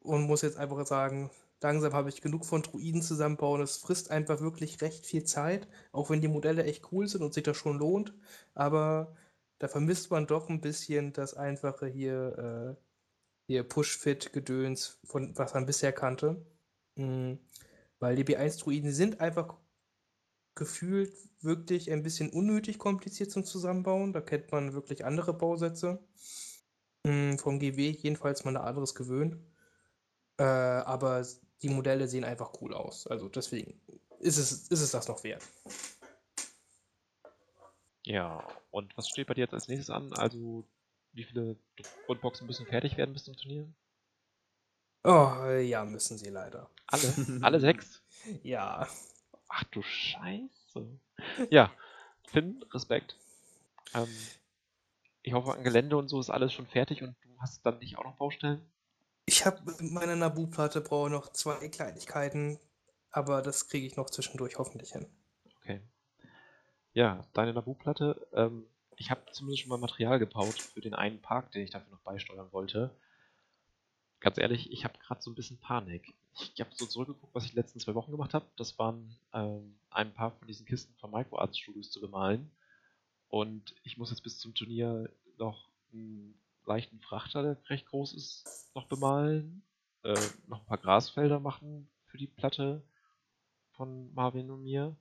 und 0.00 0.22
muss 0.24 0.42
jetzt 0.42 0.58
einfach 0.58 0.86
sagen, 0.86 1.30
langsam 1.64 1.94
habe 1.94 2.10
ich 2.10 2.20
genug 2.20 2.44
von 2.44 2.62
Druiden 2.62 3.02
zusammenbauen. 3.02 3.62
Es 3.62 3.78
frisst 3.78 4.10
einfach 4.10 4.40
wirklich 4.40 4.80
recht 4.82 5.06
viel 5.06 5.24
Zeit, 5.24 5.66
auch 5.92 6.10
wenn 6.10 6.20
die 6.20 6.28
Modelle 6.28 6.64
echt 6.64 6.92
cool 6.92 7.08
sind 7.08 7.22
und 7.22 7.34
sich 7.34 7.42
das 7.42 7.56
schon 7.56 7.78
lohnt. 7.78 8.14
Aber 8.54 9.16
da 9.58 9.68
vermisst 9.68 10.10
man 10.10 10.26
doch 10.26 10.48
ein 10.48 10.60
bisschen 10.60 11.12
das 11.14 11.34
einfache 11.34 11.86
hier, 11.86 12.76
äh, 12.78 12.82
hier 13.48 13.64
Push-Fit-Gedöns, 13.64 15.00
von 15.04 15.36
was 15.36 15.54
man 15.54 15.66
bisher 15.66 15.92
kannte. 15.92 16.46
Mhm. 16.96 17.38
Weil 17.98 18.16
die 18.16 18.24
B1-Druiden 18.24 18.92
sind 18.92 19.20
einfach 19.20 19.56
gefühlt 20.54 21.12
wirklich 21.40 21.90
ein 21.90 22.02
bisschen 22.02 22.30
unnötig 22.30 22.78
kompliziert 22.78 23.30
zum 23.30 23.44
Zusammenbauen. 23.44 24.12
Da 24.12 24.20
kennt 24.20 24.52
man 24.52 24.74
wirklich 24.74 25.04
andere 25.04 25.32
Bausätze. 25.34 26.04
Mhm, 27.06 27.38
vom 27.38 27.58
GW 27.58 27.90
jedenfalls 27.90 28.44
mal 28.44 28.56
ein 28.56 28.62
anderes 28.62 28.94
gewöhnt. 28.94 29.38
Äh, 30.38 30.44
aber 30.44 31.24
die 31.62 31.68
Modelle 31.68 32.08
sehen 32.08 32.24
einfach 32.24 32.52
cool 32.60 32.74
aus. 32.74 33.06
Also 33.06 33.28
deswegen 33.28 33.80
ist 34.20 34.38
es, 34.38 34.68
ist 34.68 34.80
es 34.80 34.90
das 34.90 35.08
noch 35.08 35.22
wert. 35.24 35.42
Ja, 38.04 38.46
und 38.70 38.96
was 38.96 39.08
steht 39.08 39.26
bei 39.26 39.34
dir 39.34 39.42
jetzt 39.42 39.54
als 39.54 39.68
nächstes 39.68 39.90
an? 39.90 40.12
Also 40.12 40.64
wie 41.12 41.24
viele 41.24 41.56
Grundboxen 42.06 42.46
müssen 42.46 42.66
fertig 42.66 42.96
werden 42.96 43.14
bis 43.14 43.24
zum 43.24 43.36
Turnier? 43.36 43.66
Oh, 45.04 45.46
ja, 45.60 45.84
müssen 45.84 46.18
sie 46.18 46.30
leider. 46.30 46.68
Alle? 46.86 47.14
Alle 47.42 47.60
sechs? 47.60 48.02
ja. 48.42 48.88
Ach 49.48 49.64
du 49.64 49.82
Scheiße. 49.82 50.98
Ja, 51.50 51.72
Finn, 52.26 52.64
Respekt. 52.72 53.16
Ähm, 53.94 54.08
ich 55.22 55.32
hoffe, 55.32 55.52
an 55.52 55.62
Gelände 55.62 55.96
und 55.96 56.08
so 56.08 56.20
ist 56.20 56.30
alles 56.30 56.52
schon 56.52 56.66
fertig 56.66 57.02
und 57.02 57.16
du 57.22 57.30
hast 57.40 57.64
dann 57.64 57.78
nicht 57.78 57.98
auch 57.98 58.04
noch 58.04 58.16
Baustellen? 58.16 58.60
Ich 59.26 59.46
habe 59.46 59.74
meine 59.80 60.16
Nabu-Platte 60.16 60.80
brauche 60.80 61.10
noch 61.10 61.32
zwei 61.32 61.68
Kleinigkeiten, 61.68 62.58
aber 63.10 63.42
das 63.42 63.68
kriege 63.68 63.86
ich 63.86 63.96
noch 63.96 64.10
zwischendurch 64.10 64.58
hoffentlich 64.58 64.92
hin. 64.92 65.06
Okay. 65.56 65.80
Ja, 66.92 67.26
deine 67.32 67.54
Nabu-Platte, 67.54 68.26
ähm, 68.32 68.66
ich 68.96 69.10
habe 69.10 69.22
zumindest 69.32 69.62
schon 69.62 69.70
mal 69.70 69.78
Material 69.78 70.18
gebaut 70.18 70.60
für 70.60 70.80
den 70.80 70.94
einen 70.94 71.20
Park, 71.20 71.52
den 71.52 71.64
ich 71.64 71.70
dafür 71.70 71.90
noch 71.90 72.00
beisteuern 72.00 72.52
wollte. 72.52 72.94
Ganz 74.20 74.38
ehrlich, 74.38 74.70
ich 74.72 74.84
habe 74.84 74.98
gerade 74.98 75.22
so 75.22 75.30
ein 75.30 75.34
bisschen 75.34 75.58
Panik. 75.58 76.14
Ich 76.54 76.60
habe 76.60 76.70
so 76.74 76.86
zurückgeguckt, 76.86 77.34
was 77.34 77.44
ich 77.44 77.50
die 77.50 77.56
letzten 77.56 77.80
zwei 77.80 77.94
Wochen 77.94 78.10
gemacht 78.10 78.34
habe. 78.34 78.46
Das 78.56 78.78
waren 78.78 79.16
ähm, 79.32 79.78
ein 79.90 80.12
paar 80.14 80.32
von 80.32 80.48
diesen 80.48 80.66
Kisten 80.66 80.94
von 80.96 81.10
Microarts 81.10 81.58
Studios 81.58 81.90
zu 81.90 82.00
bemalen. 82.00 82.50
Und 83.28 83.74
ich 83.82 83.98
muss 83.98 84.10
jetzt 84.10 84.22
bis 84.22 84.38
zum 84.38 84.54
Turnier 84.54 85.10
noch 85.38 85.68
leichten 86.66 87.00
Frachter, 87.00 87.42
der 87.42 87.70
recht 87.70 87.86
groß 87.86 88.14
ist, 88.14 88.70
noch 88.74 88.86
bemalen. 88.86 89.62
Äh, 90.02 90.14
noch 90.46 90.60
ein 90.60 90.66
paar 90.66 90.78
Grasfelder 90.78 91.40
machen 91.40 91.88
für 92.06 92.18
die 92.18 92.26
Platte 92.26 92.82
von 93.72 94.12
Marvin 94.14 94.50
und 94.50 94.62
mir. 94.62 94.96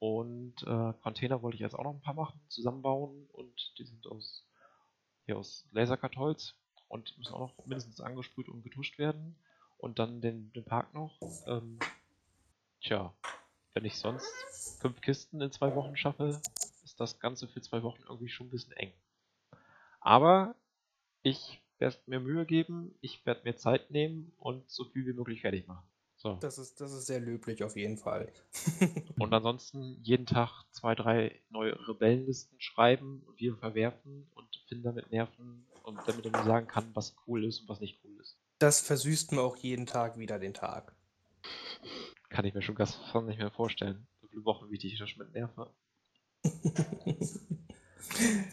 Und 0.00 0.62
äh, 0.62 0.92
Container 1.02 1.42
wollte 1.42 1.56
ich 1.56 1.60
jetzt 1.60 1.74
auch 1.74 1.84
noch 1.84 1.94
ein 1.94 2.00
paar 2.00 2.14
machen, 2.14 2.40
zusammenbauen. 2.48 3.28
Und 3.32 3.78
die 3.78 3.84
sind 3.84 4.06
aus, 4.06 4.44
hier 5.24 5.38
aus 5.38 5.68
Laserkartholz 5.72 6.54
und 6.88 7.16
müssen 7.18 7.34
auch 7.34 7.40
noch 7.40 7.66
mindestens 7.66 8.00
angesprüht 8.00 8.48
und 8.48 8.62
getuscht 8.62 8.98
werden. 8.98 9.36
Und 9.78 9.98
dann 9.98 10.20
den, 10.20 10.52
den 10.52 10.64
Park 10.64 10.94
noch. 10.94 11.18
Ähm, 11.46 11.78
tja, 12.80 13.14
wenn 13.74 13.84
ich 13.84 13.98
sonst 13.98 14.78
fünf 14.80 15.00
Kisten 15.00 15.40
in 15.40 15.52
zwei 15.52 15.74
Wochen 15.74 15.96
schaffe, 15.96 16.40
ist 16.82 16.98
das 16.98 17.20
Ganze 17.20 17.46
für 17.46 17.60
zwei 17.60 17.82
Wochen 17.82 18.02
irgendwie 18.02 18.28
schon 18.28 18.48
ein 18.48 18.50
bisschen 18.50 18.72
eng. 18.72 18.92
Aber 20.00 20.54
ich 21.22 21.62
werde 21.78 21.96
mir 22.06 22.20
Mühe 22.20 22.46
geben, 22.46 22.94
ich 23.00 23.24
werde 23.26 23.42
mir 23.44 23.56
Zeit 23.56 23.90
nehmen 23.90 24.32
und 24.38 24.68
so 24.70 24.84
viel 24.84 25.06
wie 25.06 25.12
möglich 25.12 25.40
fertig 25.40 25.66
machen. 25.66 25.86
So. 26.16 26.34
Das 26.34 26.58
ist, 26.58 26.80
das 26.82 26.92
ist 26.92 27.06
sehr 27.06 27.20
löblich 27.20 27.64
auf 27.64 27.76
jeden 27.76 27.96
Fall. 27.96 28.30
Und 29.18 29.32
ansonsten 29.32 29.96
jeden 30.02 30.26
Tag 30.26 30.64
zwei, 30.70 30.94
drei 30.94 31.40
neue 31.48 31.72
Rebellenlisten 31.88 32.60
schreiben 32.60 33.22
und 33.26 33.40
wieder 33.40 33.56
verwerfen 33.56 34.28
und 34.34 34.46
Finn 34.68 34.82
damit 34.82 35.10
nerven 35.10 35.66
und 35.82 35.98
damit 36.06 36.26
er 36.26 36.32
mir 36.32 36.44
sagen 36.44 36.66
kann, 36.66 36.90
was 36.92 37.16
cool 37.26 37.42
ist 37.44 37.60
und 37.60 37.70
was 37.70 37.80
nicht 37.80 38.00
cool 38.04 38.20
ist. 38.20 38.36
Das 38.58 38.82
versüßt 38.82 39.32
mir 39.32 39.40
auch 39.40 39.56
jeden 39.56 39.86
Tag 39.86 40.18
wieder 40.18 40.38
den 40.38 40.52
Tag. 40.52 40.94
Kann 42.28 42.44
ich 42.44 42.52
mir 42.52 42.60
schon 42.60 42.74
ganz 42.74 42.96
fast 42.96 43.26
nicht 43.26 43.38
mehr 43.38 43.50
vorstellen. 43.50 44.06
So 44.20 44.28
viele 44.28 44.44
Wochen, 44.44 44.70
wie 44.70 44.74
ich 44.74 44.80
dich 44.80 44.98
schon 44.98 45.08
mit 45.16 45.32
nerve. 45.32 45.72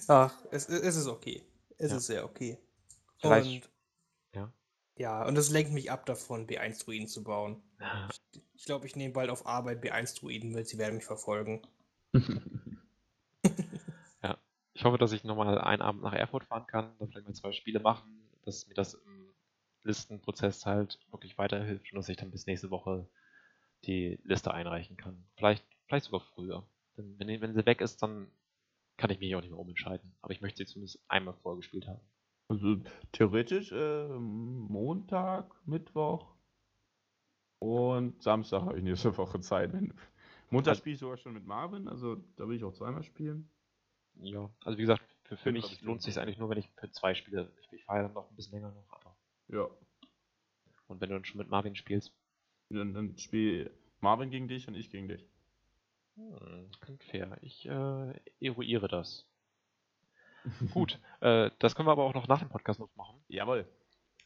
Ach, 0.07 0.33
es, 0.51 0.69
es 0.69 0.95
ist 0.95 1.07
okay. 1.07 1.43
Es 1.77 1.91
Ja. 1.91 1.97
ist 1.97 2.07
sehr 2.07 2.25
okay. 2.25 2.57
Ich 3.19 3.25
weiß- 3.25 3.55
Und 3.55 3.69
ja. 4.33 4.51
ja, 4.95 5.25
und 5.25 5.35
das 5.35 5.49
lenkt 5.49 5.71
mich 5.71 5.91
ab 5.91 6.05
davon, 6.05 6.47
B1-Druiden 6.47 7.07
zu 7.07 7.23
bauen. 7.23 7.61
Ich 8.55 8.65
glaube, 8.65 8.87
ich 8.87 8.95
nehme 8.95 9.13
bald 9.13 9.29
auf 9.29 9.45
Arbeit 9.45 9.81
B1-Druiden 9.83 10.51
mit, 10.51 10.67
sie 10.67 10.77
werden 10.77 10.95
mich 10.95 11.05
verfolgen. 11.05 11.61
Ich 14.73 14.83
hoffe, 14.85 14.99
dass 14.99 15.11
ich 15.11 15.23
nochmal 15.23 15.57
einen 15.57 15.81
Abend 15.81 16.03
nach 16.03 16.13
Erfurt 16.13 16.43
fahren 16.43 16.67
kann, 16.67 16.95
dann 16.99 17.09
vielleicht 17.09 17.25
mal 17.25 17.33
zwei 17.33 17.51
Spiele 17.51 17.79
machen, 17.79 18.29
dass 18.45 18.67
mir 18.67 18.75
das 18.75 18.93
im 18.93 19.33
Listenprozess 19.81 20.67
halt 20.67 20.99
wirklich 21.09 21.35
weiterhilft 21.39 21.91
und 21.91 21.95
dass 21.95 22.09
ich 22.09 22.17
dann 22.17 22.29
bis 22.29 22.45
nächste 22.45 22.69
Woche 22.69 23.07
die 23.85 24.19
Liste 24.23 24.53
einreichen 24.53 24.95
kann. 24.95 25.25
Vielleicht, 25.35 25.65
vielleicht 25.87 26.05
sogar 26.05 26.19
früher. 26.21 26.63
Denn 26.95 27.17
wenn, 27.17 27.41
wenn 27.41 27.55
sie 27.55 27.65
weg 27.65 27.81
ist, 27.81 28.03
dann 28.03 28.29
kann 28.97 29.09
ich 29.11 29.19
mich 29.19 29.35
auch 29.35 29.41
nicht 29.41 29.51
mehr 29.51 29.59
umentscheiden. 29.59 30.15
Aber 30.21 30.33
ich 30.33 30.41
möchte 30.41 30.57
sie 30.57 30.65
zumindest 30.65 30.99
einmal 31.07 31.33
vorher 31.35 31.57
gespielt 31.57 31.87
haben. 31.87 32.01
Also 32.49 32.77
theoretisch 33.11 33.71
äh, 33.71 34.07
Montag, 34.09 35.53
Mittwoch 35.67 36.33
und 37.59 38.21
Samstag 38.21 38.61
habe 38.61 38.77
ich 38.77 38.83
nächste 38.83 39.15
Woche 39.17 39.39
Zeit. 39.41 39.73
Montag 40.49 40.71
Also- 40.71 40.79
spiele 40.79 40.93
ich 40.93 40.99
sogar 40.99 41.17
schon 41.17 41.33
mit 41.33 41.45
Marvin, 41.45 41.87
also 41.87 42.15
da 42.35 42.47
will 42.47 42.55
ich 42.55 42.63
auch 42.63 42.73
zweimal 42.73 43.03
spielen. 43.03 43.49
Ja, 44.19 44.49
also 44.63 44.77
wie 44.77 44.81
gesagt, 44.81 45.03
für, 45.25 45.37
für 45.37 45.51
mich 45.51 45.71
ich 45.71 45.81
lohnt 45.81 45.99
es 45.99 46.05
sich 46.05 46.17
eigentlich 46.19 46.37
nur, 46.39 46.49
wenn 46.49 46.57
ich 46.57 46.69
für 46.79 46.89
zwei 46.91 47.13
spiele. 47.13 47.51
Ich, 47.61 47.71
ich 47.73 47.83
fahre 47.85 47.99
ja 47.99 48.03
dann 48.05 48.13
noch 48.13 48.29
ein 48.29 48.35
bisschen 48.35 48.53
länger 48.53 48.71
noch, 48.71 48.89
aber. 48.91 49.15
Ja. 49.49 49.67
Und 50.87 51.01
wenn 51.01 51.09
du 51.09 51.15
dann 51.15 51.25
schon 51.25 51.37
mit 51.37 51.49
Marvin 51.49 51.75
spielst, 51.75 52.13
Dann, 52.69 52.93
dann 52.93 53.17
spiele 53.17 53.71
Marvin 53.99 54.29
gegen 54.31 54.47
dich 54.47 54.67
und 54.67 54.73
ich 54.75 54.89
gegen 54.89 55.07
dich. 55.07 55.25
Hm, 56.17 56.69
klingt 56.81 57.03
fair. 57.03 57.37
Ich 57.41 57.65
äh, 57.67 58.13
eruiere 58.41 58.87
das. 58.87 59.25
Gut, 60.73 60.99
äh, 61.21 61.51
das 61.59 61.75
können 61.75 61.87
wir 61.87 61.91
aber 61.93 62.03
auch 62.03 62.13
noch 62.13 62.27
nach 62.27 62.39
dem 62.39 62.49
Podcast 62.49 62.79
noch 62.79 62.93
machen. 62.95 63.23
Jawohl. 63.27 63.67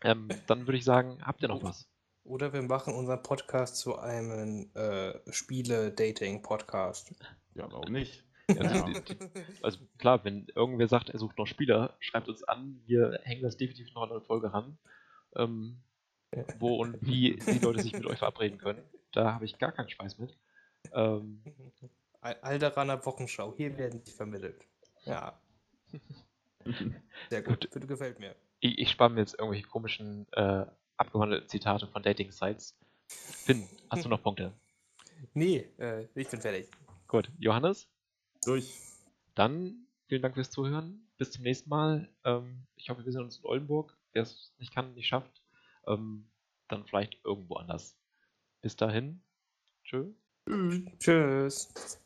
Ähm, 0.03 0.29
dann 0.47 0.65
würde 0.67 0.77
ich 0.77 0.83
sagen, 0.85 1.19
habt 1.25 1.41
ihr 1.43 1.47
noch 1.47 1.61
was? 1.63 1.87
Oder 2.23 2.53
wir 2.53 2.61
machen 2.61 2.93
unseren 2.95 3.21
Podcast 3.23 3.77
zu 3.77 3.97
einem 3.97 4.69
äh, 4.75 5.13
Spiele-Dating-Podcast. 5.31 7.13
Ja, 7.55 7.71
warum 7.71 7.91
nicht? 7.91 8.23
Ja, 8.47 8.63
Ja. 8.63 8.83
die- 8.85 8.93
die- 9.01 9.63
Also 9.63 9.79
klar, 9.97 10.23
wenn 10.23 10.47
irgendwer 10.55 10.87
sagt, 10.87 11.09
er 11.09 11.19
sucht 11.19 11.37
noch 11.37 11.47
Spieler, 11.47 11.95
schreibt 11.99 12.29
uns 12.29 12.43
an. 12.43 12.81
Wir 12.85 13.19
hängen 13.23 13.41
das 13.41 13.57
definitiv 13.57 13.93
noch 13.93 14.03
an 14.03 14.11
eine 14.11 14.21
Folge 14.21 14.53
ran. 14.53 14.77
Ähm, 15.35 15.81
wo 16.59 16.77
und 16.77 16.97
wie 17.01 17.35
die 17.37 17.59
Leute 17.59 17.81
sich 17.81 17.93
mit 17.93 18.05
euch 18.05 18.19
verabreden 18.19 18.57
können. 18.57 18.81
Da 19.11 19.33
habe 19.33 19.45
ich 19.45 19.57
gar 19.57 19.71
keinen 19.71 19.89
Schweiß 19.89 20.17
mit. 20.17 20.37
Ähm, 20.93 21.41
Al- 22.21 22.39
Alderaner 22.41 23.03
Wochenschau, 23.05 23.53
hier 23.55 23.77
werden 23.77 24.01
sie 24.05 24.11
vermittelt. 24.11 24.63
Ja, 25.05 25.39
sehr 27.29 27.41
gut. 27.41 27.69
Gut. 27.71 27.87
Gefällt 27.87 28.19
mir. 28.19 28.35
ich, 28.59 28.77
ich 28.77 28.91
spare 28.91 29.09
mir 29.09 29.21
jetzt 29.21 29.33
irgendwelche 29.39 29.67
komischen, 29.67 30.27
äh, 30.33 30.65
abgewandelten 30.97 31.49
Zitate 31.49 31.87
von 31.87 32.03
Dating-Sites. 32.03 32.77
Finn, 33.07 33.67
hast 33.89 34.05
du 34.05 34.09
noch 34.09 34.21
Punkte? 34.21 34.53
Nee, 35.35 35.69
äh, 35.77 36.07
ich 36.15 36.27
bin 36.29 36.41
fertig. 36.41 36.67
Gut, 37.07 37.29
Johannes, 37.37 37.87
Durch. 38.43 38.73
dann 39.35 39.85
vielen 40.07 40.23
Dank 40.23 40.33
fürs 40.33 40.49
Zuhören. 40.49 41.07
Bis 41.19 41.29
zum 41.31 41.43
nächsten 41.43 41.69
Mal. 41.69 42.09
Ähm, 42.23 42.65
ich 42.75 42.89
hoffe, 42.89 43.05
wir 43.05 43.11
sehen 43.11 43.21
uns 43.21 43.37
in 43.37 43.45
Oldenburg. 43.45 43.95
Wer 44.13 44.23
es 44.23 44.51
nicht 44.57 44.73
kann, 44.73 44.95
nicht 44.95 45.07
schafft, 45.07 45.43
ähm, 45.85 46.27
dann 46.69 46.87
vielleicht 46.87 47.23
irgendwo 47.23 47.55
anders. 47.57 47.95
Bis 48.61 48.75
dahin. 48.75 49.21
Tschö. 49.83 50.11
Tschüss. 50.99 52.00